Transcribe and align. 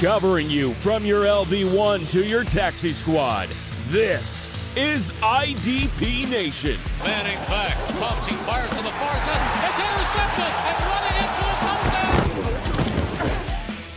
Covering 0.00 0.48
you 0.48 0.74
from 0.74 1.04
your 1.04 1.24
LB1 1.24 2.08
to 2.12 2.24
your 2.24 2.44
taxi 2.44 2.92
squad. 2.92 3.48
This 3.88 4.48
is 4.76 5.10
IDP 5.14 6.30
Nation. 6.30 6.78
Manning 7.02 7.36
back, 7.48 7.76
pumps, 7.98 8.24
he 8.28 8.36
fires 8.36 8.70
to 8.70 8.76
the 8.76 8.90
far 8.90 9.14
side. 9.24 9.42
It's 9.66 9.80
intercepted 9.82 10.54
and 10.68 10.78
running 10.86 11.18
into 11.18 11.42
a 11.42 11.54
touchdown. 11.66 13.34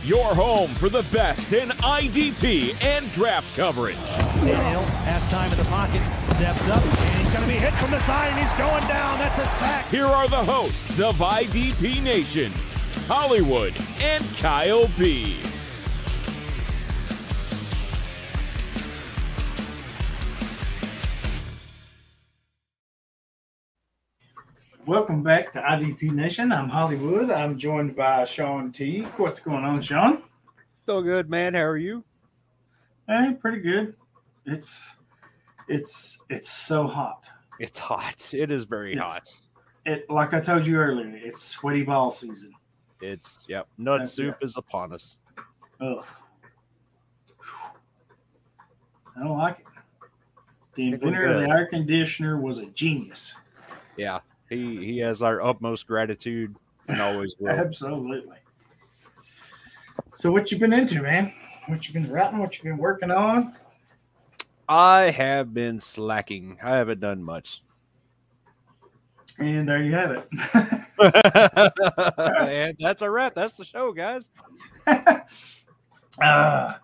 Your 0.02 0.34
home 0.34 0.70
for 0.70 0.88
the 0.88 1.04
best 1.16 1.52
in 1.52 1.68
IDP 1.68 2.84
and 2.84 3.08
draft 3.12 3.56
coverage. 3.56 3.94
Daniel 4.42 4.82
has 5.06 5.24
time 5.28 5.52
in 5.52 5.58
the 5.58 5.66
pocket, 5.66 6.02
steps 6.34 6.68
up, 6.68 6.84
and 6.84 7.20
he's 7.20 7.30
going 7.30 7.42
to 7.42 7.48
be 7.48 7.54
hit 7.54 7.76
from 7.76 7.92
the 7.92 8.00
side, 8.00 8.30
and 8.32 8.40
he's 8.40 8.52
going 8.54 8.84
down. 8.88 9.20
That's 9.20 9.38
a 9.38 9.46
sack. 9.46 9.86
Here 9.86 10.06
are 10.06 10.26
the 10.26 10.44
hosts 10.44 10.98
of 10.98 11.18
IDP 11.18 12.02
Nation, 12.02 12.50
Hollywood 13.06 13.72
and 14.00 14.24
Kyle 14.38 14.88
B. 14.98 15.38
Welcome 24.92 25.22
back 25.22 25.50
to 25.52 25.60
IDP 25.62 26.10
Nation. 26.10 26.52
I'm 26.52 26.68
Hollywood. 26.68 27.30
I'm 27.30 27.56
joined 27.56 27.96
by 27.96 28.24
Sean 28.24 28.70
T. 28.70 29.04
What's 29.16 29.40
going 29.40 29.64
on, 29.64 29.80
Sean? 29.80 30.22
So 30.84 31.00
good, 31.00 31.30
man. 31.30 31.54
How 31.54 31.62
are 31.62 31.78
you? 31.78 32.04
Hey, 33.08 33.34
pretty 33.40 33.60
good. 33.60 33.96
It's 34.44 34.96
it's 35.66 36.18
it's 36.28 36.50
so 36.50 36.86
hot. 36.86 37.26
It's 37.58 37.78
hot. 37.78 38.34
It 38.34 38.50
is 38.50 38.64
very 38.64 38.94
Yes. 38.94 39.02
hot. 39.02 39.40
It 39.86 40.10
like 40.10 40.34
I 40.34 40.40
told 40.40 40.66
you 40.66 40.76
earlier, 40.76 41.10
it's 41.24 41.42
sweaty 41.42 41.84
ball 41.84 42.10
season. 42.10 42.52
It's 43.00 43.46
yep. 43.48 43.68
Nut 43.78 44.00
That's 44.00 44.12
soup 44.12 44.36
is 44.42 44.58
upon 44.58 44.92
us. 44.92 45.16
Ugh. 45.80 46.04
I 49.16 49.20
don't 49.20 49.38
like 49.38 49.60
it. 49.60 49.66
The 50.74 50.88
inventor 50.88 51.28
of 51.28 51.40
the 51.40 51.48
air 51.48 51.66
conditioner 51.66 52.38
was 52.38 52.58
a 52.58 52.66
genius. 52.66 53.34
Yeah. 53.96 54.18
He 54.52 54.84
he 54.84 54.98
has 54.98 55.22
our 55.22 55.42
utmost 55.42 55.86
gratitude 55.86 56.54
and 56.88 57.00
always 57.00 57.34
will. 57.38 57.50
Absolutely. 57.52 58.36
So 60.10 60.30
what 60.30 60.52
you 60.52 60.58
been 60.58 60.72
into, 60.72 61.02
man? 61.02 61.32
What 61.66 61.88
you 61.88 61.94
been 61.94 62.10
writing? 62.10 62.38
What 62.38 62.58
you 62.58 62.64
been 62.70 62.78
working 62.78 63.10
on? 63.10 63.54
I 64.68 65.10
have 65.10 65.54
been 65.54 65.80
slacking. 65.80 66.58
I 66.62 66.76
haven't 66.76 67.00
done 67.00 67.22
much. 67.22 67.62
And 69.38 69.68
there 69.68 69.82
you 69.82 69.92
have 69.92 70.10
it. 70.10 70.28
and 72.48 72.76
that's 72.78 73.02
a 73.02 73.10
wrap. 73.10 73.34
That's 73.34 73.56
the 73.56 73.64
show, 73.64 73.92
guys. 73.92 74.30
uh, 74.86 76.74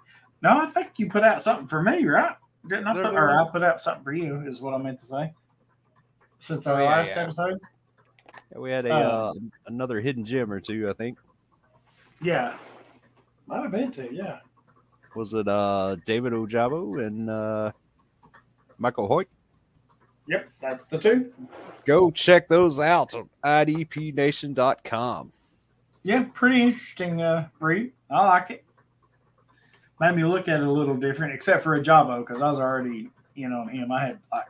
no, 0.42 0.60
I 0.60 0.66
think 0.66 0.92
you 0.96 1.10
put 1.10 1.24
out 1.24 1.42
something 1.42 1.66
for 1.66 1.82
me, 1.82 2.04
right? 2.06 2.34
Didn't 2.68 2.86
I 2.86 2.94
put, 2.94 3.14
or. 3.14 3.38
I 3.38 3.46
put 3.50 3.62
out 3.62 3.80
something 3.80 4.04
for 4.04 4.12
you? 4.12 4.42
Is 4.46 4.60
what 4.60 4.74
I 4.74 4.78
meant 4.78 4.98
to 5.00 5.06
say. 5.06 5.32
Since 6.38 6.66
Oh, 6.66 6.74
our 6.74 6.82
yeah, 6.82 6.88
last 6.90 7.08
yeah. 7.10 7.22
episode, 7.22 7.58
Yeah, 8.52 8.58
we 8.58 8.70
had 8.70 8.86
a 8.86 8.92
Uh, 8.94 8.98
uh, 8.98 9.32
another 9.66 10.00
hidden 10.00 10.24
gem 10.24 10.52
or 10.52 10.60
two, 10.60 10.88
I 10.88 10.92
think. 10.94 11.18
yeah, 12.22 12.56
might 13.46 13.62
have 13.62 13.70
been 13.72 13.90
two. 13.92 14.08
yeah. 14.12 14.40
Was 15.16 15.34
it 15.34 15.48
uh 15.48 15.96
David 16.04 16.32
Ojabo 16.32 17.04
and 17.04 17.28
uh 17.30 17.72
Michael 18.78 19.08
Hoyt? 19.08 19.26
Yep, 20.28 20.48
that's 20.60 20.84
the 20.84 20.98
two. 20.98 21.32
Go 21.86 22.10
check 22.10 22.48
those 22.48 22.78
out 22.78 23.14
on 23.14 23.28
idpnation.com. 23.44 25.32
Yeah, 26.04 26.24
pretty 26.34 26.62
interesting 26.62 27.22
uh, 27.22 27.48
read. 27.60 27.92
I 28.10 28.26
liked 28.26 28.50
it. 28.50 28.64
Made 30.00 30.14
me 30.14 30.24
look 30.24 30.46
at 30.48 30.60
it 30.60 30.66
a 30.66 30.70
little 30.70 30.96
different, 30.96 31.34
except 31.34 31.64
for 31.64 31.76
Ojabo, 31.76 32.20
because 32.24 32.40
I 32.42 32.50
was 32.50 32.60
already, 32.60 33.10
you 33.34 33.48
know, 33.48 33.60
on 33.62 33.68
him. 33.68 33.90
I 33.90 34.00
had 34.06 34.18
like, 34.30 34.44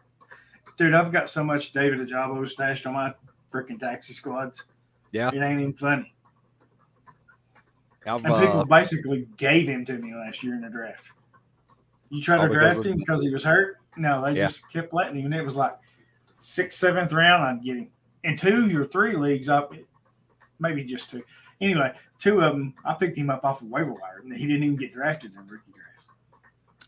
dude, 0.78 0.94
I've 0.94 1.12
got 1.12 1.28
so 1.28 1.44
much 1.44 1.72
David 1.72 1.98
Ojabo 1.98 2.48
stashed 2.48 2.86
on 2.86 2.94
my 2.94 3.12
freaking 3.52 3.78
taxi 3.78 4.14
squads. 4.14 4.64
Yeah. 5.12 5.30
It 5.34 5.42
ain't 5.42 5.60
even 5.60 5.74
funny. 5.74 6.14
I've, 8.06 8.24
And 8.24 8.34
people 8.36 8.60
uh, 8.60 8.64
basically 8.64 9.28
gave 9.36 9.68
him 9.68 9.84
to 9.84 9.94
me 9.94 10.14
last 10.14 10.42
year 10.42 10.54
in 10.54 10.62
the 10.62 10.70
draft. 10.70 11.10
You 12.08 12.22
tried 12.22 12.46
to 12.46 12.54
draft 12.54 12.86
him 12.86 12.96
because 12.96 13.22
he 13.22 13.30
was 13.30 13.44
hurt? 13.44 13.78
No, 13.96 14.24
they 14.24 14.32
Yeah. 14.32 14.46
just 14.46 14.70
kept 14.72 14.94
letting 14.94 15.18
him. 15.18 15.26
And 15.26 15.34
it 15.34 15.42
was 15.42 15.56
like 15.56 15.76
sixth, 16.38 16.78
seventh 16.78 17.12
round, 17.12 17.42
I'd 17.44 17.62
get 17.62 17.76
him. 17.76 17.88
In 18.24 18.36
two 18.36 18.80
or 18.80 18.86
three 18.86 19.14
leagues, 19.14 19.48
up, 19.48 19.74
maybe 20.58 20.84
just 20.84 21.10
two. 21.10 21.22
Anyway, 21.60 21.92
two 22.18 22.40
of 22.40 22.52
them, 22.52 22.74
I 22.84 22.94
picked 22.94 23.18
him 23.18 23.30
up 23.30 23.44
off 23.44 23.62
of 23.62 23.68
waiver 23.68 23.92
wire, 23.92 24.20
and 24.22 24.32
he 24.32 24.46
didn't 24.46 24.62
even 24.62 24.76
get 24.76 24.94
drafted 24.94 25.32
in 25.32 25.38
rookie 25.40 25.72
draft. 25.72 26.10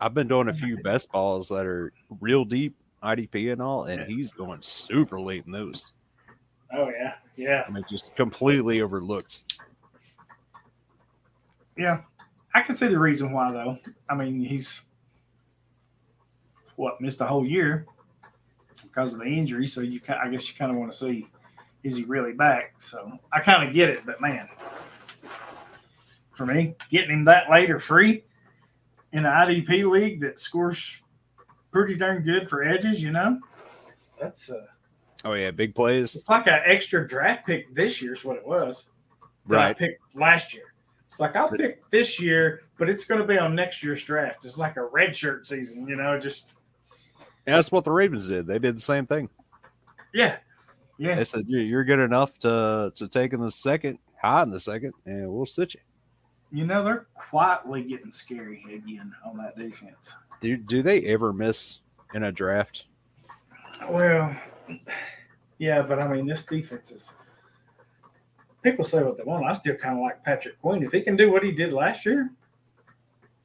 I've 0.00 0.14
been 0.14 0.28
doing 0.28 0.48
a 0.48 0.54
few 0.54 0.76
best 0.78 1.10
balls 1.12 1.48
that 1.48 1.66
are 1.66 1.92
real 2.20 2.44
deep 2.44 2.76
IDP 3.02 3.52
and 3.52 3.62
all, 3.62 3.84
and 3.84 4.02
he's 4.02 4.32
going 4.32 4.60
super 4.62 5.20
late 5.20 5.44
in 5.46 5.52
those. 5.52 5.84
Oh 6.72 6.90
yeah, 6.90 7.14
yeah, 7.36 7.64
I 7.66 7.70
mean, 7.70 7.84
just 7.88 8.14
completely 8.16 8.80
overlooked. 8.82 9.60
yeah. 11.76 12.02
I 12.52 12.62
can 12.62 12.74
see 12.74 12.88
the 12.88 12.98
reason 12.98 13.32
why, 13.32 13.52
though. 13.52 13.78
I 14.08 14.14
mean, 14.16 14.40
he's 14.40 14.82
what 16.74 17.00
missed 17.00 17.20
a 17.20 17.26
whole 17.26 17.46
year 17.46 17.86
because 18.82 19.12
of 19.12 19.20
the 19.20 19.26
injury. 19.26 19.66
So 19.66 19.82
you, 19.82 20.00
I 20.08 20.28
guess, 20.28 20.48
you 20.48 20.56
kind 20.56 20.72
of 20.72 20.76
want 20.76 20.90
to 20.90 20.98
see 20.98 21.28
is 21.84 21.96
he 21.96 22.04
really 22.04 22.32
back. 22.32 22.74
So 22.78 23.18
I 23.32 23.40
kind 23.40 23.66
of 23.66 23.72
get 23.72 23.88
it, 23.88 24.04
but 24.04 24.20
man, 24.20 24.48
for 26.30 26.44
me, 26.44 26.74
getting 26.90 27.10
him 27.10 27.24
that 27.24 27.50
late 27.50 27.70
or 27.70 27.78
free 27.78 28.24
in 29.12 29.24
an 29.24 29.32
IDP 29.32 29.88
league 29.88 30.20
that 30.20 30.38
scores 30.38 31.02
pretty 31.72 31.94
darn 31.96 32.22
good 32.22 32.48
for 32.48 32.62
edges, 32.64 33.02
you 33.02 33.10
know, 33.12 33.38
that's 34.20 34.50
uh, 34.50 34.66
Oh 35.24 35.34
yeah, 35.34 35.50
big 35.50 35.74
plays. 35.74 36.14
it's 36.16 36.28
like 36.28 36.46
an 36.46 36.60
extra 36.64 37.06
draft 37.06 37.46
pick 37.46 37.74
this 37.74 38.00
year 38.00 38.14
is 38.14 38.24
what 38.24 38.36
it 38.36 38.46
was. 38.46 38.86
that 39.46 39.58
I 39.58 39.66
Right. 39.68 39.76
picked 39.78 40.16
last 40.16 40.54
year. 40.54 40.64
It's 41.06 41.18
like 41.20 41.34
I'll 41.36 41.50
pick 41.50 41.88
this 41.90 42.20
year, 42.20 42.62
but 42.78 42.88
it's 42.88 43.04
going 43.04 43.20
to 43.20 43.26
be 43.26 43.36
on 43.38 43.54
next 43.54 43.82
year's 43.82 44.02
draft. 44.04 44.44
It's 44.44 44.56
like 44.56 44.76
a 44.76 44.84
red 44.84 45.14
shirt 45.14 45.46
season, 45.46 45.86
you 45.88 45.96
know. 45.96 46.18
Just 46.18 46.54
And 47.46 47.54
that's 47.56 47.70
what 47.72 47.84
the 47.84 47.90
Ravens 47.92 48.28
did. 48.28 48.46
They 48.46 48.58
did 48.58 48.76
the 48.76 48.80
same 48.80 49.06
thing. 49.06 49.28
yeah, 50.14 50.36
yeah, 50.98 51.16
They 51.16 51.24
said 51.24 51.44
you're 51.48 51.84
good 51.84 51.98
enough 51.98 52.38
to 52.40 52.92
to 52.94 53.08
take 53.08 53.32
in 53.32 53.40
the 53.40 53.50
second, 53.50 53.98
high 54.22 54.42
in 54.44 54.50
the 54.50 54.60
second, 54.60 54.92
and 55.04 55.28
we'll 55.30 55.46
sit 55.46 55.74
you. 55.74 55.80
you 56.52 56.64
know 56.66 56.82
they're 56.84 57.06
quietly 57.14 57.82
getting 57.82 58.12
scary 58.12 58.62
again 58.72 59.12
on 59.26 59.36
that 59.36 59.56
defense. 59.58 60.14
Do 60.40 60.56
do 60.56 60.82
they 60.82 61.02
ever 61.02 61.32
miss 61.32 61.78
in 62.14 62.24
a 62.24 62.32
draft? 62.32 62.86
Well, 63.88 64.34
yeah, 65.58 65.82
but 65.82 66.00
I 66.00 66.08
mean 66.08 66.26
this 66.26 66.44
defense 66.46 66.90
is. 66.90 67.12
People 68.62 68.84
say 68.84 69.02
what 69.02 69.16
they 69.16 69.22
want. 69.24 69.46
I 69.46 69.52
still 69.54 69.74
kind 69.76 69.96
of 69.96 70.02
like 70.02 70.22
Patrick 70.22 70.60
Queen. 70.60 70.82
If 70.82 70.92
he 70.92 71.00
can 71.00 71.16
do 71.16 71.32
what 71.32 71.42
he 71.42 71.50
did 71.50 71.72
last 71.72 72.04
year, 72.04 72.30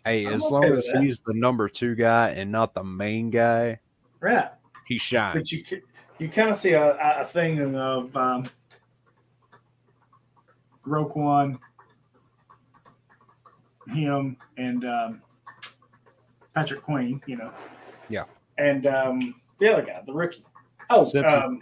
Hey, 0.04 0.26
I'm 0.26 0.34
as 0.34 0.44
okay 0.44 0.52
long 0.54 0.66
as 0.74 0.88
that. 0.88 1.02
he's 1.02 1.20
the 1.22 1.34
number 1.34 1.68
two 1.70 1.96
guy 1.96 2.30
and 2.32 2.52
not 2.52 2.74
the 2.74 2.84
main 2.84 3.30
guy, 3.30 3.80
right? 4.20 4.50
he 4.86 4.98
shines. 4.98 5.36
But 5.36 5.52
you 5.52 5.82
you 6.20 6.30
kind 6.30 6.50
of 6.50 6.56
see 6.58 6.74
a, 6.74 6.96
a 6.96 7.22
a 7.22 7.26
thing 7.26 7.60
of 7.76 8.16
um, 8.16 8.44
Roquan, 10.86 11.58
him, 13.88 14.38
and 14.58 14.86
um, 14.86 15.22
Patrick 16.56 16.82
Queen. 16.82 17.22
You 17.28 17.38
know. 17.38 17.52
Yeah. 18.10 18.24
And 18.58 18.88
um, 18.88 19.36
the 19.60 19.72
other 19.72 19.82
guy, 19.82 20.02
the 20.06 20.14
rookie. 20.14 20.44
Oh, 20.90 21.06
um, 21.26 21.62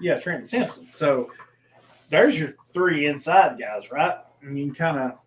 yeah, 0.00 0.18
Trent 0.18 0.48
Simpson. 0.48 0.88
So 0.88 1.30
there's 2.08 2.38
your 2.38 2.54
three 2.72 3.06
inside 3.06 3.58
guys, 3.58 3.90
right? 3.90 4.16
And 4.42 4.58
you 4.58 4.66
can 4.66 4.74
kind 4.74 4.98
of 4.98 5.18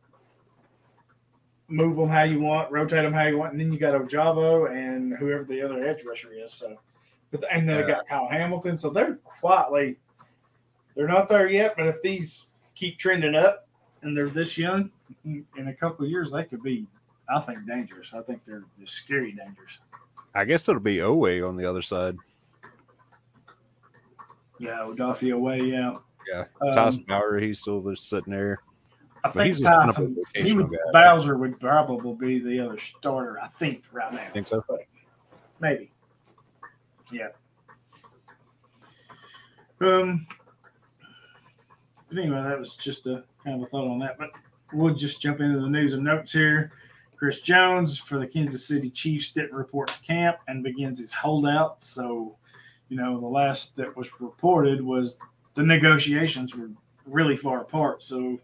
move 1.68 1.96
them 1.96 2.10
how 2.10 2.24
you 2.24 2.40
want, 2.40 2.72
rotate 2.72 3.04
them 3.04 3.14
how 3.14 3.26
you 3.26 3.38
want, 3.38 3.52
and 3.52 3.60
then 3.60 3.72
you 3.72 3.80
got 3.80 4.00
Ojabo 4.00 4.72
and 4.72 5.14
whoever 5.18 5.44
the 5.44 5.62
other 5.62 5.86
edge 5.86 6.04
rusher 6.06 6.32
is. 6.34 6.54
So, 6.54 6.78
but 7.32 7.44
and 7.52 7.68
then 7.68 7.82
they 7.82 7.88
got 7.88 8.08
Kyle 8.08 8.28
Hamilton. 8.30 8.78
So 8.78 8.90
they're 8.90 9.16
quietly, 9.24 9.98
they're 10.96 11.08
not 11.08 11.28
there 11.28 11.50
yet. 11.50 11.76
But 11.78 11.88
if 11.88 12.02
these 12.02 12.48
keep 12.76 12.98
trending 12.98 13.36
up 13.36 13.68
and 14.02 14.16
they're 14.16 14.30
this 14.30 14.58
young, 14.58 14.92
in 15.24 15.46
a 15.58 15.74
couple 15.74 16.06
of 16.06 16.12
years 16.12 16.32
they 16.32 16.44
could 16.44 16.64
be, 16.64 16.88
I 17.30 17.40
think, 17.40 17.66
dangerous. 17.68 18.12
I 18.14 18.22
think 18.22 18.44
they're 18.46 18.64
just 18.80 18.94
scary 18.94 19.32
dangerous. 19.32 19.80
I 20.34 20.46
guess 20.46 20.68
it'll 20.68 20.82
be 20.82 20.98
Oweh 20.98 21.48
on 21.48 21.56
the 21.56 21.68
other 21.70 21.82
side. 21.82 22.18
Yeah, 24.60 24.80
Odafe 24.80 25.34
Oweh. 25.34 25.70
Yeah. 25.70 25.98
Yeah, 26.28 26.46
Um, 26.62 26.76
Tyus 26.76 27.06
Bowser, 27.06 27.40
he's 27.40 27.60
still 27.60 27.82
just 27.82 28.10
sitting 28.10 28.34
there. 28.34 28.60
I 29.24 29.28
But 29.28 29.34
think 29.34 29.46
he's 29.48 29.60
just 29.62 29.70
kind 29.70 29.90
of 29.90 29.96
Tyson. 29.96 30.18
He 30.34 30.54
would 30.54 30.70
guy. 30.70 30.78
Bowser 30.92 31.38
would 31.38 31.60
probably 31.60 32.16
be 32.16 32.40
the 32.40 32.60
other 32.66 32.78
starter. 32.80 33.40
I 33.42 33.48
think 33.48 33.84
right 33.92 34.12
now. 34.12 34.28
Think 34.34 34.48
so? 34.48 34.64
Maybe. 35.60 35.92
Yeah. 37.12 37.30
Um. 39.82 40.26
But 42.10 42.20
anyway, 42.20 42.42
that 42.42 42.58
was 42.58 42.76
just 42.76 43.08
a 43.08 43.24
kind 43.44 43.62
of 43.62 43.68
a 43.68 43.70
thought 43.70 43.88
on 43.88 44.00
that. 44.00 44.18
But 44.18 44.32
we'll 44.74 44.94
just 44.94 45.22
jump 45.22 45.42
into 45.42 45.60
the 45.60 45.70
news 45.70 45.94
and 45.94 46.04
notes 46.04 46.32
here. 46.32 46.72
Chris 47.26 47.40
Jones 47.42 47.98
for 47.98 48.20
the 48.20 48.28
Kansas 48.28 48.68
City 48.68 48.92
Chiefs 48.92 49.32
didn't 49.32 49.52
report 49.54 49.88
to 49.88 50.00
camp 50.04 50.38
and 50.48 50.64
begins 50.64 51.00
his 51.00 51.12
holdout. 51.12 51.82
So, 51.82 52.38
you 52.88 52.98
know, 52.98 53.20
the 53.20 53.26
last 53.26 53.76
that 53.78 53.98
was 53.98 54.22
reported 54.22 54.80
was 54.80 55.18
the 55.56 55.64
negotiations 55.64 56.56
were 56.56 56.70
really 57.08 57.36
far 57.36 57.62
apart. 57.62 58.04
So, 58.04 58.40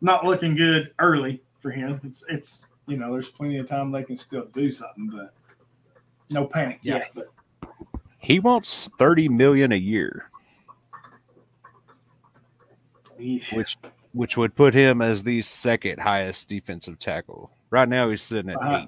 not 0.00 0.24
looking 0.26 0.56
good 0.56 0.90
early 0.98 1.44
for 1.60 1.70
him. 1.70 2.00
It's, 2.02 2.24
it's 2.28 2.64
you 2.88 2.96
know, 2.96 3.12
there's 3.12 3.28
plenty 3.30 3.58
of 3.58 3.68
time 3.68 3.92
they 3.92 4.02
can 4.02 4.16
still 4.16 4.46
do 4.46 4.72
something, 4.72 5.08
but 5.14 5.32
no 6.30 6.46
panic 6.46 6.80
Yeah. 6.82 6.96
yet. 6.96 7.12
But 7.14 7.32
He 8.18 8.40
wants 8.40 8.90
thirty 8.98 9.28
million 9.28 9.70
a 9.70 9.76
year, 9.76 10.28
which 13.52 13.78
which 14.14 14.36
would 14.38 14.54
put 14.54 14.72
him 14.72 15.02
as 15.02 15.22
the 15.22 15.42
second 15.42 15.98
highest 16.00 16.48
defensive 16.48 16.98
tackle. 16.98 17.50
Right 17.70 17.88
now, 17.88 18.08
he's 18.08 18.22
sitting 18.22 18.50
at 18.50 18.56
Uh-huh. 18.62 18.86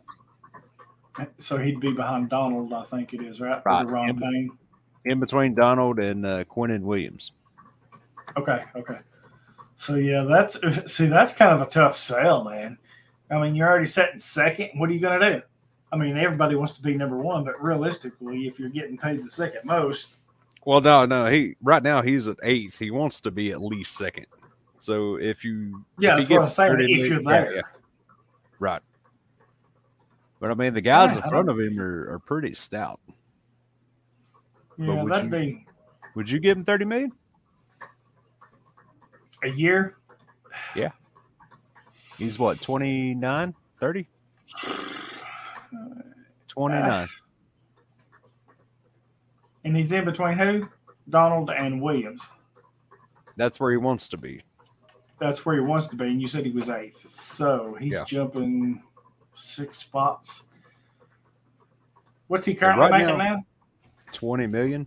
eight, 1.20 1.28
so 1.38 1.58
he'd 1.58 1.80
be 1.80 1.92
behind 1.92 2.28
Donald, 2.30 2.72
I 2.72 2.84
think 2.84 3.12
it 3.12 3.20
is, 3.22 3.40
right? 3.40 3.60
Right. 3.66 3.80
With 3.80 3.88
the 3.88 3.94
Ron 3.94 4.06
Yep. 4.08 4.16
Payne. 4.18 4.50
in 5.04 5.20
between 5.20 5.54
Donald 5.54 5.98
and 5.98 6.24
uh, 6.24 6.44
Quinnen 6.44 6.80
Williams. 6.82 7.32
Okay, 8.36 8.64
okay. 8.74 8.98
So 9.76 9.96
yeah, 9.96 10.22
that's 10.24 10.58
see, 10.92 11.06
that's 11.06 11.34
kind 11.34 11.52
of 11.52 11.60
a 11.60 11.66
tough 11.70 11.96
sell, 11.96 12.44
man. 12.44 12.78
I 13.30 13.40
mean, 13.40 13.54
you're 13.54 13.68
already 13.68 13.86
setting 13.86 14.18
second. 14.20 14.70
What 14.78 14.88
are 14.88 14.92
you 14.92 15.00
going 15.00 15.20
to 15.20 15.34
do? 15.36 15.42
I 15.92 15.96
mean, 15.96 16.16
everybody 16.16 16.54
wants 16.56 16.74
to 16.76 16.82
be 16.82 16.94
number 16.94 17.18
one, 17.18 17.44
but 17.44 17.62
realistically, 17.62 18.46
if 18.46 18.58
you're 18.58 18.68
getting 18.68 18.96
paid 18.98 19.22
the 19.24 19.30
second 19.30 19.60
most, 19.64 20.08
Well, 20.64 20.80
no, 20.80 21.06
no. 21.06 21.26
He 21.26 21.56
right 21.62 21.82
now 21.82 22.02
he's 22.02 22.26
at 22.28 22.36
eighth. 22.42 22.78
He 22.78 22.90
wants 22.90 23.20
to 23.22 23.30
be 23.30 23.50
at 23.52 23.60
least 23.62 23.96
second. 23.96 24.26
So 24.80 25.16
if 25.16 25.44
you 25.44 25.84
Yeah, 25.98 26.12
if 26.18 26.28
that's 26.28 26.30
what 26.30 26.38
I'm 26.40 26.44
saying, 26.44 26.72
30 26.72 27.00
if 27.00 27.08
you're 27.08 27.22
there. 27.22 27.54
yeah. 27.56 27.62
right. 28.58 28.82
But 30.40 30.50
I 30.50 30.54
mean, 30.54 30.74
the 30.74 30.80
guys 30.82 31.16
Yeah, 31.16 31.22
in 31.24 31.30
front 31.30 31.48
of 31.48 31.58
him 31.58 31.78
are, 31.80 32.12
are 32.14 32.18
pretty 32.18 32.52
stout. 32.54 33.00
yeah, 34.78 35.02
would 35.02 35.10
that'd 35.12 35.24
you- 35.32 35.38
be 35.38 35.66
Would 36.14 36.30
you 36.30 36.38
give 36.40 36.56
him 36.58 36.64
thirty 36.64 36.84
million? 36.84 37.12
a 39.42 39.48
year. 39.48 39.96
Yeah, 40.74 40.90
he's 42.18 42.38
what 42.38 42.60
29, 42.60 43.54
30? 43.80 44.08
29. 46.48 47.08
And 49.64 49.76
he's 49.76 49.92
in 49.92 50.04
between 50.04 50.38
who? 50.38 50.68
Donald 51.10 51.50
and 51.50 51.80
Williams. 51.82 52.28
That's 53.36 53.60
where 53.60 53.70
he 53.70 53.76
wants 53.76 54.08
to 54.10 54.16
be. 54.16 54.42
That's 55.18 55.46
where 55.46 55.54
he 55.56 55.60
wants 55.62 55.88
to 55.88 55.96
be. 55.96 56.04
And 56.06 56.20
you 56.20 56.28
said 56.28 56.44
he 56.44 56.52
was 56.52 56.68
eighth. 56.68 57.10
So 57.10 57.76
he's 57.80 57.94
Yeah. 57.94 58.04
jumping 58.04 58.82
six 59.34 59.78
spots. 59.78 60.44
What's 62.28 62.44
he 62.46 62.54
currently 62.54 62.82
right 62.90 63.02
making 63.04 63.18
now- 63.18 63.36
now? 63.36 63.46
Twenty 64.12 64.46
million. 64.46 64.86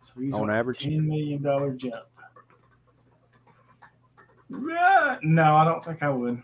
So 0.00 0.20
he's 0.20 0.34
On 0.34 0.42
on, 0.42 0.50
average? 0.50 0.78
ten 0.80 1.06
million 1.06 1.42
dollar 1.42 1.72
jump. 1.74 2.04
Yeah, 4.50 5.18
no, 5.22 5.54
I 5.56 5.64
don't 5.64 5.82
think 5.82 6.02
I 6.02 6.08
would. 6.10 6.42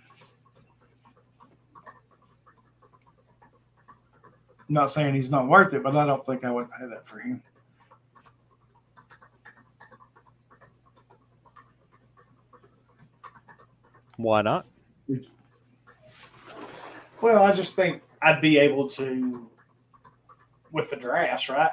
I'm 4.69 4.75
not 4.75 4.91
saying 4.91 5.15
he's 5.15 5.31
not 5.31 5.49
worth 5.49 5.75
it, 5.75 5.83
but 5.83 5.97
I 5.97 6.07
don't 6.07 6.25
think 6.25 6.45
I 6.45 6.51
would 6.51 6.71
pay 6.71 6.87
that 6.87 7.07
for 7.07 7.19
him. 7.19 7.43
Why 14.17 14.43
not? 14.43 14.67
Well, 17.21 17.43
I 17.43 17.53
just 17.53 17.75
think 17.75 18.03
I'd 18.23 18.41
be 18.41 18.59
able 18.59 18.89
to 18.91 19.49
with 20.73 20.91
the 20.91 20.97
drafts, 20.97 21.49
right? 21.49 21.73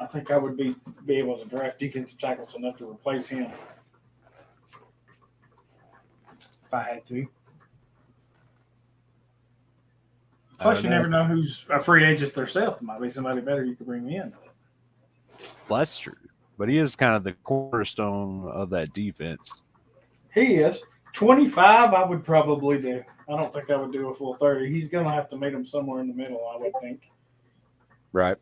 I 0.00 0.06
think 0.06 0.30
I 0.30 0.38
would 0.38 0.56
be 0.56 0.76
be 1.04 1.16
able 1.16 1.36
to 1.38 1.44
draft 1.44 1.78
defensive 1.78 2.18
tackles 2.18 2.54
enough 2.54 2.76
to 2.78 2.90
replace 2.90 3.28
him 3.28 3.50
if 6.66 6.72
I 6.72 6.82
had 6.82 7.04
to. 7.06 7.26
Plus, 10.58 10.82
you 10.82 10.90
know. 10.90 10.96
never 10.96 11.08
know 11.08 11.24
who's 11.24 11.66
a 11.70 11.80
free 11.80 12.04
agent 12.04 12.34
themselves. 12.34 12.82
Might 12.82 13.00
be 13.00 13.10
somebody 13.10 13.40
better 13.40 13.64
you 13.64 13.74
could 13.74 13.86
bring 13.86 14.10
in. 14.10 14.32
That's 15.68 15.98
true. 15.98 16.14
But 16.58 16.68
he 16.68 16.78
is 16.78 16.94
kind 16.96 17.14
of 17.14 17.24
the 17.24 17.32
cornerstone 17.44 18.50
of 18.50 18.70
that 18.70 18.92
defense. 18.92 19.62
He 20.34 20.54
is 20.54 20.84
twenty 21.12 21.48
five. 21.48 21.92
I 21.94 22.04
would 22.04 22.24
probably 22.24 22.80
do. 22.80 23.02
I 23.28 23.36
don't 23.36 23.52
think 23.52 23.70
I 23.70 23.76
would 23.76 23.92
do 23.92 24.08
a 24.08 24.14
full 24.14 24.34
thirty. 24.34 24.70
He's 24.70 24.88
going 24.88 25.04
to 25.04 25.10
have 25.10 25.28
to 25.30 25.36
meet 25.36 25.52
him 25.52 25.64
somewhere 25.64 26.00
in 26.00 26.08
the 26.08 26.14
middle. 26.14 26.40
I 26.52 26.56
would 26.58 26.72
think. 26.80 27.10
Right. 28.12 28.36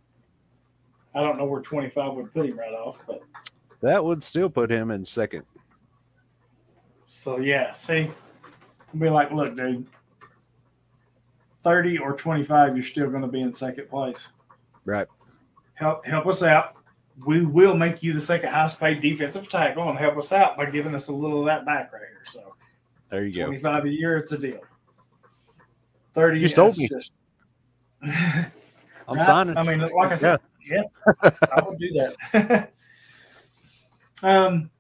I 1.15 1.23
don't 1.23 1.37
know 1.39 1.45
where 1.45 1.61
twenty 1.63 1.89
five 1.91 2.15
would 2.15 2.33
put 2.33 2.47
him 2.47 2.59
right 2.59 2.73
off, 2.73 3.03
but 3.07 3.21
That 3.81 4.05
would 4.05 4.23
still 4.23 4.49
put 4.51 4.71
him 4.71 4.91
in 4.91 5.05
second. 5.05 5.45
so 7.05 7.39
yeah. 7.39 7.71
See, 7.73 8.11
I'd 8.93 9.01
be 9.01 9.09
like, 9.11 9.31
look, 9.31 9.57
dude, 9.57 9.87
thirty 11.63 11.99
or 11.99 12.15
twenty 12.15 12.45
five, 12.45 12.77
you're 12.77 12.85
still 12.85 13.09
going 13.11 13.23
to 13.23 13.29
be 13.29 13.41
in 13.41 13.53
second 13.53 13.89
place. 13.89 14.31
Right. 14.85 15.07
Help 15.75 16.05
help 16.07 16.27
us 16.27 16.43
out. 16.43 16.77
We 17.27 17.45
will 17.45 17.75
make 17.77 18.03
you 18.03 18.13
the 18.13 18.21
second 18.21 18.51
highest 18.51 18.79
paid 18.79 19.01
defensive 19.01 19.49
tackle 19.49 19.89
and 19.89 19.99
help 19.99 20.17
us 20.17 20.33
out 20.33 20.57
by 20.57 20.71
giving 20.71 20.95
us 20.95 21.09
a 21.09 21.13
little 21.13 21.41
of 21.41 21.47
that 21.47 21.67
back 21.67 21.93
right 21.93 22.03
here. 22.09 22.23
So 22.25 22.55
There 23.11 23.25
you 23.27 23.35
go. 23.35 23.47
25 23.47 23.85
a 23.87 23.89
year, 23.89 24.17
it's 24.19 24.33
a 24.33 24.39
deal. 24.39 24.61
30 26.15 26.41
You 26.41 26.49
sold 26.49 26.77
me. 26.79 26.89
Just, 26.89 27.13
I'm 28.03 29.17
Right? 29.17 29.27
signing. 29.27 29.57
I 29.57 29.63
mean, 29.63 29.81
like 29.81 30.13
I 30.13 30.15
said, 30.15 30.41
yeah, 30.69 30.83
I 31.23 31.63
would 31.67 31.79
do 31.79 32.13
that. 32.33 32.71
um, 34.23 34.71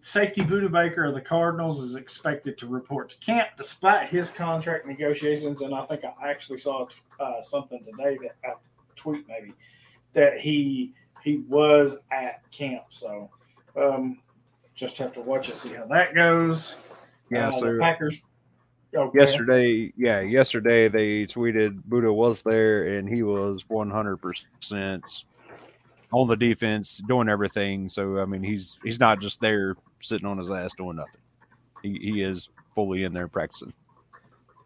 safety 0.00 0.40
Budda 0.42 0.70
Baker 0.70 1.04
of 1.04 1.14
the 1.14 1.20
Cardinals 1.20 1.82
is 1.82 1.94
expected 1.96 2.56
to 2.58 2.66
report 2.66 3.10
to 3.10 3.18
camp 3.18 3.48
despite 3.56 4.08
his 4.08 4.30
contract 4.30 4.86
negotiations. 4.86 5.62
And 5.62 5.74
I 5.74 5.82
think 5.84 6.04
I 6.04 6.30
actually 6.30 6.58
saw 6.58 6.86
uh, 7.20 7.40
something 7.40 7.82
today 7.84 8.18
that 8.22 8.36
I 8.44 8.54
tweet 8.96 9.26
maybe 9.28 9.52
that 10.12 10.38
he 10.40 10.94
he 11.22 11.38
was 11.48 11.96
at 12.10 12.48
camp. 12.50 12.84
So 12.90 13.30
um, 13.76 14.18
just 14.74 14.96
have 14.98 15.12
to 15.14 15.20
watch 15.20 15.48
and 15.48 15.56
see 15.56 15.74
how 15.74 15.86
that 15.86 16.14
goes. 16.14 16.76
Yeah, 17.30 17.48
Uh, 17.48 17.52
so 17.52 17.72
the 17.72 17.78
Packers. 17.78 18.22
Okay. 18.94 19.18
yesterday, 19.18 19.92
yeah, 19.98 20.20
yesterday 20.20 20.88
they 20.88 21.26
tweeted 21.26 21.82
Budda 21.90 22.14
was 22.14 22.40
there 22.40 22.96
and 22.96 23.06
he 23.06 23.22
was 23.22 23.62
100% 23.64 25.24
on 26.10 26.26
the 26.26 26.36
defense, 26.36 27.02
doing 27.06 27.28
everything. 27.28 27.90
So 27.90 28.18
I 28.18 28.24
mean, 28.24 28.42
he's 28.42 28.78
he's 28.82 28.98
not 28.98 29.20
just 29.20 29.40
there 29.40 29.76
sitting 30.00 30.26
on 30.26 30.38
his 30.38 30.50
ass 30.50 30.72
doing 30.76 30.96
nothing. 30.96 31.20
He 31.82 31.98
he 32.00 32.22
is 32.22 32.48
fully 32.74 33.04
in 33.04 33.12
there 33.12 33.28
practicing. 33.28 33.74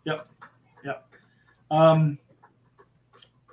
Yep. 0.04 0.28
Yep. 0.84 1.08
Um, 1.70 2.18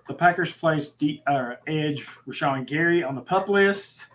the 0.09 0.15
Packers 0.15 0.51
placed 0.51 0.97
deep, 0.97 1.21
uh, 1.27 1.53
edge 1.67 2.07
Rashan 2.27 2.65
Gary 2.65 3.03
on 3.03 3.13
the 3.13 3.21
pup 3.21 3.47
list. 3.47 4.07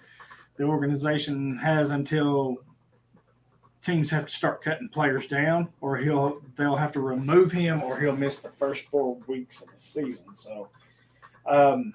The 0.56 0.64
organization 0.64 1.56
has 1.58 1.92
until 1.92 2.58
teams 3.80 4.10
have 4.10 4.26
to 4.26 4.32
start 4.32 4.60
cutting 4.60 4.88
players 4.88 5.28
down, 5.28 5.68
or 5.80 5.96
he'll 5.96 6.42
they'll 6.56 6.74
have 6.74 6.90
to 6.92 7.00
remove 7.00 7.52
him, 7.52 7.80
or 7.80 8.00
he'll 8.00 8.16
miss 8.16 8.40
the 8.40 8.48
first 8.48 8.86
four 8.86 9.18
weeks 9.28 9.62
of 9.62 9.70
the 9.70 9.76
season. 9.76 10.34
So, 10.34 10.68
um, 11.46 11.94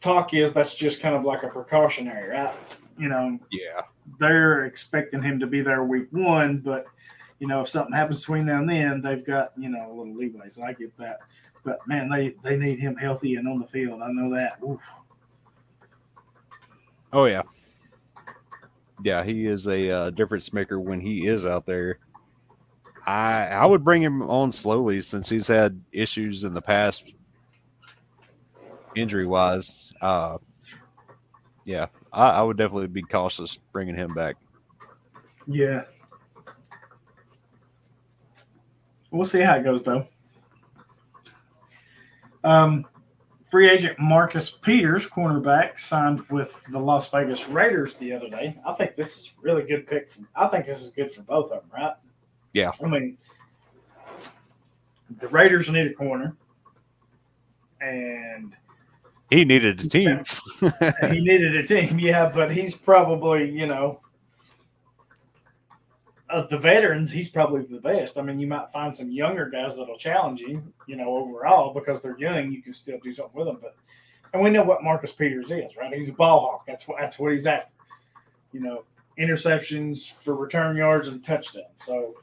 talk 0.00 0.34
is 0.34 0.52
that's 0.52 0.76
just 0.76 1.02
kind 1.02 1.16
of 1.16 1.24
like 1.24 1.42
a 1.42 1.48
precautionary, 1.48 2.28
right? 2.28 2.54
You 2.96 3.08
know, 3.08 3.40
Yeah, 3.50 3.80
they're 4.20 4.66
expecting 4.66 5.20
him 5.20 5.40
to 5.40 5.48
be 5.48 5.62
there 5.62 5.82
week 5.82 6.12
one, 6.12 6.58
but 6.58 6.86
you 7.42 7.48
know, 7.48 7.60
if 7.62 7.68
something 7.68 7.92
happens 7.92 8.20
between 8.20 8.46
now 8.46 8.60
and 8.60 8.68
then, 8.68 9.02
they've 9.02 9.26
got 9.26 9.50
you 9.58 9.68
know 9.68 9.88
a 9.88 9.92
little 9.92 10.14
leeway. 10.14 10.48
So 10.48 10.62
I 10.62 10.74
get 10.74 10.96
that. 10.98 11.18
But 11.64 11.80
man, 11.88 12.08
they 12.08 12.36
they 12.44 12.56
need 12.56 12.78
him 12.78 12.94
healthy 12.94 13.34
and 13.34 13.48
on 13.48 13.58
the 13.58 13.66
field. 13.66 14.00
I 14.00 14.12
know 14.12 14.32
that. 14.32 14.58
Oof. 14.62 14.80
Oh 17.12 17.24
yeah, 17.24 17.42
yeah. 19.02 19.24
He 19.24 19.48
is 19.48 19.66
a 19.66 19.90
uh, 19.90 20.10
difference 20.10 20.52
maker 20.52 20.78
when 20.78 21.00
he 21.00 21.26
is 21.26 21.44
out 21.44 21.66
there. 21.66 21.98
I 23.06 23.48
I 23.48 23.66
would 23.66 23.82
bring 23.82 24.02
him 24.02 24.22
on 24.22 24.52
slowly 24.52 25.00
since 25.02 25.28
he's 25.28 25.48
had 25.48 25.82
issues 25.90 26.44
in 26.44 26.54
the 26.54 26.62
past, 26.62 27.12
injury 28.94 29.26
wise. 29.26 29.92
Uh, 30.00 30.38
yeah, 31.64 31.86
I, 32.12 32.28
I 32.28 32.42
would 32.42 32.56
definitely 32.56 32.86
be 32.86 33.02
cautious 33.02 33.58
bringing 33.72 33.96
him 33.96 34.14
back. 34.14 34.36
Yeah. 35.48 35.86
We'll 39.12 39.26
see 39.26 39.40
how 39.40 39.56
it 39.56 39.62
goes 39.62 39.82
though. 39.82 40.08
Um, 42.42 42.86
free 43.44 43.68
agent 43.68 43.98
Marcus 43.98 44.50
Peters, 44.50 45.06
cornerback, 45.06 45.78
signed 45.78 46.22
with 46.30 46.64
the 46.72 46.78
Las 46.78 47.10
Vegas 47.10 47.48
Raiders 47.48 47.94
the 47.94 48.12
other 48.14 48.28
day. 48.28 48.58
I 48.66 48.72
think 48.72 48.96
this 48.96 49.18
is 49.18 49.32
a 49.38 49.42
really 49.42 49.62
good 49.62 49.86
pick. 49.86 50.10
For, 50.10 50.22
I 50.34 50.48
think 50.48 50.66
this 50.66 50.82
is 50.82 50.90
good 50.90 51.12
for 51.12 51.22
both 51.22 51.52
of 51.52 51.60
them, 51.60 51.70
right? 51.72 51.94
Yeah. 52.54 52.72
I 52.82 52.86
mean, 52.86 53.18
the 55.20 55.28
Raiders 55.28 55.70
need 55.70 55.86
a 55.86 55.94
corner, 55.94 56.34
and 57.82 58.56
He 59.30 59.44
needed 59.44 59.80
a 59.80 59.88
team. 59.88 60.24
he 61.10 61.20
needed 61.20 61.54
a 61.56 61.66
team. 61.66 61.98
Yeah, 61.98 62.30
but 62.34 62.50
he's 62.50 62.74
probably, 62.74 63.50
you 63.50 63.66
know, 63.66 64.00
of 66.32 66.48
the 66.48 66.58
veterans, 66.58 67.10
he's 67.10 67.28
probably 67.28 67.62
the 67.62 67.80
best. 67.80 68.18
I 68.18 68.22
mean, 68.22 68.40
you 68.40 68.46
might 68.46 68.70
find 68.70 68.94
some 68.94 69.10
younger 69.10 69.48
guys 69.48 69.76
that'll 69.76 69.98
challenge 69.98 70.42
him, 70.42 70.72
you 70.86 70.96
know, 70.96 71.16
overall 71.16 71.72
because 71.74 72.00
they're 72.00 72.18
young. 72.18 72.50
You 72.50 72.62
can 72.62 72.72
still 72.74 72.98
do 73.02 73.12
something 73.12 73.38
with 73.38 73.46
them. 73.46 73.58
But 73.60 73.76
and 74.32 74.42
we 74.42 74.50
know 74.50 74.64
what 74.64 74.82
Marcus 74.82 75.12
Peters 75.12 75.50
is, 75.50 75.76
right? 75.76 75.92
He's 75.92 76.08
a 76.08 76.14
ball 76.14 76.40
hawk. 76.40 76.66
That's 76.66 76.88
what 76.88 76.98
that's 77.00 77.18
what 77.18 77.32
he's 77.32 77.46
after. 77.46 77.72
You 78.52 78.60
know, 78.60 78.84
interceptions 79.18 80.12
for 80.22 80.34
return 80.34 80.76
yards 80.76 81.08
and 81.08 81.22
touchdowns. 81.22 81.66
So 81.76 82.14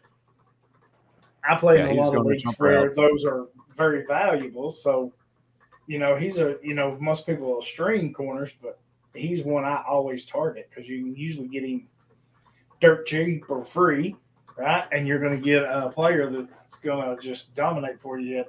I 1.48 1.56
play 1.56 1.78
Yeah, 1.78 1.88
in 1.88 1.98
a 1.98 2.02
lot 2.02 2.16
of 2.16 2.26
leagues 2.26 2.52
where 2.58 2.86
routes. 2.86 2.98
those 2.98 3.26
are 3.26 3.48
very 3.76 4.06
valuable. 4.06 4.72
So 4.72 5.14
you 5.88 6.00
know, 6.00 6.16
he's 6.16 6.38
a 6.38 6.58
you 6.64 6.74
know 6.74 6.98
most 7.00 7.26
people 7.26 7.54
will 7.54 7.62
stream 7.62 8.14
corners, 8.14 8.58
but 8.62 8.80
he's 9.14 9.44
one 9.44 9.66
I 9.66 9.84
always 9.88 10.26
target 10.26 10.70
because 10.70 10.90
you 10.90 11.04
can 11.04 11.16
usually 11.16 11.48
get 11.48 11.64
him 11.64 11.88
dirt 12.80 13.06
cheap 13.08 13.50
or 13.50 13.64
free, 13.64 14.16
right? 14.58 14.86
And 14.92 15.08
you're 15.08 15.20
going 15.20 15.36
to 15.36 15.44
get 15.44 15.64
a 15.64 15.90
player 15.90 16.30
that's 16.30 16.80
going 16.80 17.16
to 17.16 17.22
just 17.22 17.56
dominate 17.56 18.00
for 18.02 18.20
you 18.20 18.46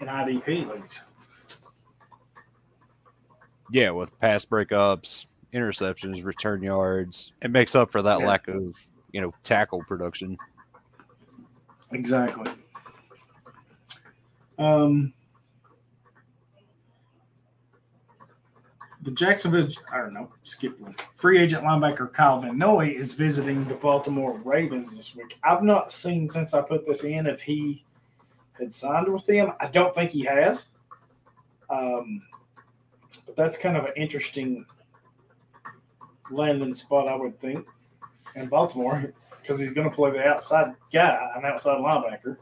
in 0.00 0.06
IDP 0.08 0.68
leagues. 0.72 1.00
yeah, 3.70 3.90
with 3.90 4.16
pass 4.20 4.44
breakups, 4.44 5.26
interceptions, 5.52 6.24
return 6.24 6.62
yards, 6.62 7.32
it 7.42 7.50
makes 7.50 7.74
up 7.74 7.90
for 7.90 8.02
that 8.02 8.20
Yeah. 8.20 8.26
lack 8.26 8.48
of 8.48 8.86
you 9.12 9.20
know 9.20 9.32
tackle 9.42 9.82
production. 9.84 10.36
Exactly. 11.92 12.50
Um, 14.58 15.12
the 19.04 19.10
Jacksonville, 19.10 19.68
I 19.92 19.98
don't 19.98 20.14
know, 20.14 20.30
skip 20.42 20.80
one. 20.80 20.96
Free 21.14 21.38
agent 21.38 21.62
linebacker 21.62 22.10
Kyle 22.12 22.40
Van 22.40 22.56
Noy 22.56 22.88
is 22.88 23.12
visiting 23.12 23.64
the 23.66 23.74
Baltimore 23.74 24.40
Ravens 24.44 24.96
this 24.96 25.14
week. 25.14 25.38
I've 25.44 25.62
not 25.62 25.92
seen 25.92 26.28
since 26.28 26.54
I 26.54 26.62
put 26.62 26.86
this 26.86 27.04
in 27.04 27.26
if 27.26 27.42
he 27.42 27.84
had 28.54 28.72
signed 28.72 29.12
with 29.12 29.26
them. 29.26 29.52
I 29.60 29.66
don't 29.66 29.94
think 29.94 30.12
he 30.12 30.24
has. 30.24 30.68
Um, 31.68 32.22
but 33.26 33.36
that's 33.36 33.58
kind 33.58 33.76
of 33.76 33.84
an 33.84 33.92
interesting 33.94 34.64
landing 36.30 36.72
spot, 36.72 37.06
I 37.06 37.14
would 37.14 37.38
think, 37.38 37.66
in 38.34 38.48
Baltimore 38.48 39.12
because 39.42 39.60
he's 39.60 39.72
going 39.72 39.88
to 39.88 39.94
play 39.94 40.12
the 40.12 40.26
outside 40.26 40.74
guy, 40.90 41.30
an 41.36 41.44
outside 41.44 41.78
linebacker. 41.78 42.38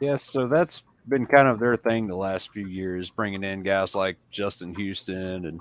Yes, 0.00 0.22
so 0.22 0.46
that's 0.46 0.84
been 1.08 1.26
kind 1.26 1.48
of 1.48 1.58
their 1.58 1.76
thing 1.76 2.06
the 2.06 2.16
last 2.16 2.50
few 2.52 2.66
years, 2.66 3.10
bringing 3.10 3.44
in 3.44 3.62
guys 3.62 3.94
like 3.94 4.16
Justin 4.30 4.74
Houston 4.74 5.46
and 5.46 5.60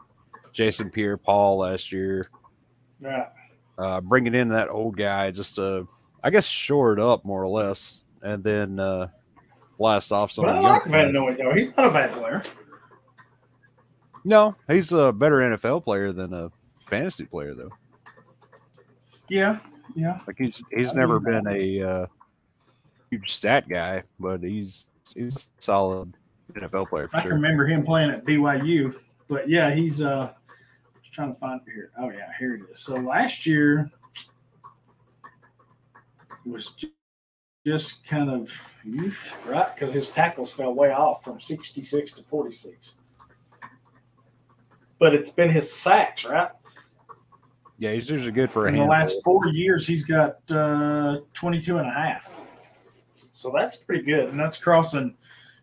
Jason 0.53 0.89
Pierre-Paul 0.89 1.57
last 1.59 1.91
year, 1.91 2.29
Yeah. 2.99 3.27
uh, 3.77 4.01
bringing 4.01 4.35
in 4.35 4.49
that 4.49 4.69
old 4.69 4.97
guy 4.97 5.31
just 5.31 5.55
to, 5.55 5.87
I 6.23 6.29
guess, 6.29 6.45
shore 6.45 6.93
it 6.93 6.99
up 6.99 7.23
more 7.25 7.43
or 7.43 7.47
less, 7.47 8.03
and 8.21 8.43
then 8.43 8.79
uh, 8.79 9.07
blast 9.77 10.11
off 10.11 10.31
some. 10.31 10.45
But 10.45 10.55
I 10.55 10.59
like 10.59 10.83
Van 10.85 11.05
guys. 11.05 11.13
Noy, 11.13 11.35
though. 11.35 11.53
He's 11.53 11.75
not 11.77 11.87
a 11.87 11.91
bad 11.91 12.11
player. 12.11 12.43
No, 14.23 14.55
he's 14.67 14.91
a 14.91 15.13
better 15.13 15.37
NFL 15.37 15.83
player 15.83 16.11
than 16.11 16.33
a 16.33 16.51
fantasy 16.75 17.25
player, 17.25 17.53
though. 17.53 17.71
Yeah. 19.29 19.59
Yeah. 19.95 20.19
Like 20.27 20.37
he's 20.37 20.61
he's 20.71 20.89
I 20.89 20.93
never 20.93 21.19
been 21.19 21.47
a 21.47 21.81
uh, 21.81 22.05
huge 23.09 23.33
stat 23.33 23.69
guy, 23.69 24.03
but 24.19 24.41
he's 24.43 24.87
he's 25.15 25.35
a 25.35 25.61
solid 25.61 26.13
NFL 26.53 26.87
player 26.87 27.07
for 27.07 27.17
I 27.17 27.21
can 27.21 27.29
sure. 27.29 27.35
remember 27.35 27.65
him 27.65 27.83
playing 27.83 28.11
at 28.11 28.25
BYU. 28.25 28.97
But 29.27 29.49
yeah, 29.49 29.71
he's 29.73 30.01
uh 30.01 30.33
just 31.01 31.13
trying 31.13 31.33
to 31.33 31.39
find 31.39 31.61
it 31.65 31.71
here. 31.71 31.91
Oh 31.99 32.09
yeah, 32.09 32.31
here 32.39 32.55
it 32.55 32.61
is. 32.71 32.79
So 32.79 32.95
last 32.95 33.45
year 33.45 33.91
was 36.45 36.73
just 37.65 38.07
kind 38.07 38.29
of 38.29 38.49
right 39.45 39.73
because 39.75 39.93
his 39.93 40.09
tackles 40.09 40.53
fell 40.53 40.73
way 40.73 40.91
off 40.91 41.23
from 41.23 41.39
66 41.39 42.13
to 42.13 42.23
46. 42.23 42.97
But 44.99 45.13
it's 45.13 45.29
been 45.29 45.49
his 45.49 45.71
sacks, 45.71 46.25
right? 46.25 46.49
Yeah, 47.77 47.91
he's 47.91 48.09
usually 48.09 48.31
good 48.31 48.51
for 48.51 48.65
a 48.65 48.69
In 48.69 48.77
the 48.77 48.85
last 48.85 49.23
four 49.23 49.47
years, 49.49 49.85
he's 49.85 50.03
got 50.03 50.39
uh, 50.49 51.19
22 51.33 51.77
and 51.77 51.87
a 51.87 51.91
half. 51.91 52.31
So 53.38 53.51
that's 53.51 53.75
pretty 53.75 54.03
good. 54.03 54.29
And 54.29 54.39
that's 54.39 54.58
crossing 54.58 55.15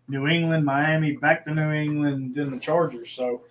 New 0.08 0.28
England, 0.28 0.64
Miami, 0.64 1.16
back 1.16 1.44
to 1.44 1.54
New 1.54 1.72
England, 1.72 2.34
then 2.34 2.50
the 2.50 2.58
Chargers. 2.58 3.10
So 3.10 3.42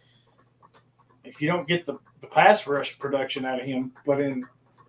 if 1.23 1.41
you 1.41 1.49
don't 1.49 1.67
get 1.67 1.85
the, 1.85 1.97
the 2.21 2.27
pass 2.27 2.65
rush 2.65 2.97
production 2.97 3.43
out 3.45 3.59
of 3.59 3.65
him, 3.65 3.91
but 4.05 4.21
in, 4.21 4.45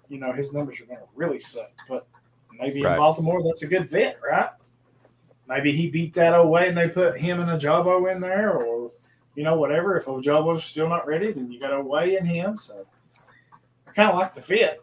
you 0.08 0.18
know, 0.18 0.32
his 0.32 0.52
numbers 0.52 0.80
are 0.80 0.84
going 0.84 1.00
to 1.00 1.06
really 1.16 1.40
suck. 1.40 1.72
But 1.88 2.06
maybe 2.60 2.78
in 2.80 2.84
Baltimore, 2.84 3.42
that's 3.42 3.62
a 3.62 3.66
good 3.66 3.88
fit, 3.88 4.18
right? 4.24 4.50
Maybe 5.48 5.72
he 5.72 5.90
beat 5.90 6.14
that 6.14 6.34
away 6.34 6.68
and 6.68 6.78
they 6.78 6.88
put 6.88 7.18
him 7.18 7.40
and 7.40 7.50
Ojabo 7.50 8.10
in 8.10 8.20
there 8.20 8.52
or, 8.52 8.92
you 9.34 9.42
know, 9.42 9.56
whatever. 9.56 9.96
If 9.96 10.04
Ojabo's 10.04 10.64
still 10.64 10.88
not 10.88 11.06
ready, 11.06 11.32
then 11.32 11.50
you 11.50 11.58
got 11.58 11.74
away 11.74 12.16
in 12.16 12.24
him. 12.24 12.56
So 12.56 12.86
I 13.86 13.90
kind 13.90 14.10
of 14.10 14.16
like 14.16 14.34
the 14.34 14.42
fit, 14.42 14.80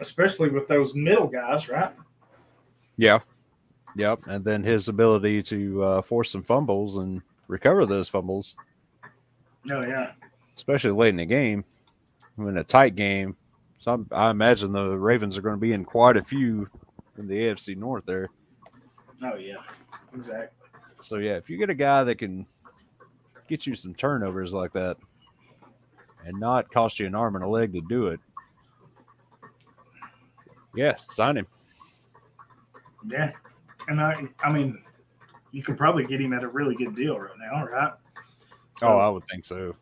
especially 0.00 0.50
with 0.50 0.68
those 0.68 0.94
middle 0.94 1.26
guys, 1.26 1.68
right? 1.68 1.92
Yeah. 2.96 3.20
Yep. 3.96 4.20
And 4.26 4.44
then 4.44 4.62
his 4.62 4.88
ability 4.88 5.42
to 5.44 5.84
uh, 5.84 6.02
force 6.02 6.30
some 6.30 6.42
fumbles 6.42 6.96
and 6.96 7.22
recover 7.48 7.86
those 7.86 8.08
fumbles, 8.08 8.56
Oh, 9.70 9.82
yeah. 9.82 10.12
especially 10.56 10.90
late 10.90 11.10
in 11.10 11.16
the 11.16 11.24
game, 11.26 11.64
in 12.38 12.56
a 12.58 12.64
tight 12.64 12.96
game. 12.96 13.36
So 13.78 13.92
I'm, 13.92 14.06
I 14.10 14.30
imagine 14.30 14.72
the 14.72 14.96
Ravens 14.96 15.36
are 15.36 15.42
going 15.42 15.54
to 15.56 15.60
be 15.60 15.72
in 15.72 15.84
quite 15.84 16.16
a 16.16 16.22
few 16.22 16.68
in 17.18 17.28
the 17.28 17.34
AFC 17.34 17.76
North 17.76 18.04
there. 18.06 18.28
Oh, 19.22 19.36
yeah. 19.36 19.56
Exactly. 20.14 20.48
So 21.00 21.16
yeah, 21.18 21.36
if 21.36 21.48
you 21.50 21.56
get 21.58 21.70
a 21.70 21.74
guy 21.74 22.02
that 22.04 22.16
can 22.18 22.46
get 23.48 23.66
you 23.66 23.74
some 23.74 23.94
turnovers 23.94 24.54
like 24.54 24.72
that 24.72 24.96
and 26.24 26.40
not 26.40 26.72
cost 26.72 26.98
you 26.98 27.06
an 27.06 27.14
arm 27.14 27.36
and 27.36 27.44
a 27.44 27.48
leg 27.48 27.72
to 27.74 27.80
do 27.82 28.06
it, 28.08 28.20
yeah, 30.74 30.94
sign 31.04 31.36
him. 31.36 31.46
Yeah. 33.06 33.32
And 33.88 34.00
I, 34.00 34.14
I 34.42 34.50
mean, 34.52 34.82
you 35.52 35.62
could 35.62 35.76
probably 35.76 36.04
get 36.04 36.20
him 36.20 36.32
at 36.32 36.42
a 36.42 36.48
really 36.48 36.74
good 36.74 36.94
deal 36.96 37.18
right 37.18 37.30
now, 37.38 37.64
right? 37.66 37.92
So- 38.78 38.88
oh, 38.88 38.98
I 38.98 39.08
would 39.08 39.24
think 39.30 39.44
so. 39.44 39.74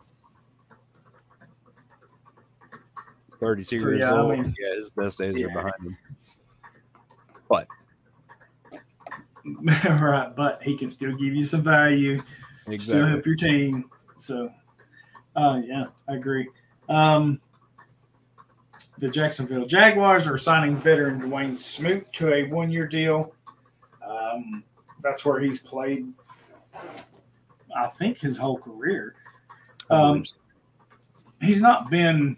Thirty-two 3.40 3.78
So, 3.78 3.88
years 3.88 4.00
yeah, 4.00 4.12
I 4.14 4.18
old. 4.20 4.30
mean- 4.38 4.54
yeah, 4.58 4.76
his 4.78 4.90
best 4.90 5.18
days 5.18 5.34
Yeah. 5.36 5.46
are 5.46 5.50
behind 5.54 5.74
him. 5.82 5.96
But 7.48 7.66
right, 10.00 10.34
but 10.36 10.62
he 10.62 10.76
can 10.76 10.88
still 10.88 11.12
give 11.16 11.34
you 11.34 11.42
some 11.44 11.62
value, 11.62 12.22
Exactly. 12.68 12.78
still 12.78 13.06
help 13.06 13.26
your 13.26 13.34
team. 13.34 13.90
So, 14.18 14.52
uh, 15.34 15.60
yeah, 15.64 15.86
I 16.08 16.14
agree. 16.14 16.48
Um, 16.88 17.40
the 18.98 19.08
Jacksonville 19.10 19.66
Jaguars 19.66 20.28
are 20.28 20.38
signing 20.38 20.76
veteran 20.76 21.20
Dawuane 21.20 21.56
Smoot 21.58 22.12
to 22.12 22.32
a 22.32 22.44
one-year 22.44 22.86
deal. 22.86 23.34
Um, 24.32 24.64
that's 25.02 25.24
where 25.24 25.40
he's 25.40 25.60
played, 25.60 26.06
I 27.76 27.86
think, 27.88 28.18
his 28.18 28.36
whole 28.36 28.58
career. 28.58 29.14
Um, 29.90 30.24
he's 31.40 31.60
not 31.60 31.90
been 31.90 32.36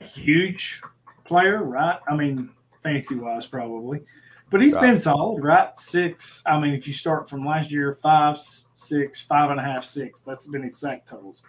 a 0.00 0.04
huge 0.04 0.80
player, 1.24 1.62
right? 1.62 1.98
I 2.08 2.14
mean, 2.14 2.50
fantasy 2.82 3.16
wise, 3.16 3.46
probably, 3.46 4.00
but 4.50 4.62
he's 4.62 4.74
Right. 4.74 4.82
been 4.82 4.96
solid, 4.96 5.42
right? 5.42 5.76
Six. 5.78 6.42
I 6.46 6.58
mean, 6.60 6.74
if 6.74 6.86
you 6.86 6.94
start 6.94 7.28
from 7.28 7.44
last 7.44 7.70
year, 7.70 7.92
five, 7.92 8.38
six, 8.38 9.20
five 9.20 9.50
and 9.50 9.58
a 9.58 9.62
half, 9.62 9.84
six. 9.84 10.20
That's 10.20 10.46
been 10.46 10.62
his 10.62 10.78
sack 10.78 11.04
totals, 11.06 11.44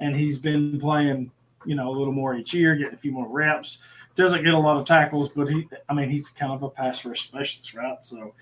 and 0.00 0.14
he's 0.14 0.38
been 0.38 0.78
playing, 0.78 1.30
you 1.64 1.74
know, 1.74 1.88
a 1.88 1.94
little 1.96 2.12
more 2.12 2.34
each 2.34 2.52
year, 2.54 2.76
getting 2.76 2.94
a 2.94 2.98
few 2.98 3.12
more 3.12 3.28
reps. 3.28 3.78
Doesn't 4.20 4.44
get 4.44 4.52
a 4.52 4.58
lot 4.58 4.76
of 4.76 4.86
tackles, 4.86 5.30
but 5.30 5.48
he, 5.48 5.66
I 5.88 5.94
mean, 5.94 6.10
he's 6.10 6.28
kind 6.28 6.52
of 6.52 6.62
a 6.62 6.68
pass 6.68 7.06
rush 7.06 7.22
specialist, 7.22 7.72
right? 7.72 8.04
So, 8.04 8.34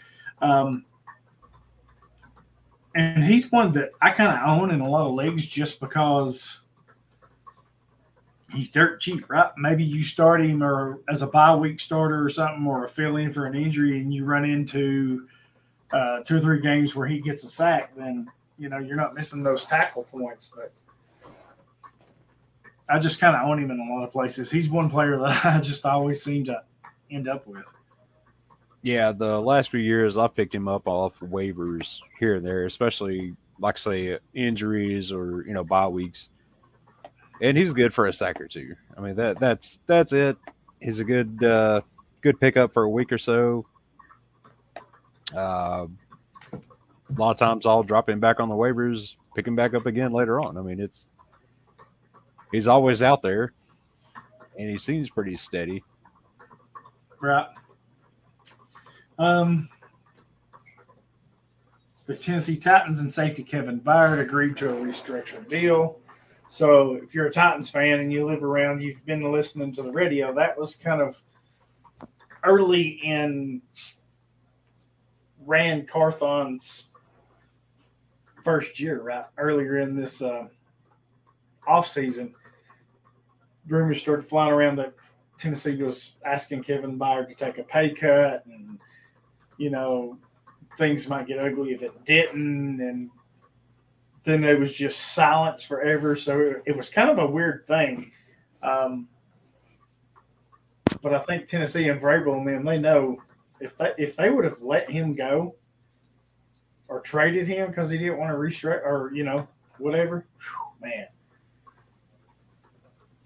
um, 0.42 0.84
and 2.96 3.22
he's 3.22 3.52
one 3.52 3.70
that 3.70 3.92
I 4.02 4.10
kind 4.10 4.36
of 4.36 4.58
own 4.58 4.72
in 4.72 4.80
a 4.80 4.88
lot 4.88 5.06
of 5.06 5.14
leagues 5.14 5.46
just 5.46 5.78
because 5.78 6.62
he's 8.52 8.72
dirt 8.72 9.00
cheap, 9.00 9.30
right? 9.30 9.52
Maybe 9.56 9.84
you 9.84 10.02
start 10.02 10.44
him 10.44 10.64
or 10.64 10.98
as 11.08 11.22
a 11.22 11.28
bye 11.28 11.54
week 11.54 11.78
starter 11.78 12.24
or 12.24 12.28
something, 12.28 12.66
or 12.66 12.84
a 12.84 12.88
fill 12.88 13.16
in 13.16 13.30
for 13.30 13.46
an 13.46 13.54
injury, 13.54 14.00
and 14.00 14.12
you 14.12 14.24
run 14.24 14.44
into 14.44 15.28
uh, 15.92 16.22
two 16.24 16.38
or 16.38 16.40
three 16.40 16.60
games 16.60 16.96
where 16.96 17.06
he 17.06 17.20
gets 17.20 17.44
a 17.44 17.48
sack, 17.48 17.94
then 17.94 18.28
you 18.58 18.68
know 18.68 18.78
you're 18.78 18.96
not 18.96 19.14
missing 19.14 19.44
those 19.44 19.64
tackle 19.64 20.02
points. 20.02 20.50
But 20.52 20.72
I 22.88 22.98
just 22.98 23.20
kind 23.20 23.36
of 23.36 23.46
own 23.46 23.62
him 23.62 23.70
in 23.70 23.78
a 23.78 23.94
lot 23.94 24.04
of 24.04 24.12
places. 24.12 24.50
He's 24.50 24.70
one 24.70 24.88
player 24.88 25.16
that 25.18 25.44
I 25.44 25.60
just 25.60 25.84
always 25.84 26.22
seem 26.22 26.44
to 26.46 26.62
end 27.10 27.28
up 27.28 27.46
with. 27.46 27.66
Yeah, 28.82 29.12
the 29.12 29.40
last 29.40 29.70
few 29.70 29.80
years 29.80 30.16
I 30.16 30.28
picked 30.28 30.54
him 30.54 30.68
up 30.68 30.86
off 30.86 31.18
waivers 31.20 32.00
here 32.18 32.36
and 32.36 32.46
there, 32.46 32.64
especially 32.64 33.34
like 33.60 33.76
say 33.76 34.18
injuries 34.34 35.12
or 35.12 35.44
you 35.46 35.52
know 35.52 35.64
bye 35.64 35.88
weeks. 35.88 36.30
And 37.40 37.56
he's 37.56 37.72
good 37.72 37.92
for 37.94 38.06
a 38.06 38.12
sack 38.12 38.40
or 38.40 38.48
two. 38.48 38.74
I 38.96 39.00
mean 39.00 39.16
that 39.16 39.38
that's 39.38 39.78
that's 39.86 40.12
it. 40.12 40.36
He's 40.80 41.00
a 41.00 41.04
good 41.04 41.42
uh 41.42 41.80
good 42.20 42.40
pickup 42.40 42.72
for 42.72 42.84
a 42.84 42.88
week 42.88 43.12
or 43.12 43.18
so. 43.18 43.66
Uh, 45.36 45.86
a 46.52 47.14
lot 47.16 47.30
of 47.32 47.36
times 47.36 47.66
I'll 47.66 47.82
drop 47.82 48.08
him 48.08 48.20
back 48.20 48.40
on 48.40 48.48
the 48.48 48.54
waivers, 48.54 49.16
pick 49.34 49.46
him 49.46 49.56
back 49.56 49.74
up 49.74 49.86
again 49.86 50.12
later 50.12 50.40
on. 50.40 50.56
I 50.56 50.62
mean 50.62 50.80
it's 50.80 51.08
he's 52.52 52.66
always 52.66 53.02
out 53.02 53.22
there 53.22 53.52
and 54.58 54.68
he 54.68 54.76
seems 54.76 55.10
pretty 55.10 55.36
steady. 55.36 55.82
Right. 57.20 57.46
Um, 59.18 59.68
the 62.06 62.16
Tennessee 62.16 62.56
Titans 62.56 63.00
and 63.00 63.12
safety 63.12 63.44
Kevin 63.44 63.80
Byard 63.80 64.20
agreed 64.20 64.56
to 64.58 64.70
a 64.70 64.80
restructured 64.80 65.48
deal. 65.48 65.98
So 66.48 66.94
if 66.94 67.14
you're 67.14 67.26
a 67.26 67.30
Titans 67.30 67.68
fan 67.68 68.00
and 68.00 68.12
you 68.12 68.24
live 68.24 68.42
around, 68.42 68.82
you've 68.82 69.04
been 69.04 69.30
listening 69.30 69.74
to 69.74 69.82
the 69.82 69.92
radio, 69.92 70.34
that 70.34 70.58
was 70.58 70.76
kind 70.76 71.02
of 71.02 71.20
early 72.44 73.00
in 73.04 73.60
Ran 75.44 75.86
Carthon's 75.86 76.88
first 78.44 78.80
year, 78.80 79.02
right? 79.02 79.26
Earlier 79.36 79.78
in 79.78 79.94
this 79.94 80.22
uh, 80.22 80.48
off 81.66 81.86
season, 81.86 82.34
rumors 83.68 84.00
started 84.00 84.24
flying 84.24 84.52
around 84.52 84.76
that 84.76 84.94
Tennessee 85.38 85.80
was 85.82 86.12
asking 86.24 86.64
Kevin 86.64 86.98
Byard 86.98 87.28
to 87.28 87.34
take 87.34 87.58
a 87.58 87.62
pay 87.62 87.90
cut, 87.90 88.44
and 88.46 88.78
you 89.56 89.70
know 89.70 90.18
things 90.76 91.08
might 91.08 91.26
get 91.26 91.38
ugly 91.38 91.72
if 91.72 91.82
it 91.82 92.04
didn't, 92.04 92.80
and 92.80 93.10
then 94.24 94.40
there 94.40 94.58
was 94.58 94.74
just 94.74 95.14
silence 95.14 95.62
forever. 95.62 96.16
So 96.16 96.40
it, 96.40 96.62
it 96.66 96.76
was 96.76 96.88
kind 96.88 97.10
of 97.10 97.18
a 97.18 97.26
weird 97.26 97.66
thing. 97.66 98.12
Um, 98.62 99.08
but 101.00 101.14
I 101.14 101.20
think 101.20 101.46
Tennessee 101.46 101.88
and 101.88 102.00
Vrabel 102.00 102.38
and 102.38 102.46
them 102.46 102.64
they 102.64 102.78
know 102.78 103.22
if 103.60 103.76
they 103.76 103.92
if 103.96 104.16
they 104.16 104.30
would 104.30 104.44
have 104.44 104.62
let 104.62 104.90
him 104.90 105.14
go 105.14 105.54
or 106.88 107.00
traded 107.00 107.46
him 107.46 107.68
because 107.68 107.90
he 107.90 107.98
didn't 107.98 108.18
want 108.18 108.30
to 108.30 108.36
restructure 108.36 108.84
or 108.84 109.12
you 109.14 109.22
know 109.22 109.46
whatever, 109.78 110.26
whew, 110.40 110.88
man 110.88 111.06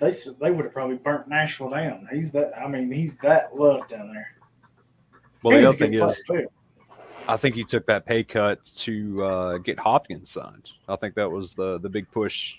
they 0.03 0.13
they 0.41 0.51
would 0.51 0.65
have 0.65 0.75
probably 0.75 0.97
burnt 0.97 1.29
Nashville 1.29 1.71
down. 1.71 2.09
He's 2.13 2.33
that. 2.33 2.59
I 2.59 2.67
mean, 2.67 2.91
he's 2.91 3.17
that 3.19 3.57
loved 3.57 3.91
down 3.91 4.13
there. 4.13 4.35
Well, 5.43 5.61
the 5.61 5.69
other 5.69 5.77
thing 5.77 5.95
is, 5.95 6.25
I 7.29 7.37
think 7.37 7.55
he 7.55 7.63
took 7.63 7.87
that 7.87 8.05
pay 8.05 8.25
cut 8.25 8.65
to 8.65 9.25
uh, 9.25 9.59
get 9.59 9.79
Hopkins 9.79 10.31
signed. 10.31 10.73
I 10.89 10.97
think 10.97 11.15
that 11.15 11.31
was 11.31 11.55
the 11.55 11.79
the 11.79 11.89
big 11.89 12.11
push 12.11 12.57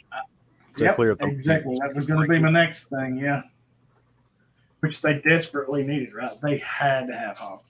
to 0.77 0.85
yep, 0.85 0.95
clear 0.95 1.11
up 1.11 1.19
the 1.19 1.27
exactly. 1.27 1.75
That 1.79 1.93
was 1.93 2.05
going 2.05 2.21
to 2.21 2.27
be 2.27 2.39
my 2.39 2.49
next 2.49 2.85
thing. 2.85 3.17
Yeah, 3.17 3.43
which 4.79 5.01
they 5.01 5.19
desperately 5.19 5.83
needed. 5.83 6.13
Right? 6.13 6.39
They 6.41 6.57
had 6.59 7.07
to 7.07 7.15
have 7.15 7.37
Hopkins. 7.37 7.69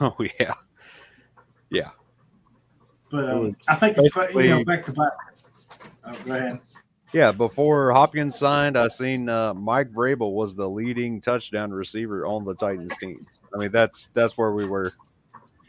Oh 0.00 0.16
yeah, 0.40 0.54
yeah. 1.70 1.90
But 3.10 3.28
um, 3.28 3.56
I 3.68 3.74
think 3.76 3.98
it's 3.98 4.16
you 4.34 4.48
know 4.48 4.64
back 4.64 4.84
to 4.86 4.92
back. 4.92 5.12
Oh, 6.04 6.16
go 6.24 6.34
ahead. 6.34 6.60
Yeah, 7.12 7.30
before 7.30 7.92
Hopkins 7.92 8.38
signed, 8.38 8.78
I 8.78 8.88
seen 8.88 9.28
uh, 9.28 9.52
Mike 9.52 9.92
Vrabel 9.92 10.32
was 10.32 10.54
the 10.54 10.68
leading 10.68 11.20
touchdown 11.20 11.70
receiver 11.70 12.26
on 12.26 12.44
the 12.44 12.54
Titans 12.54 12.96
team. 12.98 13.26
I 13.54 13.58
mean, 13.58 13.70
that's 13.70 14.06
that's 14.08 14.38
where 14.38 14.52
we 14.52 14.64
were. 14.64 14.92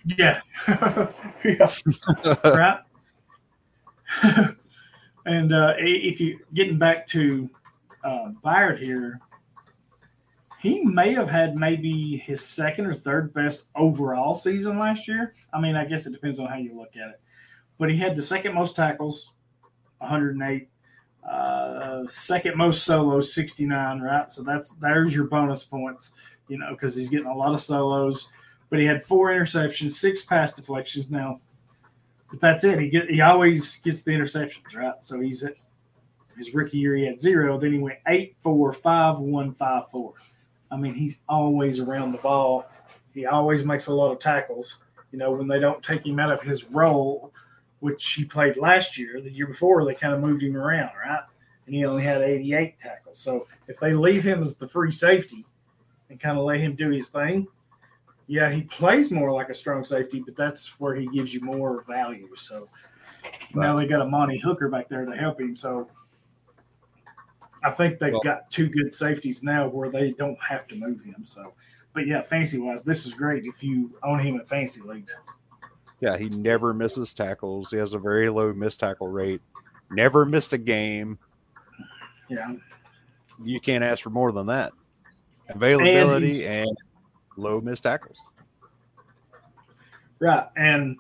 Yeah, 0.05 0.39
yeah, 1.43 1.71
right. 2.45 2.79
and 5.25 5.53
uh, 5.53 5.73
if 5.77 6.21
you 6.21 6.39
getting 6.53 6.77
back 6.77 7.07
to 7.07 7.49
uh, 8.05 8.29
Byard 8.43 8.77
here, 8.77 9.19
he 10.61 10.79
may 10.79 11.13
have 11.13 11.29
had 11.29 11.57
maybe 11.57 12.15
his 12.17 12.41
second 12.41 12.85
or 12.85 12.93
third 12.93 13.33
best 13.33 13.65
overall 13.75 14.35
season 14.35 14.79
last 14.79 15.09
year. 15.09 15.35
I 15.53 15.59
mean, 15.59 15.75
I 15.75 15.83
guess 15.83 16.05
it 16.05 16.13
depends 16.13 16.39
on 16.39 16.47
how 16.47 16.57
you 16.57 16.77
look 16.77 16.95
at 16.95 17.09
it, 17.09 17.21
but 17.77 17.91
he 17.91 17.97
had 17.97 18.15
the 18.15 18.23
second 18.23 18.55
most 18.55 18.77
tackles, 18.77 19.33
108 19.97 20.69
uh, 21.29 22.05
second 22.05 22.57
most 22.57 22.83
solos, 22.83 23.33
69, 23.33 24.01
right? 24.01 24.29
So 24.29 24.43
that's 24.43 24.71
there's 24.71 25.15
your 25.15 25.25
bonus 25.25 25.63
points, 25.63 26.13
you 26.47 26.57
know, 26.57 26.71
because 26.71 26.95
he's 26.95 27.09
getting 27.09 27.27
a 27.27 27.35
lot 27.35 27.53
of 27.53 27.61
solos. 27.61 28.29
But 28.69 28.79
he 28.79 28.85
had 28.85 29.03
four 29.03 29.29
interceptions, 29.29 29.93
six 29.93 30.25
pass 30.25 30.51
deflections. 30.53 31.09
Now, 31.09 31.39
but 32.29 32.41
that's 32.41 32.63
it. 32.63 32.79
He 32.79 32.89
get 32.89 33.09
he 33.09 33.21
always 33.21 33.77
gets 33.79 34.03
the 34.03 34.11
interceptions, 34.11 34.75
right? 34.75 34.95
So 35.01 35.19
he's 35.19 35.43
at 35.43 35.55
his 36.37 36.53
rookie 36.53 36.79
year 36.79 36.95
he 36.95 37.05
had 37.05 37.21
zero. 37.21 37.59
Then 37.59 37.73
he 37.73 37.79
went 37.79 37.99
eight, 38.07 38.35
four, 38.39 38.73
five, 38.73 39.19
one, 39.19 39.53
five, 39.53 39.89
four. 39.91 40.13
I 40.71 40.77
mean, 40.77 40.95
he's 40.95 41.21
always 41.29 41.79
around 41.79 42.11
the 42.11 42.17
ball. 42.17 42.65
He 43.13 43.27
always 43.27 43.63
makes 43.63 43.87
a 43.87 43.93
lot 43.93 44.11
of 44.11 44.19
tackles. 44.19 44.79
You 45.11 45.19
know, 45.19 45.31
when 45.31 45.47
they 45.47 45.59
don't 45.59 45.83
take 45.83 46.05
him 46.05 46.19
out 46.19 46.31
of 46.31 46.41
his 46.41 46.65
role, 46.71 47.31
which 47.83 48.13
he 48.13 48.23
played 48.23 48.55
last 48.55 48.97
year. 48.97 49.19
The 49.19 49.29
year 49.29 49.45
before, 49.45 49.83
they 49.83 49.93
kind 49.93 50.13
of 50.13 50.21
moved 50.21 50.41
him 50.41 50.55
around, 50.55 50.91
right? 51.05 51.19
And 51.65 51.75
he 51.75 51.83
only 51.83 52.01
had 52.01 52.21
88 52.21 52.79
tackles. 52.79 53.17
So 53.17 53.45
if 53.67 53.77
they 53.77 53.93
leave 53.93 54.23
him 54.23 54.41
as 54.41 54.55
the 54.55 54.69
free 54.69 54.89
safety 54.89 55.43
and 56.09 56.17
kind 56.17 56.37
of 56.37 56.45
let 56.45 56.61
him 56.61 56.75
do 56.75 56.91
his 56.91 57.09
thing, 57.09 57.45
yeah, 58.27 58.49
he 58.49 58.61
plays 58.61 59.11
more 59.11 59.33
like 59.33 59.49
a 59.49 59.53
strong 59.53 59.83
safety, 59.83 60.23
but 60.25 60.33
that's 60.33 60.79
where 60.79 60.95
he 60.95 61.07
gives 61.07 61.33
you 61.33 61.41
more 61.41 61.81
value. 61.81 62.33
So 62.37 62.69
right. 63.53 63.65
now 63.65 63.75
they 63.75 63.85
got 63.85 64.01
Amani 64.01 64.37
Hooker 64.37 64.69
back 64.69 64.87
there 64.87 65.03
to 65.03 65.13
help 65.13 65.41
him. 65.41 65.53
So 65.53 65.89
I 67.65 67.71
think 67.71 67.99
they've 67.99 68.13
well, 68.13 68.21
got 68.21 68.49
two 68.49 68.69
good 68.69 68.95
safeties 68.95 69.43
now 69.43 69.67
where 69.67 69.89
they 69.89 70.11
don't 70.11 70.41
have 70.41 70.69
to 70.69 70.75
move 70.77 71.03
him. 71.03 71.25
So, 71.25 71.53
but 71.93 72.07
yeah, 72.07 72.21
fancy 72.21 72.61
wise, 72.61 72.85
this 72.85 73.05
is 73.05 73.13
great 73.13 73.43
if 73.43 73.61
you 73.61 73.91
own 74.03 74.19
him 74.19 74.35
in 74.35 74.45
fancy 74.45 74.79
leagues. 74.83 75.13
Yeah, 76.03 76.17
he 76.17 76.27
never 76.27 76.73
misses 76.73 77.13
tackles. 77.13 77.71
He 77.71 77.77
has 77.77 77.93
a 77.93 77.97
very 77.97 78.29
low 78.29 78.51
miss 78.51 78.75
tackle 78.75 79.07
rate. 79.07 79.39
Never 79.89 80.25
missed 80.25 80.51
a 80.51 80.57
game. 80.57 81.17
Yeah. 82.29 82.55
You 83.41 83.61
can't 83.61 83.85
ask 83.85 84.03
for 84.03 84.09
more 84.09 84.33
than 84.33 84.47
that. 84.47 84.73
Availability 85.47 86.45
and, 86.45 86.67
and 86.67 86.77
low 87.37 87.61
missed 87.61 87.83
tackles. 87.83 88.25
Right. 90.19 90.45
And 90.57 90.97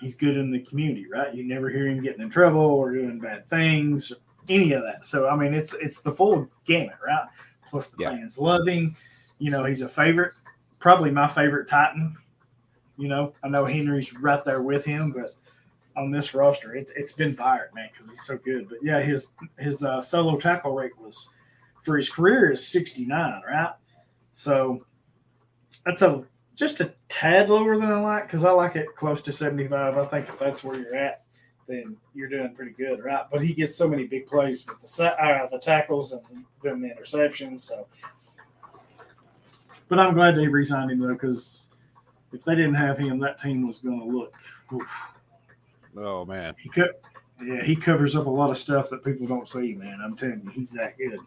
he's 0.00 0.16
good 0.16 0.36
in 0.36 0.50
the 0.50 0.58
community, 0.58 1.06
right? 1.08 1.32
You 1.32 1.44
never 1.44 1.68
hear 1.68 1.86
him 1.86 2.02
getting 2.02 2.22
in 2.22 2.30
trouble 2.30 2.62
or 2.62 2.92
doing 2.92 3.20
bad 3.20 3.46
things, 3.48 4.12
any 4.48 4.72
of 4.72 4.82
that. 4.82 5.06
So 5.06 5.28
I 5.28 5.36
mean 5.36 5.54
it's 5.54 5.72
it's 5.74 6.00
the 6.00 6.12
full 6.12 6.48
gamut, 6.64 6.96
right? 7.06 7.28
Plus 7.70 7.90
the 7.90 7.98
yeah. 8.02 8.10
fans 8.10 8.38
love 8.38 8.66
him. 8.66 8.96
You 9.38 9.52
know, 9.52 9.64
he's 9.64 9.82
a 9.82 9.88
favorite, 9.88 10.32
probably 10.80 11.12
my 11.12 11.28
favorite 11.28 11.68
Titan 11.68 12.16
you 12.96 13.08
know, 13.08 13.34
I 13.42 13.48
know 13.48 13.64
Henry's 13.64 14.14
right 14.14 14.44
there 14.44 14.62
with 14.62 14.84
him, 14.84 15.10
but 15.12 15.34
on 15.96 16.10
this 16.10 16.34
roster, 16.34 16.74
it's 16.74 16.90
it's 16.92 17.12
been 17.12 17.34
fired, 17.34 17.74
man, 17.74 17.88
because 17.92 18.08
he's 18.08 18.24
so 18.24 18.36
good. 18.36 18.68
But 18.68 18.78
yeah, 18.82 19.00
his 19.00 19.32
his 19.58 19.82
uh, 19.82 20.00
solo 20.00 20.38
tackle 20.38 20.74
rate 20.74 20.98
was 20.98 21.30
for 21.82 21.96
his 21.96 22.10
career 22.10 22.50
is 22.50 22.66
69, 22.66 23.42
right? 23.46 23.74
So 24.32 24.84
that's 25.84 26.02
a 26.02 26.24
just 26.54 26.80
a 26.80 26.94
tad 27.08 27.50
lower 27.50 27.76
than 27.76 27.90
I 27.90 28.00
like 28.00 28.24
because 28.24 28.44
I 28.44 28.50
like 28.50 28.76
it 28.76 28.94
close 28.96 29.20
to 29.22 29.32
75. 29.32 29.98
I 29.98 30.06
think 30.06 30.28
if 30.28 30.38
that's 30.38 30.62
where 30.62 30.78
you're 30.78 30.94
at, 30.94 31.24
then 31.66 31.96
you're 32.14 32.28
doing 32.28 32.54
pretty 32.54 32.72
good, 32.72 33.02
right? 33.02 33.24
But 33.30 33.42
he 33.42 33.54
gets 33.54 33.74
so 33.74 33.88
many 33.88 34.06
big 34.06 34.26
plays 34.26 34.64
with 34.66 34.80
the 34.80 35.22
uh, 35.22 35.46
the 35.48 35.58
tackles 35.58 36.12
and 36.12 36.22
then 36.62 36.80
the 36.80 36.88
interceptions. 36.88 37.60
So, 37.60 37.86
but 39.88 39.98
I'm 39.98 40.14
glad 40.14 40.36
they 40.36 40.48
re-signed 40.48 40.90
him 40.90 41.00
though 41.00 41.12
because 41.12 41.63
if 42.34 42.44
they 42.44 42.54
didn't 42.54 42.74
have 42.74 42.98
him, 42.98 43.18
that 43.20 43.38
team 43.38 43.66
was 43.66 43.78
going 43.78 44.00
to 44.00 44.06
look. 44.06 44.34
Oof. 44.72 44.82
Oh 45.96 46.24
man, 46.24 46.54
he 46.58 46.68
cut. 46.68 47.00
Yeah, 47.42 47.62
he 47.62 47.76
covers 47.76 48.16
up 48.16 48.26
a 48.26 48.30
lot 48.30 48.50
of 48.50 48.58
stuff 48.58 48.90
that 48.90 49.04
people 49.04 49.26
don't 49.26 49.48
see. 49.48 49.74
Man, 49.74 50.00
I'm 50.02 50.16
telling 50.16 50.42
you, 50.44 50.50
he's 50.50 50.70
that 50.72 50.96
good. 50.98 51.18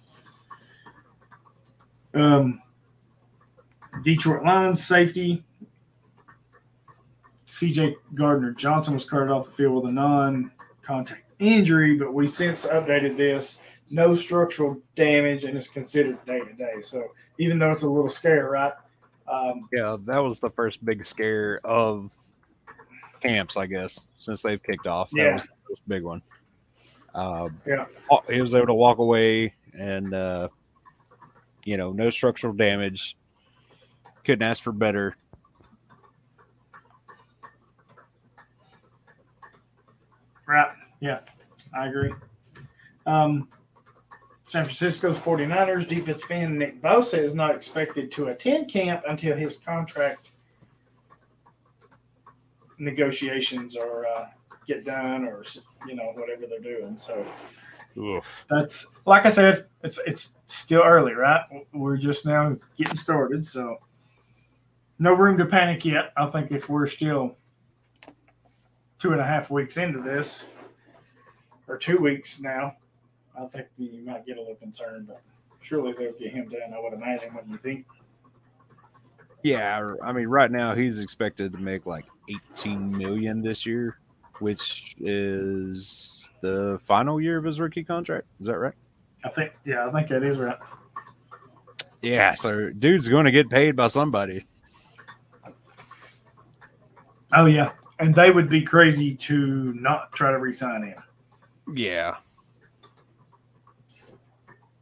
Um, 2.14 2.62
Detroit 4.04 4.44
Lions 4.44 4.86
safety. 4.86 5.44
CJ 7.48 7.96
Gardner 8.14 8.52
Johnson 8.52 8.94
was 8.94 9.10
carted 9.10 9.32
off 9.32 9.46
the 9.46 9.52
field 9.52 9.76
with 9.76 9.86
a 9.90 9.94
non-contact 9.94 11.24
injury, 11.40 11.96
but 11.96 12.14
we 12.14 12.28
since 12.28 12.66
updated 12.66 13.18
this. 13.18 13.62
No 13.90 14.16
structural 14.16 14.82
damage 14.96 15.46
and 15.46 15.56
is 15.56 15.70
considered 15.70 16.24
day 16.26 16.42
to 16.42 16.54
day. 16.54 16.82
So 16.82 17.08
even 17.38 17.58
though 17.58 17.72
it's 17.72 17.84
a 17.84 17.90
little 17.90 18.10
scare, 18.10 18.50
right? 18.50 18.74
Um, 19.28 19.68
Yeah, 19.74 19.98
that 20.06 20.20
was 20.20 20.40
the 20.40 20.50
first 20.50 20.84
big 20.86 21.06
scare 21.06 21.60
of 21.64 22.12
camps, 23.20 23.58
I 23.58 23.66
guess, 23.66 24.06
since 24.18 24.42
they've 24.42 24.62
kicked 24.62 24.88
off. 24.88 25.10
That 25.12 25.18
Yeah. 25.18 25.34
was 25.34 25.44
the 25.44 25.54
first 25.70 25.82
big 25.88 26.04
one. 26.04 26.22
Uh, 27.14 27.50
Yeah. 27.66 27.86
he 28.30 28.42
was 28.42 28.54
able 28.54 28.68
to 28.68 28.74
walk 28.74 29.00
away, 29.00 29.54
and 29.74 30.14
uh, 30.14 30.50
you 31.66 31.76
know, 31.78 31.92
no 31.92 32.10
structural 32.10 32.54
damage. 32.54 33.18
Couldn't 34.24 34.48
ask 34.48 34.64
for 34.64 34.72
better. 34.72 35.16
Right. 40.46 40.72
Yeah, 41.02 41.20
I 41.74 41.88
agree. 41.88 42.14
Um, 43.06 43.50
San 44.48 44.64
Francisco's 44.64 45.20
49ers 45.20 45.90
defense 45.90 46.24
fan 46.24 46.58
Nick 46.58 46.82
Bosa 46.82 47.20
is 47.20 47.36
not 47.36 47.54
expected 47.54 48.10
to 48.14 48.30
attend 48.30 48.72
camp 48.72 49.04
until 49.06 49.36
his 49.36 49.58
contract 49.58 50.32
negotiations 52.78 53.76
are 53.76 54.08
uh, 54.08 54.28
get 54.66 54.86
done 54.86 55.26
or 55.26 55.44
you 55.86 55.96
know 55.96 56.14
whatever 56.16 56.46
they're 56.48 56.60
doing. 56.60 56.96
So 56.96 57.26
Oof. 57.98 58.46
that's 58.50 58.88
like 59.06 59.26
I 59.26 59.30
said, 59.30 59.66
it's 59.84 60.00
it's 60.08 60.36
still 60.48 60.82
early, 60.82 61.14
right? 61.14 61.42
We're 61.74 61.98
just 61.98 62.26
now 62.26 62.56
getting 62.78 62.96
started, 62.96 63.46
so 63.46 63.78
no 64.98 65.14
room 65.14 65.38
to 65.40 65.46
panic 65.46 65.84
yet. 65.84 66.14
I 66.16 66.26
think 66.26 66.54
if 66.54 66.70
we're 66.70 66.88
still 66.88 67.36
two 68.98 69.12
and 69.12 69.20
a 69.20 69.26
half 69.26 69.52
weeks 69.52 69.76
into 69.76 70.00
this, 70.00 70.46
or 71.68 71.78
two 71.78 71.98
weeks 71.98 72.40
now, 72.40 72.78
I 73.40 73.46
think 73.46 73.68
you 73.78 74.04
might 74.06 74.26
get 74.26 74.38
a 74.38 74.40
little 74.40 74.56
concerned, 74.56 75.08
but 75.08 75.22
surely 75.62 75.94
they'll 75.94 76.14
get 76.14 76.32
him 76.32 76.50
done. 76.50 76.74
I 76.76 76.80
would 76.80 76.94
imagine. 76.94 77.34
What 77.34 77.46
do 77.46 77.52
you 77.52 77.58
think? 77.58 77.86
Yeah, 79.44 79.94
I 80.04 80.12
mean, 80.12 80.28
right 80.28 80.52
now 80.52 80.74
he's 80.74 81.00
expected 81.00 81.54
to 81.54 81.60
make 81.60 81.86
like 81.86 82.06
18 82.30 82.98
million 82.98 83.42
this 83.42 83.66
year, 83.66 84.00
which 84.40 84.96
is 85.00 86.30
the 86.42 86.80
final 86.84 87.22
year 87.22 87.38
of 87.38 87.44
his 87.44 87.60
rookie 87.60 87.84
contract. 87.84 88.26
Is 88.40 88.48
that 88.48 88.58
right? 88.58 88.74
I 89.24 89.30
think, 89.30 89.54
yeah, 89.66 89.88
I 89.88 89.92
think 89.92 90.08
that 90.10 90.24
is 90.24 90.38
right. 90.40 90.58
Yeah, 92.02 92.34
so 92.34 92.70
dude's 92.72 93.08
going 93.08 93.26
to 93.26 93.32
get 93.32 93.50
paid 93.50 93.76
by 93.76 93.88
somebody. 93.88 94.46
Oh 97.34 97.46
yeah, 97.46 97.72
and 98.00 98.16
they 98.16 98.32
would 98.32 98.50
be 98.50 98.62
crazy 98.62 99.16
to 99.16 99.74
not 99.74 100.12
try 100.14 100.32
to 100.32 100.40
re-sign 100.40 100.84
him. 100.84 100.96
Yeah. 101.74 102.16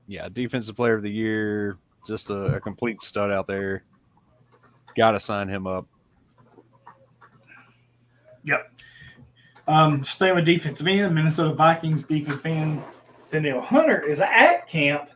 Yeah, 0.08 0.30
defensive 0.32 0.76
player 0.76 0.96
of 0.96 1.04
the 1.04 1.12
year, 1.12 1.78
just 2.06 2.30
a, 2.30 2.56
a 2.56 2.60
complete 2.60 3.02
stud 3.02 3.32
out 3.32 3.48
there. 3.48 3.84
Got 4.96 5.12
to 5.12 5.20
sign 5.20 5.48
him 5.48 5.68
up. 5.68 5.88
Yep. 8.44 8.72
Um, 9.68 10.04
staying 10.04 10.36
with 10.36 10.46
defensive 10.46 10.88
end, 10.88 11.16
Minnesota 11.16 11.54
Vikings 11.54 12.04
defensive 12.04 12.46
end 12.46 12.84
Danielle 13.32 13.62
Hunter 13.62 14.02
is 14.02 14.22
at 14.22 14.68
camp, 14.68 15.10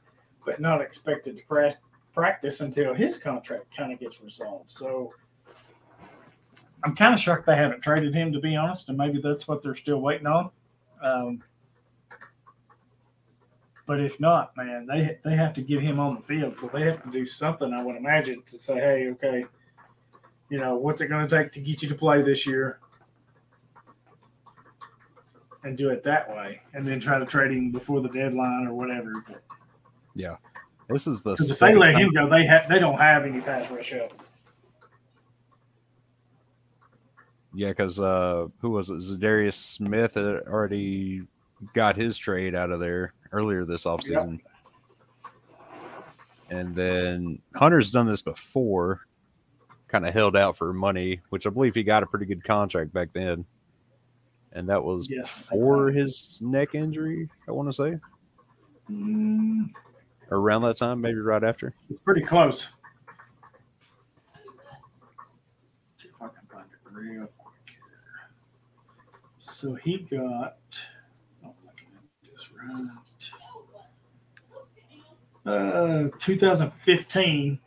but 0.45 0.59
not 0.59 0.81
expected 0.81 1.37
to 1.37 1.43
pra- 1.43 1.75
practice 2.13 2.61
until 2.61 2.93
his 2.93 3.19
contract 3.19 3.75
kind 3.75 3.93
of 3.93 3.99
gets 3.99 4.21
resolved. 4.21 4.69
So 4.69 5.13
I'm 6.83 6.95
kind 6.95 7.13
of 7.13 7.19
shocked 7.19 7.45
they 7.45 7.55
haven't 7.55 7.81
traded 7.81 8.15
him, 8.15 8.33
to 8.33 8.39
be 8.39 8.55
honest, 8.55 8.89
and 8.89 8.97
maybe 8.97 9.21
that's 9.21 9.47
what 9.47 9.61
they're 9.61 9.75
still 9.75 10.01
waiting 10.01 10.27
on. 10.27 10.49
Um, 11.03 11.43
but 13.89 13.99
if 13.99 14.19
not, 14.19 14.55
man, 14.55 14.85
they 14.85 15.17
they 15.23 15.35
have 15.35 15.51
to 15.55 15.63
get 15.63 15.81
him 15.81 15.99
on 15.99 16.13
the 16.13 16.21
field, 16.21 16.59
so 16.59 16.67
they 16.67 16.83
have 16.83 17.01
to 17.01 17.09
do 17.09 17.25
something. 17.25 17.73
I 17.73 17.83
would 17.83 17.95
imagine 17.95 18.43
to 18.45 18.59
say, 18.59 18.75
hey, 18.75 19.07
okay, 19.13 19.45
you 20.51 20.59
know, 20.59 20.75
what's 20.77 21.01
it 21.01 21.07
going 21.07 21.27
to 21.27 21.37
take 21.37 21.51
to 21.53 21.59
get 21.59 21.81
you 21.81 21.89
to 21.89 21.95
play 21.95 22.21
this 22.21 22.45
year? 22.45 22.79
and 25.63 25.77
do 25.77 25.89
it 25.89 26.03
that 26.03 26.29
way, 26.29 26.61
and 26.73 26.85
then 26.85 26.99
try 26.99 27.19
to 27.19 27.25
trade 27.25 27.51
him 27.51 27.69
before 27.71 27.99
the 27.99 28.07
deadline 28.07 28.65
or 28.65 28.73
whatever. 28.73 29.11
Yeah. 30.15 30.37
This 30.87 31.05
is 31.05 31.21
the 31.21 31.31
Because 31.31 31.51
if 31.51 31.59
they 31.59 31.75
let 31.75 31.97
him 31.97 32.13
go, 32.13 32.29
they 32.29 32.45
have 32.45 32.69
they 32.69 32.79
don't 32.79 32.97
have 32.97 33.25
any 33.25 33.41
pass 33.41 33.69
rush 33.69 33.93
up. 33.93 34.13
Yeah, 37.53 37.69
because 37.69 37.99
uh, 37.99 38.47
who 38.61 38.69
was 38.69 38.89
it? 38.89 38.97
Za'Darius 38.97 39.55
Smith 39.55 40.15
already 40.15 41.23
got 41.73 41.97
his 41.97 42.17
trade 42.17 42.55
out 42.55 42.71
of 42.71 42.79
there 42.79 43.13
earlier 43.31 43.65
this 43.65 43.85
offseason. 43.85 44.39
And 46.49 46.73
then 46.75 47.39
Hunter's 47.55 47.91
done 47.91 48.07
this 48.07 48.21
before, 48.23 49.01
kind 49.87 50.05
of 50.07 50.13
held 50.13 50.35
out 50.35 50.57
for 50.57 50.73
money, 50.73 51.19
which 51.29 51.45
I 51.45 51.51
believe 51.51 51.75
he 51.75 51.83
got 51.83 52.01
a 52.03 52.07
pretty 52.07 52.25
good 52.25 52.43
contract 52.43 52.91
back 52.91 53.09
then. 53.13 53.45
And 54.53 54.67
that 54.69 54.83
was 54.83 55.05
think 55.07 55.21
before 55.21 55.91
so. 55.91 55.93
his 55.99 56.39
neck 56.41 56.73
injury, 56.73 57.29
I 57.47 57.51
want 57.51 57.69
to 57.69 57.73
say, 57.73 57.97
Mm, 58.89 59.69
around 60.31 60.63
that 60.63 60.77
time, 60.77 60.99
maybe 60.99 61.19
right 61.19 61.43
after. 61.43 61.75
it's 61.91 61.99
pretty 61.99 62.21
close. 62.21 62.69
see 65.97 66.07
if 66.09 66.15
I 66.19 66.27
can 66.29 66.47
find 66.51 66.65
it 66.71 66.79
real 66.91 67.27
quick. 67.37 67.53
So 69.37 69.75
he 69.75 69.99
got. 69.99 70.57
Oh, 71.45 71.53
looking 71.63 71.89
at 71.95 72.31
this 72.31 72.49
right. 72.51 72.87
Uh, 75.45 76.09
2015 76.19 77.59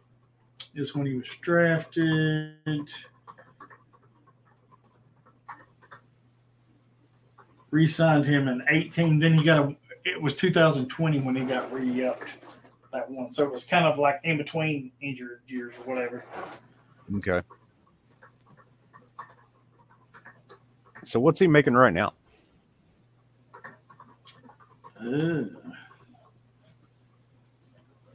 is 0.75 0.95
when 0.95 1.07
he 1.07 1.15
was 1.15 1.29
drafted. 1.41 2.91
Re-signed 7.71 8.27
him 8.27 8.49
in 8.49 8.63
18. 8.69 9.19
Then 9.19 9.35
he 9.35 9.45
got 9.45 9.59
a. 9.59 9.77
It 10.05 10.21
was 10.21 10.37
2020 10.37 11.21
when 11.21 11.37
he 11.37 11.45
got 11.45 11.73
re-upped 11.73 12.29
that 12.93 13.11
one. 13.11 13.33
So 13.33 13.45
it 13.45 13.53
was 13.53 13.65
kind 13.65 13.87
of 13.87 13.99
like 13.99 14.21
in 14.25 14.37
between 14.37 14.93
injured 15.01 15.41
years 15.47 15.79
or 15.79 15.83
whatever. 15.83 16.25
Okay. 17.17 17.41
So 21.05 21.19
what's 21.19 21.41
he 21.41 21.47
making 21.47 21.75
right 21.75 21.93
now? 21.93 22.13
Uh, 25.01 25.45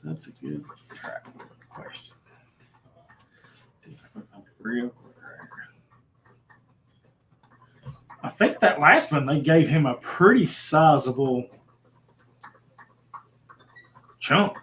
that's 0.08 0.28
a 0.28 0.32
good 0.32 0.63
track 0.93 1.26
question. 1.70 2.15
I 3.84 3.88
can 3.88 3.96
find 4.13 4.43
it 4.43 4.43
Real 4.60 4.89
quick. 4.89 5.13
I 8.24 8.30
think 8.30 8.60
that 8.60 8.80
last 8.80 9.12
one 9.12 9.26
they 9.26 9.39
gave 9.39 9.70
him 9.70 9.86
a 9.86 9.93
pretty 9.96 10.46
sizable 10.46 11.46
chunk. 14.20 14.58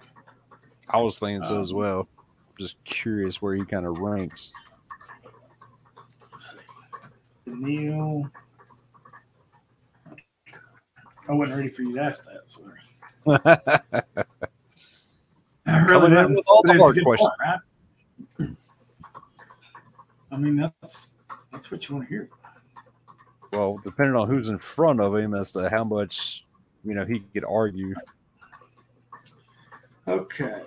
I 0.91 1.01
was 1.01 1.19
thinking 1.19 1.43
so 1.43 1.61
as 1.61 1.71
Um, 1.73 1.79
well. 1.79 2.09
Just 2.59 2.83
curious 2.85 3.41
where 3.43 3.55
he 3.55 3.65
kind 3.65 3.87
of 3.87 3.99
ranks. 3.99 4.53
Let's. 6.33 6.57
Neil. 7.47 8.31
I 11.29 11.33
wasn't 11.33 11.57
ready 11.57 11.71
for 11.71 11.83
you 11.83 11.95
to 11.95 12.03
ask 12.03 12.25
that. 12.27 12.51
Sorry. 12.51 12.81
I 15.75 15.79
really 15.85 16.01
Coming 16.01 16.11
in 16.13 16.17
wasn't, 16.17 16.37
with 16.37 16.47
all 16.49 16.63
the 16.65 16.73
a 16.73 16.79
hard 16.79 16.95
good 16.95 17.05
questions. 17.05 17.31
point, 17.39 17.59
right? 18.41 18.57
I 20.33 20.37
mean, 20.37 20.57
that's 20.57 21.15
that's 21.53 21.71
what 21.71 21.89
you 21.89 21.97
want 21.97 22.09
to 22.09 22.15
hear. 22.15 22.29
well, 23.53 23.79
depending 23.83 24.17
on 24.17 24.29
who's 24.29 24.49
in 24.49 24.59
front 24.59 25.01
of 25.01 25.15
him 25.17 25.35
as 25.35 25.53
to 25.53 25.69
how 25.71 25.85
much 25.85 26.45
you 26.85 26.95
know 26.95 27.05
he 27.05 27.21
could 27.33 27.45
argue. 27.45 27.95
Okay. 30.09 30.63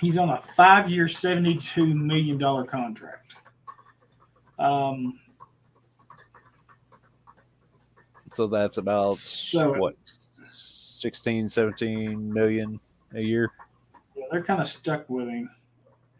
He's 0.00 0.18
on 0.18 0.30
a 0.30 0.36
five-year, 0.38 1.06
seventy-two 1.08 1.94
million 1.94 2.38
dollar 2.38 2.64
contract. 2.64 3.34
Um, 4.58 5.18
So 8.36 8.46
that's 8.46 8.76
about 8.76 9.16
So- 9.16 9.72
what 9.78 9.96
16, 10.52 11.48
17 11.48 12.30
million 12.32 12.78
a 13.14 13.20
year. 13.20 13.50
Yeah, 14.14 14.26
they're 14.30 14.42
kind 14.42 14.60
of 14.60 14.66
stuck 14.66 15.08
with 15.08 15.28
him. 15.28 15.48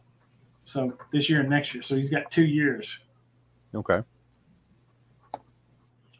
So 0.63 0.97
this 1.11 1.29
year 1.29 1.39
and 1.41 1.49
next 1.49 1.73
year. 1.73 1.81
So 1.83 1.95
he's 1.95 2.09
got 2.09 2.31
two 2.31 2.45
years, 2.45 2.99
Okay. 3.73 4.01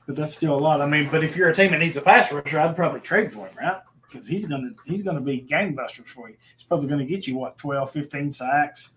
but 0.06 0.16
that's 0.16 0.36
still 0.36 0.56
a 0.56 0.60
lot. 0.60 0.82
I 0.82 0.86
mean, 0.86 1.10
but 1.12 1.24
if 1.24 1.36
you're 1.36 1.50
a 1.50 1.56
team 1.56 1.72
that 1.72 1.80
needs 1.80 1.98
a 1.98 2.02
pass 2.02 2.32
rusher, 2.32 2.60
I'd 2.60 2.76
probably 2.76 3.00
trade 3.02 3.32
for 3.34 3.48
him, 3.48 3.58
right? 3.58 3.82
Because 4.12 4.28
he's 4.28 4.46
gonna 4.46 4.72
he's 4.86 5.04
gonna 5.04 5.22
be 5.22 5.42
gangbusters 5.42 6.08
for 6.08 6.30
you. 6.30 6.36
He's 6.58 6.66
probably 6.66 6.88
gonna 6.90 7.06
get 7.06 7.28
you 7.28 7.38
what 7.38 7.58
12, 7.58 7.92
15 7.92 8.32
sacks. 8.32 8.90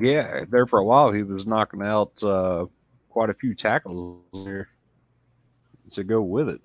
Yeah, 0.00 0.44
there 0.48 0.66
for 0.66 0.80
a 0.80 0.84
while 0.84 1.12
he 1.12 1.22
was 1.22 1.46
knocking 1.46 1.82
out 1.82 2.22
uh, 2.22 2.66
quite 3.08 3.30
a 3.30 3.34
few 3.34 3.54
tackles 3.54 4.44
there 4.44 4.68
to 5.92 6.04
go 6.04 6.20
with 6.22 6.48
it. 6.48 6.60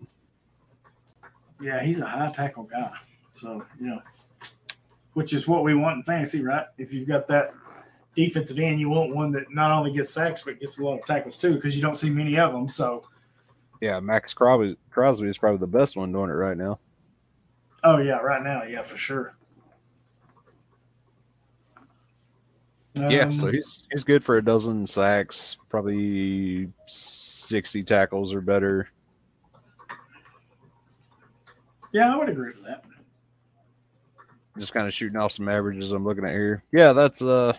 Yeah, 1.61 1.83
he's 1.83 1.99
a 1.99 2.05
high 2.05 2.31
tackle 2.31 2.63
guy. 2.63 2.91
So, 3.29 3.63
you 3.79 3.87
know, 3.87 4.01
which 5.13 5.33
is 5.33 5.47
what 5.47 5.63
we 5.63 5.75
want 5.75 5.97
in 5.97 6.03
fantasy, 6.03 6.41
right? 6.41 6.65
If 6.77 6.91
you've 6.91 7.07
got 7.07 7.27
that 7.27 7.53
defensive 8.15 8.57
end, 8.59 8.79
you 8.79 8.89
want 8.89 9.15
one 9.15 9.31
that 9.33 9.53
not 9.53 9.71
only 9.71 9.93
gets 9.93 10.09
sacks, 10.09 10.43
but 10.43 10.59
gets 10.59 10.79
a 10.79 10.83
lot 10.83 10.99
of 10.99 11.05
tackles 11.05 11.37
too, 11.37 11.55
because 11.55 11.75
you 11.75 11.81
don't 11.81 11.95
see 11.95 12.09
many 12.09 12.37
of 12.39 12.51
them. 12.51 12.67
So, 12.67 13.03
Yeah, 13.81 13.99
Maxx 13.99 14.33
Crosby, 14.33 14.77
Crosby 14.91 15.27
is 15.27 15.37
probably 15.39 15.57
the 15.59 15.67
best 15.67 15.97
one 15.97 16.11
doing 16.13 16.29
it 16.29 16.33
right 16.33 16.55
now. 16.57 16.79
oh, 17.83 17.97
yeah, 17.97 18.17
right 18.17 18.41
now, 18.43 18.63
yeah, 18.63 18.83
for 18.83 18.95
sure. 18.97 19.35
yeah, 22.93 23.23
Um, 23.23 23.31
so 23.33 23.47
he's 23.51 23.85
he's 23.91 24.03
good 24.03 24.23
for 24.23 24.37
a 24.37 24.43
dozen 24.43 24.85
sacks, 24.85 25.57
probably 25.69 26.69
sixty 26.85 27.83
tackles 27.83 28.33
or 28.33 28.41
better. 28.41 28.89
yeah, 31.91 32.13
I 32.13 32.17
would 32.17 32.29
agree 32.29 32.51
with 32.55 32.65
that. 32.65 32.83
Just 34.57 34.73
kind 34.73 34.85
of 34.87 34.93
shooting 34.93 35.17
off 35.17 35.31
some 35.31 35.47
averages 35.47 35.91
I'm 35.91 36.05
looking 36.05 36.25
at 36.25 36.31
here. 36.31 36.63
Yeah, 36.71 36.93
that's 36.93 37.21
uh 37.21 37.53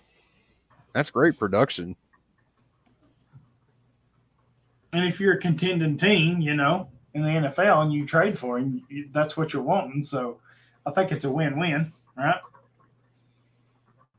that's 0.94 1.10
great 1.10 1.38
production. 1.38 1.96
And 4.92 5.06
if 5.06 5.20
you're 5.20 5.34
a 5.34 5.38
contending 5.38 5.96
team, 5.96 6.40
you 6.40 6.54
know, 6.54 6.88
in 7.14 7.22
the 7.22 7.28
NFL 7.28 7.82
and 7.82 7.92
you 7.92 8.06
trade 8.06 8.38
for 8.38 8.58
him, 8.58 8.82
that's 9.12 9.36
what 9.36 9.52
you're 9.52 9.62
wanting. 9.62 10.02
So 10.02 10.38
I 10.84 10.90
think 10.90 11.12
it's 11.12 11.24
a 11.24 11.32
win 11.32 11.58
win, 11.58 11.92
right? 12.16 12.40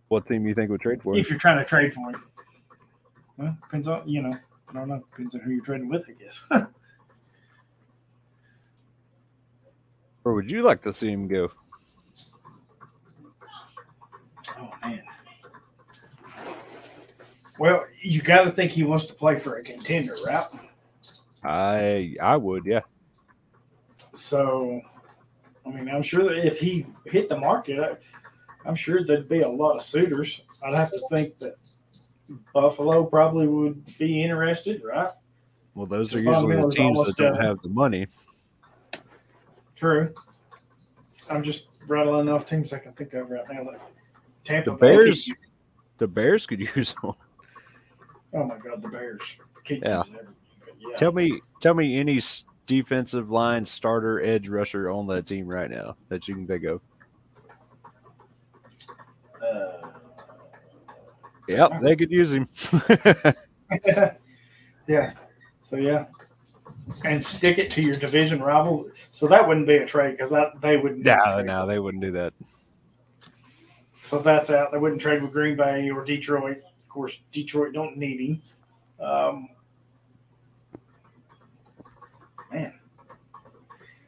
What 0.08 0.26
team 0.26 0.48
you 0.48 0.54
think 0.54 0.70
would 0.70 0.82
trade 0.82 1.02
for 1.02 1.14
him? 1.14 1.20
If 1.20 1.30
you're 1.30 1.40
trying 1.40 1.58
to 1.60 1.66
trade 1.66 1.94
for 1.94 2.10
him. 2.10 2.24
Well, 3.38 3.58
depends 3.64 3.88
on, 3.88 4.08
you 4.08 4.22
know, 4.22 4.38
I 4.70 4.74
don't 4.74 4.88
know. 4.88 5.04
Depends 5.12 5.36
on 5.36 5.42
who 5.42 5.52
you're 5.52 5.66
trading 5.66 5.90
with, 5.90 6.06
I 6.08 6.14
guess. 6.14 6.42
Where 10.24 10.34
would 10.36 10.50
you 10.50 10.64
like 10.64 10.82
to 10.84 10.94
see 10.94 11.12
him 11.12 11.28
go? 11.28 11.52
oh, 14.58 14.70
man. 14.84 15.04
Well, 17.64 17.86
you 18.02 18.22
got 18.22 18.44
to 18.44 18.52
think 18.52 18.72
he 18.72 18.84
wants 18.84 19.06
to 19.06 19.14
play 19.14 19.40
for 19.40 19.56
a 19.56 19.64
contender, 19.64 20.18
right? 20.28 20.48
I 21.46 22.14
I 22.22 22.36
would, 22.36 22.66
yeah. 22.66 22.82
So, 24.12 24.82
I 25.66 25.70
mean, 25.70 25.88
I'm 25.88 26.02
sure 26.02 26.26
that 26.26 26.46
if 26.46 26.60
he 26.60 26.86
hit 27.06 27.30
the 27.30 27.38
market, 27.38 27.80
I, 27.80 27.96
I'm 28.68 28.76
sure 28.76 29.06
there'd 29.06 29.30
be 29.30 29.44
a 29.44 29.48
lot 29.48 29.78
of 29.78 29.82
suitors. 29.82 30.42
I'd 30.62 30.74
have 30.74 30.92
to 30.92 31.02
think 31.10 31.40
that 31.40 31.56
Buffalo 32.54 33.06
probably 33.06 33.48
would 33.48 33.98
be 33.98 34.22
interested, 34.22 34.84
right? 34.84 35.12
Well, 35.74 35.86
those 35.86 36.14
are 36.14 36.20
usually 36.20 36.58
the 36.58 36.68
teams 36.68 37.02
that 37.06 37.16
don't 37.16 37.36
done. 37.36 37.46
have 37.46 37.62
the 37.62 37.70
money. 37.70 38.08
True. 39.78 40.14
I'm 41.30 41.42
just 41.42 41.70
rattling 41.88 42.28
off 42.28 42.46
teams 42.46 42.74
I 42.74 42.80
can 42.80 42.92
think 42.92 43.14
of 43.14 43.32
right 43.32 43.46
now. 43.50 43.64
Like 43.64 43.80
Tampa 44.44 44.72
The 44.72 44.76
Bears- 44.76 45.24
keep- 45.24 45.38
The 46.00 46.08
Bears 46.10 46.46
could 46.46 46.60
use 46.76 46.92
one. 47.00 47.16
Oh 48.34 48.44
my 48.46 48.58
God, 48.58 48.82
the 48.82 48.90
Bears. 48.90 49.38
Keep 49.64 49.84
Yeah. 49.84 50.00
using 50.00 50.16
everything, 50.16 50.36
but 50.60 50.74
yeah. 50.80 50.96
Tell 50.98 51.12
me, 51.12 51.42
tell 51.60 51.74
me 51.74 52.00
any 52.00 52.20
defensive 52.66 53.30
line 53.30 53.66
starter 53.66 54.22
edge 54.22 54.50
rusher 54.50 54.90
on 54.90 55.08
that 55.08 55.26
team 55.26 55.48
right 55.48 55.70
now 55.70 55.96
that 56.10 56.28
you 56.28 56.36
can 56.36 56.48
think 56.48 56.64
of. 56.64 56.82
Uh, 59.42 59.90
Yep, 61.48 61.82
they 61.82 61.96
could 61.98 62.10
use 62.10 62.32
him. 62.32 62.48
yeah. 64.88 65.14
So 65.62 65.76
yeah, 65.76 66.06
and 67.04 67.26
stick 67.26 67.58
it 67.58 67.70
to 67.72 67.82
your 67.82 67.98
division 67.98 68.42
rival. 68.42 68.90
So 69.12 69.28
that 69.28 69.46
wouldn't 69.46 69.68
be 69.68 69.76
a 69.76 69.86
trade 69.86 70.12
because 70.12 70.30
that 70.32 70.62
they 70.62 70.78
wouldn't. 70.78 71.04
no, 71.04 71.42
no, 71.42 71.68
they 71.68 71.80
wouldn't 71.80 72.02
do 72.02 72.12
that. 72.12 72.34
So 74.02 74.20
that's 74.20 74.52
out. 74.52 74.72
They 74.72 74.78
wouldn't 74.78 75.02
trade 75.02 75.22
with 75.22 75.32
Green 75.32 75.56
Bay 75.58 75.90
or 75.90 76.04
Detroit. 76.06 76.62
Of 76.94 76.96
course, 76.96 77.24
Detroit 77.32 77.74
don't 77.74 77.98
need 77.98 78.20
him. 78.22 78.42
Um, 79.04 79.50
man, 82.52 82.74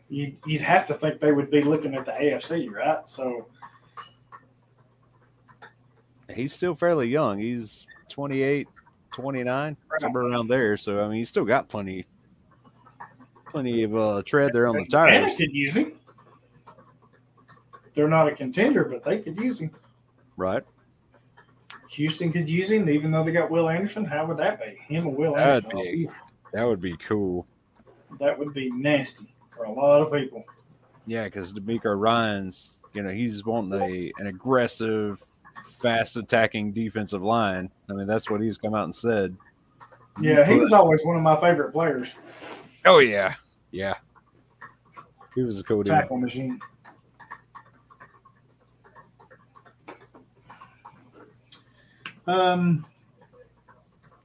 you'd, 0.07 0.37
you'd 0.45 0.61
have 0.61 0.85
to 0.85 0.93
think 0.93 1.19
they 1.19 1.31
would 1.31 1.49
be 1.49 1.63
looking 1.63 1.95
at 1.95 2.05
the 2.05 2.11
AFC, 2.11 2.71
right? 2.71 3.09
So 3.09 3.47
He's 6.35 6.53
still 6.53 6.75
fairly 6.75 7.07
young. 7.07 7.39
He's 7.39 7.87
28, 8.09 8.67
29, 9.11 9.77
somewhere 9.97 10.23
around 10.25 10.47
there. 10.47 10.77
So 10.77 11.03
I 11.03 11.07
mean, 11.07 11.17
he's 11.17 11.29
still 11.29 11.45
got 11.45 11.67
plenty, 11.67 12.05
plenty 13.47 13.81
of 13.81 13.95
uh, 13.95 14.21
tread 14.23 14.51
there 14.53 14.67
on 14.67 14.75
the 14.75 14.85
tires, 14.85 15.35
could 15.37 15.55
use 15.55 15.75
him. 15.75 15.93
They're 17.95 18.07
not 18.07 18.27
a 18.27 18.31
contender, 18.31 18.83
but 18.83 19.03
they 19.03 19.17
could 19.19 19.39
use 19.39 19.59
him. 19.59 19.71
right? 20.37 20.61
Houston 21.95 22.31
could 22.31 22.47
use 22.49 22.71
him, 22.71 22.89
even 22.89 23.11
though 23.11 23.23
they 23.23 23.31
got 23.31 23.49
Will 23.49 23.69
Anderson. 23.69 24.05
How 24.05 24.25
would 24.25 24.37
that 24.37 24.59
be? 24.59 24.77
Him 24.93 25.07
and 25.07 25.15
Will 25.15 25.33
That'd 25.35 25.65
Anderson. 25.65 25.79
be- 25.93 26.09
That 26.53 26.63
would 26.63 26.81
be 26.81 26.95
cool. 26.97 27.45
That 28.19 28.37
would 28.37 28.53
be 28.53 28.69
nasty 28.71 29.33
for 29.55 29.63
a 29.65 29.71
lot 29.71 30.01
of 30.01 30.11
people. 30.13 30.43
Yeah, 31.07 31.25
because 31.25 31.53
DeMeco 31.53 31.99
Ryans, 31.99 32.75
you 32.93 33.03
know, 33.03 33.09
he's 33.11 33.45
wanting 33.45 33.79
a 33.81 34.11
an 34.19 34.27
aggressive, 34.27 35.21
fast 35.65 36.17
attacking 36.17 36.71
defensive 36.73 37.21
line. 37.21 37.69
I 37.89 37.93
mean, 37.93 38.07
that's 38.07 38.29
what 38.29 38.41
he's 38.41 38.57
come 38.57 38.73
out 38.73 38.85
and 38.85 38.95
said. 38.95 39.35
Yeah, 40.21 40.45
he 40.45 40.55
was 40.55 40.71
always 40.71 41.03
one 41.03 41.17
of 41.17 41.21
my 41.23 41.35
favorite 41.39 41.71
players. 41.73 42.09
Oh 42.85 42.99
yeah, 42.99 43.35
yeah. 43.71 43.95
He 45.35 45.41
was 45.43 45.59
a 45.59 45.63
cool 45.63 45.83
dude. 45.83 45.91
Tackle 45.91 46.17
machine. 46.17 46.59
Um, 52.27 52.85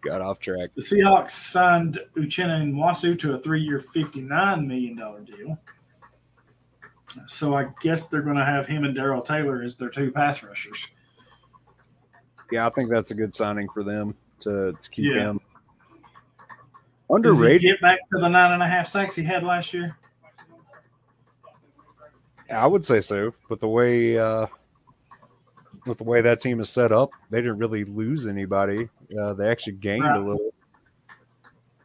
Got 0.02 0.22
off 0.22 0.38
track. 0.40 0.70
the 0.74 0.82
Seahawks 0.82 1.32
signed 1.32 1.98
Uchenna 2.16 2.62
Nwosu 2.72 3.18
to 3.18 3.34
a 3.34 3.38
three-year, 3.38 3.78
fifty-nine 3.80 4.66
million 4.66 4.96
dollar 4.96 5.20
deal. 5.20 5.58
So 7.26 7.54
I 7.54 7.66
guess 7.80 8.06
they're 8.06 8.22
going 8.22 8.36
to 8.36 8.44
have 8.44 8.66
him 8.66 8.84
and 8.84 8.94
Darrell 8.94 9.20
Taylor 9.20 9.62
as 9.62 9.76
their 9.76 9.90
two 9.90 10.10
pass 10.12 10.42
rushers. 10.42 10.86
Yeah, 12.52 12.66
I 12.66 12.70
think 12.70 12.88
that's 12.90 13.10
a 13.10 13.14
good 13.14 13.34
signing 13.34 13.68
for 13.68 13.82
them 13.84 14.14
to, 14.40 14.72
to 14.72 14.90
keep 14.90 15.12
Yeah. 15.12 15.30
him 15.30 15.40
underrated. 17.10 17.62
get 17.62 17.80
back 17.80 17.98
to 18.14 18.20
the 18.20 18.28
nine 18.28 18.52
and 18.52 18.62
a 18.62 18.66
half 18.66 18.86
sacks 18.86 19.16
he 19.16 19.22
had 19.24 19.42
last 19.42 19.74
year? 19.74 19.96
I 22.48 22.66
would 22.66 22.84
say 22.84 23.00
so. 23.00 23.34
but 23.48 23.60
the 23.60 23.68
way 23.68 24.16
uh, 24.18 24.46
with 25.86 25.98
the 25.98 26.04
way 26.04 26.20
that 26.20 26.40
team 26.40 26.60
is 26.60 26.68
set 26.68 26.92
up, 26.92 27.10
they 27.30 27.38
didn't 27.40 27.58
really 27.58 27.84
lose 27.84 28.26
anybody. 28.26 28.88
Uh, 29.18 29.32
they 29.34 29.48
actually 29.48 29.74
gained 29.74 30.04
Right. 30.04 30.16
a 30.20 30.24
little. 30.24 30.52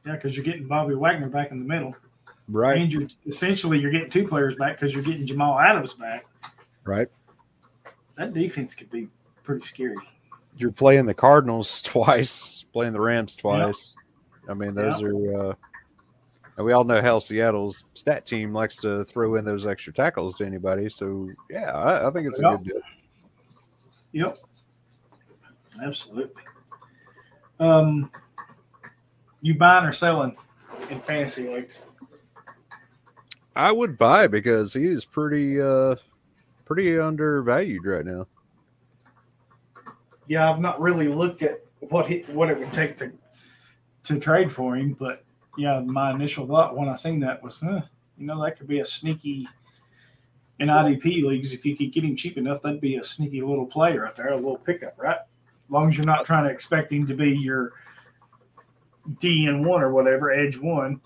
Yeah, 0.05 0.13
because 0.13 0.36
you're 0.36 0.45
getting 0.45 0.67
Bobby 0.67 0.93
Wagner 0.95 1.29
back 1.29 1.51
in 1.51 1.60
the 1.60 1.65
middle, 1.65 1.95
Right, 2.47 2.77
and 2.79 2.91
you're 2.93 3.08
essentially 3.25 3.79
you're 3.79 3.91
getting 3.91 4.10
two 4.10 4.27
players 4.27 4.55
back 4.55 4.75
because 4.79 4.93
you're 4.93 5.03
getting 5.03 5.25
Jamal 5.25 5.58
Adams 5.60 5.93
back. 5.95 6.25
right. 6.84 7.08
That 8.17 8.34
defense 8.34 8.73
could 8.75 8.89
be 8.91 9.10
pretty 9.43 9.65
scary. 9.65 9.95
You're 10.58 10.71
playing 10.71 11.05
the 11.05 11.13
Cardinals 11.13 11.81
twice, 11.81 12.63
playing 12.71 12.93
the 12.93 13.01
Rams 13.01 13.36
twice. 13.36 13.95
I 14.47 14.53
mean, 14.53 14.73
those 14.75 15.01
are. 15.01 15.49
Uh, 15.49 15.53
and 16.58 16.65
we 16.65 16.71
all 16.71 16.86
know 16.86 17.01
how 17.01 17.19
Seattle's 17.19 17.84
stat 17.95 18.25
team 18.25 18.53
likes 18.53 18.77
to 18.77 19.03
throw 19.03 19.36
in 19.36 19.43
those 19.43 19.65
extra 19.67 19.91
tackles 19.91 20.38
to 20.38 20.45
anybody. 20.45 20.88
So 20.89 21.29
yeah, 21.49 21.71
I, 21.73 22.08
I 22.08 22.12
think 22.12 22.27
it's 22.27 22.39
a 22.39 22.43
Yeah. 22.43 22.55
good 22.58 22.63
deal. 22.65 22.81
Yep. 24.15 24.38
Absolutely. 25.84 26.41
Um, 27.60 28.10
you 29.41 29.56
buying 29.56 29.86
or 29.86 29.91
selling 29.91 30.38
in 30.89 31.01
fantasy 31.01 31.49
leagues? 31.49 31.84
I 33.58 33.73
would 33.73 33.97
buy 33.97 34.28
because 34.28 34.73
he 34.73 34.88
is 34.88 35.04
pretty 35.04 35.62
uh 35.62 35.95
pretty 36.63 36.97
undervalued 36.97 37.86
right 37.86 38.06
now. 38.06 38.28
Yeah, 40.28 40.49
I've 40.49 40.62
not 40.62 40.80
really 40.80 41.10
looked 41.10 41.43
at 41.43 41.65
what 41.82 42.08
he, 42.08 42.19
what 42.30 42.49
it 42.49 42.58
would 42.58 42.71
take 42.71 42.95
to 42.97 43.12
to 44.04 44.17
trade 44.17 44.49
for 44.49 44.78
him, 44.78 44.93
but 44.97 45.25
yeah, 45.58 45.82
my 45.82 46.12
initial 46.12 46.47
thought 46.47 46.78
when 46.78 46.88
I 46.88 46.95
seen 46.95 47.19
that 47.19 47.43
was, 47.43 47.60
huh, 47.60 47.82
you 48.17 48.28
know, 48.28 48.41
that 48.41 48.58
could 48.58 48.67
be 48.67 48.80
a 48.80 48.86
sneaky 48.86 49.45
in 50.60 50.70
IDP 50.70 51.24
leagues. 51.24 51.54
If 51.54 51.65
you 51.65 51.76
could 51.76 51.91
get 51.91 52.04
him 52.04 52.15
cheap 52.15 52.38
enough, 52.38 52.62
that'd 52.62 52.82
be 52.82 52.96
a 52.96 53.04
sneaky 53.04 53.41
little 53.41 53.65
play 53.65 53.98
right 53.98 54.15
there, 54.15 54.30
a 54.30 54.36
little 54.36 54.58
pickup, 54.58 54.96
right? 54.98 55.18
As 55.18 55.70
long 55.72 55.89
as 55.89 55.98
you're 55.98 56.06
not 56.06 56.26
trying 56.26 56.46
to 56.46 56.50
expect 56.50 56.91
him 56.91 57.06
to 57.08 57.13
be 57.13 57.32
your 57.32 57.74
DN 59.20 59.63
one 59.65 59.82
or 59.82 59.91
whatever, 59.91 60.32
edge 60.32 60.58
one, 60.58 61.02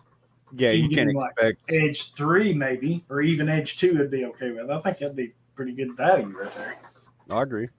Yeah, 0.53 0.71
you 0.71 0.87
you 0.87 0.95
can't 0.95 1.13
like, 1.15 1.31
expect 1.31 1.71
edge 1.71 2.13
three 2.13 2.53
maybe, 2.53 3.03
or 3.09 3.21
even 3.21 3.49
edge 3.49 3.77
two 3.77 3.97
would 3.97 4.11
be 4.11 4.25
okay 4.25 4.51
with. 4.51 4.69
I 4.69 4.79
think 4.79 4.97
that'd 4.99 5.15
be 5.15 5.33
pretty 5.55 5.73
good 5.73 5.95
value 5.97 6.27
right 6.37 6.53
there. 6.55 6.77
I 7.29 7.41
agree. 7.43 7.69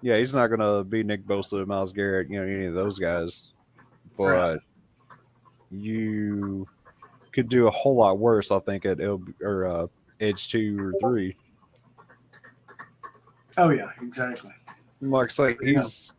Yeah, 0.00 0.16
he's 0.18 0.32
not 0.34 0.46
gonna 0.48 0.84
be 0.84 1.02
Nick 1.02 1.26
Bosa, 1.26 1.66
Myles 1.66 1.92
Garrett, 1.92 2.30
you 2.30 2.38
know, 2.40 2.46
any 2.46 2.66
of 2.66 2.74
those 2.74 2.98
guys. 2.98 3.52
But 4.16 4.24
Right. 4.24 4.58
you 5.70 6.66
could 7.32 7.48
do 7.48 7.66
a 7.66 7.70
whole 7.70 7.96
lot 7.96 8.18
worse, 8.18 8.50
I 8.50 8.58
think, 8.60 8.84
at 8.86 9.00
L 9.00 9.22
or 9.42 9.66
uh, 9.66 9.86
edge 10.20 10.48
two 10.48 10.78
or 10.80 10.92
three. 11.00 11.36
Oh 13.56 13.70
yeah, 13.70 13.90
exactly. 14.02 14.52
Mark's 15.00 15.38
like 15.38 15.58
I 15.62 15.66
Yeah. 15.66 15.80
he's 15.82 16.12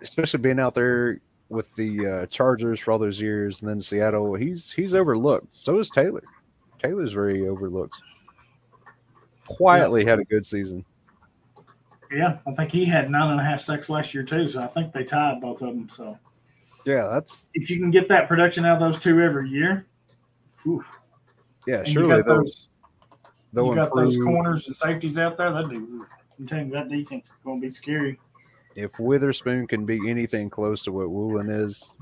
especially 0.00 0.40
being 0.40 0.60
out 0.60 0.74
there 0.74 1.20
with 1.48 1.74
the 1.76 2.06
uh, 2.06 2.26
Chargers 2.26 2.78
for 2.80 2.92
all 2.92 2.98
those 2.98 3.20
years, 3.20 3.60
and 3.62 3.70
then 3.70 3.82
Seattle. 3.82 4.34
He's 4.34 4.70
he's 4.70 4.94
overlooked. 4.94 5.56
So 5.56 5.78
is 5.78 5.90
Taylor. 5.90 6.22
Taylor's 6.82 7.12
very 7.12 7.48
overlooked. 7.48 8.00
Quietly 9.46 10.04
had 10.04 10.18
a 10.18 10.24
good 10.24 10.46
season. 10.46 10.84
Yeah, 12.12 12.38
I 12.46 12.52
think 12.52 12.70
he 12.70 12.84
had 12.84 13.10
nine 13.10 13.30
and 13.32 13.40
a 13.40 13.44
half 13.44 13.60
sacks 13.60 13.90
last 13.90 14.14
year 14.14 14.22
too. 14.22 14.46
So 14.48 14.62
I 14.62 14.66
think 14.66 14.92
they 14.92 15.04
tied 15.04 15.40
both 15.40 15.60
of 15.62 15.68
them. 15.68 15.88
So 15.88 16.18
Yeah, 16.86 17.08
that's 17.12 17.50
if 17.54 17.68
you 17.70 17.78
can 17.78 17.90
get 17.90 18.08
that 18.08 18.28
production 18.28 18.64
out 18.64 18.74
of 18.74 18.80
those 18.80 18.98
two 18.98 19.20
every 19.20 19.48
year, 19.48 19.86
whew, 20.62 20.84
yeah. 21.68 21.78
and 21.78 21.88
you 21.88 21.92
Surely 21.94 22.22
got 22.22 22.26
those, 22.26 22.68
you 23.54 23.74
got 23.74 23.94
those 23.94 24.16
corners 24.16 24.66
and 24.66 24.76
safeties 24.76 25.18
out 25.18 25.36
there. 25.36 25.52
That 25.52 25.68
do. 25.68 26.06
I'm 26.38 26.46
telling 26.46 26.66
you, 26.68 26.72
that 26.72 26.88
defense 26.88 27.28
is 27.28 27.34
going 27.44 27.60
to 27.60 27.66
be 27.66 27.68
scary. 27.68 28.18
if 28.78 28.98
Witherspoon 29.00 29.66
can 29.66 29.84
be 29.84 30.08
anything 30.08 30.48
close 30.48 30.82
to 30.84 30.92
what 30.92 31.10
Woolen 31.10 31.50
is, 31.50 31.94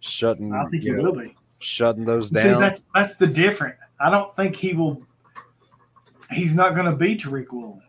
shutting 0.00 0.52
I 0.52 0.64
think 0.66 0.82
he 0.82 0.90
know, 0.90 1.02
will 1.04 1.22
be. 1.22 1.36
shutting 1.60 2.04
those 2.04 2.28
down. 2.28 2.42
See, 2.42 2.60
that's 2.60 2.84
that's 2.94 3.16
the 3.16 3.26
different. 3.26 3.76
I 4.00 4.10
don't 4.10 4.34
think 4.34 4.56
he 4.56 4.72
will. 4.72 5.02
He's 6.32 6.54
not 6.54 6.74
going 6.74 6.90
to 6.90 6.96
be 6.96 7.16
Tariq 7.16 7.52
Woolen, 7.52 7.82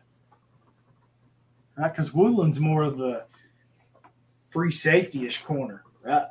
right? 1.78 1.92
Because 1.92 2.14
Woolen's 2.14 2.60
more 2.60 2.84
of 2.84 2.98
the 2.98 3.26
free 4.52 4.72
safety-ish 4.72 5.42
corner, 5.42 5.84
right? 6.04 6.28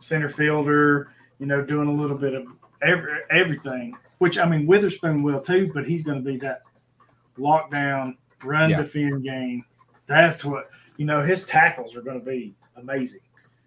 Center 0.00 0.28
fielder, 0.28 1.10
you 1.38 1.46
know, 1.46 1.64
doing 1.64 1.88
a 1.88 1.92
little 1.92 2.18
bit 2.18 2.34
of 2.34 2.46
every, 2.82 3.18
everything. 3.30 3.94
Which 4.18 4.38
I 4.38 4.44
mean, 4.44 4.66
Witherspoon 4.66 5.22
will 5.22 5.40
too, 5.40 5.70
but 5.74 5.86
he's 5.86 6.04
going 6.04 6.22
to 6.22 6.24
be 6.24 6.36
that 6.38 6.62
lockdown, 7.38 8.16
run 8.44 8.70
Yeah. 8.70 8.78
defend 8.78 9.24
game. 9.24 9.64
That's 10.06 10.44
what 10.44 10.70
you 10.96 11.04
know. 11.04 11.22
His 11.22 11.44
tackles 11.44 11.96
are 11.96 12.02
going 12.02 12.20
to 12.20 12.24
be 12.24 12.54
amazing 12.76 13.20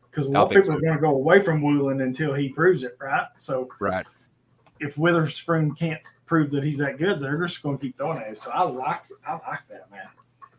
because 0.09 0.27
a 0.27 0.31
lot 0.31 0.43
of 0.43 0.49
people 0.49 0.65
so. 0.65 0.73
are 0.75 0.81
going 0.81 0.93
to 0.93 1.01
go 1.01 1.09
away 1.09 1.41
from 1.41 1.61
Woolen 1.61 2.01
until 2.01 2.33
he 2.33 2.49
proves 2.49 2.83
it, 2.83 2.97
right? 3.01 3.27
So 3.35 3.69
right. 3.79 4.05
if 4.79 4.97
Witherspoon 4.97 5.75
can't 5.75 6.05
prove 6.25 6.51
that 6.51 6.63
he's 6.63 6.77
that 6.77 6.97
good, 6.97 7.19
they're 7.19 7.37
just 7.37 7.61
going 7.61 7.77
to 7.77 7.81
keep 7.81 7.97
throwing 7.97 8.19
at 8.19 8.27
him. 8.27 8.35
So 8.37 8.51
I 8.51 8.63
like, 8.63 9.03
I 9.27 9.33
like 9.33 9.67
that 9.69 9.91
man. 9.91 10.07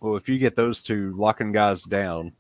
Well, 0.01 0.17
if 0.17 0.29
you 0.29 0.39
get 0.39 0.57
those 0.57 0.83
two 0.83 1.15
locking 1.17 1.53
guys 1.53 1.85
down, 1.85 2.33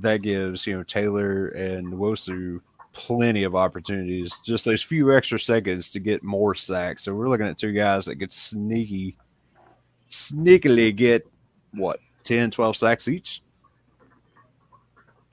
that 0.00 0.18
gives 0.18 0.66
you 0.66 0.76
know 0.76 0.82
Taylor 0.82 1.48
and 1.48 1.88
Nwosu 1.88 2.60
plenty 2.96 3.44
of 3.44 3.54
opportunities. 3.54 4.40
Just 4.40 4.64
those 4.64 4.82
few 4.82 5.14
extra 5.14 5.38
seconds 5.38 5.90
to 5.90 6.00
get 6.00 6.24
more 6.24 6.54
sacks. 6.54 7.04
So 7.04 7.14
we're 7.14 7.28
looking 7.28 7.46
at 7.46 7.58
two 7.58 7.72
guys 7.72 8.06
that 8.06 8.16
could 8.16 8.32
sneaky, 8.32 9.18
sneakily 10.10 10.96
get 10.96 11.28
what 11.74 12.00
10, 12.24 12.50
12 12.50 12.76
sacks 12.76 13.06
each. 13.06 13.42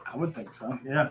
I 0.06 0.18
would 0.18 0.36
think 0.36 0.54
so. 0.54 0.78
Yeah. 0.86 1.10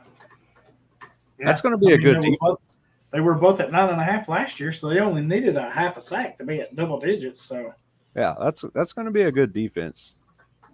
Yeah. 1.38 1.46
That's 1.46 1.62
going 1.62 1.72
to 1.72 1.78
be 1.78 1.94
a 1.94 1.98
good 1.98 2.20
they, 2.22 2.28
were 2.28 2.36
both, 2.38 2.76
they 3.10 3.20
were 3.20 3.34
both 3.34 3.58
at 3.58 3.72
nine 3.72 3.88
and 3.88 4.00
a 4.00 4.04
half 4.04 4.28
last 4.28 4.60
year, 4.60 4.72
so 4.72 4.90
they 4.90 5.00
only 5.00 5.22
needed 5.22 5.56
a 5.56 5.70
half 5.70 5.96
a 5.96 6.02
sack 6.02 6.36
to 6.38 6.44
be 6.44 6.60
at 6.60 6.76
double 6.76 7.00
digits. 7.00 7.40
So 7.40 7.72
Yeah, 8.14 8.34
that's 8.38 8.62
that's 8.74 8.92
going 8.92 9.06
to 9.06 9.10
be 9.10 9.22
a 9.22 9.32
good 9.32 9.54
defense 9.54 10.18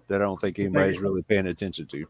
that 0.08 0.16
I 0.16 0.24
don't 0.24 0.40
think 0.40 0.58
anybody's 0.58 1.00
really 1.00 1.22
paying 1.22 1.46
attention 1.46 1.86
to. 1.86 2.06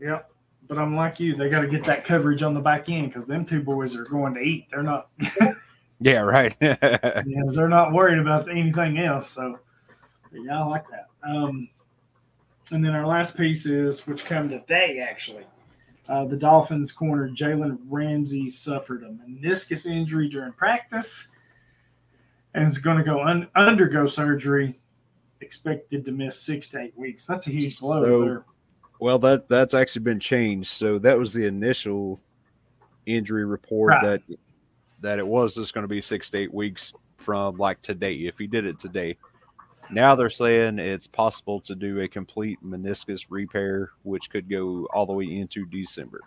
yeah. 0.00 0.20
But 0.68 0.78
I'm 0.78 0.96
like 0.96 1.20
you; 1.20 1.36
they 1.36 1.48
got 1.48 1.60
to 1.60 1.68
get 1.68 1.84
that 1.84 2.04
coverage 2.04 2.42
on 2.42 2.54
the 2.54 2.60
back 2.60 2.88
end 2.88 3.08
because 3.08 3.26
them 3.26 3.44
two 3.44 3.62
boys 3.62 3.94
are 3.94 4.04
going 4.04 4.34
to 4.34 4.40
eat. 4.40 4.66
They're 4.70 4.82
not, 4.82 5.08
Yeah, 6.00 6.20
right. 6.20 6.54
you 6.60 6.76
know, 6.80 7.52
they're 7.52 7.68
not 7.68 7.92
worried 7.92 8.18
about 8.18 8.50
anything 8.50 8.98
else. 8.98 9.30
So, 9.30 9.58
yeah, 10.32 10.62
I 10.62 10.66
like 10.66 10.84
that. 10.90 11.06
Um, 11.26 11.68
and 12.72 12.84
then 12.84 12.94
our 12.94 13.06
last 13.06 13.36
piece 13.36 13.66
is, 13.66 14.06
which 14.06 14.24
come 14.24 14.48
today 14.48 14.98
actually, 14.98 15.44
uh, 16.08 16.24
the 16.24 16.36
Dolphins 16.36 16.92
corner 16.92 17.28
Jalen 17.30 17.78
Ramsey 17.88 18.46
suffered 18.46 19.02
a 19.02 19.08
meniscus 19.08 19.86
injury 19.86 20.28
during 20.28 20.52
practice, 20.52 21.28
and 22.54 22.66
is 22.66 22.78
going 22.78 22.98
to 22.98 23.04
go 23.04 23.22
un- 23.22 23.48
undergo 23.56 24.06
surgery. 24.06 24.78
Expected 25.40 26.04
to 26.06 26.12
miss 26.12 26.40
six 26.40 26.68
to 26.70 26.80
eight 26.80 26.96
weeks. 26.96 27.26
That's 27.26 27.46
a 27.46 27.50
huge 27.50 27.78
blow. 27.78 28.02
So- 28.02 28.24
there. 28.24 28.44
Well, 28.98 29.18
that 29.20 29.48
that's 29.48 29.74
actually 29.74 30.02
been 30.02 30.20
changed. 30.20 30.70
So 30.70 30.98
that 31.00 31.18
was 31.18 31.32
the 31.32 31.46
initial 31.46 32.20
injury 33.04 33.44
report 33.44 33.90
Right. 33.90 34.02
that 34.02 34.38
that 35.00 35.18
it 35.18 35.26
was 35.26 35.54
just 35.54 35.74
going 35.74 35.84
to 35.84 35.88
be 35.88 36.00
six 36.00 36.30
to 36.30 36.38
eight 36.38 36.52
weeks 36.52 36.92
from 37.18 37.56
like 37.58 37.82
today 37.82 38.14
if 38.14 38.38
he 38.38 38.46
did 38.46 38.64
it 38.64 38.78
today. 38.78 39.16
Now 39.90 40.14
they're 40.14 40.30
saying 40.30 40.78
it's 40.78 41.06
possible 41.06 41.60
to 41.60 41.74
do 41.74 42.00
a 42.00 42.08
complete 42.08 42.58
meniscus 42.64 43.26
repair, 43.30 43.90
which 44.02 44.30
could 44.30 44.48
go 44.48 44.88
all 44.92 45.06
the 45.06 45.12
way 45.12 45.26
into 45.26 45.64
December. 45.66 46.20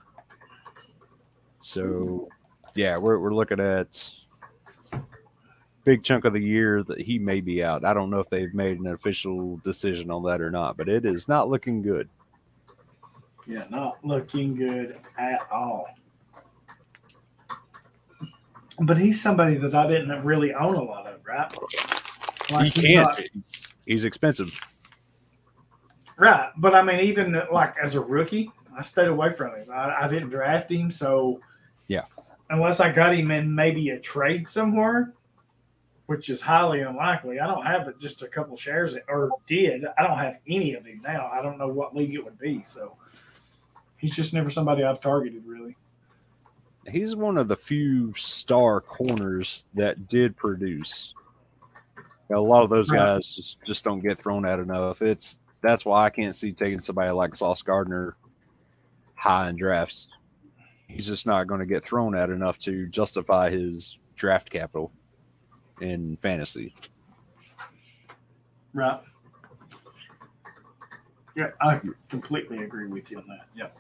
So, 1.60 2.29
yeah, 2.75 2.97
we're 2.97 3.19
we're 3.19 3.34
looking 3.34 3.60
at 3.60 4.10
big 5.84 6.03
chunk 6.03 6.25
of 6.25 6.34
the 6.34 6.39
year 6.41 6.84
that 6.84 7.01
he 7.01 7.19
may 7.19 7.41
be 7.41 7.63
out. 7.63 7.84
I 7.84 7.93
don't 7.93 8.10
know 8.10 8.19
if 8.19 8.29
they've 8.29 8.53
made 8.53 8.79
an 8.79 8.88
official 8.88 9.58
decision 9.63 10.12
on 10.12 10.23
that 10.23 10.39
or 10.39 10.51
not, 10.51 10.77
but 10.77 10.88
it 10.88 11.05
is 11.05 11.27
not 11.27 11.49
looking 11.49 11.82
good. 11.82 12.08
Yeah, 13.49 13.65
not 13.71 13.97
looking 14.05 14.53
good 14.53 14.99
at 15.17 15.41
all. 15.51 15.88
But 18.79 18.97
he's 18.97 19.19
somebody 19.19 19.55
that 19.57 19.73
I 19.73 19.88
didn't 19.88 20.23
really 20.23 20.53
own 20.53 20.75
a 20.75 20.83
lot 20.83 21.07
of, 21.07 21.19
right? 21.25 21.51
Like, 22.51 22.73
he 22.73 22.81
he's 22.81 22.91
can't. 22.91 23.17
He's, 23.33 23.73
he's 23.88 24.03
expensive. 24.03 24.62
right. 26.17 26.51
But 26.57 26.75
I 26.75 26.83
mean, 26.83 26.99
even 26.99 27.41
like 27.51 27.73
as 27.81 27.95
a 27.95 28.01
rookie, 28.01 28.51
I 28.77 28.83
stayed 28.83 29.07
away 29.07 29.33
from 29.33 29.55
him. 29.55 29.67
I, 29.71 30.05
I 30.05 30.07
didn't 30.07 30.29
draft 30.29 30.71
him, 30.71 30.91
so 30.91 31.41
Yeah. 31.88 32.03
Unless 32.51 32.79
I 32.79 32.91
got 32.91 33.15
him 33.15 33.31
in 33.31 33.53
maybe 33.53 33.89
a 33.89 33.99
trade 33.99 34.47
somewhere, 34.47 35.13
which 36.05 36.29
is 36.29 36.39
highly 36.39 36.81
unlikely. 36.81 37.39
I 37.39 37.47
don't 37.47 37.65
have 37.65 37.88
it 37.88 37.99
just 37.99 38.21
a 38.21 38.27
couple 38.27 38.55
shares, 38.57 38.95
or 39.07 39.31
did. 39.47 39.85
I 39.97 40.03
don't 40.03 40.17
have 40.19 40.38
any 40.47 40.75
of 40.75 40.85
him 40.85 41.01
now. 41.03 41.29
I 41.33 41.41
don't 41.41 41.57
know 41.57 41.67
what 41.67 41.95
league 41.95 42.13
it 42.13 42.23
would 42.23 42.38
be. 42.39 42.62
So 42.63 42.95
he's 43.99 44.15
just 44.15 44.33
never 44.33 44.49
somebody 44.49 44.83
I've 44.83 44.99
targeted 45.01 45.45
really. 45.45 45.75
He's 46.88 47.15
one 47.15 47.38
of 47.38 47.47
the 47.47 47.55
few 47.55 48.13
star 48.15 48.81
corners 48.81 49.65
that 49.75 50.07
did 50.07 50.35
produce. 50.35 51.13
You 51.97 52.35
know, 52.35 52.39
a 52.41 52.47
lot 52.47 52.63
of 52.63 52.69
those 52.69 52.89
Right. 52.89 52.97
guys 52.97 53.35
just, 53.35 53.59
just 53.65 53.83
don't 53.83 53.99
get 53.99 54.21
thrown 54.21 54.45
at 54.45 54.59
enough. 54.59 55.01
It's 55.01 55.39
that's 55.62 55.85
why 55.85 56.05
I 56.05 56.09
can't 56.09 56.35
see 56.35 56.53
taking 56.53 56.81
somebody 56.81 57.12
like 57.12 57.35
Sauce 57.35 57.62
Gardner 57.62 58.15
high 59.15 59.49
in 59.49 59.57
drafts. 59.57 60.07
He's 60.88 61.07
just 61.07 61.25
not 61.25 61.47
going 61.47 61.59
to 61.59 61.65
get 61.65 61.85
thrown 61.85 62.15
at 62.15 62.29
enough 62.29 62.57
to 62.59 62.88
justify 62.88 63.49
his 63.49 63.97
draft 64.15 64.49
capital 64.49 64.91
in 65.81 66.17
fantasy. 66.21 66.73
Right. 68.73 69.01
Yeah, 71.35 71.51
I 71.62 71.79
completely 72.09 72.63
agree 72.63 72.88
with 72.88 73.12
you 73.12 73.17
on 73.17 73.25
that. 73.27 73.47
Yep. 73.55 73.77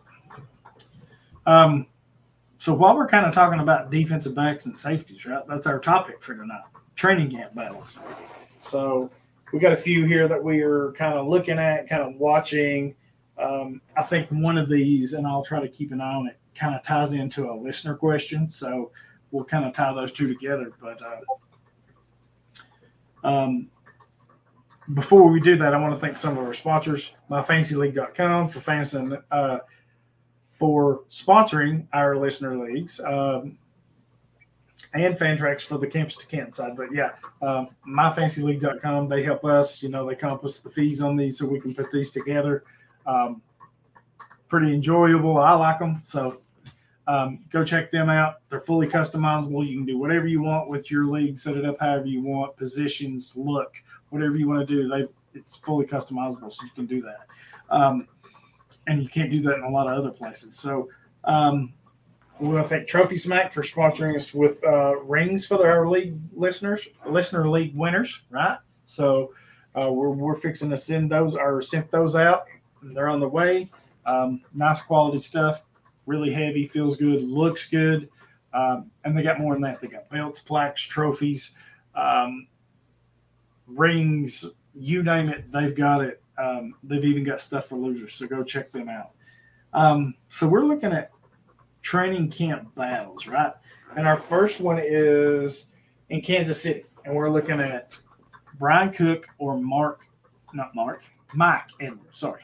Um, 1.49 1.87
so 2.59 2.75
while 2.75 2.95
we're 2.95 3.07
kind 3.07 3.25
of 3.25 3.33
talking 3.33 3.59
about 3.59 3.89
defensive 3.89 4.35
backs 4.35 4.67
and 4.67 4.77
safeties, 4.77 5.25
right? 5.25 5.41
That's 5.47 5.65
our 5.65 5.79
topic 5.79 6.21
for 6.21 6.35
tonight: 6.35 6.61
training 6.95 7.31
camp 7.31 7.55
battles. 7.55 7.97
So 8.59 9.09
we 9.51 9.59
got 9.59 9.71
a 9.71 9.77
few 9.77 10.05
here 10.05 10.27
that 10.27 10.43
we 10.43 10.61
are 10.61 10.91
kind 10.91 11.17
of 11.17 11.27
looking 11.27 11.57
at, 11.57 11.89
kind 11.89 12.03
of 12.03 12.15
watching. 12.17 12.95
Um, 13.39 13.81
I 13.97 14.03
think 14.03 14.29
one 14.29 14.59
of 14.59 14.69
these, 14.69 15.13
and 15.13 15.25
I'll 15.25 15.43
try 15.43 15.59
to 15.59 15.67
keep 15.67 15.91
an 15.91 16.01
eye 16.01 16.13
on 16.13 16.27
it, 16.27 16.37
kind 16.53 16.75
of 16.75 16.83
ties 16.83 17.13
into 17.13 17.49
a 17.49 17.53
listener 17.53 17.95
question. 17.95 18.47
So 18.47 18.91
we'll 19.31 19.45
kind 19.45 19.65
of 19.65 19.73
tie 19.73 19.93
those 19.93 20.11
two 20.11 20.27
together. 20.27 20.71
But 20.79 21.01
uh, 21.01 23.27
um, 23.27 23.69
before 24.93 25.27
we 25.27 25.39
do 25.39 25.55
that, 25.55 25.73
I 25.73 25.77
want 25.77 25.95
to 25.95 25.99
thank 25.99 26.19
some 26.19 26.37
of 26.37 26.45
our 26.45 26.53
sponsors, 26.53 27.15
myfantasyleague.com 27.31 28.49
for 28.49 28.59
fantasy, 28.59 28.97
and 28.97 29.17
uh, 29.31 29.59
for 30.59 31.03
sponsoring 31.09 31.87
our 31.93 32.17
listener 32.17 32.57
leagues, 32.57 32.99
um, 32.99 33.57
and 34.93 35.15
Fantrax 35.15 35.61
for 35.61 35.77
the 35.77 35.87
campus 35.87 36.17
to 36.17 36.27
Kent 36.27 36.53
side. 36.53 36.75
But 36.75 36.93
yeah, 36.93 37.11
um, 37.41 37.69
myfantasyleague.com, 37.87 39.07
they 39.07 39.23
help 39.23 39.45
us. 39.45 39.81
You 39.81 39.87
know, 39.87 40.05
they 40.05 40.15
compass 40.15 40.59
the 40.59 40.69
fees 40.69 41.01
on 41.01 41.15
these 41.15 41.37
so 41.37 41.47
we 41.47 41.61
can 41.61 41.73
put 41.73 41.91
these 41.91 42.11
together. 42.11 42.65
Um, 43.05 43.41
pretty 44.49 44.73
enjoyable. 44.73 45.37
I 45.37 45.53
like 45.53 45.79
them. 45.79 46.01
So 46.03 46.41
um, 47.07 47.39
go 47.51 47.63
check 47.63 47.89
them 47.89 48.09
out. 48.09 48.41
They're 48.49 48.59
fully 48.59 48.87
customizable. 48.87 49.65
You 49.65 49.77
can 49.77 49.85
do 49.85 49.97
whatever 49.97 50.27
you 50.27 50.41
want 50.41 50.69
with 50.69 50.91
your 50.91 51.05
league, 51.05 51.37
set 51.37 51.55
it 51.55 51.63
up 51.63 51.77
however 51.79 52.07
you 52.07 52.21
want, 52.21 52.57
positions, 52.57 53.33
look, 53.37 53.81
whatever 54.09 54.35
you 54.35 54.49
want 54.49 54.67
to 54.67 54.75
do. 54.75 54.89
They've 54.89 55.07
it's 55.35 55.55
fully 55.55 55.85
customizable, 55.85 56.51
so 56.51 56.65
you 56.65 56.71
can 56.75 56.85
do 56.85 57.01
that. 57.03 57.27
And 58.89 59.03
you 59.03 59.07
can't 59.07 59.31
do 59.31 59.39
that 59.43 59.55
in 59.57 59.63
a 59.63 59.69
lot 59.69 59.87
of 59.87 59.93
other 59.93 60.09
places. 60.09 60.57
So 60.57 60.89
um, 61.23 61.73
we 62.39 62.47
want 62.47 62.65
to 62.65 62.69
thank 62.69 62.87
Trophy 62.87 63.17
Smack 63.17 63.53
for 63.53 63.61
sponsoring 63.61 64.15
us 64.15 64.33
with 64.33 64.63
uh, 64.65 64.97
rings 65.01 65.45
for 65.45 65.65
our 65.65 65.87
league 65.87 66.17
listeners, 66.33 66.87
listener 67.05 67.47
league 67.47 67.75
winners, 67.75 68.23
right? 68.31 68.57
So 68.85 69.33
uh, 69.75 69.91
we're, 69.91 70.09
we're 70.09 70.35
fixing 70.35 70.71
to 70.71 70.77
send 70.77 71.11
those 71.11 71.35
or 71.35 71.61
sent 71.61 71.91
those 71.91 72.15
out. 72.15 72.45
They're 72.81 73.09
on 73.09 73.19
the 73.19 73.27
way. 73.27 73.67
Um, 74.05 74.41
nice 74.55 74.81
quality 74.81 75.19
stuff, 75.19 75.65
really 76.07 76.31
heavy, 76.31 76.65
feels 76.65 76.97
good, 76.97 77.21
looks 77.23 77.69
good. 77.69 78.09
Um, 78.53 78.89
and 79.03 79.15
they 79.15 79.21
got 79.21 79.39
more 79.39 79.53
than 79.53 79.61
that. 79.61 79.79
They 79.79 79.87
got 79.87 80.09
belts, 80.09 80.39
plaques, 80.39 80.81
trophies, 80.81 81.53
um, 81.93 82.47
rings, 83.67 84.51
you 84.73 85.03
name 85.03 85.29
it, 85.29 85.49
they've 85.49 85.75
got 85.75 86.01
it. 86.01 86.23
Um, 86.39 86.75
they've 86.83 87.03
even 87.03 87.23
got 87.23 87.39
stuff 87.39 87.65
for 87.65 87.75
losers, 87.77 88.13
so 88.13 88.27
go 88.27 88.43
check 88.43 88.71
them 88.71 88.87
out. 88.89 89.11
Um, 89.73 90.15
so 90.29 90.47
we're 90.47 90.63
looking 90.63 90.91
at 90.91 91.11
training 91.81 92.31
camp 92.31 92.73
battles, 92.75 93.27
right? 93.27 93.53
And 93.97 94.07
our 94.07 94.17
first 94.17 94.61
one 94.61 94.79
is 94.81 95.71
in 96.09 96.21
Kansas 96.21 96.61
City, 96.61 96.85
and 97.05 97.13
we're 97.13 97.29
looking 97.29 97.59
at 97.59 97.99
Bryan 98.57 98.91
Cook 98.91 99.27
or 99.37 99.57
Mark, 99.57 100.07
not 100.53 100.73
Mark, 100.75 101.03
Mike 101.35 101.69
Edwards. 101.79 102.17
Sorry. 102.17 102.41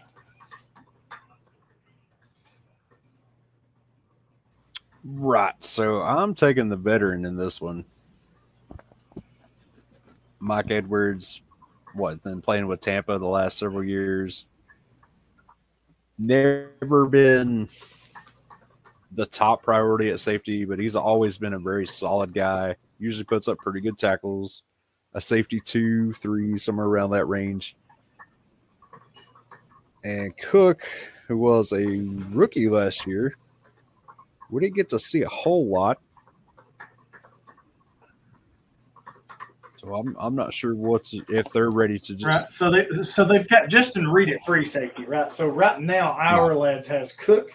Right. 5.03 5.53
So 5.63 6.01
I'm 6.01 6.33
taking 6.33 6.69
the 6.69 6.75
veteran 6.75 7.25
in 7.25 7.35
this 7.35 7.61
one. 7.61 7.85
Mike 10.39 10.71
Edwards, 10.71 11.41
what, 11.95 12.21
been 12.23 12.41
playing 12.41 12.67
with 12.67 12.81
Tampa 12.81 13.17
the 13.17 13.25
last 13.25 13.57
several 13.57 13.83
years. 13.83 14.45
Never 16.17 17.07
been 17.07 17.69
the 19.11 19.25
top 19.25 19.63
priority 19.63 20.11
at 20.11 20.19
safety, 20.19 20.65
but 20.65 20.79
he's 20.79 20.95
always 20.95 21.37
been 21.37 21.53
a 21.53 21.59
very 21.59 21.87
solid 21.87 22.33
guy. 22.33 22.75
Usually 22.99 23.23
puts 23.23 23.47
up 23.47 23.57
pretty 23.57 23.81
good 23.81 23.97
tackles, 23.97 24.63
a 25.13 25.21
safety 25.21 25.59
two, 25.59 26.13
three, 26.13 26.57
somewhere 26.57 26.85
around 26.85 27.11
that 27.11 27.25
range. 27.25 27.75
And 30.03 30.37
Cook, 30.37 30.83
who 31.27 31.37
was 31.37 31.71
a 31.71 31.85
rookie 32.29 32.69
last 32.69 33.07
year, 33.07 33.35
we 34.49 34.61
didn't 34.61 34.75
get 34.75 34.89
to 34.89 34.99
see 34.99 35.23
a 35.23 35.29
whole 35.29 35.67
lot. 35.67 35.99
So 39.85 39.93
I'm 39.93 40.15
I'm 40.19 40.35
not 40.35 40.53
sure 40.53 40.73
what's 40.73 41.13
if 41.29 41.51
they're 41.51 41.69
ready 41.69 41.99
to 41.99 42.15
just 42.15 42.25
Right. 42.25 42.51
So 42.51 42.71
they 42.71 43.03
so 43.03 43.23
they've 43.23 43.47
got 43.47 43.69
Justin 43.69 44.07
Reid 44.07 44.29
at 44.29 44.41
free 44.43 44.65
safety, 44.65 45.05
right? 45.05 45.31
So 45.31 45.47
right 45.47 45.79
now 45.79 46.17
Ourlads 46.19 46.87
has 46.87 47.13
Cook 47.13 47.51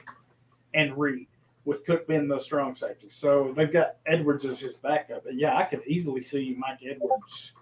and 0.73 0.97
Reid, 0.97 1.27
with 1.65 1.85
Cook 1.85 2.07
being 2.07 2.29
the 2.29 2.39
strong 2.39 2.75
safety. 2.77 3.09
So 3.09 3.53
they've 3.57 3.73
got 3.73 3.97
Edwards 4.07 4.45
as 4.47 4.61
his 4.61 4.75
backup. 4.75 5.25
But 5.25 5.35
yeah, 5.35 5.57
I 5.57 5.65
could 5.65 5.83
easily 5.87 6.23
see 6.23 6.55
Mike 6.57 6.79
Edwards 6.89 7.53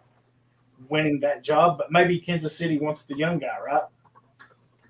winning 0.89 1.19
that 1.21 1.43
job, 1.43 1.79
but 1.79 1.91
maybe 1.91 2.19
Kansas 2.19 2.57
City 2.57 2.79
wants 2.79 3.05
the 3.05 3.17
young 3.17 3.39
guy, 3.39 3.57
right? 3.65 3.83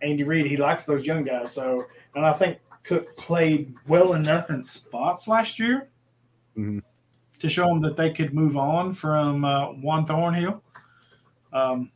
Andy 0.03 0.25
Reid, 0.25 0.47
he 0.47 0.57
likes 0.57 0.87
those 0.87 1.05
young 1.05 1.23
guys. 1.23 1.53
So 1.53 1.87
and 2.17 2.27
I 2.27 2.33
think 2.33 2.59
Cook 2.83 3.17
played 3.17 3.75
well 3.87 4.15
enough 4.15 4.51
in 4.51 4.61
spots 4.61 5.29
last 5.29 5.59
year 5.61 5.89
Mhm. 6.57 6.83
To 7.39 7.49
show 7.49 7.67
them 7.67 7.81
that 7.83 7.97
they 7.97 8.11
could 8.13 8.35
move 8.35 8.57
on 8.57 8.93
from 8.93 9.45
uh, 9.45 9.67
Juan 9.73 10.05
Thornhill. 10.05 10.63
Um, 11.53 11.91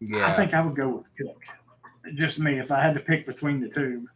yeah. 0.00 0.26
I 0.26 0.32
think 0.32 0.54
I 0.54 0.60
would 0.64 0.76
go 0.76 0.88
with 0.88 1.10
Cook. 1.16 1.42
Just 2.14 2.38
me, 2.40 2.58
if 2.58 2.70
I 2.72 2.80
had 2.80 2.94
to 2.94 3.00
pick 3.00 3.26
between 3.26 3.60
the 3.60 3.68
two. 3.68 4.06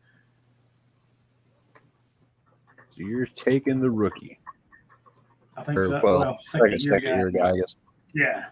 so 2.90 2.97
you're 3.03 3.26
taking 3.26 3.80
the 3.80 3.90
rookie. 3.90 4.38
I 5.57 5.62
think 5.62 5.78
Or, 5.78 5.82
so. 5.84 6.01
well, 6.03 6.20
Well, 6.20 6.38
second, 6.38 6.80
second, 6.80 6.80
year 6.80 6.80
second 6.80 7.11
guy. 7.11 7.16
year 7.16 7.30
guy, 7.30 7.51
I 7.51 7.57
guess. 7.61 7.76
Yeah. 8.14 8.44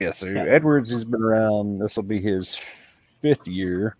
Yeah, 0.00 0.10
so 0.10 0.26
Yeah. 0.26 0.44
Edwards 0.44 0.90
has 0.90 1.04
been 1.04 1.22
around. 1.22 1.78
This 1.78 1.96
will 1.96 2.02
be 2.04 2.20
his 2.20 2.58
fifth 3.22 3.48
year. 3.48 3.96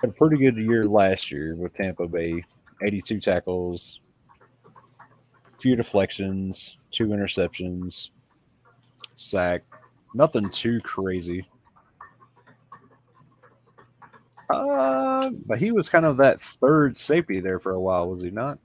Had 0.00 0.10
a 0.10 0.12
pretty 0.12 0.36
good 0.36 0.56
year 0.56 0.84
last 0.84 1.32
year 1.32 1.56
with 1.56 1.72
Tampa 1.72 2.06
Bay. 2.06 2.44
82 2.80 3.18
tackles, 3.18 4.00
few 5.58 5.74
deflections, 5.74 6.78
two 6.92 7.08
interceptions, 7.08 8.10
sack. 9.16 9.62
Nothing 10.14 10.48
too 10.48 10.80
crazy. 10.80 11.44
Uh, 14.48 15.28
but 15.46 15.58
he 15.58 15.72
was 15.72 15.88
kind 15.88 16.06
of 16.06 16.16
that 16.18 16.40
third 16.40 16.96
safety 16.96 17.40
there 17.40 17.58
for 17.58 17.72
a 17.72 17.80
while, 17.80 18.08
was 18.08 18.22
he 18.22 18.30
not? 18.30 18.58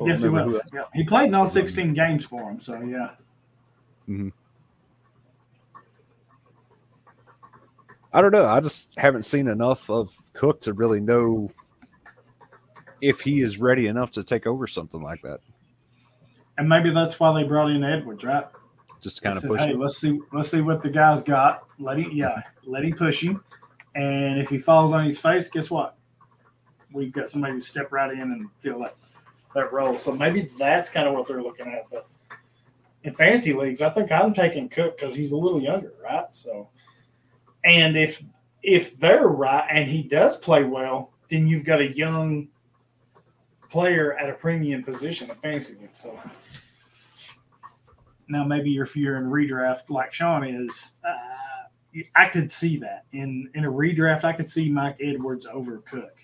Yes, 0.00 0.22
he 0.22 0.28
was. 0.28 0.60
Yeah. 0.72 0.84
He 0.94 1.04
played 1.04 1.26
in 1.28 1.34
all 1.34 1.46
16 1.46 1.94
games 1.94 2.24
for 2.24 2.42
him. 2.50 2.58
So, 2.58 2.80
yeah. 2.80 3.10
I 8.12 8.20
don't 8.20 8.32
know. 8.32 8.46
I 8.46 8.60
just 8.60 8.98
haven't 8.98 9.24
seen 9.24 9.48
enough 9.48 9.88
of 9.90 10.16
Cook 10.32 10.60
to 10.62 10.72
really 10.72 11.00
know 11.00 11.50
if 13.00 13.20
he 13.20 13.42
is 13.42 13.58
ready 13.58 13.86
enough 13.86 14.10
to 14.12 14.22
take 14.22 14.46
over 14.46 14.66
something 14.66 15.02
like 15.02 15.22
that. 15.22 15.40
And 16.58 16.68
maybe 16.68 16.90
that's 16.90 17.18
why 17.18 17.32
they 17.32 17.46
brought 17.46 17.70
in 17.70 17.82
Edwards, 17.82 18.24
right? 18.24 18.46
Just 19.00 19.16
to 19.16 19.22
They 19.22 19.26
kind 19.28 19.36
of 19.36 19.42
said, 19.42 19.50
push 19.50 19.60
hey, 19.60 19.70
it. 19.70 19.78
let's 19.78 19.96
see, 19.96 20.20
let's 20.32 20.50
see 20.50 20.60
what 20.60 20.82
the 20.82 20.90
guy's 20.90 21.22
got. 21.22 21.64
Let 21.78 21.98
him, 21.98 22.10
yeah, 22.12 22.42
let 22.64 22.84
him 22.84 22.94
push 22.94 23.22
him. 23.22 23.42
And 23.94 24.38
if 24.38 24.48
he 24.48 24.58
falls 24.58 24.92
on 24.92 25.04
his 25.04 25.18
face, 25.18 25.48
guess 25.48 25.70
what? 25.70 25.96
We've 26.92 27.12
got 27.12 27.28
somebody 27.28 27.54
to 27.54 27.60
step 27.60 27.90
right 27.90 28.12
in 28.12 28.20
and 28.20 28.48
fill 28.58 28.80
that 28.80 28.94
that 29.54 29.72
role. 29.72 29.96
So 29.96 30.12
maybe 30.12 30.48
that's 30.58 30.90
kind 30.90 31.08
of 31.08 31.14
what 31.14 31.26
they're 31.26 31.42
looking 31.42 31.66
at. 31.66 31.84
But 31.90 32.06
in 33.04 33.14
fantasy 33.14 33.52
leagues, 33.52 33.82
I 33.82 33.90
think 33.90 34.10
I'm 34.10 34.32
taking 34.32 34.68
Cook 34.68 34.98
because 34.98 35.14
he's 35.14 35.32
a 35.32 35.36
little 35.36 35.60
younger, 35.60 35.92
right? 36.02 36.24
So, 36.32 36.68
and 37.64 37.96
if 37.96 38.22
if 38.62 38.98
they're 38.98 39.28
right 39.28 39.66
and 39.70 39.88
he 39.88 40.02
does 40.02 40.38
play 40.38 40.64
well, 40.64 41.12
then 41.28 41.46
you've 41.46 41.64
got 41.64 41.80
a 41.80 41.92
young 41.92 42.48
player 43.70 44.14
at 44.18 44.28
a 44.28 44.34
premium 44.34 44.82
position 44.82 45.30
in 45.30 45.36
fantasy 45.36 45.74
league. 45.80 45.88
So 45.92 46.18
now 48.28 48.44
maybe 48.44 48.76
if 48.76 48.96
you're 48.96 49.16
in 49.16 49.24
redraft 49.24 49.90
like 49.90 50.12
Sean 50.12 50.44
is, 50.44 50.92
uh, 51.04 52.00
I 52.14 52.26
could 52.26 52.50
see 52.50 52.76
that 52.78 53.04
in 53.12 53.50
in 53.54 53.64
a 53.64 53.70
redraft. 53.70 54.24
I 54.24 54.32
could 54.32 54.48
see 54.48 54.70
Mike 54.70 54.96
Edwards 55.00 55.46
over 55.46 55.78
Cook. 55.78 56.18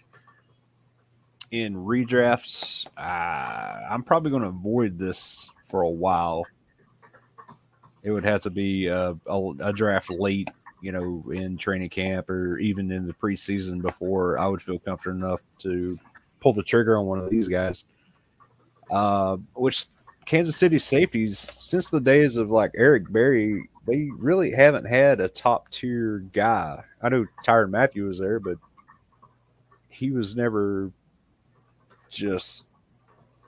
In 1.51 1.75
redrafts, 1.75 2.87
uh, 2.99 3.91
I'm 3.91 4.03
probably 4.03 4.31
going 4.31 4.43
to 4.43 4.49
avoid 4.49 4.99
this 4.99 5.51
for 5.67 5.83
a 5.83 5.91
while. 5.91 6.45
It 8.03 8.11
would 8.11 8.25
have 8.25 8.43
to 8.43 8.51
be 8.51 8.87
a, 8.87 9.17
a, 9.27 9.51
a 9.61 9.73
draft 9.73 10.11
late, 10.11 10.51
you 10.81 10.93
know, 10.93 11.25
in 11.33 11.57
training 11.57 11.91
camp 11.91 12.31
or 12.31 12.59
even 12.59 12.91
in 12.91 13.07
the 13.07 13.13
preseason 13.13 13.83
before 13.83 14.39
I 14.39 14.47
would 14.47 14.63
feel 14.63 14.79
comfortable 14.79 15.19
enough 15.19 15.43
to 15.61 15.99
pull 16.41 16.53
the 16.53 16.63
trigger 16.63 16.97
on 16.97 17.07
one 17.07 17.19
of 17.19 17.31
these 17.31 17.49
guys. 17.49 17.85
Uh, 18.91 19.37
which 19.55 19.87
Kansas 20.25 20.57
City 20.57 20.79
safeties, 20.79 21.53
since 21.59 21.91
the 21.91 22.01
days 22.01 22.37
of 22.37 22.51
like 22.51 22.71
Eric 22.75 23.11
Berry, 23.11 23.69
they 23.87 24.09
really 24.17 24.53
haven't 24.53 24.87
had 24.87 25.21
a 25.21 25.29
top 25.29 25.71
tier 25.71 26.19
guy. 26.33 26.83
I 27.03 27.09
know 27.09 27.27
Tyrann 27.45 27.71
Mathieu 27.71 28.05
was 28.05 28.19
there, 28.19 28.39
but 28.39 28.59
he 29.89 30.11
was 30.11 30.37
never 30.37 30.93
just, 32.09 32.67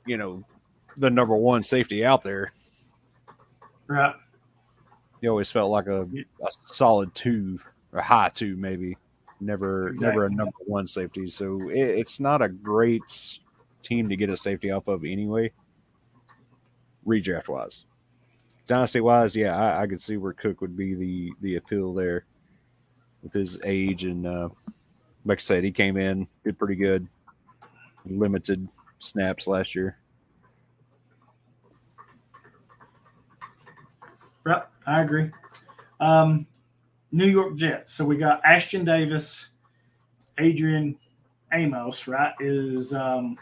you 0.06 0.16
know, 0.16 0.42
the 0.96 1.10
number 1.10 1.36
one 1.36 1.62
safety 1.62 2.04
out 2.04 2.22
there. 2.22 2.52
Right. 3.86 4.14
He 5.20 5.28
always 5.28 5.50
felt 5.50 5.70
like 5.70 5.86
a, 5.86 6.02
a 6.02 6.50
solid 6.50 7.14
two 7.14 7.60
or 7.92 8.00
high 8.00 8.30
two, 8.30 8.56
maybe. 8.56 8.96
Never, 9.42 9.94
never 9.96 10.26
a 10.26 10.30
number 10.30 10.56
one 10.66 10.86
safety. 10.86 11.26
So 11.26 11.58
it, 11.70 11.98
it's 11.98 12.20
not 12.20 12.42
a 12.42 12.48
great 12.48 13.38
team 13.82 14.08
to 14.08 14.16
get 14.16 14.28
a 14.28 14.36
safety 14.36 14.70
off 14.70 14.86
of 14.86 15.04
anyway. 15.04 15.52
Redraft 17.06 17.48
wise, 17.48 17.86
dynasty 18.66 19.00
wise, 19.00 19.34
yeah, 19.34 19.56
I, 19.56 19.82
I 19.82 19.86
could 19.86 20.02
see 20.02 20.18
where 20.18 20.34
Cook 20.34 20.60
would 20.60 20.76
be 20.76 20.94
the 20.94 21.32
the 21.40 21.56
appeal 21.56 21.94
there 21.94 22.26
with 23.22 23.32
his 23.32 23.58
age 23.64 24.04
and 24.04 24.26
uh, 24.26 24.50
like 25.24 25.38
I 25.38 25.42
said, 25.42 25.64
he 25.64 25.72
came 25.72 25.96
in 25.96 26.26
did 26.44 26.58
pretty 26.58 26.76
good, 26.76 27.08
limited 28.04 28.66
snaps 28.98 29.46
last 29.46 29.74
year. 29.74 29.96
Right. 34.44 34.62
I 34.90 35.02
agree. 35.02 35.30
Um, 36.00 36.46
New 37.12 37.26
York 37.26 37.56
Jets. 37.56 37.92
So 37.94 38.04
we 38.04 38.16
got 38.16 38.42
Ashtyn 38.42 38.84
Davis, 38.84 39.50
Adrian 40.38 40.96
Amos, 41.52 42.06
right, 42.06 42.32
is 42.40 42.94
um, 42.94 43.36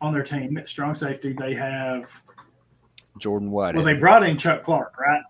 on 0.00 0.12
their 0.12 0.22
team 0.22 0.56
at 0.58 0.68
strong 0.68 0.94
safety. 0.94 1.32
They 1.32 1.54
have 1.54 2.22
Jordan 3.18 3.50
White. 3.50 3.74
well, 3.74 3.84
they 3.84 3.94
brought 3.94 4.22
in 4.22 4.36
Chuck 4.36 4.62
Clark, 4.62 4.98
right? 4.98 5.22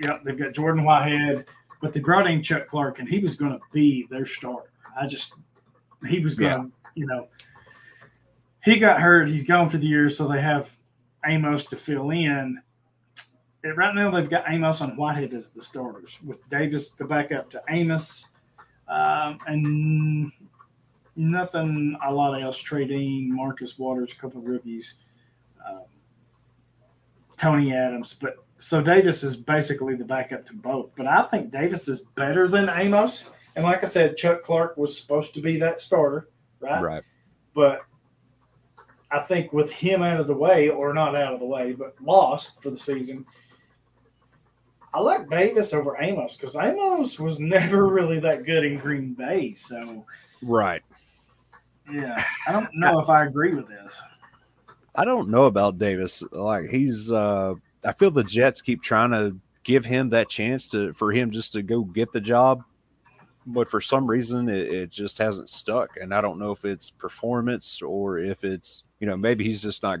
Yep, 0.00 0.24
they've 0.24 0.38
got 0.38 0.52
Jordan 0.52 0.84
Whitehead, 0.84 1.48
but 1.80 1.92
they 1.92 2.00
brought 2.00 2.26
in 2.26 2.42
Chuck 2.42 2.66
Clark, 2.66 2.98
and 2.98 3.08
he 3.08 3.20
was 3.20 3.36
going 3.36 3.52
to 3.52 3.60
be 3.72 4.06
their 4.10 4.26
starter. 4.26 4.70
I 4.98 5.06
just 5.06 5.34
he 6.08 6.20
was 6.20 6.34
going 6.34 6.70
to, 6.70 6.72
you 6.94 7.06
know, 7.06 7.28
he 8.64 8.78
got 8.78 9.00
hurt. 9.00 9.28
He's 9.28 9.46
gone 9.46 9.68
for 9.68 9.78
the 9.78 9.86
year, 9.86 10.08
so 10.08 10.28
they 10.28 10.40
have 10.40 10.76
Amos 11.24 11.64
to 11.66 11.76
fill 11.76 12.10
in. 12.10 12.60
Right 13.64 13.94
now, 13.94 14.10
they've 14.10 14.28
got 14.28 14.44
Amos 14.46 14.82
and 14.82 14.96
Whitehead 14.96 15.32
as 15.32 15.50
the 15.50 15.62
starters, 15.62 16.18
with 16.22 16.46
Davis 16.50 16.90
the 16.90 17.04
backup 17.06 17.50
to 17.50 17.62
Amos, 17.70 18.28
um, 18.88 19.38
and 19.46 20.30
nothing 21.16 21.96
a 22.04 22.12
lot 22.12 22.40
else. 22.40 22.58
Trading 22.58 23.34
Marcus 23.34 23.78
Waters, 23.78 24.12
a 24.12 24.16
couple 24.16 24.40
of 24.40 24.46
rookies, 24.46 24.96
um, 25.66 25.84
Tony 27.38 27.72
Adams, 27.72 28.12
but 28.12 28.36
so 28.58 28.82
Davis 28.82 29.22
is 29.22 29.36
basically 29.36 29.94
the 29.94 30.04
backup 30.04 30.46
to 30.46 30.52
both. 30.54 30.90
But 30.94 31.06
I 31.06 31.22
think 31.22 31.50
Davis 31.50 31.88
is 31.88 32.00
better 32.00 32.48
than 32.48 32.68
Amos. 32.68 33.30
And 33.56 33.64
like 33.64 33.82
I 33.82 33.86
said, 33.86 34.16
Chuck 34.16 34.42
Clark 34.42 34.76
was 34.76 34.98
supposed 34.98 35.34
to 35.34 35.40
be 35.40 35.58
that 35.58 35.80
starter, 35.80 36.28
right? 36.60 36.82
right. 36.82 37.02
But 37.54 37.82
I 39.10 39.20
think 39.20 39.52
with 39.52 39.72
him 39.72 40.02
out 40.02 40.18
of 40.18 40.26
the 40.26 40.34
way, 40.34 40.68
or 40.70 40.92
not 40.92 41.14
out 41.14 41.34
of 41.34 41.40
the 41.40 41.46
way, 41.46 41.72
but 41.72 41.94
lost 42.02 42.62
for 42.62 42.70
the 42.70 42.76
season, 42.76 43.24
I 44.94 45.00
like 45.00 45.28
Davis 45.28 45.74
over 45.74 46.00
Amos 46.00 46.36
because 46.36 46.54
Amos 46.54 47.18
was 47.18 47.40
never 47.40 47.88
really 47.88 48.20
that 48.20 48.44
good 48.44 48.64
in 48.64 48.78
Green 48.78 49.12
Bay. 49.12 49.52
So 49.54 50.06
Right. 50.40 50.82
yeah, 51.90 52.24
I 52.46 52.52
don't 52.52 52.70
know 52.74 53.00
if 53.00 53.08
I 53.08 53.24
agree 53.24 53.54
with 53.54 53.66
this. 53.66 54.00
I 54.94 55.04
don't 55.04 55.30
know 55.30 55.46
about 55.46 55.78
Davis. 55.78 56.22
Like 56.30 56.70
he's 56.70 57.10
uh 57.10 57.54
I 57.84 57.92
feel 57.92 58.12
the 58.12 58.22
Jets 58.22 58.62
keep 58.62 58.82
trying 58.82 59.10
to 59.10 59.36
give 59.64 59.84
him 59.84 60.10
that 60.10 60.28
chance 60.28 60.70
to 60.70 60.92
for 60.92 61.10
him 61.10 61.32
just 61.32 61.52
to 61.54 61.62
go 61.62 61.82
get 61.82 62.12
the 62.12 62.20
job. 62.20 62.62
But 63.46 63.68
for 63.68 63.80
some 63.80 64.06
reason 64.06 64.48
it, 64.48 64.72
it 64.72 64.90
just 64.90 65.18
hasn't 65.18 65.50
stuck. 65.50 65.96
And 66.00 66.14
I 66.14 66.20
don't 66.20 66.38
know 66.38 66.52
if 66.52 66.64
it's 66.64 66.92
performance 66.92 67.82
or 67.82 68.18
if 68.18 68.44
it's 68.44 68.84
you 69.00 69.08
know, 69.08 69.16
maybe 69.16 69.42
he's 69.42 69.60
just 69.62 69.82
not 69.82 69.98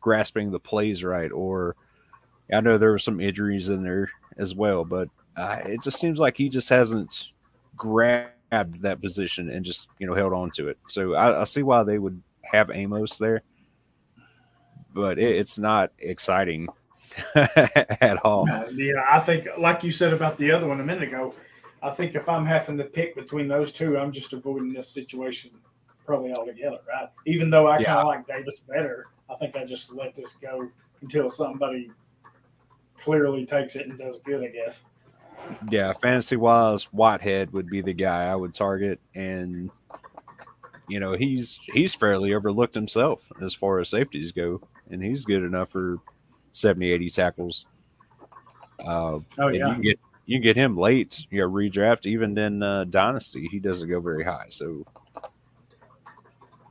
grasping 0.00 0.52
the 0.52 0.60
plays 0.60 1.02
right 1.02 1.32
or 1.32 1.74
I 2.52 2.60
know 2.60 2.78
there 2.78 2.90
were 2.90 2.98
some 2.98 3.20
injuries 3.20 3.68
in 3.68 3.82
there 3.82 4.10
as 4.36 4.54
well, 4.54 4.84
but 4.84 5.08
uh, 5.36 5.58
it 5.64 5.82
just 5.82 5.98
seems 5.98 6.18
like 6.18 6.36
he 6.36 6.48
just 6.48 6.68
hasn't 6.68 7.32
grabbed 7.76 8.82
that 8.82 9.00
position 9.00 9.50
and 9.50 9.64
just 9.64 9.88
you 9.98 10.06
know 10.06 10.14
held 10.14 10.32
on 10.32 10.50
to 10.52 10.68
it. 10.68 10.78
So 10.88 11.14
I, 11.14 11.40
I 11.40 11.44
see 11.44 11.62
why 11.62 11.82
they 11.82 11.98
would 11.98 12.20
have 12.42 12.70
Amos 12.70 13.16
there, 13.16 13.42
but 14.94 15.18
it, 15.18 15.36
it's 15.36 15.58
not 15.58 15.92
exciting 15.98 16.68
at 17.34 18.18
all. 18.24 18.48
Uh, 18.50 18.66
yeah, 18.74 19.04
I 19.10 19.18
think, 19.20 19.48
like 19.58 19.82
you 19.82 19.90
said 19.90 20.12
about 20.12 20.36
the 20.36 20.50
other 20.50 20.66
one 20.66 20.80
a 20.80 20.84
minute 20.84 21.08
ago, 21.08 21.34
I 21.82 21.90
think 21.90 22.14
if 22.14 22.28
I'm 22.28 22.46
having 22.46 22.78
to 22.78 22.84
pick 22.84 23.14
between 23.14 23.48
those 23.48 23.72
two, 23.72 23.98
I'm 23.98 24.12
just 24.12 24.32
avoiding 24.32 24.72
this 24.72 24.88
situation 24.88 25.50
probably 26.06 26.32
altogether, 26.32 26.78
right? 26.88 27.08
Even 27.26 27.50
though 27.50 27.66
I 27.66 27.82
kind 27.82 27.98
of 27.98 28.06
like 28.06 28.26
Davis 28.26 28.60
better, 28.60 29.06
I 29.30 29.34
think 29.36 29.56
I 29.56 29.64
just 29.64 29.94
let 29.94 30.14
this 30.14 30.36
go 30.36 30.68
until 31.00 31.28
somebody 31.28 31.90
clearly 33.04 33.44
takes 33.44 33.76
it 33.76 33.86
and 33.86 33.98
does 33.98 34.18
good, 34.20 34.42
I 34.42 34.48
guess. 34.48 34.84
Yeah, 35.68 35.92
fantasy 35.92 36.36
wise, 36.36 36.84
Whitehead 36.84 37.52
would 37.52 37.68
be 37.68 37.82
the 37.82 37.92
guy 37.92 38.24
I 38.30 38.34
would 38.34 38.54
target, 38.54 38.98
and 39.14 39.70
you 40.88 41.00
know 41.00 41.12
he's 41.12 41.60
he's 41.72 41.94
fairly 41.94 42.32
overlooked 42.32 42.74
himself 42.74 43.20
as 43.42 43.54
far 43.54 43.78
as 43.78 43.90
safeties 43.90 44.32
go, 44.32 44.62
and 44.90 45.02
he's 45.02 45.26
good 45.26 45.42
enough 45.42 45.68
for 45.68 45.98
70, 46.54 46.90
80 46.92 47.10
tackles. 47.10 47.66
Uh, 48.86 49.18
Oh, 49.38 49.48
yeah. 49.48 49.68
you 49.68 49.72
can 49.74 49.82
get 49.82 49.98
you 50.24 50.36
can 50.38 50.42
get 50.42 50.56
him 50.56 50.78
late, 50.78 51.26
you 51.30 51.40
know, 51.42 51.50
redraft. 51.50 52.06
Even 52.06 52.36
in 52.38 52.62
uh, 52.62 52.84
dynasty, 52.84 53.46
he 53.50 53.58
doesn't 53.58 53.88
go 53.90 54.00
very 54.00 54.24
high. 54.24 54.46
So 54.48 54.86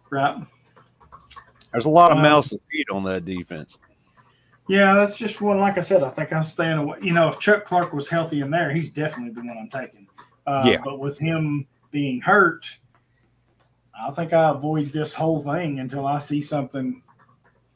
Right. 0.10 0.38
there's 1.72 1.86
a 1.86 1.90
lot 1.92 2.12
of 2.12 2.18
Um, 2.18 2.24
mouths 2.24 2.50
to 2.50 2.60
feed 2.72 2.90
on 2.90 3.04
that 3.04 3.26
defense. 3.26 3.78
Yeah, 4.68 4.94
that's 4.96 5.18
just 5.18 5.42
one. 5.42 5.60
Like 5.60 5.78
I 5.78 5.82
said, 5.82 6.04
I 6.04 6.10
think 6.10 6.32
I'm 6.32 6.44
staying 6.44 6.78
away. 6.78 6.98
You 7.02 7.14
know, 7.14 7.28
if 7.28 7.40
Chuck 7.40 7.66
Clark 7.66 7.94
was 7.94 8.08
healthy 8.08 8.42
in 8.42 8.50
there, 8.50 8.72
he's 8.74 8.90
definitely 8.90 9.34
the 9.34 9.48
one 9.48 9.58
I'm 9.58 9.70
taking. 9.70 10.08
Uh, 10.48 10.64
Yeah. 10.66 10.82
But 10.84 11.00
with 11.00 11.20
him 11.20 11.68
being 11.92 12.22
hurt, 12.22 12.78
I 14.00 14.12
think 14.12 14.34
I 14.34 14.50
avoid 14.50 14.92
this 14.92 15.14
whole 15.14 15.42
thing 15.42 15.80
until 15.80 16.06
I 16.08 16.20
see 16.20 16.42
something 16.42 17.04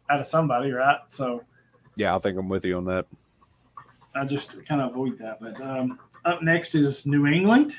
out 0.09 0.19
of 0.21 0.27
somebody, 0.27 0.71
right? 0.71 0.99
So 1.07 1.43
Yeah, 1.95 2.15
I 2.15 2.19
think 2.19 2.37
I'm 2.37 2.47
with 2.49 2.63
you 2.65 2.77
on 2.77 2.85
that. 2.85 3.05
I 4.15 4.25
just 4.25 4.65
kind 4.65 4.81
of 4.81 4.91
avoid 4.91 5.17
that. 5.19 5.39
But 5.39 5.59
um, 5.61 5.99
up 6.25 6.41
next 6.41 6.73
is 6.73 7.05
New 7.05 7.27
England, 7.27 7.75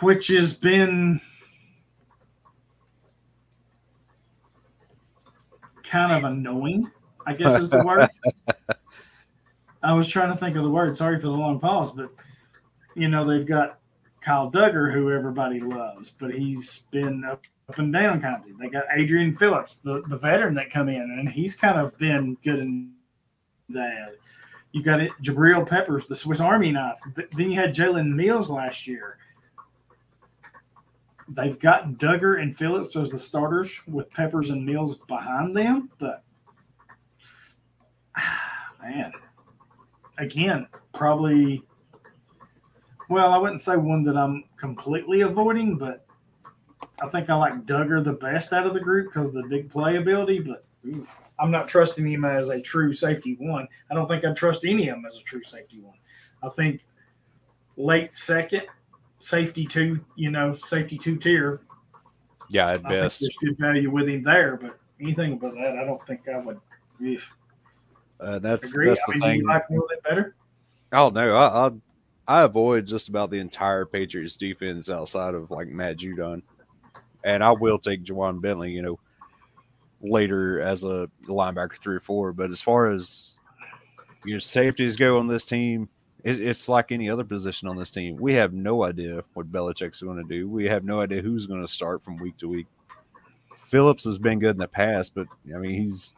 which 0.00 0.28
has 0.28 0.54
been 0.54 1.20
kind 5.90 6.12
of 6.12 6.30
annoying, 6.30 6.90
I 7.26 7.34
guess 7.34 7.58
is 7.58 7.68
the 7.68 7.84
word. 7.84 8.08
I 9.82 9.92
was 9.94 10.08
trying 10.08 10.30
to 10.30 10.36
think 10.36 10.56
of 10.56 10.62
the 10.62 10.70
word. 10.70 10.96
Sorry 10.96 11.16
for 11.16 11.26
the 11.26 11.32
long 11.32 11.58
pause, 11.58 11.92
but 11.92 12.10
you 12.94 13.08
know, 13.08 13.24
they've 13.24 13.46
got 13.46 13.78
Kyle 14.20 14.50
Dugger, 14.50 14.92
who 14.92 15.10
everybody 15.10 15.60
loves, 15.60 16.10
but 16.10 16.32
he's 16.32 16.80
been 16.90 17.24
up, 17.24 17.44
up 17.68 17.78
and 17.78 17.92
down 17.92 18.20
kind 18.20 18.36
of. 18.36 18.58
They 18.58 18.68
got 18.68 18.84
Adrian 18.94 19.34
Phillips, 19.34 19.76
the, 19.76 20.02
the 20.02 20.16
veteran 20.16 20.54
that 20.54 20.70
come 20.70 20.88
in, 20.88 21.00
and 21.02 21.28
he's 21.28 21.56
kind 21.56 21.78
of 21.78 21.96
been 21.98 22.36
good 22.44 22.60
and 22.60 22.90
bad. 23.70 24.12
You 24.72 24.82
got 24.82 25.00
it, 25.00 25.10
Jabril 25.22 25.66
Peppers, 25.66 26.06
the 26.06 26.14
Swiss 26.14 26.40
Army 26.40 26.70
knife. 26.70 27.00
Th- 27.16 27.28
Then 27.30 27.50
you 27.50 27.58
had 27.58 27.74
Jalen 27.74 28.12
Mills 28.14 28.50
last 28.50 28.86
year. 28.86 29.16
They've 31.32 31.58
got 31.58 31.92
Dugger 31.92 32.42
and 32.42 32.54
Phillips 32.54 32.96
as 32.96 33.12
the 33.12 33.18
starters 33.18 33.80
with 33.86 34.10
Peppers 34.10 34.50
and 34.50 34.66
Mills 34.66 34.98
behind 35.06 35.56
them, 35.56 35.88
but 35.98 36.24
man, 38.82 39.12
again, 40.18 40.66
probably. 40.92 41.62
Well, 43.08 43.32
I 43.32 43.38
wouldn't 43.38 43.60
say 43.60 43.76
one 43.76 44.02
that 44.04 44.16
I'm 44.16 44.44
completely 44.56 45.20
avoiding, 45.22 45.76
but 45.76 46.04
I 47.02 47.08
think 47.08 47.30
I 47.30 47.34
like 47.34 47.64
Dugger 47.64 48.02
the 48.02 48.12
best 48.12 48.52
out 48.52 48.66
of 48.66 48.74
the 48.74 48.80
group 48.80 49.06
because 49.12 49.28
of 49.28 49.34
the 49.34 49.48
big 49.48 49.68
playability. 49.68 50.44
But 50.44 50.64
ooh, 50.86 51.06
I'm 51.38 51.50
not 51.50 51.68
trusting 51.68 52.06
him 52.06 52.24
as 52.24 52.50
a 52.50 52.60
true 52.60 52.92
safety 52.92 53.36
one. 53.38 53.68
I 53.90 53.94
don't 53.94 54.06
think 54.06 54.24
I'd 54.24 54.36
trust 54.36 54.64
any 54.64 54.88
of 54.88 54.96
them 54.96 55.06
as 55.06 55.18
a 55.18 55.22
true 55.22 55.42
safety 55.42 55.80
one. 55.80 55.96
I 56.42 56.48
think 56.48 56.84
late 57.76 58.12
second, 58.12 58.62
safety 59.20 59.64
two, 59.64 60.04
you 60.16 60.30
know, 60.30 60.54
safety 60.54 60.98
two 60.98 61.16
tier. 61.16 61.60
Yeah, 62.48 62.70
at 62.72 62.84
I 62.86 62.88
think 62.88 63.02
best. 63.02 63.20
there's 63.20 63.36
good 63.40 63.56
value 63.58 63.90
with 63.90 64.08
him 64.08 64.22
there, 64.24 64.56
but 64.56 64.78
anything 65.00 65.34
above 65.34 65.54
that, 65.54 65.78
I 65.78 65.84
don't 65.84 66.04
think 66.06 66.28
I 66.28 66.38
would 66.40 66.58
if, 67.00 67.32
Uh, 68.18 68.38
that's 68.40 68.70
agree. 68.72 68.88
that's 68.88 69.00
I 69.08 69.12
the 69.12 69.12
mean, 69.12 69.20
do 69.20 69.26
thing. 69.28 69.40
you 69.40 69.46
like 69.46 69.68
him 69.68 69.76
a 69.76 69.80
little 69.80 69.88
bit 69.88 70.02
better? 70.02 70.34
Oh 70.92 71.08
no, 71.10 71.34
I, 71.36 71.68
I 71.68 71.70
I 72.26 72.42
avoid 72.42 72.86
just 72.86 73.08
about 73.08 73.30
the 73.30 73.38
entire 73.38 73.86
Patriots 73.86 74.36
defense 74.36 74.90
outside 74.90 75.34
of 75.34 75.50
like 75.50 75.68
Matt 75.68 75.98
Judon, 75.98 76.42
and 77.24 77.44
I 77.44 77.52
will 77.52 77.78
take 77.78 78.04
Ja'Whaun 78.04 78.40
Bentley, 78.40 78.72
you 78.72 78.82
know, 78.82 78.98
later 80.00 80.60
as 80.60 80.84
a 80.84 81.08
linebacker 81.26 81.76
three 81.78 81.96
or 81.96 82.00
four. 82.00 82.32
But 82.32 82.50
as 82.50 82.60
far 82.60 82.90
as 82.92 83.36
your 84.24 84.40
safeties 84.40 84.96
go 84.96 85.18
on 85.18 85.28
this 85.28 85.44
team, 85.44 85.88
it, 86.24 86.40
it's 86.40 86.68
like 86.68 86.92
any 86.92 87.08
other 87.10 87.24
position 87.24 87.68
on 87.68 87.76
this 87.76 87.90
team. 87.90 88.16
We 88.16 88.34
have 88.34 88.52
no 88.52 88.84
idea 88.84 89.22
what 89.34 89.50
Belichick's 89.50 90.02
going 90.02 90.16
to 90.16 90.28
do. 90.28 90.48
We 90.48 90.64
have 90.66 90.84
no 90.84 91.00
idea 91.00 91.22
who's 91.22 91.46
going 91.46 91.64
to 91.66 91.72
start 91.72 92.02
from 92.02 92.16
week 92.16 92.36
to 92.38 92.48
week. 92.48 92.66
Phillips 93.58 94.04
has 94.04 94.18
been 94.18 94.38
good 94.38 94.50
in 94.52 94.58
the 94.58 94.68
past, 94.68 95.14
but 95.14 95.26
I 95.54 95.58
mean 95.58 95.80
he's 95.80 96.14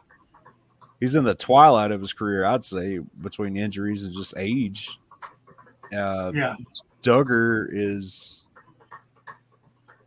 he's 0.99 1.15
in 1.15 1.23
the 1.23 1.35
twilight 1.35 1.91
of 1.91 2.01
his 2.01 2.13
career, 2.13 2.45
I'd 2.45 2.65
say, 2.65 2.99
between 3.21 3.57
injuries 3.57 4.05
and 4.05 4.15
just 4.15 4.33
age. 4.37 4.97
Uh, 5.93 6.31
Yeah. 6.33 6.55
Dugger 7.03 7.67
is 7.71 8.45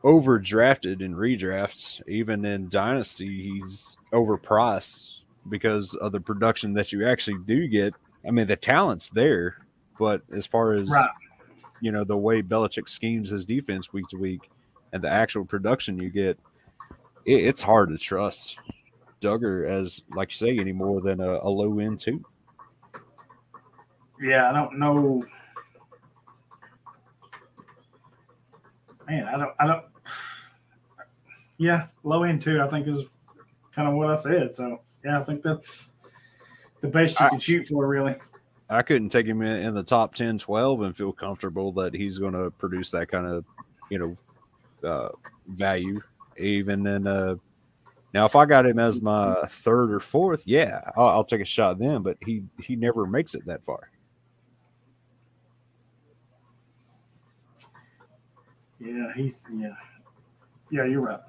overdrafted 0.02 1.02
in 1.02 1.14
redrafts. 1.14 2.00
Even 2.08 2.44
in 2.44 2.68
Dynasty, 2.68 3.52
he's 3.52 3.96
overpriced 4.12 5.20
because 5.48 5.94
of 5.96 6.12
the 6.12 6.20
production 6.20 6.72
that 6.74 6.92
you 6.92 7.06
actually 7.06 7.38
do 7.46 7.68
get. 7.68 7.94
I 8.26 8.30
mean, 8.30 8.46
the 8.46 8.56
talent's 8.56 9.10
there, 9.10 9.65
but 9.98 10.22
as 10.32 10.46
far 10.46 10.72
as 10.72 10.88
Right. 10.88 11.10
you 11.80 11.92
know, 11.92 12.04
the 12.04 12.16
way 12.16 12.42
Belichick 12.42 12.88
schemes 12.88 13.30
his 13.30 13.44
defense 13.44 13.92
week 13.92 14.06
to 14.08 14.16
week 14.16 14.50
and 14.92 15.02
the 15.02 15.08
actual 15.10 15.44
production 15.44 15.98
you 15.98 16.10
get, 16.10 16.38
it, 17.24 17.32
it's 17.44 17.62
hard 17.62 17.88
to 17.90 17.98
trust 17.98 18.58
Dugger 19.20 19.68
as, 19.68 20.02
like 20.14 20.30
you 20.30 20.36
say, 20.36 20.58
any 20.58 20.72
more 20.72 21.00
than 21.00 21.20
a, 21.20 21.38
a 21.42 21.48
low 21.48 21.78
end 21.78 22.00
two. 22.00 22.24
Yeah, 24.20 24.48
I 24.48 24.52
don't 24.52 24.78
know. 24.78 25.22
man, 29.08 29.24
I 29.26 29.36
don't, 29.38 29.54
I 29.60 29.66
don't. 29.66 29.84
Yeah, 31.58 31.86
low 32.02 32.22
end 32.24 32.42
two, 32.42 32.60
I 32.60 32.68
think 32.68 32.86
is 32.86 33.06
kind 33.72 33.88
of 33.88 33.94
what 33.94 34.10
I 34.10 34.16
said. 34.16 34.54
So 34.54 34.80
yeah, 35.04 35.18
I 35.20 35.22
think 35.22 35.42
that's 35.42 35.92
the 36.80 36.88
best 36.88 37.18
you 37.18 37.26
I- 37.26 37.30
can 37.30 37.38
shoot 37.38 37.66
for, 37.66 37.86
really. 37.86 38.16
I 38.68 38.82
couldn't 38.82 39.10
take 39.10 39.26
him 39.26 39.42
in, 39.42 39.66
in 39.66 39.74
the 39.74 39.82
top 39.82 40.14
10, 40.14 40.38
12 40.38 40.82
and 40.82 40.96
feel 40.96 41.12
comfortable 41.12 41.72
that 41.72 41.94
he's 41.94 42.18
going 42.18 42.32
to 42.32 42.50
produce 42.50 42.90
that 42.90 43.08
kind 43.08 43.26
of, 43.26 43.44
you 43.90 43.98
know, 43.98 44.88
uh, 44.88 45.08
value. 45.46 46.00
Even 46.38 46.86
in, 46.86 47.06
uh, 47.06 47.36
now, 48.12 48.24
if 48.24 48.34
I 48.34 48.44
got 48.44 48.66
him 48.66 48.78
as 48.78 49.00
my 49.00 49.34
third 49.48 49.92
or 49.92 50.00
fourth, 50.00 50.42
yeah, 50.46 50.80
I'll, 50.96 51.08
I'll 51.08 51.24
take 51.24 51.40
a 51.40 51.46
shot 51.46 51.78
then, 51.78 52.02
but 52.02 52.16
he, 52.24 52.42
he 52.60 52.76
never 52.76 53.06
makes 53.06 53.34
it 53.34 53.44
that 53.46 53.64
far. 53.64 53.90
Yeah, 58.78 59.12
he's 59.14 59.46
yeah, 59.54 59.70
yeah. 60.70 60.84
You're 60.84 61.00
right. 61.00 61.20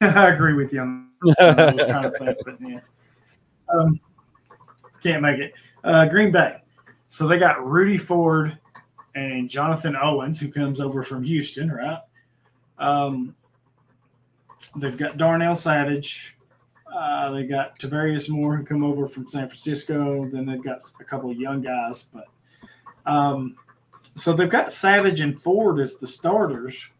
I 0.00 0.28
agree 0.28 0.52
with 0.52 0.72
you. 0.72 0.80
On. 0.80 1.08
I 1.38 1.72
was 1.72 1.86
trying 1.86 2.02
to 2.02 2.18
think, 2.18 2.38
but 2.44 2.56
yeah, 2.60 2.80
um, 3.72 4.00
can't 5.02 5.22
make 5.22 5.40
it. 5.40 5.54
Uh, 5.84 6.06
Green 6.06 6.32
Bay. 6.32 6.61
So 7.12 7.28
they 7.28 7.36
got 7.36 7.62
Rudy 7.62 7.98
Ford 7.98 8.56
and 9.14 9.46
Jonathan 9.46 9.94
Owens, 9.94 10.40
who 10.40 10.50
comes 10.50 10.80
over 10.80 11.02
from 11.02 11.22
Houston, 11.22 11.70
right? 11.70 12.00
Um, 12.78 13.36
they've 14.76 14.96
got 14.96 15.18
Darnell 15.18 15.54
Savage. 15.54 16.38
Uh, 16.90 17.30
they 17.32 17.44
got 17.44 17.78
Tarvarius 17.78 18.30
Moore, 18.30 18.56
who 18.56 18.64
come 18.64 18.82
over 18.82 19.06
from 19.06 19.28
San 19.28 19.46
Francisco. 19.46 20.24
Then 20.24 20.46
they've 20.46 20.64
got 20.64 20.80
a 21.00 21.04
couple 21.04 21.30
of 21.30 21.36
young 21.36 21.60
guys, 21.60 22.04
but 22.04 22.28
um, 23.04 23.56
so 24.14 24.32
they've 24.32 24.48
got 24.48 24.72
Savage 24.72 25.20
and 25.20 25.38
Ford 25.38 25.80
as 25.80 25.98
the 25.98 26.06
starters, 26.06 26.92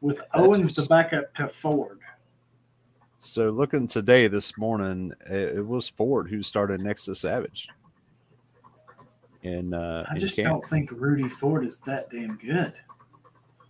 with 0.00 0.20
Owens 0.34 0.74
the 0.74 0.84
backup 0.86 1.32
to 1.36 1.46
Ford. 1.46 2.00
So 3.20 3.50
looking 3.50 3.86
today, 3.86 4.26
this 4.26 4.58
morning, 4.58 5.12
it 5.30 5.64
was 5.64 5.88
Ford 5.88 6.28
who 6.28 6.42
started 6.42 6.80
next 6.80 7.04
to 7.04 7.14
Savage. 7.14 7.68
And 9.44 9.74
uh, 9.74 10.04
I 10.08 10.18
just 10.18 10.36
don't 10.36 10.64
think 10.64 10.90
Rudy 10.92 11.28
Ford 11.28 11.66
is 11.66 11.78
that 11.78 12.10
damn 12.10 12.36
good. 12.36 12.72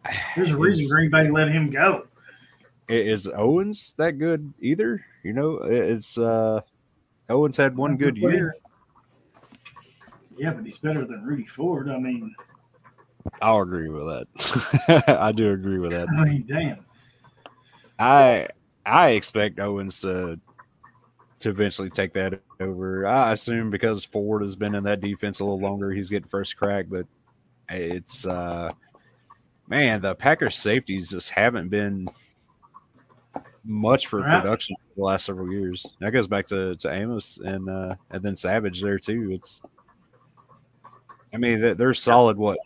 There's 0.37 0.51
a 0.51 0.57
reason 0.57 0.89
Green 0.89 1.11
Bay 1.11 1.31
let 1.31 1.49
him 1.49 1.71
go. 1.71 2.07
Is 2.89 3.29
Owens 3.29 3.95
that 3.97 4.19
good 4.19 4.53
either? 4.61 5.05
You 5.23 5.33
know, 5.33 5.59
it's 5.63 6.19
uh 6.19 6.61
Owens 7.29 7.57
had 7.57 7.77
one 7.77 7.97
good 7.97 8.19
year. 8.19 8.55
Yeah, 10.37 10.53
but 10.53 10.65
he's 10.65 10.79
better 10.79 11.05
than 11.07 11.25
Rudy 11.25 11.47
Ford. 11.47 11.89
I 11.89 11.99
mean, 11.99 12.35
I'll 13.41 13.63
agree 13.63 13.89
with 13.89 14.07
that. 14.07 15.05
I 15.21 15.33
do 15.33 15.53
agree 15.53 15.79
with 15.79 15.93
that. 15.93 16.09
I 16.09 16.25
mean, 16.25 16.45
damn. 16.47 16.85
I 17.99 18.49
I 18.85 19.11
expect 19.11 19.61
Owens 19.61 20.01
to 20.01 20.39
to 21.43 21.51
eventually 21.51 21.91
take 21.91 22.13
that 22.15 22.41
over. 22.61 23.07
I 23.07 23.33
assume 23.33 23.71
because 23.71 24.05
Ford 24.05 24.43
has 24.43 24.57
been 24.57 24.75
in 24.75 24.85
that 24.85 25.01
defense 25.01 25.41
a 25.41 25.45
little 25.45 25.61
longer, 25.61 25.93
he's 25.93 26.09
getting 26.09 26.29
first 26.29 26.57
crack. 26.57 26.87
But 26.89 27.07
it's 27.69 28.27
uh 28.27 28.71
man, 29.69 30.01
the 30.03 30.15
Packers 30.15 30.57
safeties 30.59 31.11
just 31.11 31.31
haven't 31.31 31.69
been 31.69 32.09
much 33.65 34.09
for 34.09 34.21
Right. 34.21 34.41
production 34.43 34.77
for 34.77 34.95
the 34.97 35.03
last 35.05 35.27
several 35.27 35.51
years. 35.51 35.87
That 36.01 36.11
goes 36.11 36.27
back 36.27 36.47
to, 36.49 36.75
to 36.77 36.93
Amos 36.93 37.39
and 37.39 37.69
uh 37.69 37.95
and 38.11 38.23
then 38.23 38.37
Savage 38.37 38.81
there 38.83 38.99
too. 38.99 39.31
It's 39.33 39.61
I 41.33 41.37
mean 41.39 41.61
they- 41.61 41.75
they're 41.75 41.95
solid 41.95 42.37
what 42.37 42.59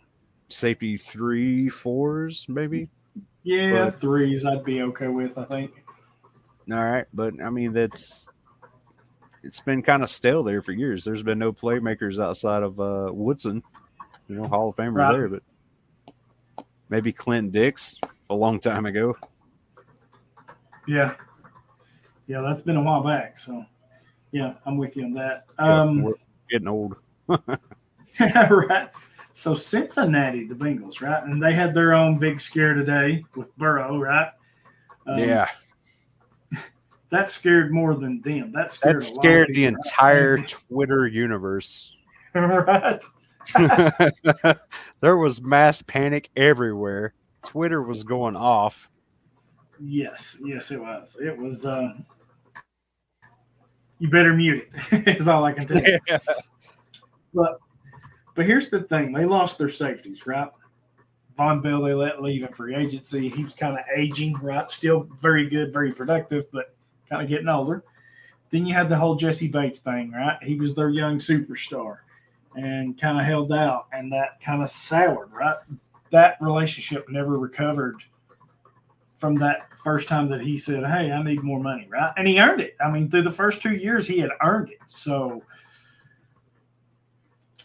safety 0.49 0.97
three 0.97 1.69
fours 1.69 2.45
maybe 2.49 2.89
Yeah, 3.43 3.85
But- 3.85 3.95
threes 3.95 4.45
I'd 4.45 4.63
be 4.63 4.81
okay 4.83 5.07
with. 5.07 5.37
I 5.37 5.45
think. 5.45 5.71
All 6.71 6.83
right, 6.83 7.05
but 7.13 7.33
I 7.41 7.49
mean 7.49 7.71
that's 7.73 8.27
it's 9.47 9.61
been 9.61 9.81
kind 9.81 10.03
of 10.03 10.11
stale 10.11 10.43
there 10.43 10.61
for 10.61 10.73
years. 10.73 11.05
There's 11.05 11.23
been 11.23 11.39
no 11.39 11.53
playmakers 11.53 12.21
outside 12.21 12.63
of 12.63 12.79
uh, 12.79 13.09
Woodson, 13.13 13.63
you 14.27 14.35
know, 14.35 14.47
Hall 14.47 14.69
of 14.69 14.75
Famer 14.75 14.95
Right. 14.95 15.11
there, 15.13 15.29
but 15.29 15.43
maybe 16.89 17.13
Clint 17.13 17.53
Dix 17.53 17.99
a 18.29 18.35
long 18.35 18.59
time 18.59 18.85
ago. 18.85 19.15
Yeah, 20.85 21.15
yeah, 22.27 22.41
that's 22.41 22.61
been 22.61 22.75
a 22.75 22.81
while 22.81 23.01
back. 23.01 23.37
So, 23.37 23.65
yeah, 24.31 24.55
I'm 24.65 24.77
with 24.77 24.97
you 24.97 25.05
on 25.05 25.13
that. 25.13 25.45
Yeah, 25.59 25.81
Um, 25.81 26.03
we're 26.03 26.13
getting 26.49 26.67
old. 26.67 26.95
right. 28.19 28.89
So 29.33 29.53
Cincinnati, 29.53 30.45
the 30.45 30.55
Bengals, 30.55 31.01
right, 31.01 31.23
and 31.23 31.41
they 31.41 31.53
had 31.53 31.73
their 31.73 31.93
own 31.93 32.17
big 32.17 32.41
scare 32.41 32.73
today 32.73 33.23
with 33.35 33.55
Burrow, 33.57 33.97
right? 33.99 34.29
Um, 35.05 35.19
yeah, 35.19 35.47
that 37.09 37.29
scared 37.29 37.71
more 37.71 37.95
than 37.95 38.21
them. 38.21 38.51
That 38.51 38.71
scared. 38.71 39.01
that 39.01 39.09
a 39.09 39.09
lot 39.09 39.17
of 39.17 39.21
scared 39.21 39.49
the 39.53 39.65
entire 39.65 40.37
Twitter 40.69 41.07
universe. 41.07 41.95
right. 42.33 43.01
there 45.01 45.17
was 45.17 45.41
mass 45.41 45.81
panic 45.81 46.29
everywhere. 46.35 47.13
Twitter 47.45 47.81
was 47.81 48.03
going 48.03 48.35
off. 48.35 48.89
Yes, 49.79 50.37
yes, 50.43 50.71
it 50.71 50.81
was. 50.81 51.17
It 51.21 51.37
was. 51.37 51.65
Uh, 51.65 51.93
you 53.99 54.09
better 54.09 54.33
mute 54.33 54.67
it. 54.91 55.07
is 55.17 55.27
all 55.27 55.45
I 55.45 55.53
can 55.53 55.65
tell 55.65 55.81
you. 55.81 55.99
But 57.33 57.59
but 58.35 58.45
here's 58.45 58.69
the 58.69 58.81
thing: 58.81 59.13
they 59.13 59.25
lost 59.25 59.57
their 59.57 59.69
safeties, 59.69 60.27
right? 60.27 60.49
Vonn 61.37 61.61
Bell 61.61 61.81
they 61.81 61.93
let 61.93 62.21
leave 62.21 62.43
in 62.43 62.51
free 62.51 62.75
agency. 62.75 63.29
He 63.29 63.43
was 63.43 63.53
kind 63.53 63.77
of 63.77 63.85
aging, 63.95 64.33
right? 64.41 64.69
Still 64.71 65.07
very 65.21 65.47
good, 65.47 65.71
very 65.71 65.91
productive, 65.91 66.51
but 66.51 66.75
kind 67.09 67.21
of 67.21 67.29
getting 67.29 67.47
older. 67.47 67.83
Then 68.49 68.65
you 68.65 68.73
had 68.73 68.89
the 68.89 68.95
whole 68.95 69.15
Jessie 69.15 69.47
Bates 69.47 69.79
thing, 69.79 70.11
right? 70.11 70.37
He 70.41 70.55
was 70.55 70.73
their 70.73 70.89
young 70.89 71.17
superstar 71.17 71.97
and 72.55 72.99
kind 72.99 73.19
of 73.19 73.25
held 73.25 73.51
out, 73.51 73.87
and 73.91 74.11
that 74.13 74.39
kind 74.39 74.61
of 74.61 74.69
soured, 74.69 75.31
right? 75.31 75.57
That 76.11 76.37
relationship 76.41 77.09
never 77.09 77.37
recovered 77.37 78.03
from 79.17 79.35
that 79.35 79.67
first 79.83 80.07
time 80.07 80.29
that 80.29 80.41
he 80.41 80.57
said, 80.57 80.85
Hey, 80.85 81.11
I 81.11 81.21
need 81.23 81.43
more 81.43 81.59
money, 81.59 81.87
right? 81.89 82.13
And 82.17 82.27
he 82.27 82.39
earned 82.39 82.61
it. 82.61 82.77
I 82.79 82.89
mean, 82.89 83.09
through 83.09 83.23
the 83.23 83.31
first 83.31 83.61
two 83.61 83.75
years, 83.75 84.07
he 84.07 84.19
had 84.19 84.31
earned 84.41 84.69
it. 84.69 84.79
So 84.85 85.43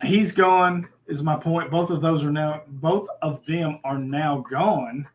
he's 0.03 0.33
gone, 0.33 0.89
is 1.07 1.23
my 1.23 1.37
point. 1.37 1.71
Both 1.71 1.91
of 1.91 2.01
those 2.01 2.25
are 2.25 2.33
now, 2.33 2.63
both 2.67 3.07
of 3.21 3.45
them 3.47 3.81
are 3.85 3.99
now 3.99 4.45
gone. 4.51 5.07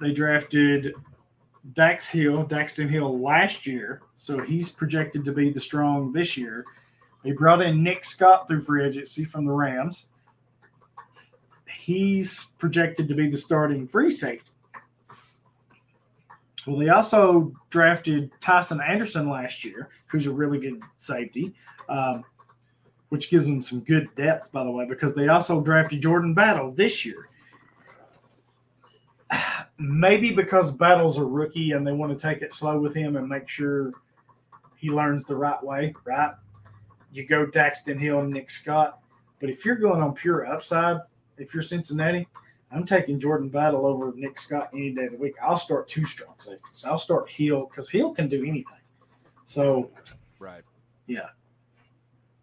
They 0.00 0.12
drafted 0.12 0.94
Dax 1.72 2.10
Hill, 2.10 2.46
Daxton 2.46 2.88
Hill 2.88 3.18
last 3.18 3.66
year. 3.66 4.02
So 4.16 4.38
he's 4.38 4.70
projected 4.70 5.24
to 5.24 5.32
be 5.32 5.50
the 5.50 5.60
strong 5.60 6.12
this 6.12 6.36
year. 6.36 6.64
They 7.22 7.32
brought 7.32 7.62
in 7.62 7.82
Nick 7.82 8.04
Scott 8.04 8.46
through 8.46 8.60
free 8.60 8.84
agency 8.84 9.24
from 9.24 9.46
the 9.46 9.52
Rams. 9.52 10.08
He's 11.66 12.46
projected 12.58 13.08
to 13.08 13.14
be 13.14 13.28
the 13.28 13.36
starting 13.36 13.86
free 13.86 14.10
safety. 14.10 14.50
Well, 16.66 16.76
they 16.76 16.88
also 16.88 17.52
drafted 17.70 18.30
Tycen 18.40 18.86
Anderson 18.86 19.28
last 19.28 19.64
year, 19.64 19.88
who's 20.06 20.26
a 20.26 20.32
really 20.32 20.58
good 20.58 20.82
safety, 20.96 21.54
um, 21.88 22.24
which 23.10 23.30
gives 23.30 23.46
them 23.46 23.60
some 23.60 23.80
good 23.80 24.08
depth, 24.14 24.50
by 24.50 24.64
the 24.64 24.70
way, 24.70 24.86
because 24.86 25.14
they 25.14 25.28
also 25.28 25.60
drafted 25.60 26.00
Jordan 26.00 26.32
Battle 26.32 26.70
this 26.72 27.04
year. 27.04 27.28
Maybe 29.78 30.32
because 30.32 30.72
Battle's 30.72 31.18
a 31.18 31.24
rookie 31.24 31.72
and 31.72 31.86
they 31.86 31.92
want 31.92 32.18
to 32.18 32.26
take 32.26 32.42
it 32.42 32.52
slow 32.52 32.78
with 32.78 32.94
him 32.94 33.16
and 33.16 33.28
make 33.28 33.48
sure 33.48 33.92
he 34.76 34.90
learns 34.90 35.24
the 35.24 35.36
right 35.36 35.62
way, 35.62 35.94
right? 36.04 36.34
You 37.12 37.26
go 37.26 37.46
Daxton 37.46 37.98
Hill 37.98 38.20
and 38.20 38.32
Nick 38.32 38.50
Scott. 38.50 39.00
But 39.40 39.50
if 39.50 39.64
you're 39.64 39.76
going 39.76 40.02
on 40.02 40.14
pure 40.14 40.46
upside, 40.46 40.98
if 41.38 41.52
you're 41.54 41.62
Cincinnati, 41.62 42.28
I'm 42.70 42.84
taking 42.84 43.20
Jordan 43.20 43.48
Battle 43.48 43.86
over 43.86 44.12
Nick 44.16 44.38
Scott 44.38 44.70
any 44.72 44.90
day 44.90 45.04
of 45.04 45.12
the 45.12 45.18
week. 45.18 45.34
I'll 45.42 45.58
start 45.58 45.88
two 45.88 46.04
strong 46.04 46.34
safeties. 46.38 46.84
I'll 46.84 46.98
start 46.98 47.28
Hill 47.30 47.66
because 47.66 47.88
Hill 47.88 48.12
can 48.14 48.28
do 48.28 48.40
anything. 48.40 48.64
So 49.44 49.90
Right. 50.38 50.62
Yeah. 51.06 51.28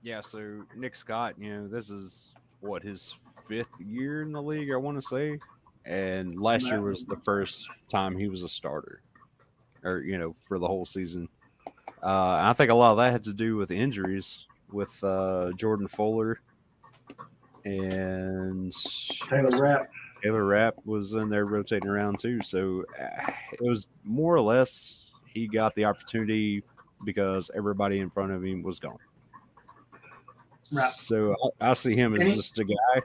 Yeah. 0.02 0.22
So 0.22 0.64
Nick 0.76 0.96
Scott, 0.96 1.36
you 1.38 1.54
know, 1.54 1.68
this 1.68 1.90
is 1.90 2.34
what 2.62 2.82
his 2.82 3.16
fifth 3.48 3.80
year 3.80 4.22
in 4.22 4.32
the 4.32 4.42
league, 4.42 4.72
I 4.72 4.78
want 4.78 5.02
to 5.02 5.08
say, 5.08 5.40
and 5.86 6.40
last 6.40 6.66
year 6.66 6.82
was 6.82 7.06
the 7.06 7.18
first 7.18 7.70
time 7.90 8.18
he 8.18 8.28
was 8.28 8.44
a 8.44 8.48
starter, 8.48 9.02
or 9.84 10.00
you 10.00 10.18
know, 10.18 10.36
for 10.48 10.60
the 10.60 10.68
whole 10.68 10.86
season. 10.86 11.28
Uh, 12.04 12.38
I 12.40 12.54
think 12.54 12.72
a 12.72 12.76
lot 12.76 12.92
of 12.92 12.98
that 12.98 13.12
had 13.12 13.24
to 13.26 13.34
do 13.34 13.58
with 13.58 13.72
injuries 13.72 14.46
with 14.72 15.04
uh, 15.04 15.52
Jordan 15.56 15.88
Fuller 15.88 16.42
and 17.66 18.74
Taylor 19.30 19.62
Rapp. 19.62 19.92
Taylor 20.24 20.46
Rapp 20.46 20.76
was 20.86 21.14
in 21.14 21.30
there 21.30 21.46
rotating 21.46 21.90
around 21.90 22.20
too. 22.20 22.42
So 22.42 22.86
it 23.52 23.62
was 23.62 23.88
more 24.04 24.36
or 24.36 24.42
less 24.42 25.12
he 25.26 25.48
got 25.48 25.76
the 25.76 25.86
opportunity 25.86 26.64
because 27.04 27.50
everybody 27.56 28.00
in 28.00 28.10
front 28.10 28.32
of 28.32 28.44
him 28.44 28.62
was 28.62 28.80
gone. 28.80 28.98
Right. 30.72 30.92
So 30.94 31.36
I, 31.60 31.72
I 31.72 31.74
see 31.74 31.96
him 31.96 32.16
as 32.16 32.36
just 32.36 32.60
a 32.60 32.64
guy. 32.64 33.02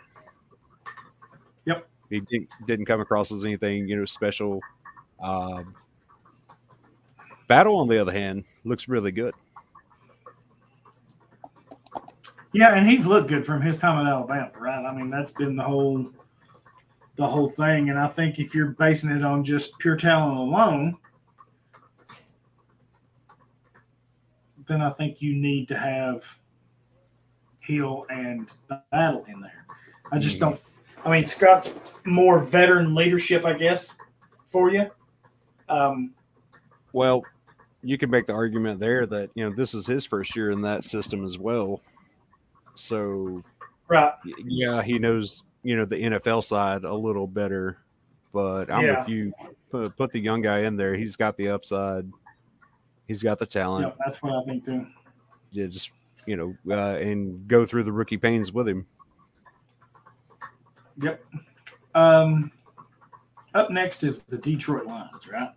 Yep. 1.65 1.89
He 2.11 2.21
didn't, 2.21 2.51
didn't 2.67 2.87
come 2.87 3.01
across 3.01 3.33
as 3.33 3.45
anything, 3.45 3.89
you 3.89 3.97
know, 3.97 4.05
special. 4.05 4.61
Um, 5.23 5.75
Battle, 7.47 7.77
on 7.77 7.89
the 7.89 7.99
other 7.99 8.13
hand, 8.13 8.45
looks 8.65 8.89
really 8.89 9.13
good. 9.13 9.35
Yeah, 12.53 12.75
and 12.75 12.89
he's 12.89 13.05
looked 13.05 13.29
good 13.29 13.45
from 13.45 13.61
his 13.61 13.77
time 13.77 14.05
at 14.05 14.11
Alabama, 14.11 14.51
right? 14.59 14.85
I 14.85 14.95
mean, 14.95 15.11
that's 15.11 15.31
been 15.31 15.57
the 15.57 15.63
whole 15.63 16.11
the 17.17 17.27
whole 17.27 17.49
thing. 17.49 17.91
And 17.91 17.99
I 17.99 18.09
think 18.09 18.39
if 18.39 18.55
you're 18.55 18.71
basing 18.71 19.11
it 19.11 19.25
on 19.25 19.45
just 19.45 19.79
pure 19.79 19.97
talent 19.97 20.39
alone, 20.39 20.97
then 24.67 24.81
I 24.81 24.91
think 24.91 25.23
you 25.23 25.35
need 25.35 25.69
to 25.69 25.77
have 25.77 26.39
Hill 27.61 28.07
and 28.11 28.51
Battle 28.91 29.25
in 29.29 29.41
there. 29.41 29.67
I 30.11 30.19
just 30.19 30.41
don't. 30.41 30.61
I 31.07 31.11
mean, 31.11 31.25
Scott's 31.25 31.73
more 32.05 32.41
veteran 32.41 32.95
leadership, 32.95 33.45
I 33.45 33.53
guess, 33.53 33.95
for 34.51 34.71
you. 34.71 34.91
Um, 35.69 36.13
Well, 36.93 37.23
you 37.83 37.97
can 37.97 38.11
make 38.11 38.27
the 38.27 38.33
argument 38.33 38.81
there 38.81 39.07
that 39.07 39.31
you 39.35 39.45
know 39.49 39.55
this 39.55 39.73
is 39.73 39.87
his 39.87 40.05
first 40.05 40.35
year 40.35 40.51
in 40.51 40.61
that 40.63 40.85
system 40.85 41.25
as 41.25 41.39
well. 41.39 41.81
So 42.75 43.45
right. 43.87 44.13
yeah, 44.45 44.83
he 44.83 44.99
knows 44.99 45.45
you 45.63 45.77
know 45.77 45.85
the 45.85 45.97
NFL 45.97 46.45
side 46.45 46.83
a 46.83 46.95
little 46.95 47.29
better. 47.29 47.79
But 48.33 48.71
I'm 48.71 48.85
Yeah. 48.85 49.01
with 49.01 49.09
you. 49.09 49.33
Put, 49.71 49.97
put 49.97 50.13
the 50.13 50.21
young 50.21 50.43
guy 50.43 50.59
in 50.61 50.77
there. 50.77 50.95
He's 50.95 51.17
got 51.17 51.37
the 51.37 51.49
upside. 51.49 52.11
He's 53.07 53.23
got 53.23 53.39
the 53.39 53.47
talent. 53.47 53.87
Yeah, 53.87 53.93
that's 54.05 54.23
what 54.23 54.33
I 54.35 54.43
think 54.43 54.65
too. 54.65 54.87
Yeah, 55.53 55.67
just 55.67 55.93
you 56.27 56.37
know, 56.37 56.57
uh, 56.75 56.97
and 56.99 57.47
go 57.47 57.65
through 57.65 57.85
the 57.85 57.93
rookie 57.93 58.17
pains 58.17 58.53
with 58.53 58.67
him. 58.69 58.87
Yep. 61.01 61.25
Um, 61.95 62.53
up 63.55 63.71
next 63.71 64.03
is 64.03 64.21
the 64.21 64.39
Detroit 64.39 64.87
Lions, 64.87 65.29
right? 65.29 65.51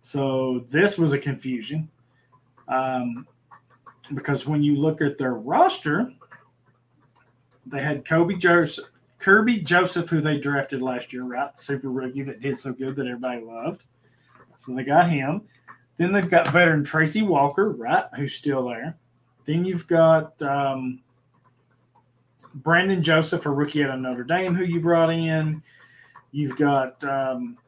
So 0.00 0.64
this 0.68 0.98
was 0.98 1.12
a 1.12 1.18
confusion 1.18 1.90
um, 2.68 3.26
because 4.14 4.46
when 4.46 4.62
you 4.62 4.76
look 4.76 5.02
at 5.02 5.18
their 5.18 5.34
roster, 5.34 6.12
they 7.66 7.82
had 7.82 8.06
Kobe 8.06 8.36
Joseph, 8.36 8.86
Kerby 9.20 9.64
Joseph, 9.64 10.08
who 10.08 10.20
they 10.20 10.38
drafted 10.38 10.82
last 10.82 11.12
year, 11.12 11.24
right? 11.24 11.52
The 11.54 11.60
super 11.60 11.90
rookie 11.90 12.22
that 12.22 12.40
did 12.40 12.58
so 12.58 12.72
good 12.72 12.96
that 12.96 13.06
everybody 13.06 13.40
loved. 13.40 13.82
So 14.56 14.74
they 14.74 14.84
got 14.84 15.10
him. 15.10 15.42
Then 15.96 16.12
they've 16.12 16.28
got 16.28 16.48
veteran 16.48 16.84
Tracy 16.84 17.22
Walker, 17.22 17.70
right? 17.70 18.04
Who's 18.14 18.34
still 18.34 18.68
there. 18.68 18.96
Then 19.44 19.64
you've 19.64 19.86
got 19.86 20.40
um, 20.42 21.00
Brandon 22.56 23.02
Joseph, 23.02 23.44
a 23.46 23.50
rookie 23.50 23.84
out 23.84 23.90
of 23.90 24.00
Notre 24.00 24.24
Dame, 24.24 24.54
who 24.54 24.64
you 24.64 24.80
brought 24.80 25.10
in. 25.10 25.62
You've 26.32 26.56
got 26.56 27.02
um, 27.04 27.58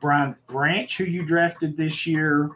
Brian 0.00 0.36
Branch, 0.46 0.96
who 0.96 1.04
you 1.04 1.24
drafted 1.24 1.76
this 1.76 2.06
year. 2.06 2.50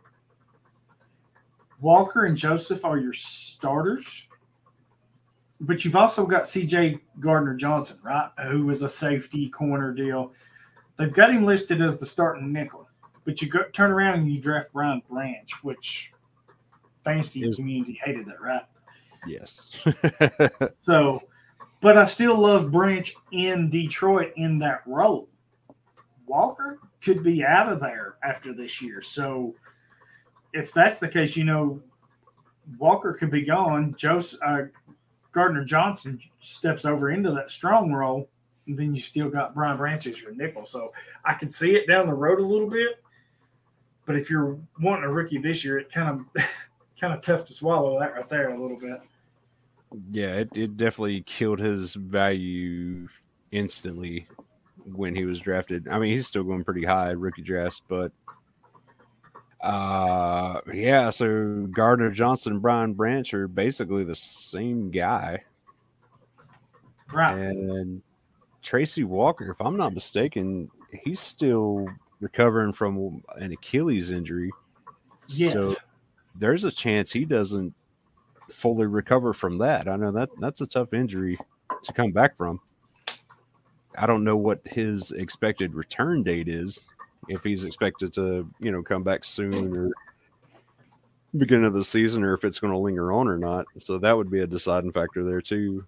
Walker 1.80 2.26
and 2.26 2.36
Joseph 2.36 2.84
are 2.84 2.98
your 2.98 3.12
starters. 3.12 4.28
But 5.60 5.84
you've 5.84 5.96
also 5.96 6.24
got 6.24 6.44
CJ 6.44 7.00
Gardner 7.18 7.54
Johnson, 7.54 7.98
right? 8.02 8.30
Who 8.48 8.66
was 8.66 8.82
a 8.82 8.88
safety 8.88 9.48
corner 9.48 9.92
deal. 9.92 10.32
They've 10.96 11.12
got 11.12 11.32
him 11.32 11.44
listed 11.44 11.82
as 11.82 11.96
the 11.96 12.06
starting 12.06 12.52
nickel. 12.52 12.88
But 13.24 13.42
you 13.42 13.48
go, 13.48 13.64
turn 13.72 13.90
around 13.90 14.20
and 14.20 14.32
you 14.32 14.40
draft 14.40 14.72
Brian 14.72 15.02
Branch, 15.08 15.52
which 15.64 16.12
fantasy 17.04 17.50
community 17.52 17.98
hated 18.04 18.26
that, 18.26 18.40
right? 18.40 18.62
Yes. 19.26 19.70
So, 20.78 21.22
but 21.80 21.96
I 21.98 22.04
still 22.04 22.38
love 22.38 22.70
Branch 22.70 23.12
in 23.32 23.70
Detroit 23.70 24.32
in 24.36 24.58
that 24.58 24.82
role. 24.86 25.28
Walker 26.26 26.78
could 27.02 27.22
be 27.22 27.44
out 27.44 27.72
of 27.72 27.80
there 27.80 28.16
after 28.22 28.52
this 28.52 28.80
year. 28.80 29.00
So, 29.00 29.54
if 30.52 30.72
that's 30.72 30.98
the 30.98 31.08
case, 31.08 31.36
you 31.36 31.44
know, 31.44 31.80
Walker 32.78 33.12
could 33.12 33.30
be 33.30 33.42
gone. 33.42 33.94
Joseph, 33.96 34.40
uh, 34.44 34.62
Gardner 35.32 35.64
Johnson 35.64 36.20
steps 36.40 36.84
over 36.84 37.10
into 37.10 37.30
that 37.32 37.50
strong 37.50 37.92
role, 37.92 38.28
and 38.66 38.76
then 38.76 38.94
you 38.94 39.00
still 39.00 39.30
got 39.30 39.54
Brian 39.54 39.76
Branch 39.76 40.06
as 40.06 40.20
your 40.20 40.34
nickel. 40.34 40.64
So, 40.66 40.92
I 41.24 41.34
could 41.34 41.50
see 41.50 41.74
it 41.74 41.88
down 41.88 42.06
the 42.06 42.14
road 42.14 42.38
a 42.38 42.46
little 42.46 42.70
bit. 42.70 43.02
But 44.04 44.16
if 44.16 44.30
you're 44.30 44.58
wanting 44.80 45.04
a 45.04 45.12
rookie 45.12 45.38
this 45.38 45.64
year, 45.64 45.78
it 45.78 45.90
kind 45.90 46.10
of 46.10 46.44
kind 47.00 47.12
of 47.12 47.20
tough 47.20 47.44
to 47.46 47.52
swallow 47.52 47.98
that 47.98 48.14
right 48.14 48.28
there 48.28 48.50
a 48.50 48.60
little 48.60 48.78
bit. 48.78 49.00
Yeah, 50.10 50.36
it, 50.36 50.50
it 50.56 50.76
definitely 50.76 51.22
killed 51.22 51.58
his 51.58 51.94
value 51.94 53.08
instantly 53.50 54.26
when 54.84 55.14
he 55.14 55.24
was 55.24 55.40
drafted. 55.40 55.88
I 55.88 55.98
mean, 55.98 56.12
he's 56.12 56.26
still 56.26 56.42
going 56.44 56.64
pretty 56.64 56.84
high 56.84 57.10
rookie 57.10 57.42
drafts, 57.42 57.82
but 57.86 58.12
uh 59.60 60.60
yeah, 60.72 61.10
so 61.10 61.68
Gardner 61.70 62.10
Johnson 62.10 62.54
and 62.54 62.62
Brian 62.62 62.94
Branch 62.94 63.32
are 63.32 63.46
basically 63.46 64.02
the 64.02 64.16
same 64.16 64.90
guy. 64.90 65.44
Right. 67.12 67.38
And 67.38 68.02
Tracy 68.62 69.04
Walker, 69.04 69.50
if 69.50 69.60
I'm 69.60 69.76
not 69.76 69.94
mistaken, 69.94 70.68
he's 71.04 71.20
still 71.20 71.86
recovering 72.20 72.72
from 72.72 73.22
an 73.36 73.52
Achilles 73.52 74.10
injury. 74.10 74.50
Yes. 75.28 75.52
So 75.52 75.74
there's 76.34 76.64
a 76.64 76.72
chance 76.72 77.12
he 77.12 77.24
doesn't 77.24 77.74
fully 78.50 78.86
recover 78.86 79.32
from 79.32 79.58
that. 79.58 79.88
I 79.88 79.96
know 79.96 80.12
that 80.12 80.30
that's 80.40 80.60
a 80.60 80.66
tough 80.66 80.92
injury 80.92 81.38
to 81.82 81.92
come 81.92 82.12
back 82.12 82.36
from. 82.36 82.60
I 83.96 84.06
don't 84.06 84.24
know 84.24 84.36
what 84.36 84.60
his 84.64 85.12
expected 85.12 85.74
return 85.74 86.22
date 86.22 86.48
is. 86.48 86.84
If 87.28 87.44
he's 87.44 87.64
expected 87.64 88.12
to, 88.14 88.48
you 88.58 88.72
know, 88.72 88.82
come 88.82 89.02
back 89.02 89.24
soon 89.24 89.76
or 89.76 89.90
beginning 91.36 91.66
of 91.66 91.72
the 91.72 91.84
season, 91.84 92.24
or 92.24 92.34
if 92.34 92.44
it's 92.44 92.58
going 92.58 92.72
to 92.72 92.78
linger 92.78 93.12
on 93.12 93.28
or 93.28 93.38
not. 93.38 93.66
So 93.78 93.98
that 93.98 94.16
would 94.16 94.30
be 94.30 94.40
a 94.40 94.46
deciding 94.46 94.92
factor 94.92 95.24
there 95.24 95.40
too. 95.40 95.84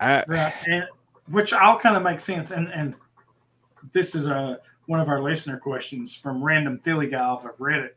I, 0.00 0.24
Right, 0.26 0.52
and 0.66 0.84
which 1.28 1.52
kind 1.52 1.96
of 1.96 2.02
makes 2.02 2.24
sense. 2.24 2.50
And 2.50 2.68
and 2.72 2.96
this 3.92 4.14
is 4.14 4.26
a 4.26 4.60
one 4.86 5.00
of 5.00 5.08
our 5.08 5.22
listener 5.22 5.58
questions 5.58 6.16
from 6.16 6.42
random 6.42 6.78
Philly 6.78 7.08
guy 7.08 7.20
off 7.20 7.44
of 7.44 7.56
Reddit. 7.58 7.90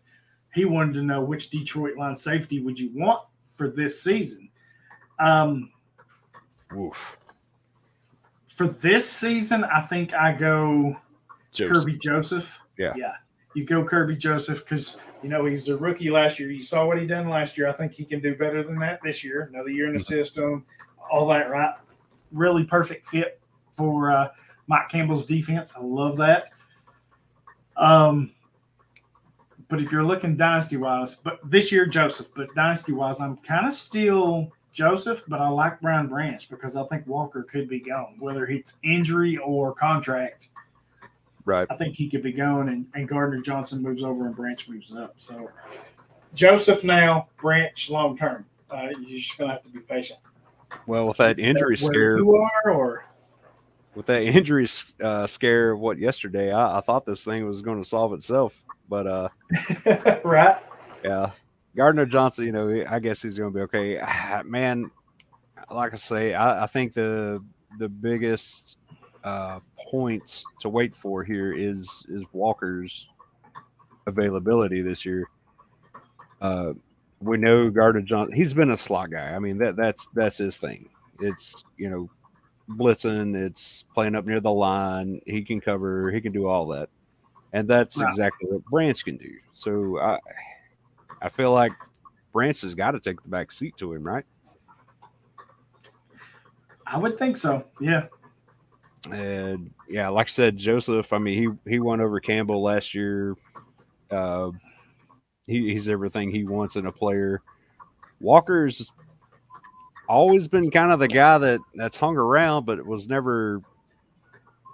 He 0.53 0.65
wanted 0.65 0.93
to 0.95 1.03
know 1.03 1.21
which 1.21 1.49
Detroit 1.49 1.97
Lion 1.97 2.15
safety 2.15 2.59
would 2.59 2.79
you 2.79 2.91
want 2.93 3.21
for 3.60 3.68
this 3.68 4.01
season. 4.01 4.49
Um, 5.20 5.72
Oof. 6.74 7.18
for 8.47 8.68
this 8.68 9.07
season, 9.07 9.66
I 9.66 9.82
think 9.82 10.14
I 10.14 10.32
go 10.32 10.95
Joseph. 11.51 11.86
Kerby 11.86 12.01
Joseph. 12.01 12.60
Yeah. 12.78 12.93
yeah. 12.95 13.16
You 13.53 13.66
go 13.66 13.84
Kerby 13.84 14.18
Joseph 14.18 14.64
because 14.64 14.97
you 15.22 15.28
know 15.28 15.43
he 15.43 15.51
was 15.51 15.68
a 15.68 15.76
rookie 15.76 16.10
last 16.10 16.39
year. 16.39 16.49
You 16.49 16.62
saw 16.62 16.88
what 16.88 16.97
he 17.01 17.05
done 17.05 17.28
last 17.28 17.57
year. 17.57 17.68
I 17.68 17.74
think 17.74 17.91
he 17.91 18.05
can 18.05 18.22
do 18.22 18.34
better 18.34 18.64
than 18.64 18.80
that 18.80 19.01
this 19.03 19.26
year. 19.26 19.49
Another 19.53 19.70
year 19.70 19.88
in 19.88 19.93
the 19.93 19.99
system, 19.99 20.66
all 21.12 21.28
that 21.28 21.49
right. 21.49 21.76
Really 22.32 22.64
perfect 22.64 23.07
fit 23.07 23.41
for 23.76 24.10
uh, 24.10 24.30
Mike 24.68 24.88
Campbell's 24.88 25.26
defense. 25.26 25.74
I 25.76 25.82
love 25.82 26.16
that. 26.18 26.51
Um, 27.76 28.32
but 29.70 29.80
if 29.80 29.91
you're 29.91 30.03
looking 30.03 30.36
dynasty 30.36 30.78
wise, 30.78 31.15
but 31.15 31.39
this 31.43 31.72
year 31.72 31.86
Joseph, 31.86 32.30
but 32.36 32.53
dynasty 32.55 32.91
wise, 32.91 33.22
I'm 33.22 33.38
kind 33.38 33.67
of 33.67 33.74
still 33.74 34.51
Joseph, 34.74 35.24
but 35.28 35.39
I 35.39 35.47
like 35.47 35.80
Brian 35.80 36.07
Branch 36.07 36.49
because 36.49 36.76
I 36.76 36.84
think 36.86 37.05
Walker 37.07 37.43
could 37.43 37.70
be 37.70 37.80
gone, 37.80 38.15
whether 38.20 38.47
it's 38.47 38.78
injury 38.84 39.38
or 39.38 39.74
contract. 39.74 40.49
Right. 41.45 41.67
I 41.70 41.76
think 41.76 41.95
he 41.95 42.09
could 42.09 42.24
be 42.24 42.32
going, 42.32 42.70
and, 42.70 42.86
and 42.93 43.07
Gardner 43.07 43.41
Johnson 43.41 43.82
moves 43.82 44.03
over 44.03 44.26
and 44.26 44.36
Branch 44.36 44.67
moves 44.67 44.95
up. 44.95 45.13
So 45.17 45.49
Joseph 46.34 46.84
now, 46.84 47.30
Branch 47.38 47.89
long 47.89 48.17
term. 48.17 48.45
Uh, 48.72 48.89
you're 49.01 49.20
just 49.20 49.38
gonna 49.38 49.53
have 49.53 49.63
to 49.63 49.70
be 49.70 49.80
patient. 49.80 50.20
Well, 50.86 51.07
with 51.07 51.17
that 51.17 51.32
Is 51.32 51.39
injury 51.39 51.78
where 51.82 51.91
scare, 51.93 52.17
you 52.17 52.36
are, 52.36 52.72
or 52.72 53.05
with 53.95 54.05
that 54.07 54.21
injury 54.35 54.67
uh, 55.03 55.27
scare, 55.27 55.75
what 55.75 55.97
yesterday, 55.97 56.51
I, 56.51 56.77
I 56.77 56.81
thought 56.81 57.05
this 57.05 57.23
thing 57.23 57.45
was 57.47 57.61
going 57.61 57.81
to 57.81 57.87
solve 57.87 58.13
itself, 58.13 58.63
but 58.87 59.07
uh, 59.07 59.29
right? 60.23 60.57
yeah, 61.03 61.31
Gardner 61.75 62.05
Johnson, 62.05 62.45
you 62.45 62.51
know, 62.51 62.83
I 62.89 62.99
guess 62.99 63.21
he's 63.21 63.37
going 63.37 63.53
to 63.53 63.57
be 63.57 63.63
okay. 63.63 64.01
Man, 64.45 64.91
like 65.71 65.93
I 65.93 65.97
say, 65.97 66.33
I, 66.33 66.63
I 66.63 66.67
think 66.67 66.93
the 66.93 67.43
the 67.77 67.89
biggest 67.89 68.77
uh, 69.23 69.59
points 69.89 70.43
to 70.59 70.69
wait 70.69 70.95
for 70.95 71.23
here 71.23 71.53
is 71.53 72.05
is 72.09 72.23
Walker's 72.33 73.07
availability 74.07 74.81
this 74.81 75.05
year. 75.05 75.29
Uh, 76.41 76.73
we 77.21 77.37
know 77.37 77.69
Gardner 77.69 78.01
Johnson; 78.01 78.35
he's 78.35 78.53
been 78.53 78.71
a 78.71 78.77
slot 78.77 79.11
guy. 79.11 79.33
I 79.33 79.39
mean 79.39 79.57
that 79.59 79.75
that's 79.75 80.07
that's 80.13 80.37
his 80.37 80.57
thing. 80.57 80.89
It's 81.19 81.63
you 81.77 81.89
know 81.89 82.09
blitzing, 82.70 83.36
it's 83.36 83.84
playing 83.93 84.15
up 84.15 84.26
near 84.26 84.39
the 84.39 84.51
line. 84.51 85.22
He 85.26 85.43
can 85.43 85.59
cover, 85.61 86.11
he 86.11 86.22
can 86.22 86.32
do 86.32 86.47
all 86.47 86.67
that, 86.67 86.89
and 87.53 87.67
that's 87.67 87.97
Right. 87.99 88.07
exactly 88.07 88.47
what 88.49 88.63
Branch 88.65 89.03
can 89.03 89.17
do. 89.17 89.32
So 89.53 89.99
I 89.99 90.20
I 91.22 91.30
feel 91.30 91.51
like 91.51 91.72
Branch 92.32 92.59
has 92.61 92.76
got 92.76 92.91
to 92.91 92.99
take 92.99 93.22
the 93.22 93.30
back 93.30 93.51
seat 93.51 93.76
to 93.78 93.93
him, 93.93 94.03
right? 94.03 94.26
I 96.86 96.97
would 96.97 97.17
think 97.17 97.38
so. 97.38 97.65
Yeah. 97.80 98.07
And 99.11 99.72
yeah, 99.88 100.09
like 100.09 100.28
I 100.28 100.30
said, 100.30 100.57
Joseph. 100.57 101.13
I 101.13 101.17
mean, 101.20 101.41
he 101.65 101.72
he 101.72 101.80
won 101.80 102.01
over 102.01 102.20
Campbell 102.20 102.61
last 102.61 102.93
year. 102.93 103.36
Uh, 104.11 104.51
he, 105.47 105.72
he's 105.74 105.88
everything 105.89 106.32
he 106.32 106.43
wants 106.43 106.76
in 106.76 106.86
a 106.86 106.91
player. 106.91 107.41
Walker's 108.20 108.91
always 110.10 110.47
been 110.47 110.72
kind 110.72 110.91
of 110.91 110.99
the 110.99 111.07
guy 111.07 111.38
that 111.38 111.62
that's 111.76 111.97
hung 111.97 112.18
around, 112.18 112.66
but 112.66 112.86
was 112.86 113.07
never, 113.07 113.62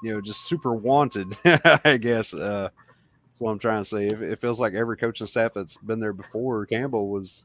you 0.02 0.14
know, 0.14 0.22
just 0.22 0.44
super 0.44 0.74
wanted. 0.74 1.38
I 1.86 1.98
guess 1.98 2.34
uh, 2.34 2.70
that's 2.72 3.40
what 3.40 3.52
I'm 3.52 3.60
trying 3.60 3.82
to 3.82 3.90
say. 3.90 4.08
It, 4.08 4.22
it 4.22 4.42
feels 4.42 4.60
like 4.60 4.74
every 4.74 4.98
coaching 4.98 5.28
staff 5.28 5.54
that's 5.54 5.78
been 5.78 6.00
there 6.00 6.14
before 6.14 6.66
Campbell 6.66 7.10
was 7.10 7.44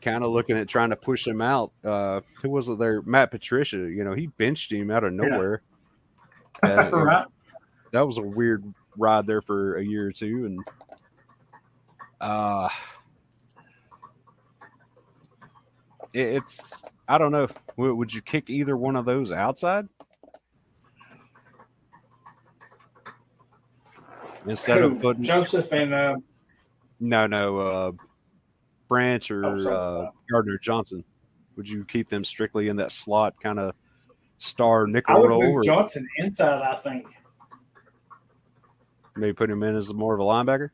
kind 0.00 0.24
of 0.24 0.32
looking 0.32 0.56
at 0.56 0.66
trying 0.66 0.90
to 0.90 0.96
push 0.96 1.26
him 1.26 1.40
out. 1.40 1.72
Uh, 1.84 2.22
who 2.42 2.50
was 2.50 2.68
it 2.68 2.78
there? 2.78 3.02
Matt 3.02 3.30
Patricia. 3.30 3.76
You 3.76 4.02
know, 4.02 4.14
he 4.14 4.26
benched 4.26 4.72
him 4.72 4.90
out 4.90 5.04
of 5.04 5.12
nowhere. 5.12 5.62
Uh, 6.62 6.90
right. 6.92 7.26
that 7.92 8.06
was 8.06 8.18
a 8.18 8.22
weird 8.22 8.62
ride 8.98 9.26
there 9.26 9.40
for 9.40 9.76
a 9.76 9.82
year 9.82 10.06
or 10.06 10.12
two, 10.12 10.44
and 10.44 10.60
uh, 12.20 12.68
it, 16.01 16.01
it's 16.12 16.84
I 17.08 17.18
don't 17.18 17.32
know. 17.32 17.48
Would, 17.76 17.94
would 17.94 18.14
you 18.14 18.22
kick 18.22 18.50
either 18.50 18.76
one 18.76 18.96
of 18.96 19.04
those 19.04 19.32
outside 19.32 19.88
instead 24.46 24.78
Who? 24.78 24.86
of 24.86 25.00
putting 25.00 25.22
Joseph 25.22 25.72
and 25.72 25.94
uh, 25.94 26.16
no 27.00 27.26
no 27.26 27.58
uh, 27.58 27.92
Branch 28.88 29.30
or 29.30 29.46
Oh, 29.46 29.68
uh, 29.68 30.10
Gardner 30.30 30.58
Johnson? 30.58 31.04
Would 31.56 31.68
you 31.68 31.84
keep 31.84 32.08
them 32.08 32.24
strictly 32.24 32.68
in 32.68 32.76
that 32.76 32.92
slot 32.92 33.34
kind 33.42 33.58
of 33.58 33.74
star 34.38 34.86
nickel 34.86 35.16
I 35.16 35.18
would 35.18 35.30
move 35.30 35.56
or 35.56 35.62
Johnson 35.62 36.06
inside. 36.18 36.62
I 36.62 36.76
think. 36.76 37.06
maybe 39.16 39.32
put 39.32 39.50
him 39.50 39.62
in 39.62 39.76
as 39.76 39.92
more 39.92 40.14
of 40.14 40.20
a 40.20 40.24
linebacker? 40.24 40.70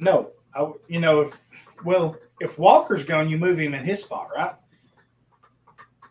No, 0.00 0.30
I, 0.54 0.72
you 0.88 0.98
know 1.00 1.20
if 1.20 1.40
well 1.84 2.16
if 2.40 2.58
Walker's 2.58 3.04
gone, 3.04 3.28
you 3.28 3.38
move 3.38 3.58
him 3.58 3.74
in 3.74 3.84
his 3.84 4.02
spot, 4.02 4.28
right? 4.34 4.54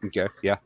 Okay, 0.05 0.27
yeah, 0.41 0.57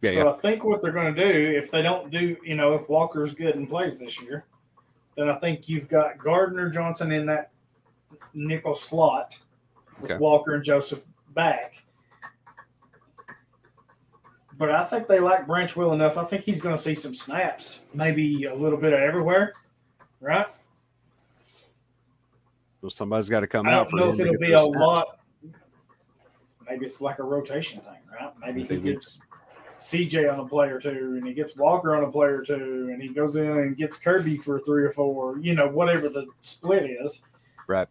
yeah, 0.00 0.10
so 0.10 0.24
yeah. 0.24 0.30
I 0.30 0.32
think 0.32 0.64
what 0.64 0.82
they're 0.82 0.92
going 0.92 1.14
to 1.14 1.32
do, 1.32 1.56
if 1.56 1.70
they 1.70 1.82
don't 1.82 2.10
do, 2.10 2.36
you 2.44 2.54
know, 2.54 2.74
if 2.74 2.88
Walker's 2.88 3.34
good 3.34 3.56
and 3.56 3.68
plays 3.68 3.98
this 3.98 4.20
year, 4.22 4.46
then 5.16 5.28
I 5.28 5.34
think 5.34 5.68
you've 5.68 5.88
got 5.88 6.18
Gardner 6.18 6.70
Johnson 6.70 7.12
in 7.12 7.26
that 7.26 7.50
nickel 8.34 8.74
slot 8.74 9.38
with 10.00 10.10
Okay. 10.10 10.18
Walker 10.18 10.54
and 10.54 10.64
Joseph 10.64 11.02
back. 11.34 11.82
But 14.58 14.70
I 14.70 14.84
think 14.84 15.06
they 15.06 15.20
like 15.20 15.46
Branch 15.46 15.74
well 15.76 15.92
enough. 15.92 16.16
I 16.16 16.24
think 16.24 16.44
he's 16.44 16.62
going 16.62 16.74
to 16.74 16.80
see 16.80 16.94
some 16.94 17.14
snaps, 17.14 17.80
maybe 17.92 18.44
a 18.44 18.54
little 18.54 18.78
bit 18.78 18.92
of 18.94 19.00
everywhere, 19.00 19.52
right? 20.20 20.46
Well, 22.86 22.92
somebody's 22.92 23.28
got 23.28 23.40
to 23.40 23.48
come 23.48 23.66
I 23.66 23.72
out 23.72 23.88
don't 23.88 23.90
for 23.90 23.96
know 23.96 24.12
if 24.12 24.20
it'll 24.20 24.38
be 24.38 24.52
a 24.52 24.60
snaps. 24.60 24.76
lot. 24.76 25.18
Maybe 26.70 26.86
it's 26.86 27.00
like 27.00 27.18
a 27.18 27.24
rotation 27.24 27.80
thing, 27.80 27.98
right? 28.12 28.32
Maybe 28.40 28.62
he 28.62 28.76
gets 28.76 29.18
CJ 29.80 30.32
on 30.32 30.38
a 30.38 30.46
play 30.46 30.68
or 30.68 30.78
two, 30.78 31.14
and 31.16 31.26
he 31.26 31.34
gets 31.34 31.56
Walker 31.56 31.96
on 31.96 32.04
a 32.04 32.12
play 32.12 32.28
or 32.28 32.42
two, 32.42 32.90
and 32.92 33.02
he 33.02 33.08
goes 33.08 33.34
in 33.34 33.44
and 33.44 33.76
gets 33.76 33.98
Kerby 33.98 34.40
for 34.40 34.60
three 34.60 34.84
or 34.84 34.92
four. 34.92 35.40
You 35.40 35.54
know, 35.54 35.66
whatever 35.66 36.08
the 36.08 36.28
split 36.42 36.88
is. 36.88 37.22
Right. 37.66 37.88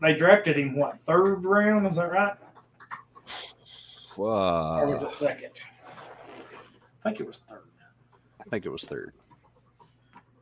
They 0.00 0.14
drafted 0.14 0.56
him 0.56 0.76
what 0.76 0.96
third 1.00 1.44
round? 1.44 1.88
Is 1.88 1.96
that 1.96 2.12
right? 2.12 2.36
Or 4.16 4.86
was 4.86 5.02
it 5.02 5.12
second? 5.16 5.60
I 5.88 7.02
think 7.02 7.18
it 7.18 7.26
was 7.26 7.40
third. 7.40 7.64
I 8.40 8.44
think 8.48 8.64
it 8.64 8.70
was 8.70 8.84
third. 8.84 9.12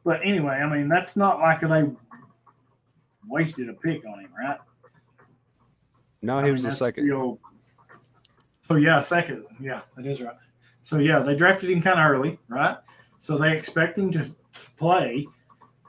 But 0.04 0.20
anyway, 0.22 0.56
I 0.56 0.68
mean, 0.68 0.88
that's 0.88 1.16
not 1.16 1.40
like 1.40 1.60
they 1.60 1.90
wasted 3.30 3.68
a 3.68 3.72
pick 3.74 4.04
on 4.06 4.20
him, 4.20 4.30
right? 4.38 4.58
No, 6.22 6.38
I 6.38 6.40
he 6.40 6.44
mean, 6.46 6.52
was 6.54 6.62
the 6.64 6.72
second. 6.72 7.06
still- 7.06 7.40
so 8.62 8.76
yeah, 8.76 9.02
second. 9.02 9.44
Yeah, 9.58 9.80
that 9.96 10.06
is 10.06 10.20
right. 10.22 10.36
So 10.82 10.98
yeah, 10.98 11.20
they 11.20 11.34
drafted 11.34 11.70
him 11.70 11.82
kind 11.82 11.98
of 11.98 12.10
early, 12.10 12.38
right? 12.48 12.76
So 13.18 13.36
they 13.36 13.56
expect 13.56 13.98
him 13.98 14.12
to 14.12 14.30
play. 14.76 15.26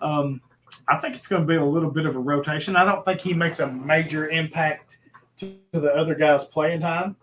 Um, 0.01 0.41
I 0.87 0.97
think 0.97 1.15
it's 1.15 1.27
going 1.27 1.43
to 1.43 1.47
be 1.47 1.55
a 1.55 1.63
little 1.63 1.91
bit 1.91 2.05
of 2.05 2.15
a 2.15 2.19
rotation. 2.19 2.75
I 2.75 2.83
don't 2.83 3.05
think 3.05 3.21
he 3.21 3.33
makes 3.33 3.59
a 3.59 3.71
major 3.71 4.29
impact 4.29 4.97
to, 5.37 5.55
the 5.71 5.93
other 5.95 6.15
guys' 6.15 6.45
playing 6.47 6.81
time 6.81 7.15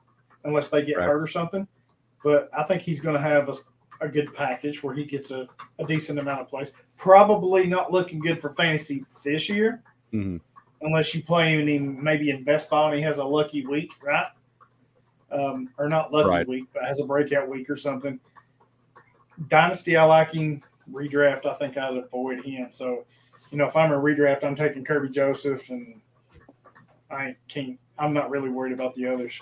unless 0.45 0.69
they 0.69 0.83
get 0.85 0.97
Right. 0.97 1.07
hurt 1.07 1.21
or 1.21 1.27
something. 1.27 1.67
But 2.23 2.49
I 2.57 2.63
think 2.63 2.83
he's 2.83 3.01
going 3.01 3.17
to 3.17 3.21
have 3.21 3.51
a 4.01 4.09
good 4.09 4.33
package 4.35 4.83
where 4.83 4.95
he 4.95 5.05
gets 5.05 5.31
a, 5.33 5.49
a 5.79 5.85
decent 5.87 6.19
amount 6.21 6.41
of 6.41 6.49
plays. 6.49 6.73
Probably 6.97 7.67
not 7.67 7.91
looking 7.93 8.21
good 8.21 8.41
for 8.41 8.53
fantasy 8.53 9.05
this 9.25 9.49
year 9.49 9.83
Mhm. 10.13 10.41
unless 10.81 11.15
you 11.15 11.23
play 11.23 11.55
him 11.61 12.03
maybe 12.03 12.31
in 12.31 12.45
best 12.45 12.71
ball 12.71 12.87
and 12.87 12.97
he 12.97 13.03
has 13.03 13.19
a 13.19 13.25
lucky 13.25 13.67
week, 13.67 13.93
right? 14.03 14.29
Um, 15.31 15.69
or 15.77 15.89
not 15.89 16.13
lucky 16.13 16.29
Right. 16.31 16.49
week, 16.49 16.65
but 16.73 16.85
has 16.85 17.01
a 17.01 17.05
breakout 17.07 17.49
week 17.49 17.69
or 17.69 17.77
something. 17.77 18.19
Dynasty, 19.49 19.97
I 19.97 20.05
like 20.05 20.31
him. 20.33 20.63
Redraft, 20.91 21.45
I 21.47 21.55
think 21.55 21.77
I'd 21.77 21.97
avoid 21.97 22.43
him. 22.45 22.69
So, 22.71 23.05
you 23.51 23.59
know, 23.59 23.67
if 23.67 23.77
I'm 23.77 23.93
a 23.93 23.97
redraft, 23.97 24.45
I'm 24.45 24.57
taking 24.57 24.85
Kerby 24.85 25.11
Joseph, 25.13 25.69
and 25.71 26.01
I 27.11 27.37
can't. 27.49 27.79
I'm 27.99 28.13
not 28.15 28.31
really 28.31 28.49
worried 28.49 28.73
about 28.73 28.95
the 28.95 29.07
others. 29.07 29.41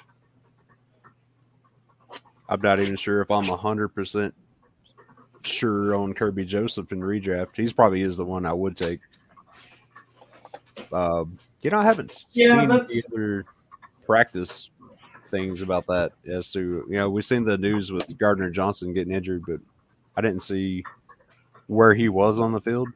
I'm 2.49 2.61
not 2.61 2.81
even 2.81 2.97
sure 2.97 3.21
if 3.21 3.31
I'm 3.31 3.45
hundred 3.45 3.89
percent 3.89 4.35
sure 5.43 5.95
on 5.95 6.15
Kerby 6.15 6.47
Joseph 6.47 6.91
in 6.93 7.01
redraft. 7.01 7.57
He's 7.57 7.73
probably 7.73 8.03
is 8.03 8.17
the 8.17 8.25
one 8.25 8.47
I 8.47 8.53
would 8.53 8.77
take. 8.77 9.01
Um, 10.93 11.37
you 11.63 11.71
know, 11.71 11.79
I 11.79 11.85
haven't 11.85 12.15
Yeah, 12.33 12.49
seen 12.49 12.59
any 12.59 12.67
that's- 12.67 13.07
other 13.13 13.45
practice 14.05 14.71
things 15.31 15.61
about 15.61 15.85
that 15.89 16.13
as 16.29 16.53
to 16.53 16.87
you 16.89 16.97
know 16.97 17.11
we've 17.11 17.25
seen 17.25 17.45
the 17.45 17.59
news 17.59 17.91
with 17.91 18.17
Gardner 18.17 18.49
Johnson 18.51 18.93
getting 18.95 19.13
injured, 19.13 19.45
but 19.47 19.59
I 20.17 20.21
didn't 20.21 20.41
see 20.43 20.85
where 21.67 21.95
he 21.95 22.09
was 22.09 22.39
on 22.39 22.53
the 22.53 22.61
field 22.61 22.89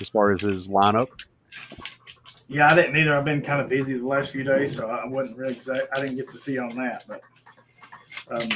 as 0.00 0.08
far 0.08 0.32
as 0.32 0.40
his 0.40 0.68
lineup. 0.68 1.06
Yeah, 2.48 2.68
I 2.68 2.74
didn't 2.74 2.96
either. 2.96 3.14
I've 3.14 3.24
been 3.24 3.42
kind 3.42 3.60
of 3.62 3.68
busy 3.68 3.96
the 3.96 4.06
last 4.06 4.32
few 4.32 4.42
days, 4.42 4.76
so 4.76 4.90
I 4.90 5.06
wasn't 5.06 5.38
really 5.38 5.52
exact. 5.54 5.86
I 5.96 6.00
didn't 6.00 6.16
get 6.16 6.30
to 6.32 6.38
see 6.38 6.58
on 6.58 6.74
that, 6.76 7.04
but 7.06 7.22
um, 8.30 8.48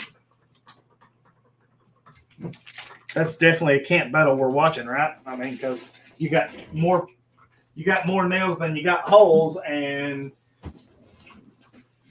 that's 3.14 3.36
definitely 3.36 3.76
a 3.76 3.84
camp 3.84 4.12
battle 4.12 4.36
we're 4.36 4.50
watching, 4.50 4.86
right? 4.86 5.14
I 5.24 5.36
mean, 5.36 5.52
because 5.52 5.94
you 6.18 6.28
got 6.28 6.50
more, 6.72 7.06
you 7.76 7.84
got 7.84 8.06
more 8.06 8.26
nails 8.28 8.58
than 8.58 8.74
you 8.74 8.82
got 8.82 9.08
holes, 9.08 9.58
and 9.68 10.32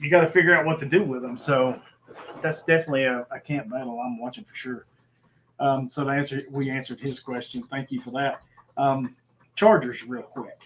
you 0.00 0.08
got 0.08 0.22
to 0.22 0.28
figure 0.28 0.54
out 0.54 0.64
what 0.64 0.78
to 0.78 0.86
do 0.86 1.02
with 1.02 1.22
them. 1.22 1.36
So 1.36 1.78
that's 2.40 2.62
definitely 2.62 3.04
a, 3.04 3.26
a 3.30 3.40
camp 3.40 3.70
battle 3.70 4.00
I'm 4.00 4.18
watching 4.18 4.44
for 4.44 4.54
sure. 4.54 4.86
Um, 5.58 5.90
so 5.90 6.04
to 6.04 6.10
answer, 6.10 6.42
we 6.50 6.70
answered 6.70 7.00
his 7.00 7.18
question. 7.20 7.62
Thank 7.64 7.90
you 7.90 8.00
for 8.00 8.10
that. 8.12 8.42
Um, 8.76 9.16
Chargers, 9.54 10.04
real 10.04 10.22
quick. 10.22 10.62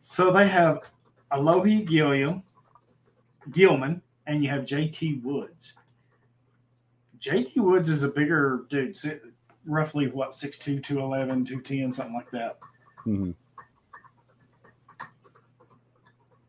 So 0.00 0.32
they 0.32 0.48
have 0.48 0.90
Alohi 1.32 1.86
Gilliam, 1.86 2.42
Gilman, 3.50 4.00
and 4.26 4.42
you 4.42 4.50
have 4.50 4.62
JT 4.62 5.22
Woods. 5.22 5.74
JT 7.20 7.56
Woods 7.56 7.90
is 7.90 8.04
a 8.04 8.08
bigger 8.08 8.64
dude, 8.70 8.96
roughly 9.66 10.08
what, 10.08 10.30
6'2, 10.30 10.82
211, 10.82 11.44
210, 11.44 11.92
something 11.92 12.14
like 12.14 12.30
that. 12.30 12.58
Mhm. 13.10 13.34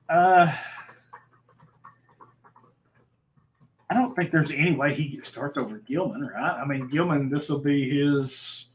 Uh, 0.09 0.53
I 3.89 3.93
don't 3.93 4.15
think 4.15 4.31
there's 4.31 4.51
any 4.51 4.73
way 4.75 4.93
he 4.93 5.19
starts 5.21 5.57
over 5.57 5.79
Gilman, 5.79 6.21
right? 6.27 6.59
I 6.61 6.65
mean, 6.65 6.87
Gilman, 6.87 7.29
this 7.29 7.49
will 7.49 7.59
be 7.59 7.89
his 7.89 8.67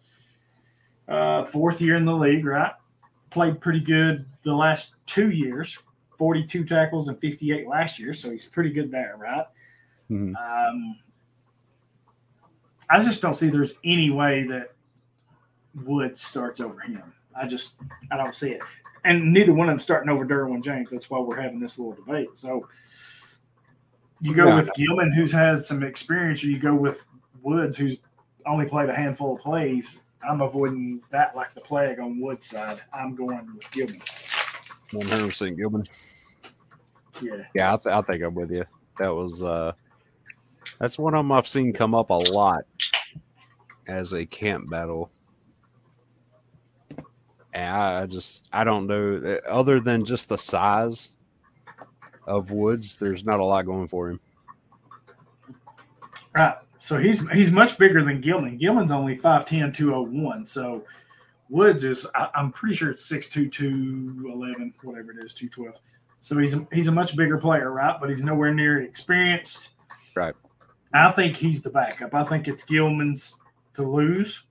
uh, 1.09 1.45
fourth 1.45 1.81
year 1.81 1.97
in 1.97 2.05
the 2.05 2.15
league, 2.15 2.45
right? 2.45 2.73
Played 3.31 3.61
pretty 3.61 3.81
good 3.81 4.27
the 4.43 4.55
last 4.55 4.97
two 5.07 5.31
years, 5.31 5.79
42 6.19 6.65
tackles 6.65 7.09
and 7.09 7.19
58 7.19 7.67
last 7.69 7.99
year, 7.99 8.13
so 8.13 8.31
he's 8.31 8.49
pretty 8.49 8.71
good 8.71 8.91
there, 8.91 9.17
right? 9.19 9.47
Mhm. 10.11 10.35
Um, 10.37 10.99
I 12.89 13.03
just 13.03 13.21
don't 13.23 13.35
see 13.35 13.49
there's 13.49 13.75
any 13.85 14.11
way 14.11 14.45
that 14.45 14.73
Wood 15.85 16.17
starts 16.17 16.61
over 16.61 16.81
him. 16.81 17.13
I 17.41 17.47
just 17.47 17.77
I 18.11 18.17
don't 18.17 18.35
see 18.35 18.53
it, 18.53 18.63
and 19.05 19.33
neither 19.33 19.53
one 19.53 19.69
of 19.69 19.73
them 19.73 19.79
starting 19.79 20.11
over 20.11 20.25
Derwin 20.27 20.63
James. 20.65 20.91
That's 20.91 21.11
why 21.11 21.19
we're 21.19 21.41
having 21.41 21.61
this 21.61 21.79
little 21.79 21.95
debate. 21.95 22.31
So 22.37 22.69
you 24.21 24.35
go 24.35 24.45
No. 24.45 24.57
with 24.57 24.71
Gilman, 24.75 25.13
who's 25.13 25.33
has 25.33 25.69
some 25.69 25.83
experience, 25.83 26.43
or 26.43 26.47
you 26.49 26.59
go 26.59 26.75
with 26.75 27.05
Woods, 27.43 27.77
who's 27.77 27.99
only 28.47 28.67
played 28.67 28.89
a 28.89 28.95
handful 28.95 29.37
of 29.37 29.43
plays. 29.43 30.01
I'm 30.27 30.41
avoiding 30.41 31.03
that 31.11 31.37
like 31.37 31.53
the 31.55 31.61
plague 31.61 32.01
on 32.01 32.21
Wood's 32.21 32.47
side. 32.47 32.81
I'm 32.93 33.15
going 33.15 33.55
with 33.55 33.71
Gilman. 33.71 34.01
One 34.93 35.07
hundred 35.07 35.29
percent 35.29 35.57
Gilman. 35.57 35.85
Yeah. 37.21 37.45
Yeah, 37.55 37.75
I, 37.75 37.77
th- 37.77 37.95
I 37.95 38.03
think 38.03 38.23
I'm 38.23 38.35
with 38.35 38.51
you. 38.51 38.65
That 38.99 39.15
was 39.15 39.43
uh 39.43 39.73
That's 40.79 40.99
one 40.99 41.15
of 41.15 41.19
them 41.21 41.33
I've 41.33 41.49
seen 41.49 41.73
come 41.73 41.95
up 41.95 42.11
a 42.11 42.15
lot 42.15 42.65
as 43.87 44.13
a 44.15 44.25
camp 44.27 44.69
battle. 44.71 45.11
I 47.57 48.07
just 48.07 48.47
I 48.53 48.65
don't 48.65 48.87
know. 48.87 49.21
Uh, 49.25 49.49
other 49.49 49.81
than 49.81 50.05
just 50.05 50.29
the 50.29 50.39
size 50.39 51.11
of 52.27 52.51
Woods, 52.51 52.97
there's 52.97 53.25
not 53.25 53.41
a 53.41 53.45
lot 53.45 53.65
going 53.65 53.89
for 53.89 54.11
him. 54.11 54.21
Right. 56.37 56.57
So 56.79 56.99
he's 56.99 57.27
he's 57.31 57.51
much 57.51 57.79
bigger 57.79 58.05
than 58.05 58.21
Gilman. 58.21 58.59
Gilman's 58.59 58.93
only 58.93 59.17
5'10", 59.17 59.75
201. 59.75 60.47
So 60.47 60.85
Woods 61.49 61.85
is 61.85 62.07
I, 62.15 62.29
I'm 62.35 62.53
pretty 62.53 62.75
sure 62.75 62.91
it's 62.91 63.11
6'2", 63.11 63.51
211, 63.51 64.75
whatever 64.83 65.13
it 65.13 65.25
is, 65.25 65.35
212. 65.35 65.81
So 66.21 66.39
he's 66.39 66.55
a, 66.55 66.67
he's 66.73 66.89
a 66.89 66.93
much 66.93 67.17
bigger 67.17 67.39
player, 67.39 67.71
right? 67.71 67.97
But 68.01 68.11
he's 68.11 68.23
nowhere 68.23 68.53
near 68.53 68.83
experienced. 68.83 69.71
Right. 70.15 70.35
I 70.93 71.11
think 71.13 71.37
he's 71.37 71.63
the 71.63 71.71
backup. 71.71 72.15
I 72.15 72.25
think 72.25 72.49
it's 72.49 72.65
Gilman's 72.65 73.39
to 73.75 73.83
lose, 73.83 74.45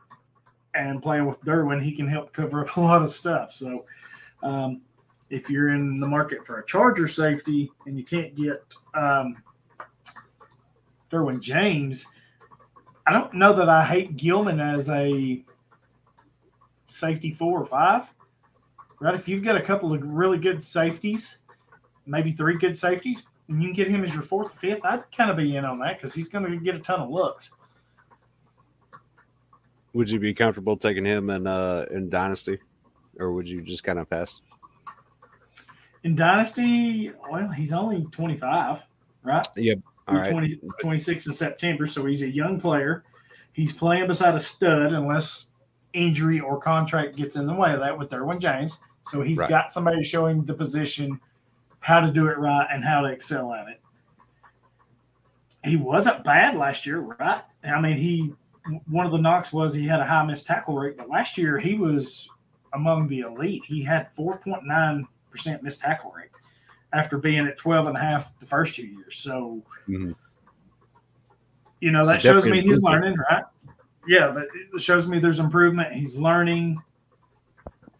and 0.75 1.01
playing 1.01 1.25
with 1.25 1.41
Derwin, 1.41 1.81
he 1.81 1.95
can 1.95 2.07
help 2.07 2.33
cover 2.33 2.61
up 2.61 2.75
a 2.77 2.81
lot 2.81 3.01
of 3.01 3.09
stuff. 3.09 3.51
So, 3.51 3.85
um, 4.43 4.81
if 5.29 5.49
you're 5.49 5.69
in 5.69 5.99
the 5.99 6.07
market 6.07 6.45
for 6.45 6.59
a 6.59 6.65
Charger 6.65 7.07
safety 7.07 7.71
and 7.87 7.97
you 7.97 8.03
can't 8.03 8.35
get 8.35 8.63
um, 8.93 9.37
Derwin 11.11 11.39
James, 11.39 12.05
I 13.07 13.13
don't 13.13 13.33
know 13.33 13.53
that 13.53 13.69
I 13.69 13.83
hate 13.83 14.17
Gilman 14.17 14.59
as 14.59 14.89
a 14.89 15.43
safety 16.85 17.31
four 17.31 17.59
or 17.59 17.65
five. 17.65 18.09
Right? 18.99 19.15
If 19.15 19.27
you've 19.27 19.43
got 19.43 19.57
a 19.57 19.61
couple 19.61 19.93
of 19.93 20.01
really 20.03 20.37
good 20.37 20.61
safeties, 20.61 21.39
maybe 22.05 22.31
three 22.31 22.57
good 22.57 22.77
safeties, 22.77 23.23
and 23.49 23.61
you 23.61 23.69
can 23.69 23.75
get 23.75 23.87
him 23.87 24.03
as 24.03 24.13
your 24.13 24.23
fourth 24.23 24.53
or 24.53 24.55
fifth, 24.55 24.85
I'd 24.85 25.11
kind 25.11 25.29
of 25.29 25.37
be 25.37 25.55
in 25.55 25.65
on 25.65 25.79
that 25.79 25.97
because 25.97 26.13
he's 26.13 26.27
going 26.27 26.49
to 26.49 26.57
get 26.57 26.75
a 26.75 26.79
ton 26.79 27.01
of 27.01 27.09
looks. 27.09 27.51
Would 29.95 30.11
you 30.11 30.19
be 30.19 30.33
comfortable 30.33 30.75
taking 30.75 31.05
him 31.05 31.29
in 31.29 31.47
uh 31.47 31.85
in 31.89 32.09
Dynasty? 32.09 32.59
Or 33.17 33.31
would 33.31 33.47
you 33.47 33.61
just 33.61 33.81
kind 33.85 33.97
of 33.97 34.09
pass? 34.09 34.41
In 36.03 36.15
Dynasty, 36.15 37.13
well, 37.31 37.47
he's 37.47 37.71
only 37.71 38.03
25, 38.11 38.83
right? 39.23 39.47
Yep. 39.55 39.79
All 40.07 40.21
20, 40.21 40.59
26 40.81 41.27
in 41.27 41.33
September, 41.33 41.85
so 41.85 42.05
he's 42.05 42.21
a 42.21 42.29
young 42.29 42.59
player. 42.59 43.05
He's 43.53 43.71
playing 43.71 44.07
beside 44.07 44.35
a 44.35 44.39
stud 44.39 44.91
unless 44.91 45.47
injury 45.93 46.41
or 46.41 46.59
contract 46.59 47.15
gets 47.15 47.37
in 47.37 47.47
the 47.47 47.53
way 47.53 47.73
of 47.73 47.79
that 47.79 47.97
with 47.97 48.09
Derwin 48.09 48.39
James. 48.39 48.79
So 49.03 49.21
he's 49.21 49.39
Right. 49.39 49.49
got 49.49 49.71
somebody 49.71 50.03
showing 50.03 50.43
the 50.43 50.53
position, 50.53 51.21
how 51.79 52.01
to 52.01 52.11
do 52.11 52.27
it 52.27 52.37
right, 52.37 52.67
and 52.69 52.83
how 52.83 52.99
to 53.01 53.07
excel 53.07 53.53
at 53.53 53.69
it. 53.69 53.81
He 55.63 55.77
wasn't 55.77 56.25
bad 56.25 56.57
last 56.57 56.85
year, 56.85 56.99
right? 56.99 57.41
I 57.63 57.79
mean, 57.79 57.97
he 57.97 58.35
one 58.87 59.05
of 59.05 59.11
the 59.11 59.17
knocks 59.17 59.53
was 59.53 59.73
he 59.73 59.87
had 59.87 59.99
a 59.99 60.05
high 60.05 60.25
missed 60.25 60.47
tackle 60.47 60.75
rate, 60.75 60.97
but 60.97 61.09
last 61.09 61.37
year 61.37 61.57
he 61.59 61.75
was 61.75 62.29
among 62.73 63.07
the 63.07 63.21
elite. 63.21 63.63
He 63.65 63.83
had 63.83 64.13
4.9% 64.15 65.61
missed 65.61 65.81
tackle 65.81 66.11
rate 66.11 66.29
after 66.93 67.17
being 67.17 67.45
at 67.45 67.57
12 67.57 67.87
and 67.87 67.97
a 67.97 67.99
half 67.99 68.37
the 68.39 68.45
first 68.45 68.75
two 68.75 68.87
years. 68.87 69.17
So, 69.17 69.61
Mhm. 69.87 70.15
you 71.79 71.91
know, 71.91 72.05
that 72.05 72.21
So 72.21 72.33
shows 72.33 72.45
me 72.45 72.61
he's 72.61 72.81
learning, 72.81 73.17
right? 73.29 73.43
Yeah, 74.07 74.27
that 74.27 74.79
shows 74.79 75.07
me 75.07 75.19
there's 75.19 75.39
improvement. 75.39 75.93
He's 75.93 76.15
learning. 76.15 76.81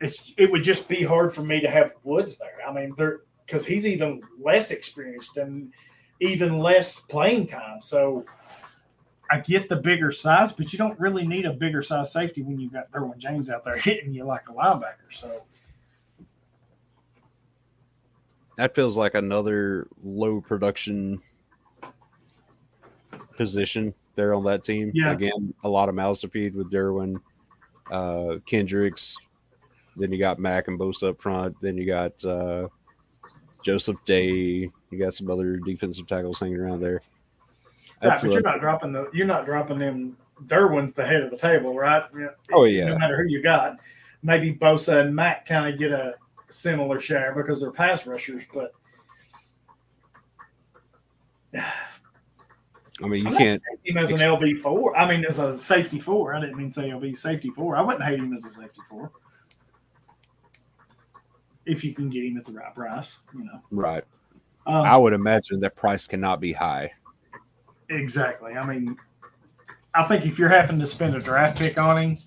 It's 0.02 0.34
it 0.38 0.52
would 0.52 0.64
just 0.64 0.88
be 0.88 1.04
hard 1.04 1.34
for 1.34 1.42
me 1.42 1.60
to 1.62 1.70
have 1.70 1.94
Woods 2.04 2.38
there. 2.38 2.60
I 2.68 2.72
mean, 2.72 2.94
there 2.98 3.22
because 3.46 3.66
he's 3.66 3.86
even 3.86 4.22
less 4.40 4.72
experienced 4.72 5.38
and 5.38 5.72
even 6.20 6.60
less 6.60 7.00
playing 7.00 7.48
time. 7.48 7.82
So 7.82 8.26
I 9.30 9.40
get 9.40 9.70
the 9.70 9.76
bigger 9.76 10.12
size, 10.12 10.54
but 10.54 10.72
you 10.72 10.80
don't 10.80 11.00
really 11.00 11.26
need 11.26 11.46
a 11.46 11.54
bigger 11.54 11.82
size 11.82 12.12
safety 12.12 12.44
when 12.44 12.60
you've 12.60 12.74
got 12.74 12.92
Derwin 12.92 13.18
James 13.18 13.50
out 13.50 13.64
there 13.64 13.78
hitting 13.78 14.14
you 14.14 14.24
like 14.24 14.50
a 14.50 14.54
linebacker. 14.54 15.12
So 15.12 15.44
That 18.58 18.74
feels 18.74 18.98
like 18.98 19.16
another 19.16 19.88
low 20.04 20.42
production 20.42 21.22
position 23.36 23.94
there 24.16 24.34
on 24.34 24.44
that 24.46 24.64
team. 24.64 24.92
Yeah. 24.94 25.12
Again, 25.12 25.54
a 25.64 25.70
lot 25.70 25.90
of 25.90 25.96
mouths 25.96 26.22
to 26.22 26.30
feed 26.30 26.56
with 26.56 26.72
Derwin, 26.72 27.18
uh, 27.92 28.38
Kendricks. 28.46 29.18
Then 29.98 30.12
you 30.12 30.20
got 30.20 30.40
Mack 30.40 30.68
and 30.68 30.80
Bosa 30.80 31.10
up 31.10 31.22
front. 31.22 31.56
Then 31.62 31.78
you 31.78 31.86
got 31.86 32.24
uh, 32.24 32.68
Joseph 33.62 33.98
Day. 34.06 34.70
You 34.90 35.00
got 35.00 35.16
some 35.16 35.30
other 35.30 35.58
defensive 35.58 36.08
tackles 36.08 36.40
hanging 36.40 36.58
around 36.58 36.82
there. 36.82 37.02
Right, 38.04 38.20
but 38.22 38.32
you're 38.32 38.42
not 38.42 38.60
dropping 38.60 38.92
the 38.94 39.10
you're 39.14 39.26
not 39.28 39.46
dropping 39.46 39.80
them. 39.80 40.18
Derwin's 40.48 40.94
the 40.94 41.06
head 41.06 41.22
of 41.22 41.32
the 41.32 41.38
table, 41.38 41.76
right? 41.78 42.04
Oh, 42.52 42.66
yeah. 42.66 42.90
No 42.90 42.98
matter 42.98 43.16
who 43.24 43.30
you 43.30 43.42
got, 43.42 43.78
maybe 44.22 44.54
Bosa 44.54 45.00
and 45.02 45.16
Matt 45.16 45.46
kind 45.46 45.74
of 45.74 45.80
get 45.80 45.92
a 45.94 46.16
similar 46.50 47.00
share 47.00 47.34
because 47.34 47.62
they're 47.62 47.72
pass 47.72 48.06
rushers. 48.06 48.46
But 48.54 48.74
I 53.04 53.08
mean, 53.08 53.24
you 53.24 53.30
I'm 53.30 53.38
can't. 53.38 53.62
him 53.84 53.98
as 53.98 54.12
an 54.12 54.18
LB 54.20 54.60
four. 54.60 54.96
I 54.98 55.08
mean, 55.08 55.26
as 55.26 55.40
a 55.40 55.58
safety 55.58 56.00
four. 56.00 56.34
I 56.34 56.40
didn't 56.40 56.58
mean 56.58 56.72
say 56.72 56.90
LB 56.90 57.16
safety 57.18 57.50
four. 57.50 57.76
I 57.76 57.82
wouldn't 57.82 58.04
hate 58.04 58.20
him 58.20 58.34
as 58.34 58.46
a 58.46 58.50
safety 58.50 58.82
four 58.90 59.12
if 61.66 61.84
you 61.84 61.94
can 61.94 62.10
get 62.10 62.24
him 62.24 62.38
at 62.38 62.46
the 62.46 62.52
right 62.54 62.74
price. 62.74 63.20
You 63.34 63.46
know, 63.46 63.62
Right. 63.72 64.04
um, 64.68 64.86
I 64.86 64.96
would 64.98 65.14
imagine 65.14 65.60
that 65.62 65.76
price 65.76 66.08
cannot 66.08 66.40
be 66.40 66.54
high. 66.54 66.92
Exactly. 67.90 68.54
I 68.54 68.66
mean, 68.66 68.98
I 69.94 70.04
think 70.04 70.26
if 70.26 70.40
you're 70.40 70.50
having 70.50 70.80
to 70.80 70.86
spend 70.86 71.16
a 71.16 71.20
draft 71.20 71.58
pick 71.58 71.78
on 71.78 71.98
him 71.98 72.18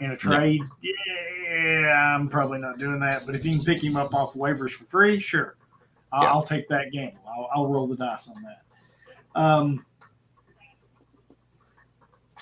in 0.00 0.10
a 0.10 0.16
trade, 0.16 0.60
yeah, 0.82 2.14
I'm 2.16 2.28
probably 2.28 2.58
not 2.58 2.78
doing 2.78 3.00
that. 3.00 3.24
But 3.26 3.34
if 3.34 3.44
you 3.44 3.52
can 3.56 3.64
pick 3.64 3.82
him 3.82 3.96
up 3.96 4.14
off 4.14 4.34
waivers 4.34 4.70
for 4.70 4.84
free, 4.84 5.18
sure, 5.20 5.56
I'll, 6.12 6.22
Yeah. 6.22 6.30
I'll 6.30 6.42
take 6.42 6.68
that 6.68 6.92
gamble. 6.92 7.20
I'll, 7.26 7.48
I'll 7.54 7.66
roll 7.66 7.86
the 7.86 7.96
dice 7.96 8.28
on 8.28 8.42
that. 8.42 8.62
Um, 9.40 9.84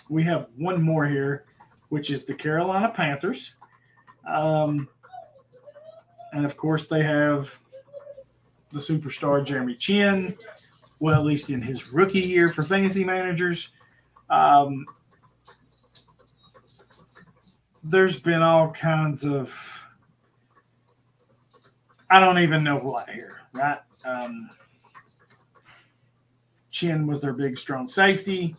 we 0.09 0.23
have 0.25 0.49
one 0.57 0.83
more 0.83 1.07
here, 1.07 1.45
which 1.89 2.11
is 2.11 2.25
the 2.25 2.35
Carolina 2.35 2.91
Panthers. 2.95 3.55
Um, 4.29 4.89
and 6.33 6.45
of 6.45 6.57
course, 6.57 6.87
they 6.87 7.03
have 7.03 7.59
the 8.71 8.79
superstar 8.81 9.45
Jeremy 9.45 9.77
Chinn 9.77 10.37
well, 10.99 11.15
at 11.15 11.25
least 11.25 11.51
in 11.51 11.61
his 11.61 11.93
rookie 11.93 12.21
year 12.21 12.49
for 12.49 12.63
fantasy 12.63 13.05
managers. 13.05 13.71
Um, 14.31 14.87
there's 17.83 18.19
been 18.19 18.43
all 18.43 18.71
kinds 18.71 19.25
of, 19.25 19.85
I 22.11 22.21
don't 22.21 22.39
even 22.39 22.65
know 22.65 22.77
what 22.79 23.11
here, 23.11 23.41
right? 23.53 23.81
Um, 24.05 24.51
Chinn 26.71 27.07
was 27.07 27.21
their 27.21 27.33
big, 27.33 27.59
strong 27.59 27.89
safety. 27.89 28.57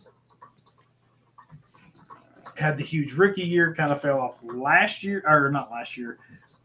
Had 2.56 2.78
the 2.78 2.84
huge 2.84 3.12
rookie 3.12 3.42
year, 3.42 3.74
kind 3.74 3.92
of 3.92 4.00
fell 4.00 4.18
off 4.18 4.38
last 4.42 5.02
year, 5.02 5.22
or 5.26 5.50
not 5.50 5.70
last 5.70 5.96
year, 5.96 6.18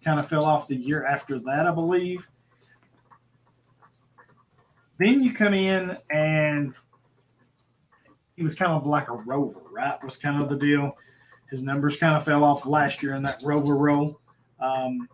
kind 0.03 0.19
of 0.19 0.27
fell 0.27 0.45
off 0.45 0.67
the 0.67 0.75
year 0.75 1.05
after 1.05 1.39
that, 1.39 1.67
I 1.67 1.71
believe. 1.71 2.27
Then 5.01 5.23
you 5.23 5.33
come 5.33 5.55
in 5.55 5.97
and 6.11 6.75
he 8.35 8.43
was 8.43 8.53
kind 8.53 8.71
of 8.71 8.85
like 8.85 9.09
a 9.09 9.13
rover, 9.13 9.61
right? 9.71 9.97
Was 10.03 10.17
kind 10.17 10.39
of 10.39 10.47
the 10.47 10.55
deal. 10.55 10.95
His 11.49 11.63
numbers 11.63 11.97
kind 11.97 12.15
of 12.15 12.23
fell 12.23 12.43
off 12.43 12.67
last 12.67 13.01
year 13.01 13.15
in 13.15 13.23
that 13.23 13.41
rover 13.43 13.75
role. 13.75 14.21
Um, 14.59 15.09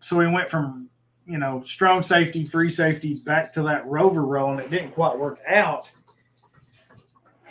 so 0.00 0.20
he 0.20 0.26
went 0.26 0.50
from, 0.50 0.90
you 1.26 1.38
know, 1.38 1.62
strong 1.62 2.02
safety, 2.02 2.44
free 2.44 2.68
safety 2.68 3.14
back 3.14 3.54
to 3.54 3.62
that 3.62 3.86
rover 3.86 4.26
role, 4.26 4.50
and 4.50 4.60
it 4.60 4.68
didn't 4.68 4.90
quite 4.90 5.18
work 5.18 5.38
out. 5.48 5.90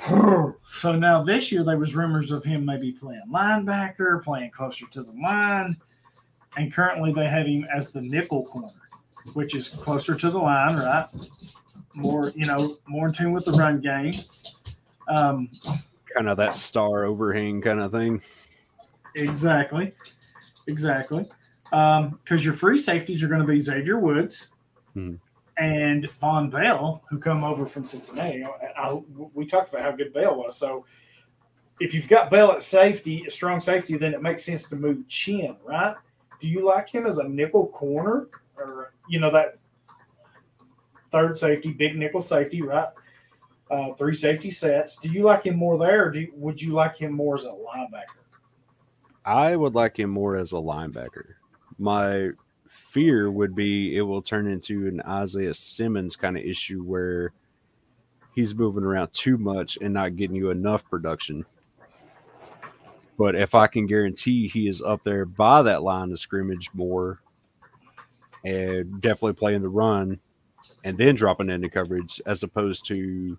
So 0.65 0.91
now 0.93 1.23
this 1.23 1.51
year 1.51 1.63
there 1.63 1.77
was 1.77 1.95
rumors 1.95 2.31
of 2.31 2.43
him 2.43 2.65
maybe 2.65 2.91
playing 2.91 3.21
linebacker, 3.31 4.23
playing 4.23 4.51
closer 4.51 4.85
to 4.87 5.03
the 5.03 5.13
line, 5.13 5.77
and 6.57 6.73
currently 6.73 7.13
they 7.13 7.27
have 7.27 7.45
him 7.45 7.65
as 7.73 7.91
the 7.91 8.01
nickel 8.01 8.45
corner 8.45 8.82
which 9.33 9.55
is 9.55 9.69
closer 9.69 10.13
to 10.15 10.29
the 10.29 10.37
line, 10.37 10.75
right? 10.75 11.07
More, 11.95 12.31
you 12.35 12.45
know, 12.45 12.77
more 12.87 13.07
in 13.07 13.13
tune 13.13 13.31
with 13.31 13.45
the 13.45 13.51
run 13.53 13.79
game. 13.79 14.13
Um, 15.07 15.49
Kind 16.13 16.29
of 16.29 16.37
that 16.37 16.55
star 16.55 17.05
overhang 17.05 17.61
kind 17.61 17.79
of 17.79 17.91
thing. 17.91 18.21
exactly, 19.15 19.93
exactly. 20.67 21.25
Because 21.71 22.45
your 22.45 22.53
free 22.53 22.77
safeties 22.77 23.23
are 23.23 23.27
going 23.27 23.41
to 23.41 23.47
be 23.47 23.57
Xavier 23.59 23.99
Woods 23.99 24.49
Hmm. 24.93 25.15
and 25.57 26.07
Vonn 26.21 26.51
Bell, 26.51 27.01
who 27.09 27.17
come 27.17 27.43
over 27.43 27.65
from 27.65 27.85
Cincinnati. 27.85 28.43
I, 28.43 28.49
I- 28.89 29.01
we 29.33 29.45
talked 29.45 29.69
about 29.73 29.81
how 29.83 29.91
good 29.91 30.13
Bell 30.13 30.35
was. 30.35 30.55
So 30.55 30.85
if 31.79 31.93
you've 31.95 32.07
got 32.07 32.29
Bell 32.29 32.51
at 32.51 32.61
safety, 32.61 33.23
a 33.27 33.31
strong 33.31 33.59
safety, 33.59 33.97
then 33.97 34.13
it 34.13 34.21
makes 34.21 34.43
sense 34.43 34.69
to 34.69 34.75
move 34.75 35.07
Chinn, 35.07 35.55
right? 35.65 35.95
Do 36.39 36.47
you 36.47 36.63
like 36.65 36.89
him 36.89 37.07
as 37.07 37.17
a 37.17 37.23
nickel 37.27 37.67
corner 37.67 38.27
or, 38.57 38.93
you 39.07 39.19
know, 39.19 39.31
that 39.31 39.59
third 41.11 41.37
safety, 41.37 41.71
big 41.71 41.97
nickel 41.97 42.21
safety, 42.21 42.61
right? 42.61 42.89
uh, 43.73 43.93
three 43.93 44.13
safety 44.13 44.51
sets. 44.51 44.97
Do 44.97 45.09
you 45.09 45.23
like 45.23 45.43
him 45.43 45.55
more 45.55 45.77
there, 45.77 46.05
or 46.05 46.11
do 46.11 46.21
you, 46.21 46.31
would 46.35 46.61
you 46.61 46.73
like 46.73 46.95
him 46.95 47.11
more 47.11 47.35
as 47.35 47.45
a 47.45 47.49
linebacker? 47.49 48.21
I 49.25 49.55
would 49.55 49.73
like 49.73 49.97
him 49.97 50.11
more 50.11 50.35
as 50.35 50.53
a 50.53 50.57
linebacker. 50.57 51.33
My 51.79 52.29
fear 52.67 53.31
would 53.31 53.55
be 53.55 53.97
it 53.97 54.01
will 54.01 54.21
turn 54.21 54.47
into 54.47 54.87
an 54.87 55.01
Isaiah 55.01 55.53
Simmons 55.53 56.15
kind 56.15 56.37
of 56.37 56.43
issue 56.43 56.83
where 56.83 57.31
he's 58.35 58.53
moving 58.53 58.83
around 58.83 59.11
too 59.11 59.37
much 59.37 59.77
and 59.81 59.93
not 59.93 60.17
getting 60.17 60.35
you 60.35 60.51
enough 60.51 60.87
production. 60.87 61.45
But 63.17 63.35
if 63.35 63.55
I 63.55 63.67
can 63.67 63.87
guarantee 63.87 64.47
he 64.47 64.67
is 64.67 64.81
up 64.81 65.01
there 65.03 65.25
by 65.25 65.63
that 65.63 65.83
line 65.83 66.11
of 66.11 66.19
scrimmage 66.19 66.69
more 66.73 67.21
and 68.43 69.01
definitely 69.01 69.33
playing 69.33 69.61
the 69.61 69.69
run 69.69 70.19
and 70.83 70.97
then 70.97 71.15
dropping 71.15 71.49
into 71.49 71.69
coverage 71.69 72.21
as 72.25 72.43
opposed 72.43 72.85
to 72.85 73.37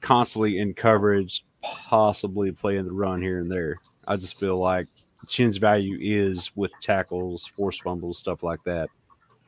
constantly 0.00 0.58
in 0.58 0.74
coverage, 0.74 1.44
possibly 1.62 2.52
playing 2.52 2.84
the 2.84 2.92
run 2.92 3.20
here 3.20 3.40
and 3.40 3.50
there. 3.50 3.76
I 4.06 4.16
just 4.16 4.38
feel 4.38 4.58
like 4.58 4.86
Chinn's 5.26 5.56
value 5.56 5.98
is 6.00 6.54
with 6.56 6.72
tackles, 6.80 7.46
force 7.46 7.78
fumbles, 7.78 8.18
stuff 8.18 8.42
like 8.42 8.62
that. 8.64 8.88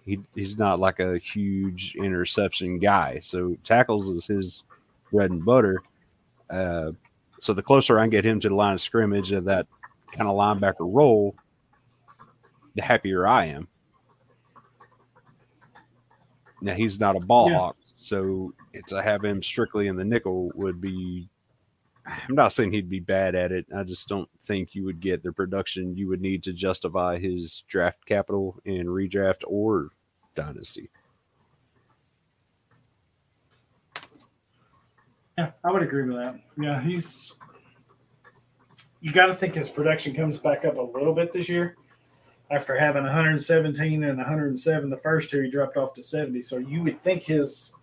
He, 0.05 0.19
he's 0.35 0.59
not 0.59 0.81
like 0.81 1.01
a 1.01 1.19
huge 1.19 1.95
interception 1.97 2.79
guy. 2.79 3.21
So 3.21 3.57
tackles 3.63 4.09
is 4.09 4.27
his 4.27 4.65
bread 5.13 5.31
and 5.31 5.45
butter. 5.45 5.83
Uh, 6.51 6.93
so 7.41 7.53
the 7.53 7.63
closer 7.63 8.01
I 8.01 8.07
get 8.09 8.25
him 8.25 8.41
to 8.41 8.49
the 8.49 8.55
line 8.55 8.75
of 8.75 8.81
scrimmage 8.81 9.33
of 9.33 9.45
that 9.45 9.67
kind 10.13 10.29
of 10.29 10.37
linebacker 10.37 10.75
role, 10.81 11.35
the 12.75 12.83
happier 12.83 13.27
I 13.27 13.47
am. 13.47 13.69
Now 16.61 16.75
he's 16.75 16.99
not 16.99 17.17
a 17.17 17.27
ball 17.27 17.51
Yeah. 17.51 17.59
hawk, 17.59 17.77
so 17.83 18.53
it's 18.73 18.91
to 18.91 19.03
have 19.03 19.25
him 19.25 19.43
strictly 19.43 19.87
in 19.87 19.97
the 19.97 20.05
nickel 20.05 20.51
would 20.55 20.81
be. 20.81 21.29
I'm 22.07 22.35
not 22.35 22.53
saying 22.53 22.73
he'd 22.73 22.89
be 22.89 23.01
bad 23.01 23.35
at 23.35 23.53
it. 23.53 23.67
I 23.77 23.83
just 23.83 24.09
don't 24.09 24.29
think 24.45 24.75
you 24.75 24.85
would 24.87 24.99
get 24.99 25.23
the 25.23 25.31
production 25.31 25.95
you 25.95 26.09
would 26.09 26.23
need 26.23 26.43
to 26.45 26.55
justify 26.55 27.19
his 27.19 27.65
draft 27.69 28.05
capital 28.07 28.59
in 28.65 28.87
redraft 28.87 29.43
or 29.47 29.91
dynasty. 30.35 30.89
Yeah, 35.37 35.53
I 35.63 35.71
would 35.71 35.83
agree 35.83 36.05
with 36.05 36.17
that. 36.17 36.41
Yeah, 36.61 36.81
he's. 36.81 37.35
You 39.01 39.13
got 39.13 39.27
to 39.27 39.35
think 39.35 39.55
his 39.55 39.71
production 39.71 40.13
comes 40.15 40.39
back 40.39 40.65
up 40.65 40.77
a 40.77 40.83
little 40.83 41.15
bit 41.15 41.33
this 41.33 41.49
year. 41.49 41.77
After 42.51 42.79
having 42.79 43.03
117 43.03 44.05
and 44.05 44.17
107 44.17 44.89
the 44.91 44.97
first 44.97 45.31
two, 45.31 45.43
he 45.43 45.51
dropped 45.51 45.77
off 45.77 45.93
to 45.95 46.03
70. 46.03 46.41
So 46.43 46.57
you 46.57 46.83
would 46.83 47.03
think 47.03 47.23
his 47.23 47.75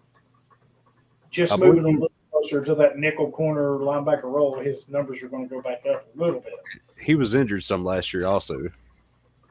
just 1.29 1.51
I 1.53 1.57
moving 1.57 1.83
a 1.85 1.89
little 1.89 2.11
closer 2.31 2.63
to 2.63 2.73
that 2.75 2.97
nickel 2.97 3.29
corner 3.31 3.77
linebacker 3.77 4.23
role, 4.23 4.57
his 4.59 4.89
numbers 4.89 5.21
are 5.21 5.27
going 5.27 5.47
to 5.47 5.53
go 5.53 5.61
back 5.61 5.85
up 5.85 6.07
a 6.15 6.19
little 6.19 6.39
bit. 6.39 6.53
He 6.99 7.13
was 7.15 7.35
injured 7.35 7.63
some 7.63 7.83
last 7.83 8.13
year, 8.13 8.25
also. 8.25 8.69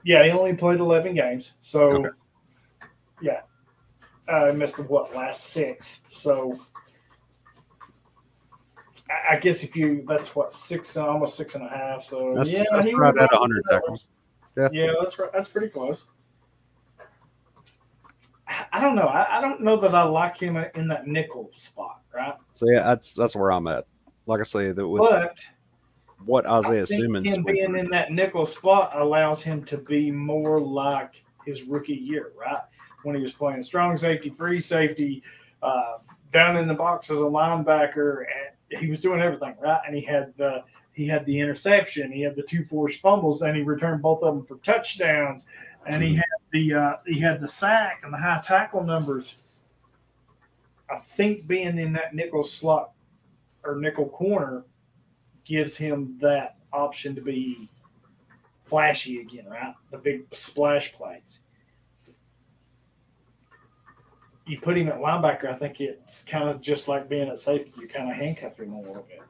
Yeah, 0.02 0.24
he 0.24 0.30
only 0.30 0.54
played 0.54 0.80
11 0.80 1.14
games. 1.14 1.52
So, 1.60 1.90
Okay. 1.92 2.08
yeah. 3.22 3.40
Uh, 4.26 4.52
missed 4.54 4.78
the 4.78 4.82
what, 4.84 5.14
last 5.14 5.44
six. 5.48 6.00
So, 6.08 6.58
I, 9.10 9.34
I 9.34 9.38
guess 9.38 9.62
if 9.62 9.76
you, 9.76 10.04
that's 10.08 10.34
what, 10.34 10.52
six, 10.52 10.96
almost 10.96 11.36
six 11.36 11.54
and 11.54 11.64
a 11.64 11.68
half. 11.68 12.02
So, 12.02 12.34
That's, 12.34 12.52
yeah, 12.52 12.64
that's 12.70 12.86
he 12.86 12.94
right 12.94 13.16
at 13.16 13.30
100 13.30 13.54
do 13.54 13.62
that 13.70 13.72
one. 13.74 13.80
tackles. 13.82 14.08
Yeah. 14.56 14.68
Yeah, 14.72 14.92
that's 15.00 15.18
right. 15.18 15.30
That's 15.32 15.48
pretty 15.48 15.68
close. 15.68 16.06
I- 18.46 18.66
I 18.72 18.80
don't 18.80 18.94
know. 18.94 19.06
I, 19.06 19.38
I 19.38 19.40
don't 19.40 19.60
know 19.62 19.76
that 19.76 19.94
I 19.94 20.02
like 20.02 20.36
him 20.36 20.56
in 20.74 20.88
that 20.88 21.06
nickel 21.06 21.50
spot, 21.54 22.02
right? 22.14 22.34
So 22.52 22.66
yeah, 22.70 22.82
that's 22.82 23.14
that's 23.14 23.34
where 23.34 23.50
I'm 23.52 23.66
at. 23.66 23.86
Like 24.26 24.40
I 24.40 24.44
say, 24.44 24.72
that 24.72 24.88
with 24.88 25.02
but 25.02 25.38
what 26.24 26.46
I 26.46 26.58
Isaiah 26.58 26.86
think 26.86 27.02
Simmons 27.02 27.34
him 27.34 27.42
being 27.44 27.76
in 27.76 27.88
that 27.90 28.12
nickel 28.12 28.46
spot 28.46 28.92
allows 28.94 29.42
him 29.42 29.64
to 29.64 29.76
be 29.78 30.10
more 30.10 30.60
like 30.60 31.24
his 31.44 31.64
rookie 31.64 31.94
year, 31.94 32.32
right? 32.38 32.62
When 33.02 33.14
he 33.14 33.20
was 33.20 33.32
playing 33.32 33.62
strong 33.62 33.96
safety, 33.96 34.30
free 34.30 34.60
safety, 34.60 35.22
uh, 35.62 35.98
down 36.30 36.56
in 36.56 36.66
the 36.66 36.74
box 36.74 37.10
as 37.10 37.18
a 37.20 37.24
linebacker, 37.24 38.24
and 38.70 38.80
he 38.80 38.88
was 38.88 39.00
doing 39.00 39.20
everything 39.20 39.54
right. 39.60 39.80
And 39.86 39.94
he 39.94 40.00
had 40.02 40.32
the 40.36 40.62
he 40.94 41.06
had 41.06 41.26
the 41.26 41.38
interception, 41.38 42.12
he 42.12 42.22
had 42.22 42.36
the 42.36 42.42
two 42.42 42.64
forced 42.64 43.00
fumbles, 43.00 43.42
and 43.42 43.56
he 43.56 43.62
returned 43.62 44.00
both 44.00 44.22
of 44.22 44.34
them 44.34 44.46
for 44.46 44.56
touchdowns, 44.64 45.46
and 45.86 46.02
he 46.02 46.14
had 46.14 46.24
the 46.52 46.72
uh, 46.72 46.96
he 47.04 47.18
had 47.20 47.40
the 47.40 47.48
sack 47.48 48.00
and 48.04 48.12
the 48.12 48.16
high 48.16 48.40
tackle 48.42 48.84
numbers. 48.84 49.38
I 50.88 50.96
think 50.96 51.46
being 51.46 51.78
in 51.78 51.92
that 51.94 52.14
nickel 52.14 52.44
slot 52.44 52.92
or 53.64 53.76
nickel 53.76 54.08
corner 54.08 54.64
gives 55.44 55.76
him 55.76 56.16
that 56.20 56.56
option 56.72 57.14
to 57.16 57.20
be 57.20 57.68
flashy 58.64 59.20
again, 59.20 59.46
right? 59.46 59.74
The 59.90 59.98
big 59.98 60.32
splash 60.32 60.92
plays. 60.92 61.40
You 64.46 64.60
put 64.60 64.76
him 64.76 64.88
at 64.88 64.98
linebacker, 64.98 65.46
I 65.46 65.54
think 65.54 65.80
it's 65.80 66.22
kind 66.22 66.48
of 66.48 66.60
just 66.60 66.86
like 66.86 67.08
being 67.08 67.28
at 67.28 67.38
safety. 67.38 67.72
You 67.80 67.88
kind 67.88 68.10
of 68.10 68.16
handcuff 68.16 68.60
him 68.60 68.74
a 68.74 68.80
little 68.80 69.06
bit. 69.08 69.22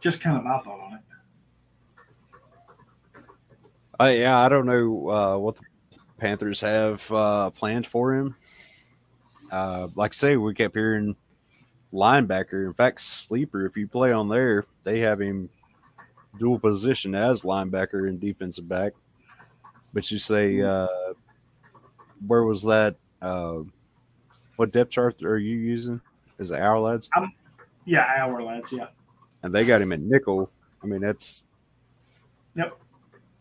Just 0.00 0.20
kind 0.20 0.36
of 0.36 0.44
my 0.44 0.58
thought 0.58 0.80
on 0.80 0.94
it. 0.94 1.00
Uh, 4.00 4.04
yeah, 4.06 4.38
I 4.38 4.48
don't 4.48 4.66
know 4.66 5.10
uh, 5.10 5.38
what 5.38 5.56
the 5.56 5.62
Panthers 6.18 6.60
have 6.60 7.10
uh, 7.10 7.50
planned 7.50 7.86
for 7.86 8.14
him. 8.14 8.36
Uh, 9.50 9.88
like 9.96 10.12
I 10.12 10.14
say, 10.14 10.36
we 10.36 10.54
kept 10.54 10.74
hearing 10.74 11.16
linebacker. 11.92 12.66
In 12.66 12.74
fact, 12.74 13.00
sleeper. 13.00 13.66
If 13.66 13.76
you 13.76 13.88
play 13.88 14.12
on 14.12 14.28
there, 14.28 14.64
they 14.84 15.00
have 15.00 15.20
him 15.20 15.48
dual 16.38 16.60
position 16.60 17.14
as 17.14 17.42
linebacker 17.42 18.08
and 18.08 18.20
defensive 18.20 18.68
back. 18.68 18.92
But 19.92 20.10
you 20.10 20.18
say, 20.18 20.60
uh, 20.60 20.86
where 22.26 22.44
was 22.44 22.62
that? 22.64 22.96
Uh, 23.20 23.60
what 24.56 24.70
depth 24.72 24.90
chart 24.90 25.22
are 25.22 25.38
you 25.38 25.56
using? 25.56 26.00
Is 26.38 26.52
it 26.52 26.60
Ourlads? 26.60 27.08
Yeah, 27.84 28.04
Ourlads, 28.20 28.70
yeah. 28.70 28.88
And 29.42 29.52
they 29.52 29.64
got 29.64 29.80
him 29.82 29.92
at 29.92 30.00
nickel. 30.00 30.50
I 30.82 30.86
mean, 30.86 31.00
that's 31.00 31.44
Yep. 32.54 32.78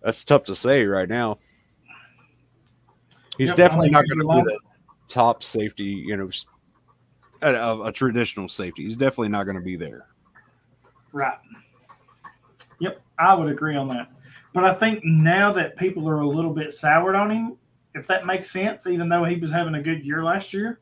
that's 0.02 0.24
tough 0.24 0.44
to 0.46 0.56
say 0.56 0.86
right 0.86 1.10
now. 1.10 1.40
He's 3.38 3.50
Yep, 3.50 3.58
definitely 3.58 3.90
not 3.90 4.06
going 4.08 4.20
to 4.20 4.44
be 4.44 4.52
the 4.52 4.60
top 5.08 5.44
safety, 5.44 5.84
you 5.84 6.18
know, 6.18 6.30
a 7.42 7.92
traditional 7.92 8.50
safety. 8.50 8.84
He's 8.84 8.96
definitely 8.96 9.30
not 9.30 9.44
going 9.44 9.58
to 9.58 9.64
be 9.64 9.76
there. 9.76 10.08
Right. 11.14 11.38
Yep, 12.80 13.02
I 13.18 13.34
would 13.36 13.50
agree 13.50 13.76
on 13.76 13.88
that. 13.90 14.10
But 14.54 14.66
I 14.66 14.74
think 14.74 15.04
now 15.04 15.52
that 15.54 15.78
people 15.78 16.10
are 16.10 16.22
a 16.22 16.28
little 16.28 16.54
bit 16.54 16.74
soured 16.74 17.16
on 17.16 17.30
him, 17.30 17.58
if 17.94 18.08
that 18.08 18.26
makes 18.26 18.50
sense, 18.50 18.88
even 18.88 19.10
though 19.10 19.24
he 19.24 19.36
was 19.36 19.52
having 19.52 19.76
a 19.76 19.82
good 19.82 20.06
year 20.06 20.24
last 20.24 20.54
year, 20.54 20.80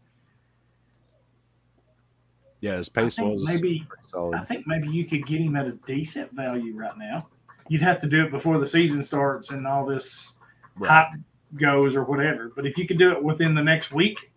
Yeah, 2.65 2.77
his 2.77 2.89
pace 2.89 3.19
was 3.19 3.45
maybe 3.45 3.87
solid. 4.05 4.33
I 4.33 4.39
think 4.39 4.65
maybe 4.65 4.87
you 4.87 5.05
could 5.05 5.27
get 5.27 5.39
him 5.39 5.55
at 5.55 5.67
a 5.67 5.73
decent 5.85 6.31
value 6.33 6.75
right 6.75 6.97
now. 6.97 7.27
You'd 7.69 7.83
have 7.83 7.99
to 8.01 8.07
do 8.07 8.25
it 8.25 8.31
before 8.31 8.57
the 8.57 8.65
season 8.65 9.03
starts 9.03 9.51
and 9.51 9.67
all 9.67 9.85
this 9.85 10.39
Right. 10.75 10.89
hype 10.89 11.19
goes 11.53 11.95
or 11.95 12.03
whatever. 12.05 12.51
But 12.55 12.65
if 12.65 12.75
you 12.79 12.87
could 12.87 12.97
do 12.97 13.11
it 13.11 13.23
within 13.23 13.53
the 13.53 13.61
next 13.63 13.93
week, 13.93 14.31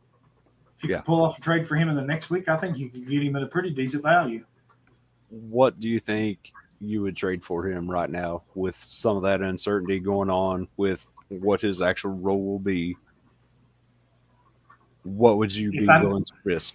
if 0.76 0.84
you 0.84 0.90
Yeah. 0.90 0.96
could 0.98 1.06
pull 1.06 1.22
off 1.24 1.38
a 1.38 1.40
trade 1.40 1.66
for 1.66 1.76
him 1.76 1.88
in 1.88 1.96
the 1.96 2.04
next 2.04 2.28
week, 2.28 2.50
I 2.50 2.56
think 2.56 2.76
you 2.76 2.90
could 2.90 3.08
get 3.08 3.22
him 3.22 3.34
at 3.34 3.42
a 3.42 3.46
pretty 3.46 3.70
decent 3.70 4.02
value. 4.02 4.44
What 5.30 5.80
do 5.80 5.88
you 5.88 5.98
think 5.98 6.52
you 6.80 7.00
would 7.00 7.16
trade 7.16 7.42
for 7.42 7.66
him 7.66 7.90
right 7.90 8.10
now 8.10 8.42
with 8.54 8.76
some 8.76 9.16
of 9.16 9.22
that 9.22 9.40
uncertainty 9.40 10.00
going 10.00 10.28
on 10.28 10.68
with 10.76 11.10
what 11.28 11.62
his 11.62 11.80
actual 11.80 12.10
role 12.12 12.44
will 12.44 12.58
be? 12.58 12.94
What 15.02 15.38
would 15.38 15.54
you 15.54 15.70
If 15.72 15.80
be 15.86 15.88
I'm- 15.88 16.04
willing 16.04 16.24
to 16.24 16.34
risk? 16.44 16.74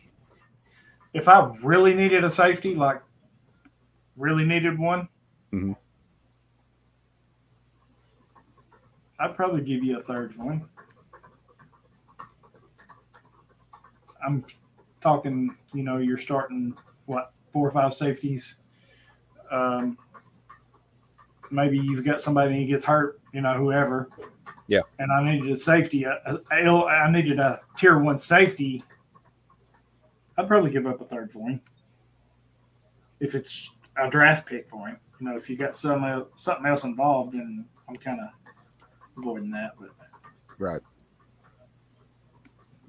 If 1.13 1.27
I 1.27 1.51
really 1.61 1.93
needed 1.93 2.23
a 2.23 2.29
safety, 2.29 2.75
like 2.75 3.01
really 4.17 4.45
needed 4.45 4.77
one, 4.79 5.07
Mhm. 5.51 5.75
I'd 9.19 9.35
probably 9.35 9.61
give 9.61 9.83
you 9.83 9.97
a 9.97 10.01
third 10.01 10.35
one. 10.37 10.67
I'm 14.25 14.43
talking, 15.01 15.55
you 15.73 15.83
know, 15.83 15.97
you're 15.97 16.17
starting 16.17 16.75
what 17.05 17.33
four 17.51 17.67
or 17.67 17.71
five 17.71 17.93
safeties. 17.93 18.55
Um, 19.51 19.97
maybe 21.51 21.77
you've 21.77 22.03
got 22.03 22.21
somebody 22.21 22.55
he 22.57 22.65
gets 22.65 22.85
hurt, 22.85 23.21
you 23.33 23.41
know, 23.41 23.53
whoever. 23.53 24.09
Yeah. 24.67 24.81
And 24.97 25.11
I 25.11 25.23
needed 25.31 25.51
a 25.51 25.57
safety. 25.57 26.07
I 26.07 27.11
needed 27.11 27.39
a 27.39 27.61
tier 27.77 27.99
one 27.99 28.17
safety. 28.17 28.83
I'd 30.37 30.47
probably 30.47 30.71
give 30.71 30.85
up 30.87 30.99
a 31.01 31.05
third 31.05 31.31
for 31.31 31.47
him 31.49 31.61
if 33.19 33.35
it's 33.35 33.71
a 33.97 34.09
draft 34.09 34.45
pick 34.47 34.67
for 34.67 34.87
him. 34.87 34.97
You 35.19 35.29
know, 35.29 35.35
if 35.35 35.49
you 35.49 35.55
got 35.55 35.75
some 35.75 36.03
el- 36.03 36.29
something 36.35 36.65
else 36.65 36.83
involved, 36.83 37.33
then 37.33 37.65
I'm 37.87 37.95
kind 37.95 38.19
of 38.19 38.29
avoiding 39.17 39.51
that. 39.51 39.73
But 39.79 39.89
Right. 40.57 40.81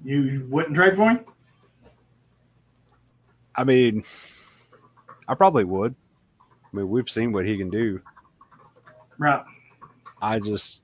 you, 0.03 0.21
you 0.23 0.47
wouldn't 0.49 0.75
trade 0.75 0.95
for 0.95 1.09
him? 1.11 1.25
I 3.55 3.63
mean, 3.63 4.03
I 5.27 5.33
probably 5.35 5.63
would. 5.63 5.95
I 6.41 6.77
mean, 6.77 6.89
we've 6.89 7.09
seen 7.09 7.31
what 7.31 7.45
he 7.45 7.57
can 7.57 7.69
do. 7.69 8.01
Right. 9.17 9.43
I 10.21 10.39
just, 10.39 10.81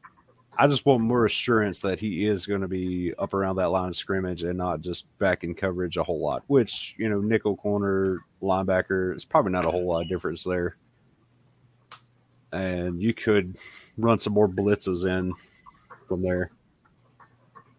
I 0.62 0.68
just 0.68 0.86
want 0.86 1.02
more 1.02 1.26
assurance 1.26 1.80
that 1.80 2.00
he 2.00 2.28
is 2.28 2.46
going 2.46 2.62
to 2.62 2.68
be 2.68 3.16
up 3.18 3.34
around 3.34 3.56
that 3.56 3.70
line 3.70 3.90
of 3.90 3.96
scrimmage 3.96 4.44
and 4.44 4.56
not 4.56 4.82
just 4.82 5.08
back 5.18 5.44
in 5.44 5.56
coverage 5.56 5.98
a 5.98 6.04
whole 6.04 6.20
lot. 6.20 6.44
Which 6.46 6.94
you 7.00 7.10
know, 7.10 7.20
nickel 7.20 7.56
corner 7.56 8.20
linebacker 8.44 9.16
is 9.16 9.26
probably 9.26 9.54
not 9.54 9.66
a 9.66 9.72
whole 9.72 9.88
lot 9.88 10.04
of 10.04 10.08
difference 10.08 10.44
there. 10.44 10.78
And 12.52 13.02
you 13.02 13.12
could 13.12 13.58
run 13.98 14.20
some 14.20 14.34
more 14.34 14.48
blitzes 14.48 15.08
in 15.08 15.34
from 16.08 16.22
there 16.22 16.52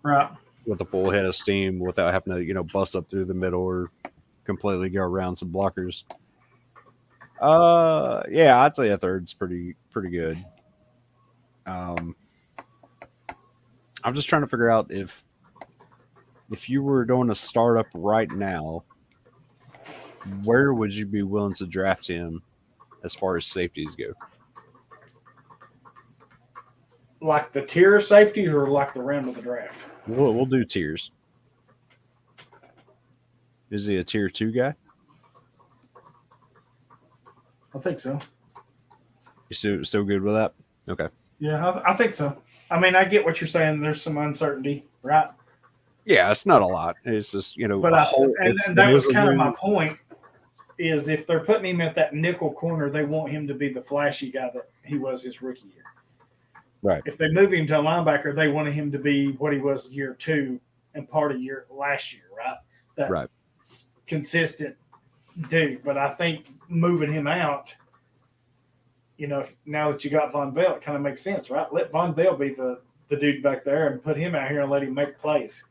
Right. 0.03 0.31
with 0.67 0.81
a 0.81 0.85
full 0.85 1.09
head 1.09 1.25
of 1.25 1.37
steam 1.37 1.79
without 1.79 2.13
having 2.13 2.35
to, 2.35 2.43
you 2.43 2.53
know, 2.53 2.65
bust 2.65 2.97
up 2.97 3.09
through 3.09 3.27
the 3.27 3.35
middle 3.35 3.63
or 3.63 3.93
completely 4.43 4.89
go 4.89 5.03
around 5.03 5.37
some 5.37 5.53
blockers. 5.53 6.03
Uh, 7.41 8.25
yeah, 8.29 8.61
I'd 8.61 8.75
say 8.75 8.89
a 8.89 8.99
third's 8.99 9.35
pretty 9.35 9.77
pretty 9.93 10.11
good. 10.11 10.45
Um, 11.65 12.17
I'm 14.05 14.15
just 14.15 14.29
trying 14.29 14.43
to 14.43 14.49
figure 14.49 14.71
out 14.71 14.91
if 14.91 15.25
if 16.51 16.69
you 16.69 16.83
were 16.83 17.05
doing 17.05 17.31
a 17.31 17.35
startup 17.35 17.87
right 17.95 18.31
now, 18.33 18.85
where 20.45 20.75
would 20.75 20.95
you 20.95 21.07
be 21.07 21.23
willing 21.23 21.55
to 21.55 21.67
draft 21.67 22.07
him 22.07 22.43
as 23.05 23.15
far 23.15 23.37
as 23.37 23.47
safeties 23.47 23.95
go? 23.95 24.13
Like 27.21 27.53
the 27.53 27.63
tier 27.63 27.97
of 27.97 28.05
safeties 28.05 28.51
or 28.51 28.67
like 28.67 28.93
the 28.93 29.03
round 29.03 29.29
of 29.29 29.37
the 29.37 29.43
draft? 29.43 29.79
We'll 30.07 30.35
we'll 30.35 30.47
do 30.47 30.65
tiers. 30.65 31.13
Is 33.71 33.87
he 33.87 33.97
a 33.97 34.05
tier 34.05 34.29
two 34.29 34.51
guy? 34.51 34.75
I 37.75 37.79
think 37.79 38.01
so. 38.01 38.19
You 39.49 39.55
still 39.55 39.85
still 39.85 40.05
good 40.05 40.23
with 40.23 40.35
that? 40.35 40.55
Okay. 40.89 41.09
Yeah, 41.39 41.67
I, 41.67 41.93
I 41.93 41.95
think 41.95 42.15
so. 42.15 42.37
I 42.73 42.81
mean, 42.81 42.95
I 42.97 43.05
get 43.05 43.25
what 43.25 43.41
you're 43.41 43.49
saying. 43.49 43.81
There's 43.81 44.01
some 44.01 44.17
uncertainty, 44.19 44.85
right? 45.03 45.29
Yeah, 46.05 46.31
it's 46.31 46.47
not 46.47 46.63
a 46.63 46.67
lot. 46.67 46.97
It's 47.05 47.31
just 47.33 47.57
you 47.57 47.69
know, 47.69 47.81
But 47.81 47.93
a 47.93 47.97
I, 47.97 48.03
whole- 48.05 48.35
and, 48.41 48.59
and 48.67 48.77
that 48.79 48.93
was 48.93 49.07
kind 49.07 49.29
of 49.29 49.37
my 49.37 49.53
point. 49.53 49.99
Is 50.79 51.09
if 51.09 51.27
they're 51.27 51.41
putting 51.45 51.67
him 51.67 51.81
at 51.83 51.95
that 51.97 52.15
nickel 52.15 52.53
corner, 52.53 52.89
they 52.91 53.05
want 53.05 53.31
him 53.31 53.47
to 53.47 53.55
be 53.55 53.69
the 53.73 53.83
flashy 53.83 54.31
guy 54.33 54.51
that 54.55 54.69
he 54.85 54.97
was 54.99 55.23
his 55.23 55.41
rookie 55.43 55.69
year. 55.75 55.85
Right. 56.83 57.03
If 57.07 57.19
they 57.19 57.29
move 57.31 57.53
him 57.53 57.67
to 57.69 57.79
a 57.79 57.83
linebacker, 57.83 58.35
they 58.35 58.49
wanted 58.49 58.73
him 58.75 58.91
to 58.91 58.99
be 58.99 59.33
what 59.33 59.53
he 59.53 59.59
was 59.61 59.93
year 59.93 60.15
two 60.15 60.59
and 60.95 61.09
part 61.09 61.31
of 61.31 61.41
year 61.41 61.67
last 61.71 62.13
year, 62.13 62.25
right? 62.37 62.57
That 62.97 63.11
Right. 63.11 63.29
consistent 64.09 64.75
dude. 65.49 65.85
But 65.85 65.97
I 65.99 66.09
think 66.09 66.47
moving 66.69 67.13
him 67.13 67.27
out, 67.29 67.75
you 69.23 69.29
know, 69.29 69.39
if- 69.39 69.55
now 69.67 69.93
that 69.93 70.05
you 70.05 70.11
got 70.11 70.33
Vonn 70.33 70.53
Bell, 70.53 70.75
it 70.75 70.83
kind 70.83 70.97
of 70.97 71.03
makes 71.03 71.23
sense, 71.23 71.49
right? 71.49 71.73
Let 71.73 71.93
Vonn 71.93 72.13
Bell 72.17 72.37
be 72.37 72.49
the 72.53 72.81
the 73.09 73.17
dude 73.17 73.41
back 73.43 73.63
there 73.63 73.87
and 73.87 74.03
put 74.03 74.17
him 74.17 74.35
out 74.35 74.51
here 74.51 74.63
and 74.63 74.71
let 74.71 74.83
him 74.83 74.95
make 74.95 75.17
plays. 75.19 75.65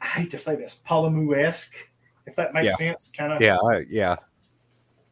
I 0.00 0.06
hate 0.06 0.30
to 0.30 0.38
say 0.38 0.54
this, 0.54 0.78
Palomu 0.86 1.36
esque, 1.36 1.74
if 2.26 2.36
that 2.36 2.54
makes 2.54 2.76
sense. 2.78 3.10
Kind 3.16 3.32
of. 3.32 3.40
Yeah, 3.40 3.56
I, 3.56 3.84
yeah. 3.90 4.16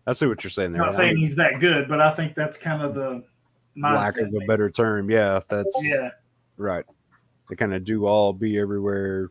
I 0.07 0.13
see 0.13 0.27
what 0.27 0.45
you're 0.45 0.51
saying 0.53 0.67
I'm 0.67 0.73
there. 0.75 0.83
not 0.83 0.93
I 0.93 0.97
saying 0.97 1.17
he's 1.17 1.35
that 1.37 1.59
good, 1.59 1.89
but 1.89 2.01
I 2.01 2.13
think 2.13 2.35
that's 2.37 2.59
kind 2.59 2.81
of 2.83 2.95
the 2.95 3.25
lack 3.77 4.19
of 4.19 4.29
a 4.33 4.47
better 4.47 4.71
term. 4.71 5.11
Yeah, 5.11 5.41
that's 5.49 5.85
yeah, 5.85 6.11
right. 6.59 6.85
They 7.49 7.57
kind 7.57 7.75
of 7.75 7.83
do 7.83 8.07
all 8.07 8.33
be 8.33 8.57
everywhere. 8.59 9.31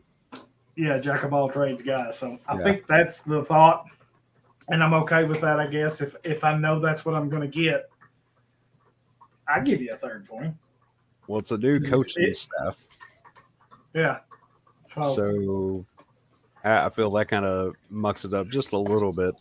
yeah, 0.76 0.98
jack 0.98 1.22
of 1.22 1.32
all 1.32 1.48
trades 1.48 1.82
guy. 1.82 2.10
So 2.10 2.38
I 2.46 2.58
Yeah. 2.58 2.62
think 2.62 2.86
that's 2.88 3.22
the 3.22 3.42
thought, 3.44 3.86
and 4.68 4.82
I'm 4.82 4.94
okay 4.94 5.24
with 5.24 5.40
that. 5.42 5.58
I 5.60 5.66
guess 5.66 6.00
if 6.00 6.16
if 6.24 6.44
I 6.44 6.56
know 6.56 6.80
that's 6.80 7.04
what 7.04 7.14
I'm 7.14 7.28
going 7.28 7.42
to 7.42 7.48
get, 7.48 7.88
I 9.48 9.60
give 9.60 9.80
you 9.80 9.90
a 9.92 9.96
third 9.96 10.26
for 10.26 10.42
him. 10.42 10.58
Well, 11.28 11.38
it's 11.40 11.50
a 11.52 11.58
new 11.58 11.80
coaching 11.80 12.24
it- 12.24 12.38
staff, 12.38 12.86
Yeah. 13.94 14.18
So, 14.94 15.02
so 15.02 15.86
I 16.64 16.86
I 16.86 16.90
feel 16.90 17.10
that 17.10 17.28
kind 17.28 17.44
of 17.44 17.74
mucks 17.90 18.24
it 18.24 18.32
up 18.32 18.48
just 18.48 18.72
a 18.72 18.78
little 18.78 19.12
bit. 19.12 19.34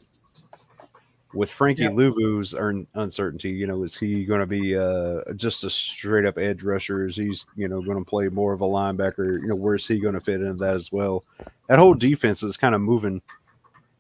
With 1.34 1.52
Frankie 1.52 1.82
Yeah. 1.84 1.90
Luvu's 1.90 2.54
un- 2.56 2.88
uncertainty, 2.94 3.50
you 3.50 3.68
know, 3.68 3.84
is 3.84 3.98
he 3.98 4.24
going 4.24 4.40
to 4.40 4.46
be 4.46 4.78
uh, 4.78 5.20
just 5.36 5.66
a 5.66 5.70
straight 5.70 6.26
up 6.26 6.38
edge 6.38 6.64
rusher? 6.64 7.06
Is 7.06 7.18
he's 7.18 7.46
you 7.58 7.68
know 7.68 7.82
going 7.82 7.98
to 7.98 8.10
play 8.10 8.30
more 8.30 8.54
of 8.54 8.62
a 8.62 8.66
linebacker? 8.66 9.42
You 9.42 9.48
know, 9.50 9.56
where's 9.56 9.86
he 9.86 10.00
going 10.00 10.14
to 10.14 10.22
fit 10.22 10.36
into 10.42 10.54
that 10.54 10.78
as 10.78 10.94
well? 10.94 11.26
That 11.68 11.78
whole 11.78 11.94
defense 11.94 12.42
is 12.42 12.56
kind 12.56 12.74
of 12.74 12.80
moving, 12.80 13.22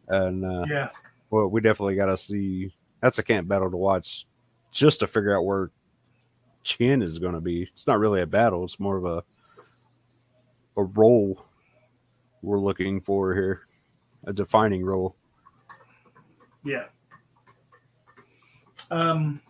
and 0.08 0.46
uh, 0.46 0.64
yeah, 0.70 0.90
well, 1.36 1.48
we 1.48 1.60
definitely 1.60 1.96
got 1.96 2.06
to 2.06 2.18
see. 2.18 2.74
That's 3.02 3.20
a 3.20 3.24
camp 3.24 3.50
battle 3.50 3.70
to 3.70 3.76
watch, 3.76 4.26
just 4.72 5.02
to 5.02 5.08
figure 5.08 5.36
out 5.36 5.44
where 5.44 5.70
Chinn 6.64 7.02
is 7.02 7.20
going 7.20 7.34
to 7.34 7.42
be. 7.42 7.70
It's 7.76 7.88
not 7.88 8.00
really 8.00 8.22
a 8.22 8.26
battle; 8.26 8.64
it's 8.64 8.80
more 8.80 8.96
of 8.96 9.06
a 9.06 9.22
a 10.78 10.84
role 10.84 11.46
we're 12.42 12.60
looking 12.60 13.02
for 13.02 13.34
here, 13.34 13.68
a 14.26 14.32
defining 14.32 14.86
role. 14.86 15.18
yeah. 16.64 16.86
Um, 18.92 19.42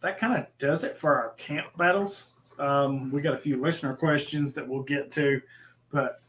that 0.00 0.18
kind 0.18 0.36
of 0.36 0.46
does 0.58 0.84
it 0.84 0.98
for 0.98 1.14
our 1.14 1.30
camp 1.38 1.68
battles. 1.78 2.26
Um, 2.58 3.10
we 3.10 3.22
got 3.22 3.34
a 3.34 3.38
few 3.38 3.60
listener 3.60 3.94
questions 3.94 4.52
that 4.52 4.68
we'll 4.68 4.82
get 4.82 5.10
to, 5.12 5.40
but 5.90 6.20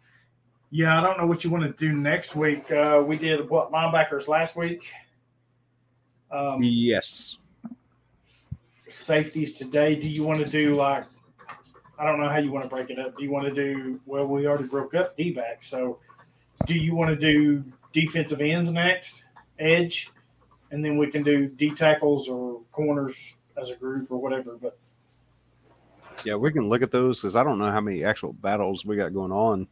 yeah, 0.75 0.99
I 0.99 1.01
don't 1.01 1.17
know 1.17 1.25
what 1.25 1.45
you 1.45 1.49
want 1.49 1.63
to 1.63 1.71
do 1.71 1.95
next 1.95 2.35
week. 2.35 2.69
Uh, 2.69 3.01
we 3.05 3.17
did 3.17 3.49
what 3.49 3.71
linebackers 3.71 4.27
last 4.27 4.57
week. 4.57 4.91
Um, 6.29 6.61
Yes, 6.61 7.37
safeties 8.89 9.53
today. 9.53 9.95
Do 9.95 10.09
you 10.09 10.25
want 10.25 10.39
to 10.39 10.45
do 10.45 10.75
like 10.75 11.05
I 11.97 12.05
don't 12.05 12.19
know 12.19 12.27
how 12.27 12.39
you 12.39 12.51
want 12.51 12.65
to 12.65 12.69
break 12.69 12.89
it 12.89 12.99
up. 12.99 13.17
Do 13.17 13.23
you 13.23 13.31
want 13.31 13.45
to 13.45 13.53
do 13.53 14.01
well? 14.05 14.27
We 14.27 14.47
already 14.47 14.65
broke 14.65 14.93
up 14.95 15.15
D 15.15 15.31
back, 15.31 15.63
so 15.63 15.99
do 16.65 16.77
you 16.77 16.93
want 16.93 17.09
to 17.09 17.15
do 17.15 17.63
defensive 17.93 18.41
ends 18.41 18.69
next, 18.69 19.23
edge, 19.57 20.11
and 20.71 20.83
then 20.83 20.97
we 20.97 21.07
can 21.09 21.23
do 21.23 21.47
D 21.47 21.73
tackles 21.73 22.27
or 22.27 22.59
corners 22.73 23.37
as 23.57 23.69
a 23.69 23.77
group 23.77 24.11
or 24.11 24.17
whatever. 24.17 24.57
But 24.61 24.77
yeah, 26.25 26.35
we 26.35 26.51
can 26.51 26.67
look 26.67 26.81
at 26.81 26.91
those 26.91 27.21
because 27.21 27.37
I 27.37 27.45
don't 27.45 27.59
know 27.59 27.71
how 27.71 27.79
many 27.79 28.03
actual 28.03 28.33
battles 28.33 28.83
we 28.83 28.97
got 28.97 29.13
going 29.13 29.31
on. 29.31 29.69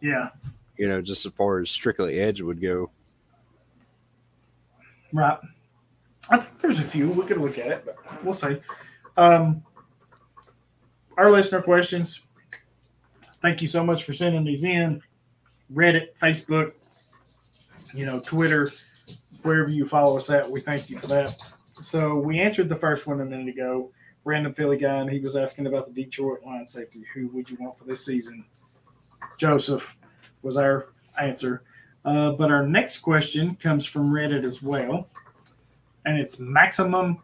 Yeah, 0.00 0.30
You 0.76 0.88
know, 0.88 1.00
just 1.02 1.26
as 1.26 1.32
far 1.32 1.58
as 1.60 1.70
strictly 1.70 2.20
edge 2.20 2.40
would 2.40 2.60
go. 2.60 2.90
right. 5.12 5.38
I 6.30 6.36
think 6.36 6.58
there's 6.60 6.80
a 6.80 6.84
few 6.84 7.08
we 7.08 7.26
could 7.26 7.38
look 7.38 7.58
at 7.58 7.68
it, 7.68 7.84
but 7.84 7.96
we'll 8.22 8.32
see. 8.34 8.58
Um, 9.16 9.62
our 11.16 11.30
listener 11.30 11.62
questions. 11.62 12.20
Thank 13.42 13.62
you 13.62 13.68
so 13.68 13.82
much 13.84 14.04
for 14.04 14.12
sending 14.12 14.44
these 14.44 14.64
in. 14.64 15.02
Reddit, 15.72 16.16
Facebook, 16.18 16.72
you 17.94 18.04
know, 18.06 18.20
Twitter, 18.20 18.70
wherever 19.42 19.68
you 19.70 19.84
follow 19.86 20.16
us 20.16 20.30
at, 20.30 20.48
we 20.48 20.60
thank 20.60 20.90
you 20.90 20.98
for 20.98 21.06
that. 21.08 21.42
So 21.72 22.16
we 22.16 22.38
answered 22.40 22.68
the 22.68 22.76
first 22.76 23.06
one 23.06 23.20
a 23.20 23.24
minute 23.24 23.48
ago. 23.48 23.90
Random 24.24 24.52
Philly 24.52 24.76
guy, 24.76 24.96
and 24.96 25.10
he 25.10 25.20
was 25.20 25.36
asking 25.36 25.66
about 25.66 25.86
the 25.86 26.04
Detroit 26.04 26.40
Lion 26.44 26.66
safety. 26.66 27.02
Who 27.14 27.28
would 27.28 27.48
you 27.48 27.56
want 27.60 27.78
for 27.78 27.84
this 27.84 28.04
season? 28.04 28.44
Joseph 29.36 29.96
was 30.42 30.56
our 30.56 30.88
answer. 31.20 31.62
Uh, 32.04 32.32
but 32.32 32.50
our 32.50 32.66
next 32.66 33.00
question 33.00 33.54
comes 33.56 33.84
from 33.84 34.10
Reddit 34.10 34.44
as 34.44 34.62
well, 34.62 35.08
and 36.06 36.18
it's 36.18 36.38
maximum 36.38 37.18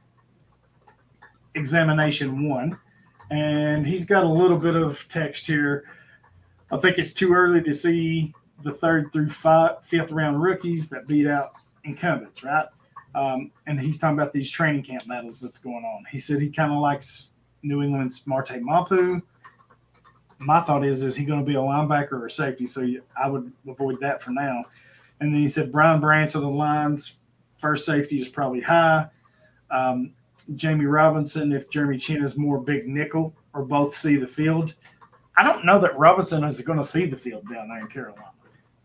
examination 1.55 2.49
one. 2.49 2.79
And 3.31 3.87
he's 3.87 4.05
got 4.05 4.25
a 4.25 4.29
little 4.29 4.59
bit 4.59 4.77
of 4.77 5.07
text 5.09 5.47
here. 5.47 5.85
I 6.71 6.77
think 6.77 6.99
it's 6.99 7.15
too 7.15 7.33
early 7.33 7.63
to 7.63 7.73
see 7.73 8.35
the 8.63 8.73
third 8.73 9.13
through 9.13 9.31
five, 9.31 9.85
fifth 9.85 10.11
round 10.13 10.43
rookies 10.43 10.89
that 10.91 11.07
beat 11.07 11.27
out 11.27 11.53
incumbents, 11.85 12.45
right? 12.45 12.67
Um, 13.15 13.53
and 13.67 13.81
he's 13.81 13.97
talking 13.97 14.19
about 14.19 14.33
these 14.33 14.51
training 14.51 14.83
camp 14.83 15.07
battles 15.07 15.41
that's 15.41 15.59
going 15.59 15.85
on. 15.85 16.05
He 16.11 16.19
said 16.19 16.41
he 16.41 16.51
kind 16.51 16.73
of 16.73 16.79
likes 16.79 17.33
New 17.63 17.83
England's 17.83 18.27
Marte 18.27 18.61
Mapu. 18.61 19.23
My 20.45 20.61
thought 20.61 20.85
is, 20.85 21.03
is 21.03 21.17
he 21.17 21.25
going 21.25 21.41
to 21.41 21.47
be 21.47 21.55
a 21.55 21.61
linebacker 21.61 22.13
or 22.13 22.27
a 22.27 22.31
safety? 22.31 22.67
So 22.67 22.83
you, 22.83 23.03
I 23.21 23.29
would 23.29 23.51
avoid 23.67 24.01
that 24.01 24.21
for 24.21 24.31
now. 24.31 24.63
And 25.21 25.33
then 25.33 25.41
he 25.41 25.49
said 25.49 25.73
Brian 25.73 26.01
Branch 26.01 26.35
of 26.35 26.43
the 26.43 26.49
Lions, 26.49 27.19
first 27.61 27.87
safety 27.87 28.19
is 28.19 28.29
probably 28.29 28.61
high. 28.61 29.07
Um, 29.71 30.13
Jammie 30.55 30.91
Robinson, 30.91 31.53
if 31.53 31.71
Jeremy 31.71 31.97
Chinn 31.97 32.23
is 32.23 32.37
more 32.37 32.61
big 32.61 32.87
nickel 32.87 33.35
or 33.55 33.63
both 33.63 33.95
see 33.95 34.17
the 34.17 34.27
field. 34.27 34.75
I 35.37 35.43
don't 35.43 35.65
know 35.65 35.79
that 35.81 35.99
Robinson 35.99 36.45
is 36.45 36.61
going 36.61 36.79
to 36.79 36.85
see 36.85 37.07
the 37.07 37.17
field 37.17 37.49
down 37.49 37.69
there 37.69 37.79
in 37.79 37.87
Carolina. 37.87 38.31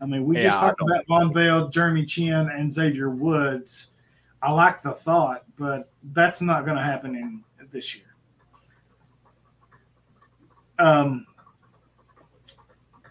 I 0.01 0.05
mean, 0.05 0.25
we 0.25 0.35
just 0.35 0.55
Yeah, 0.55 0.57
I 0.57 0.67
talked 0.67 0.81
about 0.81 1.05
Vonn 1.07 1.33
Bell, 1.33 1.67
Jeremy 1.67 2.05
Chinn, 2.05 2.49
and 2.49 2.73
Xavier 2.73 3.09
Woods. 3.09 3.91
I 4.41 4.51
like 4.53 4.81
the 4.81 4.93
thought, 4.93 5.43
but 5.57 5.91
that's 6.13 6.41
not 6.41 6.63
going 6.63 6.77
to 6.77 6.83
happen 6.83 7.15
in 7.15 7.43
this 7.69 7.95
year. 7.95 8.05
Um, 10.79 11.27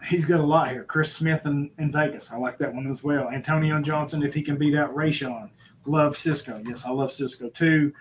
he's 0.09 0.25
got 0.25 0.39
a 0.39 0.43
lot 0.43 0.71
here. 0.71 0.83
Chris 0.83 1.13
Smith 1.13 1.45
in, 1.45 1.71
in 1.77 1.91
Vegas. 1.91 2.31
I 2.31 2.37
like 2.37 2.57
that 2.57 2.73
one 2.73 2.87
as 2.87 3.03
well. 3.03 3.29
Antonio 3.29 3.79
Johnson, 3.81 4.23
if 4.23 4.33
he 4.33 4.41
can 4.41 4.57
beat 4.57 4.75
out 4.75 4.93
Rayshon. 4.95 5.49
Love 5.85 6.17
Cisco. 6.17 6.61
Yes, 6.65 6.85
I 6.85 6.91
love 6.91 7.11
Cisco 7.11 7.49
too. 7.49 7.93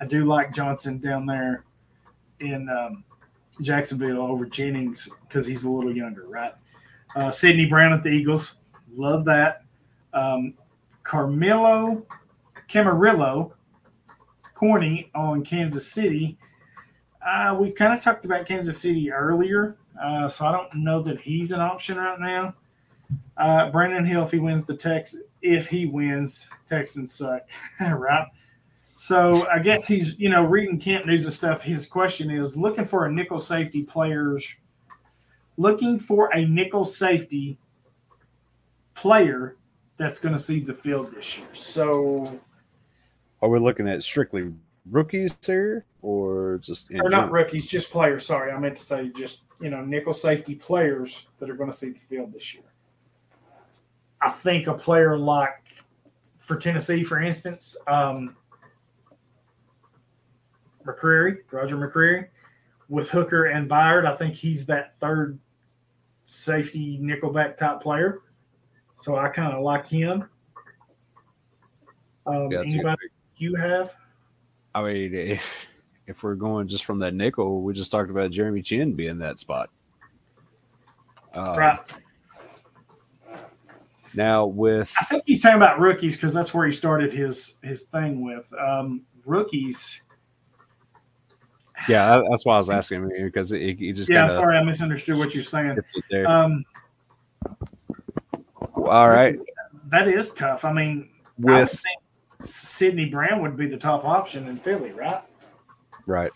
I 0.00 0.06
do 0.06 0.24
like 0.24 0.52
Johnson 0.52 0.98
down 0.98 1.26
there 1.26 1.64
in 2.40 2.68
um, 2.68 3.04
Jacksonville 3.60 4.20
over 4.20 4.44
Jennings 4.44 5.08
because 5.26 5.46
he's 5.46 5.64
a 5.64 5.70
little 5.70 5.96
younger, 5.96 6.26
right? 6.26 6.52
Uh, 7.16 7.30
Sidney 7.30 7.66
Brown 7.66 7.92
at 7.92 8.02
the 8.02 8.10
Eagles. 8.10 8.56
Love 8.94 9.24
that. 9.24 9.64
Um, 10.12 10.54
Carmelo 11.04 12.04
Camarillo, 12.72 13.52
corny 14.54 15.10
on 15.14 15.44
Kansas 15.44 15.86
City. 15.86 16.38
Uh, 17.24 17.56
we 17.60 17.70
kind 17.70 17.92
of 17.92 18.02
talked 18.02 18.24
about 18.24 18.46
Kansas 18.46 18.80
City 18.80 19.12
earlier, 19.12 19.76
uh, 20.02 20.28
so 20.28 20.46
I 20.46 20.52
don't 20.52 20.74
know 20.74 21.02
that 21.02 21.20
he's 21.20 21.52
an 21.52 21.60
option 21.60 21.96
right 21.96 22.18
now. 22.18 22.54
Uh, 23.36 23.70
Brandon 23.70 24.04
Hill, 24.04 24.24
if 24.24 24.30
he 24.30 24.38
wins 24.38 24.64
the 24.64 24.76
Tex, 24.76 25.16
if 25.40 25.68
he 25.68 25.86
wins, 25.86 26.48
Texans 26.68 27.12
suck, 27.12 27.48
right? 27.80 28.26
So 28.94 29.46
I 29.46 29.58
guess 29.58 29.86
he's 29.86 30.18
you 30.18 30.28
know 30.28 30.42
reading 30.44 30.78
camp 30.78 31.06
news 31.06 31.24
and 31.24 31.32
stuff. 31.32 31.62
His 31.62 31.86
question 31.86 32.30
is 32.30 32.56
looking 32.56 32.84
for 32.84 33.06
a 33.06 33.12
nickel 33.12 33.38
safety 33.38 33.82
players, 33.82 34.46
looking 35.56 35.98
for 35.98 36.30
a 36.34 36.44
nickel 36.44 36.84
safety 36.84 37.58
player 38.94 39.56
that's 39.96 40.18
going 40.18 40.34
to 40.34 40.38
see 40.38 40.60
the 40.60 40.74
field 40.74 41.14
this 41.14 41.38
year. 41.38 41.46
So 41.52 42.40
Are 43.40 43.48
we 43.48 43.58
looking 43.58 43.88
at 43.88 44.02
strictly 44.02 44.52
rookies 44.90 45.36
here, 45.44 45.84
or 46.02 46.58
just 46.62 46.90
or 46.90 47.08
not 47.08 47.10
general? 47.10 47.30
rookies, 47.30 47.66
just 47.66 47.90
players. 47.90 48.26
Sorry, 48.26 48.52
I 48.52 48.58
meant 48.58 48.76
to 48.76 48.82
say 48.82 49.08
just 49.16 49.42
you 49.62 49.70
know 49.70 49.84
nickel 49.84 50.12
safety 50.12 50.54
players 50.54 51.26
that 51.38 51.48
are 51.48 51.54
going 51.54 51.70
to 51.70 51.76
see 51.76 51.90
the 51.90 51.98
field 51.98 52.32
this 52.32 52.54
year. 52.54 52.64
I 54.20 54.30
think 54.30 54.66
a 54.66 54.74
player 54.74 55.16
like 55.16 55.62
for 56.38 56.56
Tennessee, 56.56 57.02
for 57.02 57.20
instance, 57.20 57.76
um, 57.86 58.36
McCreary, 60.84 61.38
Roger 61.50 61.76
McCreary, 61.76 62.28
with 62.88 63.10
Hooker 63.10 63.46
and 63.46 63.70
Byard, 63.70 64.04
I 64.04 64.14
think 64.14 64.34
he's 64.34 64.66
that 64.66 64.92
third 64.92 65.38
safety 66.26 66.98
nickelback 67.00 67.56
type 67.56 67.80
player. 67.80 68.20
So 68.94 69.16
I 69.16 69.28
kind 69.28 69.52
of 69.52 69.62
like 69.62 69.86
him. 69.86 70.28
Um, 72.26 72.50
Yeah, 72.50 72.58
that's 72.58 72.74
a 72.74 72.76
good 72.76 72.86
anybody 72.86 73.08
you 73.36 73.54
have? 73.56 73.94
I 74.74 74.82
mean, 74.82 75.14
if 75.14 75.68
if 76.06 76.22
we're 76.22 76.34
going 76.34 76.68
just 76.68 76.84
from 76.84 76.98
that 77.00 77.14
nickel, 77.14 77.62
we 77.62 77.74
just 77.74 77.90
talked 77.90 78.10
about 78.10 78.30
Jeremy 78.30 78.62
Chinn 78.62 78.94
being 78.94 79.18
that 79.18 79.38
spot. 79.38 79.70
Um, 81.34 81.56
right. 81.56 81.80
Now 84.14 84.44
with 84.46 84.92
I 85.00 85.04
think 85.04 85.22
he's 85.26 85.40
talking 85.40 85.56
about 85.56 85.80
rookies 85.80 86.16
because 86.16 86.34
that's 86.34 86.52
where 86.52 86.66
he 86.66 86.72
started 86.72 87.12
his 87.12 87.54
his 87.62 87.84
thing 87.84 88.22
with 88.22 88.52
um, 88.60 89.02
rookies. 89.24 90.02
yeah, 91.88 92.20
that's 92.30 92.44
why 92.44 92.56
I 92.56 92.58
was 92.58 92.68
asking 92.68 93.08
because 93.22 93.50
he 93.50 93.92
just 93.92 94.10
Yeah, 94.10 94.26
sorry, 94.26 94.58
I 94.58 94.62
misunderstood 94.64 95.16
what 95.16 95.34
you're 95.34 95.42
saying. 95.42 95.76
dipped 95.76 95.96
it 95.96 96.04
there. 96.10 96.28
Um, 96.28 96.64
All 98.76 99.08
right, 99.08 99.38
that 99.86 100.08
is 100.08 100.34
tough. 100.34 100.66
I 100.66 100.72
mean, 100.74 101.08
I 101.48 101.60
with 101.60 101.70
think 101.70 102.46
Sidney 102.46 103.06
Brown 103.06 103.40
would 103.40 103.56
be 103.56 103.66
the 103.66 103.78
top 103.78 104.04
option 104.04 104.46
in 104.46 104.58
Philly, 104.58 104.92
right? 104.92 105.22
Right. 106.06 106.32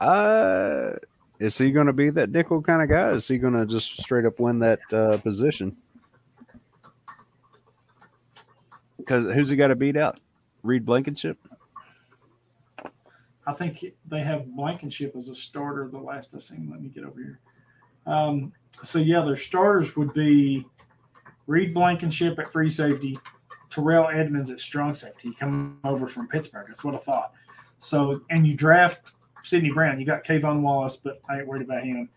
Uh, 0.00 0.92
is 1.38 1.56
he 1.56 1.70
going 1.70 1.86
to 1.86 1.92
be 1.92 2.10
that 2.10 2.30
nickel 2.30 2.62
kind 2.62 2.82
of 2.82 2.88
guy? 2.88 3.10
Is 3.10 3.28
he 3.28 3.38
going 3.38 3.54
to 3.54 3.66
just 3.66 4.00
straight 4.00 4.24
up 4.24 4.38
win 4.38 4.58
that 4.60 4.80
uh, 4.92 5.18
position? 5.18 5.76
Because 8.98 9.32
who's 9.34 9.48
he 9.48 9.56
got 9.56 9.68
to 9.68 9.76
beat 9.76 9.96
out? 9.96 10.20
Reed 10.62 10.84
Blankenship. 10.84 11.38
I 13.46 13.52
think 13.52 13.84
they 14.06 14.20
have 14.20 14.54
Blankenship 14.54 15.16
as 15.16 15.28
a 15.28 15.34
starter. 15.34 15.88
The 15.88 15.98
last 15.98 16.34
I 16.34 16.38
seen, 16.38 16.68
let 16.70 16.80
me 16.82 16.88
get 16.88 17.04
over 17.04 17.20
here. 17.20 17.40
Um, 18.06 18.52
so 18.82 18.98
yeah, 18.98 19.22
their 19.22 19.36
starters 19.36 19.96
would 19.96 20.12
be 20.12 20.66
Reed 21.46 21.74
Blankenship 21.74 22.38
at 22.38 22.52
free 22.52 22.68
safety, 22.68 23.18
Terrell 23.70 24.08
Edmunds 24.08 24.50
at 24.50 24.60
strong 24.60 24.94
safety. 24.94 25.30
He 25.30 25.34
come 25.34 25.78
over 25.84 26.06
from 26.06 26.28
Pittsburgh. 26.28 26.66
That's 26.68 26.84
what 26.84 26.94
I 26.94 26.98
thought. 26.98 27.32
So 27.80 28.20
and 28.30 28.46
you 28.46 28.54
draft 28.54 29.12
Sidney 29.42 29.70
Brown. 29.70 29.98
You 29.98 30.06
got 30.06 30.24
K'Von 30.24 30.60
Wallace, 30.60 30.96
but 30.96 31.20
I 31.28 31.38
ain't 31.38 31.46
worried 31.48 31.62
about 31.62 31.82
him. 31.82 32.08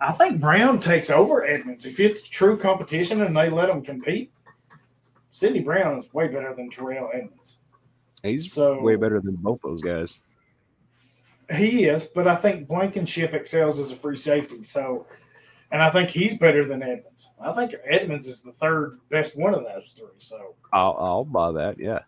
I 0.00 0.12
think 0.12 0.40
Brown 0.40 0.80
takes 0.80 1.08
over 1.10 1.44
Edmunds 1.44 1.86
if 1.86 2.00
it's 2.00 2.22
true 2.22 2.56
competition 2.58 3.22
and 3.22 3.36
they 3.36 3.48
let 3.48 3.70
him 3.70 3.82
compete. 3.82 4.32
Sidney 5.30 5.60
Brown 5.60 5.98
is 5.98 6.12
way 6.12 6.28
better 6.28 6.54
than 6.54 6.70
Terrell 6.70 7.10
Edmunds. 7.14 7.58
He's 8.22 8.52
So- 8.52 8.80
way 8.80 8.96
better 8.96 9.20
than 9.20 9.36
both 9.36 9.60
those 9.62 9.80
guys. 9.82 10.22
He 11.54 11.84
is, 11.84 12.06
but 12.06 12.26
I 12.26 12.36
think 12.36 12.66
Blankenship 12.68 13.34
excels 13.34 13.78
as 13.78 13.92
a 13.92 13.96
free 13.96 14.16
safety. 14.16 14.62
So, 14.62 15.06
and 15.70 15.82
I 15.82 15.90
think 15.90 16.08
he's 16.08 16.38
better 16.38 16.64
than 16.64 16.82
Edmunds. 16.82 17.30
I 17.38 17.52
think 17.52 17.74
Edmunds 17.84 18.26
is 18.26 18.40
the 18.40 18.52
third 18.52 18.98
best 19.10 19.38
one 19.38 19.52
of 19.54 19.62
those 19.62 19.92
three. 19.96 20.06
So, 20.16 20.54
I'll, 20.72 20.96
I'll 20.98 21.24
buy 21.24 21.52
that. 21.52 21.78
Yeah. 21.78 22.00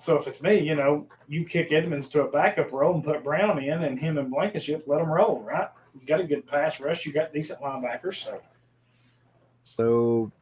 So 0.00 0.16
if 0.16 0.26
it's 0.26 0.42
me, 0.42 0.58
you 0.58 0.74
know, 0.74 1.06
you 1.28 1.44
kick 1.44 1.72
Edmunds 1.72 2.08
to 2.10 2.22
a 2.22 2.30
backup 2.30 2.72
role 2.72 2.94
and 2.94 3.04
put 3.04 3.22
Brown 3.22 3.62
in, 3.62 3.82
and 3.82 4.00
him 4.00 4.16
and 4.16 4.30
Blankenship 4.30 4.84
let 4.86 4.98
them 4.98 5.10
roll. 5.10 5.42
Right? 5.42 5.68
You've 5.94 6.06
got 6.06 6.20
a 6.20 6.24
good 6.24 6.46
pass 6.46 6.80
rush. 6.80 7.04
You 7.04 7.12
got 7.12 7.34
decent 7.34 7.60
linebackers. 7.60 8.14
So, 8.24 8.40
So 9.62 10.32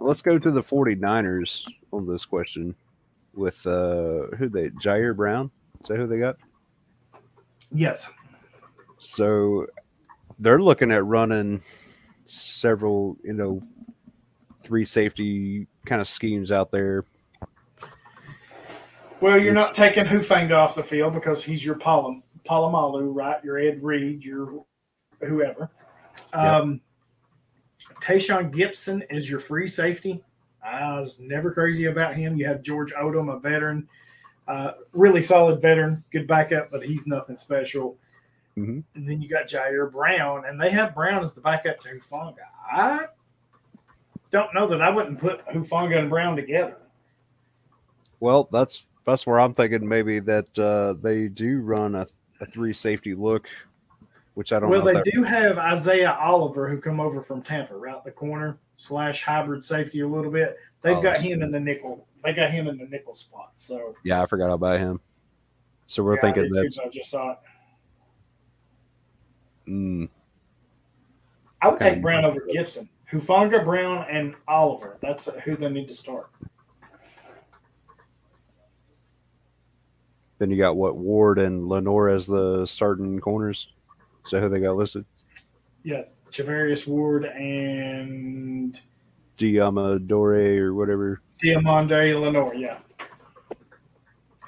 let's 0.00 0.22
go 0.22 0.38
to 0.38 0.50
the 0.50 0.62
49ers 0.62 1.70
on 1.92 2.06
this 2.06 2.24
question 2.24 2.74
with 3.34 3.66
uh 3.66 4.28
who 4.38 4.48
they 4.48 4.70
Ji'Ayir 4.70 5.14
Brown. 5.14 5.50
Is 5.82 5.88
that 5.88 5.98
who 5.98 6.06
they 6.06 6.18
got? 6.18 6.36
yes, 7.70 8.10
So 8.98 9.66
they're 10.38 10.62
looking 10.62 10.90
at 10.90 11.04
running 11.04 11.62
several, 12.24 13.18
you 13.22 13.34
know, 13.34 13.60
three 14.60 14.86
safety 14.86 15.66
kind 15.84 16.00
of 16.00 16.08
schemes 16.08 16.50
out 16.50 16.70
there. 16.70 17.04
Well, 19.20 19.38
you're 19.38 19.54
not 19.54 19.74
taking 19.74 20.04
Hufanga 20.04 20.56
off 20.56 20.74
the 20.74 20.82
field 20.82 21.14
because 21.14 21.42
he's 21.42 21.64
your 21.64 21.76
Palom 21.76 22.22
Polamalu, 22.44 23.14
right? 23.14 23.42
Your 23.42 23.58
Ed 23.58 23.82
Reed, 23.82 24.22
your 24.22 24.64
whoever. 25.20 25.70
Um, 26.32 26.80
Tashaun 28.02 28.52
Gipson 28.54 29.02
is 29.10 29.28
your 29.28 29.40
free 29.40 29.66
safety. 29.66 30.22
I 30.62 30.98
was 30.98 31.18
never 31.20 31.50
crazy 31.52 31.86
about 31.86 32.14
him. 32.14 32.36
You 32.36 32.46
have 32.46 32.62
George 32.62 32.92
Odum, 32.92 33.34
a 33.34 33.38
veteran, 33.38 33.88
uh, 34.48 34.72
really 34.92 35.22
solid 35.22 35.62
veteran, 35.62 36.04
good 36.10 36.26
backup, 36.26 36.70
but 36.70 36.84
he's 36.84 37.06
nothing 37.06 37.36
special. 37.36 37.96
Mhm. 38.56 38.84
And 38.94 39.08
then 39.08 39.20
you 39.20 39.28
got 39.28 39.46
Ji'Ayir 39.46 39.90
Brown, 39.90 40.44
and 40.46 40.60
they 40.60 40.70
have 40.70 40.94
Brown 40.94 41.22
as 41.22 41.34
the 41.34 41.40
backup 41.40 41.78
to 41.80 41.88
Hufanga. 41.88 42.38
I 42.70 43.06
don't 44.30 44.52
know 44.54 44.66
that 44.66 44.82
I 44.82 44.90
wouldn't 44.90 45.18
put 45.18 45.46
Hufanga 45.46 45.98
and 45.98 46.10
Brown 46.10 46.36
together. 46.36 46.78
Well, 48.18 48.48
that's 48.50 48.86
that's 49.06 49.26
where 49.26 49.40
I'm 49.40 49.54
thinking 49.54 49.88
maybe 49.88 50.18
that 50.18 50.58
uh, 50.58 50.94
they 51.00 51.28
do 51.28 51.60
run 51.60 51.94
a, 51.94 52.06
a 52.40 52.46
three 52.46 52.72
safety 52.72 53.14
look, 53.14 53.48
which 54.34 54.52
I 54.52 54.58
don't 54.60 54.68
Well, 54.70 54.80
know. 54.80 54.86
they 54.86 54.98
if 54.98 55.04
that- 55.04 55.12
do 55.12 55.22
have 55.22 55.56
Isaiah 55.58 56.16
Oliver 56.20 56.68
who 56.68 56.78
come 56.78 57.00
over 57.00 57.22
from 57.22 57.40
Tampa, 57.42 57.74
right 57.76 58.02
the 58.04 58.10
corner 58.10 58.58
slash 58.76 59.22
hybrid 59.22 59.64
safety 59.64 60.00
a 60.00 60.08
little 60.08 60.30
bit. 60.30 60.56
They've 60.82 60.96
Oh, 60.96 61.00
got 61.00 61.16
that's 61.16 61.20
him 61.22 61.42
in 61.42 61.50
the 61.50 61.60
nickel. 61.60 62.06
They 62.24 62.32
got 62.32 62.50
him 62.50 62.66
in 62.68 62.76
the 62.76 62.86
nickel 62.86 63.14
spot. 63.14 63.52
So 63.54 63.94
Yeah, 64.02 64.22
I 64.22 64.26
forgot 64.26 64.50
about 64.50 64.78
him. 64.80 65.00
So 65.86 66.02
we're 66.02 66.16
yeah, 66.16 66.20
thinking 66.22 66.50
that. 66.52 66.80
I 66.84 66.88
just 66.88 67.08
saw 67.10 67.30
it. 67.32 67.38
mm, 69.68 70.08
I 71.62 71.68
would 71.68 71.76
Okay. 71.76 71.94
take 71.94 72.02
Brown 72.02 72.24
over 72.24 72.40
Gipson. 72.40 72.88
Hufanga, 73.10 73.64
Brown, 73.64 74.04
and 74.10 74.34
Oliver. 74.48 74.98
That's 75.00 75.28
who 75.44 75.56
they 75.56 75.68
need 75.68 75.86
to 75.88 75.94
start. 75.94 76.28
Then 80.38 80.50
you 80.50 80.58
got 80.58 80.76
what 80.76 80.96
Ward 80.96 81.38
and 81.38 81.68
Lenoir 81.68 82.08
as 82.10 82.26
the 82.26 82.66
starting 82.66 83.18
corners. 83.20 83.68
Is 84.24 84.32
that 84.32 84.42
who 84.42 84.48
they 84.48 84.60
got 84.60 84.76
listed? 84.76 85.04
Yeah, 85.82 86.02
Charvarius 86.30 86.86
Ward 86.86 87.24
and 87.24 88.78
Diamadore 89.38 90.58
or 90.58 90.74
whatever. 90.74 91.22
Diamande 91.42 92.20
Lenoir. 92.20 92.54
Yeah, 92.54 92.78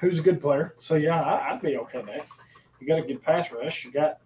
who's 0.01 0.19
a 0.19 0.23
good 0.23 0.41
player. 0.41 0.75
So 0.79 0.97
yeah, 0.97 1.23
I, 1.23 1.53
I'd 1.53 1.63
be 1.63 1.77
okay 1.79 2.03
there. 2.03 2.21
You 2.81 2.87
got 2.87 2.99
a 2.99 3.03
good 3.03 3.23
pass 3.23 3.51
rush. 3.53 3.85
You 3.85 3.93
got 3.93 4.19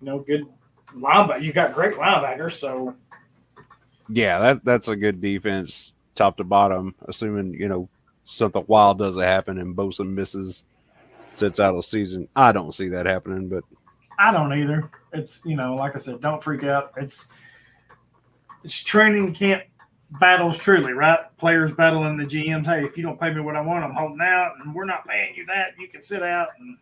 you 0.00 0.06
know 0.06 0.18
good 0.18 0.46
linebacker. 0.94 1.42
You 1.42 1.52
got 1.52 1.74
great 1.74 1.94
linebackers. 1.94 2.52
So 2.52 2.94
Yeah, 4.08 4.38
that 4.40 4.64
that's 4.64 4.88
a 4.88 4.96
good 4.96 5.20
defense, 5.20 5.92
top 6.14 6.36
to 6.38 6.44
bottom. 6.44 6.94
Assuming 7.06 7.54
you 7.54 7.68
know 7.68 7.88
something 8.24 8.64
wild 8.66 8.98
doesn't 8.98 9.22
happen 9.22 9.58
and 9.58 9.76
Bosa 9.76 10.08
misses, 10.08 10.64
sits 11.28 11.60
out 11.60 11.76
a 11.76 11.82
season. 11.82 12.28
I 12.36 12.52
don't 12.52 12.74
see 12.74 12.88
that 12.88 13.06
happening, 13.06 13.48
but 13.48 13.64
I 14.18 14.32
don't 14.32 14.52
either. 14.56 14.90
It's 15.12 15.40
you 15.44 15.56
know, 15.56 15.74
like 15.74 15.94
I 15.94 15.98
said, 15.98 16.20
don't 16.20 16.42
freak 16.42 16.64
out. 16.64 16.92
It's 16.96 17.28
it's 18.64 18.82
training 18.82 19.34
camp 19.34 19.64
battles 20.20 20.58
truly, 20.58 20.92
right? 20.92 21.20
Players 21.38 21.72
battling 21.72 22.16
the 22.16 22.24
GMs. 22.24 22.66
Hey, 22.66 22.84
if 22.84 22.96
you 22.96 23.02
don't 23.02 23.18
pay 23.18 23.32
me 23.32 23.40
what 23.40 23.56
I 23.56 23.60
want, 23.60 23.84
I'm 23.84 23.94
holding 23.94 24.20
out, 24.22 24.52
and 24.62 24.74
we're 24.74 24.84
not 24.84 25.06
paying 25.06 25.34
you 25.34 25.46
that. 25.46 25.72
You 25.78 25.88
can 25.88 26.02
sit 26.02 26.22
out. 26.22 26.48
And, 26.58 26.76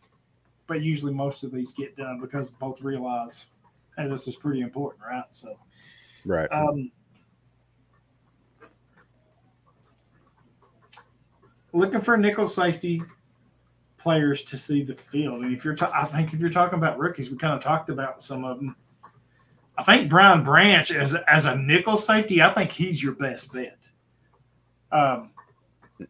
but 0.67 0.83
usually, 0.83 1.13
most 1.15 1.43
of 1.43 1.53
these 1.53 1.73
get 1.75 1.97
done 1.97 2.21
because 2.21 2.51
both 2.51 2.81
realize, 2.81 3.49
hey, 3.97 4.09
this 4.09 4.29
is 4.29 4.37
pretty 4.37 4.61
important, 4.61 5.03
right? 5.05 5.25
So, 5.31 5.59
Right. 6.25 6.49
um, 6.53 6.91
looking 11.73 12.01
for 12.01 12.17
nickel 12.17 12.47
safety 12.47 13.03
players 13.97 14.45
to 14.45 14.57
see 14.57 14.83
the 14.83 14.95
field. 14.95 15.45
And 15.45 15.55
if 15.55 15.65
you're, 15.65 15.75
ta- 15.75 15.93
I 15.95 16.05
think 16.07 16.33
if 16.33 16.41
you're 16.41 16.51
talking 16.51 16.79
about 16.79 16.99
rookies, 16.99 17.31
we 17.31 17.37
kind 17.37 17.55
of 17.55 17.63
talked 17.63 17.91
about 17.91 18.23
some 18.23 18.45
of 18.45 18.59
them. 18.59 18.77
I 19.77 19.83
think 19.83 20.11
Brian 20.11 20.43
Branch 20.43 20.91
as 20.91 21.15
as 21.15 21.47
a 21.47 21.57
nickel 21.57 21.97
safety, 21.97 22.43
I 22.43 22.51
think 22.51 22.71
he's 22.71 23.03
your 23.03 23.15
best 23.15 23.51
bet. 23.51 23.79
Um, 24.93 25.31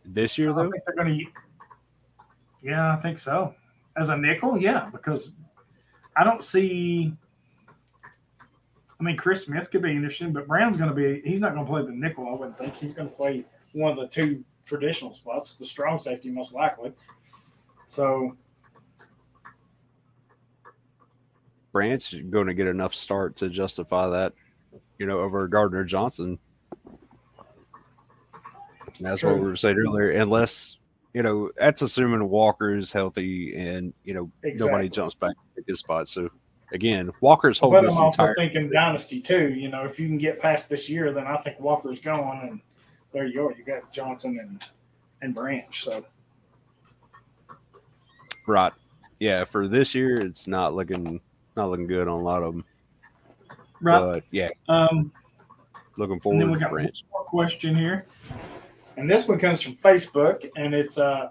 this 0.05 0.37
year 0.39 0.51
I 0.51 0.63
think 0.63 0.83
they're 0.85 0.97
going 0.97 1.19
to. 1.19 1.25
Yeah, 2.63 2.93
I 2.93 2.97
think 2.97 3.19
so. 3.19 3.55
As 3.97 4.11
a 4.11 4.17
nickel, 4.17 4.61
yeah, 4.61 4.89
because 4.91 5.33
I 6.17 6.25
don't 6.25 6.43
see. 6.43 7.15
I 8.99 9.03
mean, 9.03 9.17
Chris 9.17 9.45
Smith 9.45 9.71
could 9.71 9.83
be 9.83 9.93
interesting, 9.93 10.33
but 10.33 10.49
Brown's 10.49 10.77
going 10.77 10.91
to 10.91 10.97
be. 10.97 11.23
He's 11.25 11.39
not 11.39 11.55
going 11.55 11.65
to 11.65 11.71
play 11.71 11.83
the 11.83 11.93
nickel. 11.93 12.29
I 12.29 12.33
wouldn't 12.33 12.59
think 12.59 12.75
he's 12.75 12.93
going 12.93 13.09
to 13.09 13.15
play 13.15 13.45
one 13.73 13.93
of 13.93 13.99
the 13.99 14.09
two 14.09 14.45
traditional 14.71 15.13
spots, 15.13 15.55
the 15.55 15.67
strong 15.67 15.99
safety 15.99 16.31
most 16.31 16.55
likely. 16.55 16.93
So 17.87 18.37
Branch 21.73 22.31
going 22.31 22.47
to 22.47 22.55
get 22.55 22.69
enough 22.69 22.95
start 22.95 23.35
to 23.37 23.49
justify 23.49 24.07
that, 24.09 24.33
you 24.99 25.07
know, 25.07 25.19
over 25.19 25.49
Gardner 25.49 25.85
Johnson. 25.85 26.39
And 28.33 29.07
that's 29.07 29.25
what 29.25 29.35
we 29.35 29.41
were 29.41 29.57
saying 29.57 29.77
earlier. 29.77 30.11
Unless 30.11 30.79
you 31.15 31.25
know, 31.25 31.51
that's 31.57 31.83
assuming 31.83 32.29
Walker 32.29 32.77
is 32.77 32.93
healthy 32.93 33.57
and 33.57 33.93
you 34.05 34.15
know 34.15 34.31
Exactly. 34.45 34.71
nobody 34.71 34.89
jumps 34.89 35.17
back 35.17 35.35
to 35.57 35.65
his 35.67 35.81
spot. 35.81 36.09
So 36.09 36.29
again, 36.73 37.11
Walker's 37.21 37.59
holding. 37.59 37.83
But 37.83 37.93
I'm 37.93 38.05
also 38.05 38.23
entire. 38.23 38.35
thinking 38.37 38.71
dynasty 38.71 39.21
too. 39.21 39.49
You 39.49 39.69
know, 39.69 39.83
if 39.85 39.99
you 39.99 40.07
can 40.07 40.19
get 40.19 40.39
past 40.39 40.69
this 40.69 40.89
year, 40.89 41.13
then 41.13 41.27
I 41.27 41.37
think 41.39 41.59
Walker's 41.59 42.01
going, 42.01 42.41
and 42.43 42.61
there 43.13 43.27
you 43.27 43.47
are. 43.47 43.53
You 43.53 43.65
got 43.65 43.93
Johnson 43.93 44.39
and 44.41 44.65
and 45.23 45.35
Branch. 45.35 45.85
So 45.85 46.05
Right. 48.47 48.73
Yeah, 49.19 49.45
for 49.45 49.69
this 49.69 49.95
year, 49.95 50.19
it's 50.19 50.47
not 50.49 50.75
looking 50.75 51.21
not 51.57 51.71
looking 51.71 51.87
good 51.87 52.09
on 52.09 52.19
a 52.21 52.23
lot 52.23 52.43
of 52.43 52.55
them. 52.55 52.65
right. 53.81 54.01
But 54.01 54.25
yeah, 54.31 54.49
Um, 54.69 55.13
looking 55.99 56.21
forward. 56.21 56.41
and 56.41 56.41
forward 56.41 56.41
then 56.41 56.49
we 56.51 56.55
to 56.55 56.61
got 56.61 56.73
one 56.73 56.91
more 57.13 57.25
question 57.25 57.77
here, 57.77 58.07
and 58.97 59.11
this 59.11 59.29
one 59.29 59.39
comes 59.39 59.61
from 59.61 59.75
Facebook, 59.77 60.49
and 60.57 60.75
it's 60.75 60.97
uh 60.99 61.31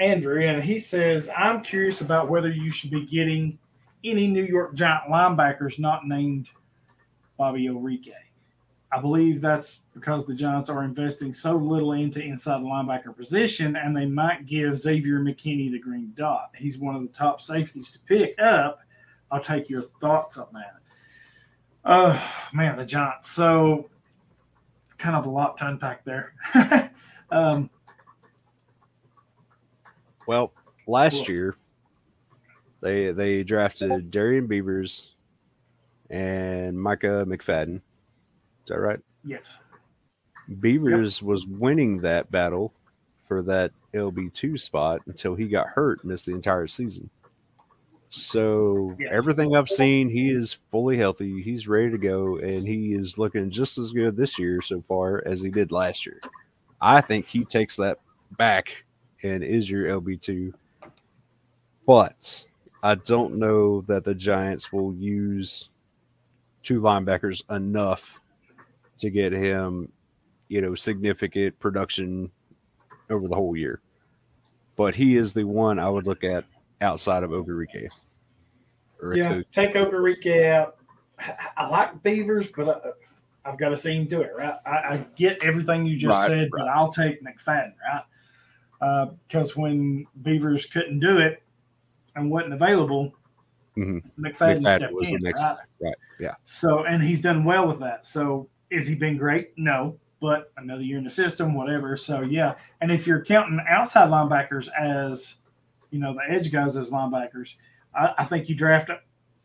Andrew, 0.00 0.42
and 0.46 0.62
he 0.62 0.78
says, 0.78 1.28
"I'm 1.36 1.62
curious 1.62 2.02
about 2.02 2.28
whether 2.28 2.50
you 2.50 2.70
should 2.70 2.90
be 2.90 3.04
getting 3.06 3.58
any 4.04 4.26
New 4.28 4.44
York 4.44 4.74
Giant 4.74 5.10
linebackers 5.10 5.78
not 5.80 6.06
named 6.06 6.48
Bobby 7.36 7.66
Okereke. 7.66 8.12
I 8.90 9.00
believe 9.00 9.40
that's 9.42 9.80
because 9.92 10.24
the 10.24 10.34
Giants 10.34 10.70
are 10.70 10.82
investing 10.82 11.32
so 11.32 11.56
little 11.56 11.92
into 11.92 12.22
inside 12.22 12.60
the 12.62 12.66
linebacker 12.66 13.14
position, 13.14 13.76
and 13.76 13.94
they 13.94 14.06
might 14.06 14.46
give 14.46 14.78
Xavier 14.78 15.20
McKinney 15.20 15.70
the 15.70 15.78
green 15.78 16.12
dot. 16.16 16.50
He's 16.56 16.78
one 16.78 16.94
of 16.94 17.02
the 17.02 17.08
top 17.08 17.40
safeties 17.40 17.90
to 17.92 17.98
pick 18.00 18.40
up. 18.40 18.80
I'll 19.30 19.42
take 19.42 19.68
your 19.68 19.82
thoughts 20.00 20.38
on 20.38 20.46
that. 20.54 20.76
Oh 21.84 22.48
man, 22.54 22.76
the 22.76 22.84
Giants. 22.86 23.30
So 23.30 23.90
kind 24.96 25.14
of 25.16 25.26
a 25.26 25.30
lot 25.30 25.58
to 25.58 25.66
unpack 25.68 26.04
there. 26.04 26.32
um, 27.30 27.68
Well, 30.26 30.52
last 30.86 31.26
Cool. 31.26 31.34
year 31.34 31.56
they 32.80 33.10
they 33.12 33.42
drafted 33.42 34.10
Darrian 34.10 34.46
Beavers 34.46 35.14
and 36.10 36.80
Micah 36.80 37.24
McFadden. 37.26 37.82
Is 38.68 38.74
that 38.74 38.80
right? 38.80 39.00
yes. 39.24 39.60
Beavers 40.60 41.22
was 41.22 41.46
winning 41.46 42.02
that 42.02 42.30
battle 42.30 42.74
for 43.26 43.40
that 43.42 43.72
LB2 43.94 44.60
spot 44.60 45.00
until 45.06 45.34
he 45.34 45.48
got 45.48 45.68
hurt, 45.68 46.04
missed 46.04 46.26
the 46.26 46.34
entire 46.34 46.66
season. 46.66 47.08
So 48.10 48.94
Yes. 48.98 49.10
everything 49.12 49.56
I've 49.56 49.70
seen, 49.70 50.10
he 50.10 50.30
is 50.30 50.52
fully 50.70 50.98
healthy. 50.98 51.40
He's 51.42 51.66
ready 51.66 51.90
to 51.90 51.98
go, 51.98 52.36
and 52.36 52.66
he 52.68 52.92
is 52.92 53.16
looking 53.16 53.50
just 53.50 53.78
as 53.78 53.92
good 53.92 54.16
this 54.16 54.38
year 54.38 54.60
so 54.60 54.82
far 54.86 55.22
as 55.24 55.40
he 55.40 55.48
did 55.48 55.72
last 55.72 56.04
year. 56.04 56.20
I 56.78 57.00
think 57.00 57.26
he 57.26 57.46
takes 57.46 57.76
that 57.76 57.98
back 58.36 58.84
and 59.22 59.42
is 59.42 59.70
your 59.70 59.86
LB2. 60.00 60.52
But 61.86 62.46
I 62.82 62.96
don't 62.96 63.38
know 63.38 63.80
that 63.82 64.04
the 64.04 64.14
Giants 64.14 64.72
will 64.72 64.94
use 64.94 65.70
two 66.62 66.80
linebackers 66.82 67.42
enough 67.54 68.20
to 68.98 69.10
get 69.10 69.32
him, 69.32 69.90
you 70.48 70.60
know, 70.60 70.74
significant 70.74 71.58
production 71.58 72.30
over 73.10 73.26
the 73.28 73.34
whole 73.34 73.56
year. 73.56 73.80
But 74.76 74.94
he 74.94 75.16
is 75.16 75.32
the 75.32 75.44
one 75.44 75.78
I 75.78 75.88
would 75.88 76.06
look 76.06 76.24
at 76.24 76.44
outside 76.80 77.22
of 77.22 77.30
Okereke. 77.30 77.88
Yeah, 79.14 79.40
take 79.52 79.72
Okereke 79.74 80.44
out. 80.50 80.76
I- 81.56 81.68
like 81.68 82.02
Beavers, 82.02 82.52
but 82.52 82.68
I, 83.44 83.50
I've 83.50 83.58
got 83.58 83.70
to 83.70 83.76
see 83.76 83.96
him 83.96 84.06
do 84.06 84.20
it, 84.20 84.32
right? 84.36 84.54
I, 84.66 84.70
I 84.70 85.06
get 85.16 85.42
everything 85.42 85.86
you 85.86 85.96
just 85.96 86.20
Right, 86.20 86.28
said, 86.28 86.48
but 86.50 86.68
I'll 86.68 86.92
take 86.92 87.20
McFadden, 87.24 87.72
right? 88.80 89.10
Because 89.26 89.56
when 89.56 90.06
Beavers 90.22 90.66
couldn't 90.66 91.00
do 91.00 91.18
it 91.18 91.42
and 92.14 92.30
wasn't 92.30 92.54
available, 92.54 93.14
Mhm. 93.76 94.02
McFadden, 94.18 94.60
McFadden 94.60 94.76
stepped 94.76 94.92
in, 95.02 95.22
next 95.22 95.42
right? 95.42 95.56
Right. 95.80 95.94
Yeah. 96.18 96.34
So, 96.44 96.84
and 96.84 97.02
he's 97.02 97.20
done 97.20 97.44
well 97.44 97.66
with 97.68 97.78
that. 97.80 98.04
So, 98.04 98.48
is 98.70 98.86
he 98.86 98.94
been 98.94 99.16
great? 99.16 99.52
No, 99.56 99.96
but 100.20 100.52
another 100.56 100.82
year 100.82 100.98
in 100.98 101.04
the 101.04 101.10
system, 101.10 101.54
whatever. 101.54 101.96
So, 101.96 102.22
yeah. 102.22 102.56
And 102.80 102.90
if 102.90 103.06
you're 103.06 103.24
counting 103.24 103.60
outside 103.68 104.08
linebackers 104.10 104.68
as, 104.78 105.36
you 105.90 105.98
know, 105.98 106.14
the 106.14 106.22
edge 106.32 106.52
guys 106.52 106.76
as 106.76 106.90
linebackers, 106.90 107.54
I, 107.94 108.14
I 108.18 108.24
think 108.24 108.48
you 108.48 108.54
draft 108.54 108.90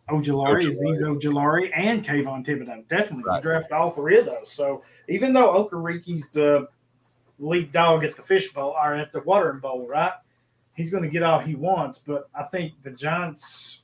Ojolari, 0.10 0.64
Ojulari. 0.64 0.66
Azeez 0.66 1.02
Ojulari, 1.04 1.72
and 1.76 2.04
Kayvon 2.04 2.46
Thibodeaux. 2.46 2.88
Definitely, 2.90 3.24
Right. 3.26 3.38
you 3.38 3.42
draft 3.42 3.72
all 3.72 3.90
three 3.90 4.20
of 4.20 4.26
those. 4.26 4.52
So, 4.52 4.84
even 5.08 5.32
though 5.32 5.54
Okereke's 5.54 6.30
the 6.30 6.68
lead 7.40 7.72
dog 7.72 8.04
at 8.04 8.16
the 8.16 8.22
fish 8.22 8.52
bowl 8.52 8.76
or 8.82 8.96
at 8.96 9.12
the 9.12 9.22
watering 9.22 9.60
bowl, 9.60 9.88
right? 9.88 10.12
He's 10.76 10.92
going 10.92 11.04
to 11.04 11.10
get 11.10 11.24
all 11.24 11.40
he 11.40 11.56
wants, 11.56 12.00
but 12.00 12.30
I 12.34 12.44
think 12.44 12.74
the 12.84 12.92
Giants. 12.92 13.84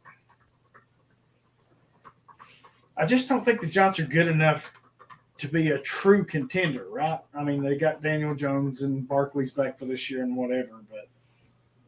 I 2.97 3.05
just 3.05 3.29
don't 3.29 3.45
think 3.45 3.61
the 3.61 3.67
Giants 3.67 3.99
are 3.99 4.05
good 4.05 4.27
enough 4.27 4.73
to 5.39 5.47
be 5.47 5.69
a 5.71 5.79
true 5.79 6.23
contender, 6.23 6.87
right? 6.89 7.19
I 7.33 7.43
mean, 7.43 7.63
they 7.63 7.75
got 7.75 8.01
Daniel 8.01 8.35
Jones 8.35 8.81
and 8.81 9.07
Barkley's 9.07 9.51
back 9.51 9.79
for 9.79 9.85
this 9.85 10.09
year 10.09 10.23
and 10.23 10.35
whatever, 10.35 10.83
but 10.89 11.07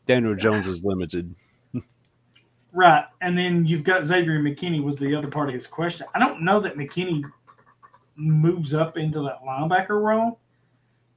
Daniel 0.06 0.36
Jones 0.36 0.68
is 0.68 0.84
limited. 0.84 1.36
right. 2.74 3.06
And 3.20 3.38
then 3.38 3.66
you've 3.66 3.84
got 3.84 4.06
Xavier 4.06 4.40
McKinney 4.40 4.82
was 4.82 4.98
the 4.98 5.14
other 5.14 5.28
part 5.28 5.50
of 5.50 5.54
his 5.56 5.68
question. 5.68 6.08
I 6.16 6.20
don't 6.20 6.42
know 6.42 6.60
that 6.62 6.78
McKinney 6.78 7.24
moves 8.16 8.74
up 8.74 8.98
into 8.98 9.22
that 9.24 9.44
linebacker 9.44 10.02
role. 10.02 10.40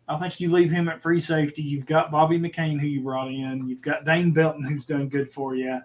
I 0.09 0.19
think 0.19 0.39
you 0.41 0.53
leave 0.53 0.71
him 0.71 0.89
at 0.89 1.01
free 1.01 1.21
safety. 1.21 1.63
You've 1.63 1.87
got 1.87 2.11
Bobby 2.11 2.39
McCain, 2.39 2.79
who 2.79 2.87
you 2.87 3.01
brought 3.01 3.29
in. 3.29 3.67
You've 3.67 3.81
got 3.81 4.05
Dane 4.05 4.33
Belton, 4.33 4.63
who's 4.63 4.85
done 4.85 5.09
good 5.09 5.31
for 5.31 5.55
you. 5.55 5.81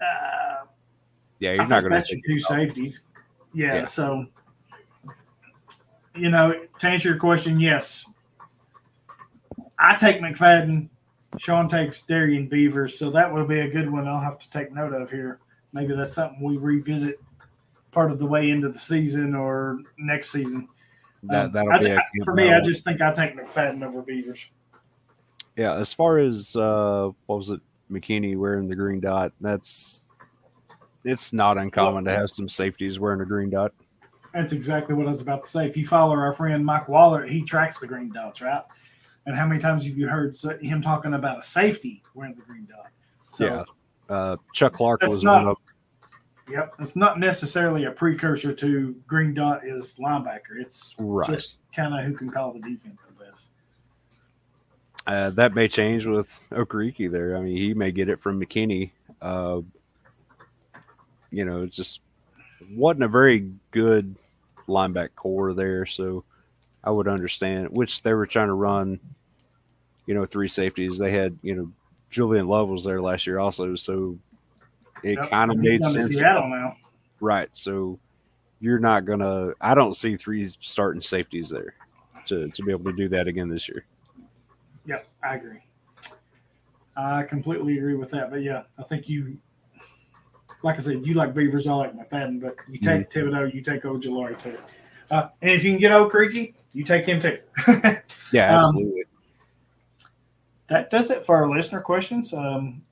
Uh, 0.00 0.64
Yeah, 1.38 1.50
I 1.50 1.54
you're 1.54 1.68
not 1.68 1.80
going 1.80 1.92
that's 1.92 2.10
to 2.10 2.16
your 2.16 2.36
two 2.36 2.40
safeties. 2.40 3.00
Yeah, 3.54 3.74
Yeah. 3.76 3.84
so 3.84 4.26
you 6.16 6.30
know, 6.30 6.54
to 6.78 6.88
answer 6.88 7.08
your 7.08 7.18
question, 7.18 7.58
yes. 7.58 8.06
I 9.78 9.96
take 9.96 10.20
McFadden. 10.20 10.88
Sean 11.38 11.68
takes 11.68 12.02
Darrian 12.02 12.46
Beavers, 12.48 12.96
so 12.96 13.10
that 13.10 13.32
will 13.32 13.44
be 13.44 13.58
a 13.60 13.68
good 13.68 13.90
one. 13.90 14.06
I'll 14.06 14.20
have 14.20 14.38
to 14.38 14.48
take 14.50 14.72
note 14.72 14.92
of 14.92 15.10
here. 15.10 15.40
Maybe 15.72 15.94
that's 15.96 16.12
something 16.14 16.40
we 16.40 16.56
revisit 16.56 17.18
part 17.90 18.12
of 18.12 18.20
the 18.20 18.26
way 18.26 18.50
into 18.50 18.68
the 18.68 18.78
season 18.78 19.34
or 19.34 19.80
next 19.98 20.30
season. 20.30 20.68
that 21.24 21.46
Um, 21.46 21.52
that'll 21.52 21.72
I 21.72 21.78
be 21.78 21.98
for 22.24 22.34
me. 22.34 22.52
I 22.52 22.60
just 22.60 22.84
think 22.84 23.00
I 23.00 23.12
take 23.12 23.36
McFadden 23.36 23.84
over 23.84 24.00
Beavers. 24.02 24.46
yeah. 25.56 25.74
As 25.74 25.92
far 25.92 26.18
as 26.18 26.54
uh, 26.54 27.10
what 27.26 27.38
was 27.38 27.50
it, 27.50 27.60
McKinney 27.90 28.36
wearing 28.36 28.68
the 28.68 28.76
green 28.76 29.00
dot? 29.00 29.32
That's 29.40 30.03
it's 31.04 31.32
not 31.32 31.58
uncommon 31.58 32.04
to 32.04 32.10
have 32.10 32.30
some 32.30 32.48
safeties 32.48 32.98
wearing 32.98 33.20
a 33.20 33.24
green 33.26 33.50
dot. 33.50 33.72
That's 34.32 34.52
exactly 34.52 34.94
what 34.94 35.06
I 35.06 35.10
was 35.10 35.20
about 35.20 35.44
to 35.44 35.50
say. 35.50 35.66
If 35.66 35.76
you 35.76 35.86
follow 35.86 36.14
our 36.16 36.32
friend 36.32 36.64
Mike 36.64 36.88
Waller, 36.88 37.24
he 37.24 37.42
tracks 37.42 37.78
the 37.78 37.86
green 37.86 38.10
dots, 38.10 38.40
right? 38.42 38.62
And 39.26 39.36
how 39.36 39.46
many 39.46 39.60
times 39.60 39.86
have 39.86 39.96
you 39.96 40.08
heard 40.08 40.36
him 40.60 40.82
talking 40.82 41.14
about 41.14 41.38
a 41.38 41.42
safety 41.42 42.02
wearing 42.14 42.34
the 42.34 42.42
green 42.42 42.66
dot? 42.68 42.88
So 43.26 43.46
Yeah. 43.46 43.64
Uh, 44.14 44.36
Chuck 44.52 44.72
Clark 44.74 45.02
was 45.02 45.22
not- 45.22 45.44
one 45.44 45.48
of 45.52 45.56
Yep, 46.50 46.74
it's 46.78 46.94
not 46.94 47.18
necessarily 47.18 47.84
a 47.86 47.90
precursor 47.90 48.52
to 48.52 48.94
Green 49.06 49.32
Dot 49.32 49.66
is 49.66 49.96
linebacker. 49.98 50.60
It's 50.60 50.94
Right. 50.98 51.26
just 51.30 51.56
kind 51.74 51.94
of 51.94 52.04
who 52.04 52.12
can 52.12 52.28
call 52.28 52.52
the 52.52 52.60
defense 52.60 53.02
the 53.04 53.14
best. 53.24 53.50
uh, 55.06 55.30
that 55.30 55.54
may 55.54 55.68
change 55.68 56.04
with 56.06 56.40
Okereke 56.50 57.10
there. 57.10 57.36
I 57.36 57.40
mean, 57.40 57.56
he 57.56 57.72
may 57.74 57.92
get 57.92 58.08
it 58.10 58.20
from 58.20 58.38
McKinney. 58.40 58.90
Uh, 59.22 59.60
you 61.34 61.44
know, 61.44 61.62
it's 61.62 61.76
just 61.76 62.00
wasn't 62.70 63.04
a 63.04 63.08
very 63.08 63.50
good 63.70 64.14
linebacker 64.68 65.14
core 65.16 65.52
there, 65.52 65.86
so 65.86 66.24
I 66.82 66.90
would 66.90 67.08
understand. 67.08 67.68
Which 67.70 68.02
they 68.02 68.14
were 68.14 68.26
trying 68.26 68.48
to 68.48 68.54
run, 68.54 69.00
you 70.06 70.14
know, 70.14 70.24
three 70.24 70.48
safeties. 70.48 70.98
They 70.98 71.12
had, 71.12 71.38
you 71.42 71.54
know, 71.54 71.70
Julian 72.10 72.46
Love 72.46 72.68
was 72.68 72.84
there 72.84 73.02
last 73.02 73.26
year 73.26 73.38
also, 73.38 73.74
so 73.74 74.18
it 75.02 75.18
Yep, 75.18 75.30
kind 75.30 75.50
of 75.50 75.58
made 75.58 75.84
sense. 75.84 76.14
Seattle 76.14 76.48
now. 76.48 76.76
Right. 77.20 77.48
So 77.52 77.98
you're 78.60 78.78
not 78.78 79.04
gonna. 79.04 79.52
I 79.60 79.74
don't 79.74 79.94
see 79.94 80.16
three 80.16 80.48
starting 80.60 81.02
safeties 81.02 81.50
there 81.50 81.74
to 82.26 82.48
to 82.48 82.62
be 82.62 82.70
able 82.70 82.84
to 82.84 82.96
do 82.96 83.08
that 83.10 83.28
again 83.28 83.48
this 83.48 83.68
year. 83.68 83.84
Yep, 84.86 85.06
I 85.22 85.34
agree. 85.36 85.60
I 86.96 87.24
completely 87.24 87.78
agree 87.78 87.94
with 87.94 88.10
that. 88.10 88.30
But 88.30 88.42
yeah, 88.42 88.62
I 88.78 88.82
think 88.82 89.08
you, 89.08 89.36
like 90.64 90.76
I 90.76 90.78
said, 90.78 91.06
you 91.06 91.12
like 91.14 91.34
Beavers, 91.34 91.66
I 91.66 91.74
like 91.74 91.94
McFadden, 91.94 92.40
but 92.40 92.56
you 92.70 92.78
take 92.78 93.10
Thibodeaux, 93.10 93.52
you 93.54 93.60
take 93.60 93.84
old 93.84 94.02
Ojulari 94.02 94.42
too. 94.42 94.56
Uh, 95.10 95.28
and 95.42 95.50
if 95.50 95.62
you 95.62 95.70
can 95.72 95.78
get 95.78 95.92
Old 95.92 96.10
Creaky, 96.10 96.54
you 96.72 96.82
take 96.84 97.04
him 97.06 97.20
too. 97.20 97.38
Yeah, 98.32 98.58
Um, 98.58 98.64
absolutely. 98.64 99.04
that 100.68 100.90
does 100.90 101.10
it 101.10 101.24
for 101.24 101.36
our 101.36 101.48
listener 101.48 101.80
questions. 101.80 102.32
Um, 102.32 102.82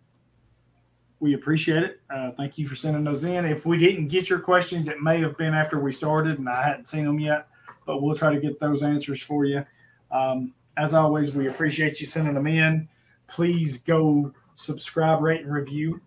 we 1.18 1.32
appreciate 1.34 1.82
it. 1.82 2.00
Uh, 2.10 2.30
thank 2.32 2.58
you 2.58 2.68
for 2.68 2.76
sending 2.76 3.02
those 3.02 3.24
in. 3.24 3.44
If 3.46 3.64
we 3.64 3.78
didn't 3.78 4.08
get 4.08 4.28
your 4.28 4.38
questions, 4.38 4.86
it 4.86 5.00
may 5.00 5.18
have 5.20 5.36
been 5.38 5.54
after 5.54 5.80
we 5.80 5.90
started 5.92 6.38
and 6.38 6.48
I 6.48 6.62
hadn't 6.62 6.86
seen 6.86 7.06
them 7.06 7.18
yet, 7.18 7.48
but 7.86 8.02
we'll 8.02 8.14
try 8.14 8.32
to 8.34 8.40
get 8.40 8.60
those 8.60 8.82
answers 8.82 9.22
for 9.22 9.44
you. 9.46 9.64
Um, 10.10 10.52
as 10.76 10.92
always, 10.94 11.32
we 11.34 11.48
appreciate 11.48 11.98
you 12.00 12.06
sending 12.06 12.34
them 12.34 12.46
in. 12.46 12.88
Please 13.28 13.78
go 13.78 14.32
subscribe, 14.54 15.22
rate, 15.22 15.40
and 15.40 15.52
review 15.52 16.00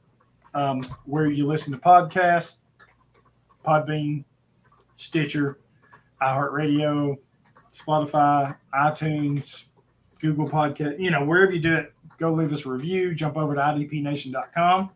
um, 0.56 0.82
where 1.06 1.28
you 1.28 1.46
listen 1.46 1.72
to 1.74 1.78
podcasts, 1.78 2.60
Podbean, 3.64 4.24
Stitcher, 4.98 5.60
iHeartRadio, 6.22 7.18
Spotify, 7.74 8.58
iTunes, 8.74 9.66
Google 10.20 10.50
Podcast, 10.50 11.00
you 11.00 11.12
know, 11.12 11.24
wherever 11.24 11.52
you 11.52 11.60
do 11.60 11.74
it, 11.74 11.94
go 12.18 12.32
leave 12.32 12.54
us 12.54 12.66
a 12.66 12.70
review. 12.70 13.14
Jump 13.14 13.38
over 13.38 13.54
to 13.54 13.62
idpnation.com. 13.62 14.90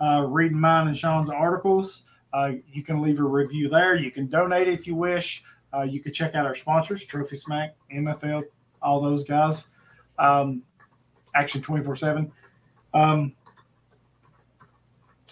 Uh, 0.00 0.26
read 0.28 0.52
mine 0.52 0.88
and 0.88 0.96
Sean's 0.96 1.30
articles. 1.30 2.02
Uh, 2.32 2.52
you 2.72 2.82
can 2.82 3.00
leave 3.00 3.20
a 3.20 3.24
review 3.24 3.68
there. 3.68 3.96
You 3.96 4.10
can 4.10 4.26
donate 4.26 4.68
if 4.68 4.86
you 4.86 4.94
wish. 4.94 5.44
Uh, 5.72 5.82
you 5.82 6.00
can 6.00 6.12
check 6.12 6.34
out 6.34 6.46
our 6.46 6.54
sponsors, 6.54 7.04
Trophy 7.04 7.36
Smack, 7.36 7.76
MFL, 7.94 8.42
all 8.82 9.00
those 9.00 9.24
guys. 9.24 9.68
Um, 10.18 10.62
Action 11.34 11.62
24 11.62 11.94
7. 11.96 12.32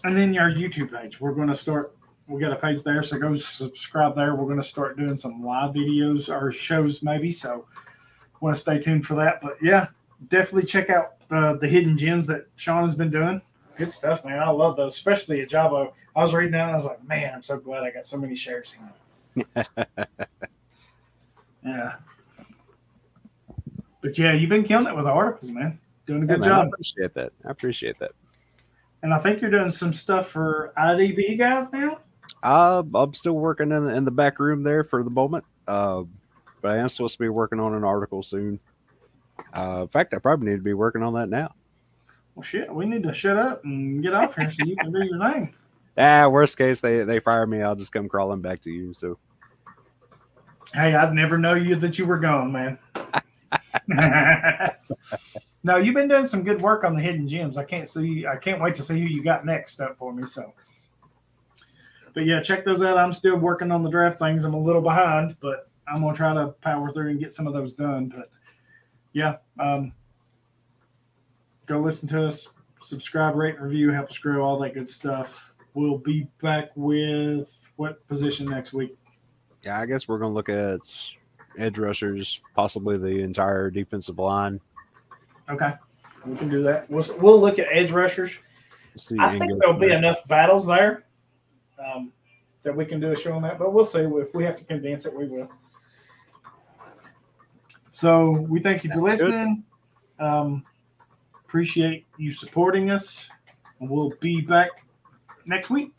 And 0.04 0.16
then 0.16 0.36
our 0.38 0.50
YouTube 0.50 0.92
page. 0.92 1.20
We're 1.20 1.32
going 1.32 1.48
to 1.48 1.54
start, 1.54 1.96
we 2.26 2.40
got 2.40 2.52
a 2.52 2.56
page 2.56 2.82
there, 2.82 3.02
so 3.02 3.18
go 3.18 3.34
subscribe 3.34 4.14
there. 4.14 4.34
We're 4.34 4.44
going 4.44 4.56
to 4.58 4.62
start 4.62 4.96
doing 4.96 5.16
some 5.16 5.44
live 5.44 5.74
videos 5.74 6.28
or 6.28 6.52
shows 6.52 7.02
maybe. 7.02 7.30
So, 7.30 7.66
want 8.40 8.54
to 8.54 8.60
stay 8.60 8.78
tuned 8.78 9.04
for 9.04 9.14
that. 9.16 9.40
But 9.40 9.56
yeah, 9.62 9.88
definitely 10.28 10.64
check 10.66 10.90
out 10.90 11.14
uh, 11.30 11.56
the 11.56 11.66
hidden 11.68 11.96
gems 11.96 12.26
that 12.28 12.46
Sean 12.56 12.84
has 12.84 12.94
been 12.94 13.10
doing. 13.10 13.42
Good 13.76 13.92
stuff, 13.92 14.24
man. 14.24 14.38
I 14.38 14.50
love 14.50 14.76
those, 14.76 14.94
especially 14.94 15.40
at 15.40 15.48
Ojabo. 15.48 15.92
I 16.14 16.22
was 16.22 16.34
reading 16.34 16.52
that 16.52 16.62
and 16.62 16.70
I 16.72 16.74
was 16.74 16.84
like, 16.86 17.02
man, 17.06 17.34
I'm 17.34 17.42
so 17.42 17.58
glad 17.58 17.84
I 17.84 17.90
got 17.90 18.06
so 18.06 18.16
many 18.16 18.34
shares 18.34 18.74
in 19.36 19.44
yeah. 21.64 21.96
But 24.00 24.18
yeah, 24.18 24.32
you've 24.32 24.50
been 24.50 24.64
killing 24.64 24.86
it 24.86 24.94
with 24.96 25.04
the 25.04 25.10
articles, 25.10 25.50
man. 25.50 25.78
Doing 26.06 26.22
a 26.22 26.26
Yeah, 26.26 26.32
good 26.34 26.40
man, 26.40 26.50
I 26.50 26.54
job. 26.62 26.68
appreciate 26.72 27.14
that. 27.14 27.32
I 27.44 27.50
appreciate 27.50 27.98
that. 28.00 28.12
And 29.02 29.14
I 29.14 29.18
think 29.18 29.40
you're 29.40 29.50
doing 29.50 29.70
some 29.70 29.92
stuff 29.92 30.28
for 30.28 30.72
IDP 30.76 31.38
guys 31.38 31.72
now. 31.72 31.98
Uh, 32.42 32.82
I'm 32.94 33.14
still 33.14 33.34
working 33.34 33.72
in 33.72 33.84
the, 33.84 33.94
in 33.94 34.04
the 34.04 34.10
back 34.10 34.38
room 34.38 34.62
there 34.62 34.84
for 34.84 35.02
the 35.02 35.10
moment. 35.10 35.44
Uh, 35.66 36.04
but 36.60 36.72
I 36.72 36.78
am 36.78 36.88
supposed 36.88 37.16
to 37.16 37.22
be 37.22 37.28
working 37.28 37.60
on 37.60 37.74
an 37.74 37.84
article 37.84 38.22
soon. 38.22 38.58
Uh, 39.56 39.82
in 39.82 39.88
fact, 39.88 40.14
I 40.14 40.18
probably 40.18 40.50
need 40.50 40.56
to 40.56 40.62
be 40.62 40.74
working 40.74 41.02
on 41.02 41.14
that 41.14 41.28
now. 41.28 41.54
Well, 42.34 42.42
shit, 42.42 42.72
we 42.72 42.86
need 42.86 43.02
to 43.04 43.14
shut 43.14 43.36
up 43.36 43.64
and 43.64 44.02
get 44.02 44.14
off 44.14 44.34
here 44.36 44.50
so 44.50 44.64
you 44.64 44.76
can 44.76 44.92
do 44.92 45.04
your 45.04 45.18
thing. 45.18 45.54
Ah, 46.00 46.28
worst 46.28 46.56
case, 46.56 46.78
they 46.78 47.02
they 47.02 47.18
fire 47.18 47.44
me. 47.44 47.60
I'll 47.60 47.74
just 47.74 47.90
come 47.90 48.08
crawling 48.08 48.40
back 48.40 48.62
to 48.62 48.70
you. 48.70 48.94
So 48.94 49.18
Hey, 50.72 50.94
I'd 50.94 51.12
never 51.12 51.38
know 51.38 51.54
you 51.54 51.74
that 51.74 51.98
you 51.98 52.06
were 52.06 52.18
gone, 52.18 52.52
man. 52.52 52.78
no, 55.68 55.76
you've 55.76 55.94
been 55.94 56.08
doing 56.08 56.26
some 56.26 56.44
good 56.44 56.62
work 56.62 56.82
on 56.82 56.96
the 56.96 57.02
hidden 57.02 57.28
gems. 57.28 57.58
I 57.58 57.64
can't 57.64 57.86
see. 57.86 58.26
I 58.26 58.36
can't 58.36 58.58
wait 58.62 58.74
to 58.76 58.82
see 58.82 58.98
who 58.98 59.06
you 59.06 59.22
got 59.22 59.44
next 59.44 59.82
up 59.82 59.98
for 59.98 60.14
me. 60.14 60.22
So, 60.24 60.54
but 62.14 62.24
yeah, 62.24 62.40
check 62.40 62.64
those 62.64 62.82
out. 62.82 62.96
I'm 62.96 63.12
still 63.12 63.36
working 63.36 63.70
on 63.70 63.82
the 63.82 63.90
draft 63.90 64.18
things. 64.18 64.44
I'm 64.44 64.54
a 64.54 64.58
little 64.58 64.80
behind, 64.80 65.36
but 65.40 65.68
I'm 65.86 66.00
gonna 66.00 66.16
try 66.16 66.32
to 66.32 66.54
power 66.62 66.90
through 66.90 67.10
and 67.10 67.20
get 67.20 67.34
some 67.34 67.46
of 67.46 67.52
those 67.52 67.74
done. 67.74 68.08
But 68.08 68.30
yeah, 69.12 69.36
um, 69.60 69.92
go 71.66 71.80
listen 71.80 72.08
to 72.08 72.24
us, 72.24 72.48
subscribe, 72.80 73.36
rate, 73.36 73.56
and 73.56 73.64
review, 73.64 73.90
help 73.90 74.08
us 74.08 74.16
grow, 74.16 74.42
all 74.42 74.58
that 74.60 74.72
good 74.72 74.88
stuff. 74.88 75.52
We'll 75.74 75.98
be 75.98 76.28
back 76.40 76.70
with 76.76 77.68
what 77.76 78.06
position 78.06 78.46
next 78.46 78.72
week? 78.72 78.96
yeah, 79.66 79.78
I 79.78 79.84
guess 79.84 80.08
we're 80.08 80.18
gonna 80.18 80.32
look 80.32 80.48
at 80.48 80.80
edge 81.58 81.78
rushers, 81.78 82.40
possibly 82.54 82.96
the 82.96 83.20
entire 83.22 83.70
defensive 83.70 84.18
line. 84.18 84.60
Okay, 85.50 85.72
we 86.26 86.36
can 86.36 86.48
do 86.48 86.62
that. 86.62 86.88
We'll 86.90 87.04
we'll 87.20 87.40
look 87.40 87.58
at 87.58 87.68
edge 87.70 87.90
rushers. 87.90 88.38
See 88.96 89.16
I 89.18 89.38
think 89.38 89.58
there'll 89.60 89.74
from 89.74 89.80
be 89.80 89.92
enough 89.92 90.26
battles 90.26 90.66
there 90.66 91.04
um, 91.78 92.12
that 92.62 92.74
we 92.74 92.84
can 92.84 93.00
do 93.00 93.12
a 93.12 93.16
show 93.16 93.34
on 93.34 93.42
that. 93.42 93.58
But 93.58 93.72
we'll 93.72 93.84
see 93.84 94.00
if 94.00 94.34
we 94.34 94.44
have 94.44 94.56
to 94.56 94.64
condense 94.64 95.06
it. 95.06 95.14
We 95.14 95.26
will. 95.26 95.50
So 97.90 98.30
we 98.30 98.60
thank 98.60 98.84
you 98.84 98.90
for 98.90 99.00
listening. 99.00 99.64
Um, 100.18 100.64
appreciate 101.44 102.06
you 102.16 102.30
supporting 102.30 102.90
us, 102.90 103.30
and 103.80 103.88
we'll 103.88 104.12
be 104.20 104.40
back 104.40 104.84
next 105.46 105.70
week. 105.70 105.92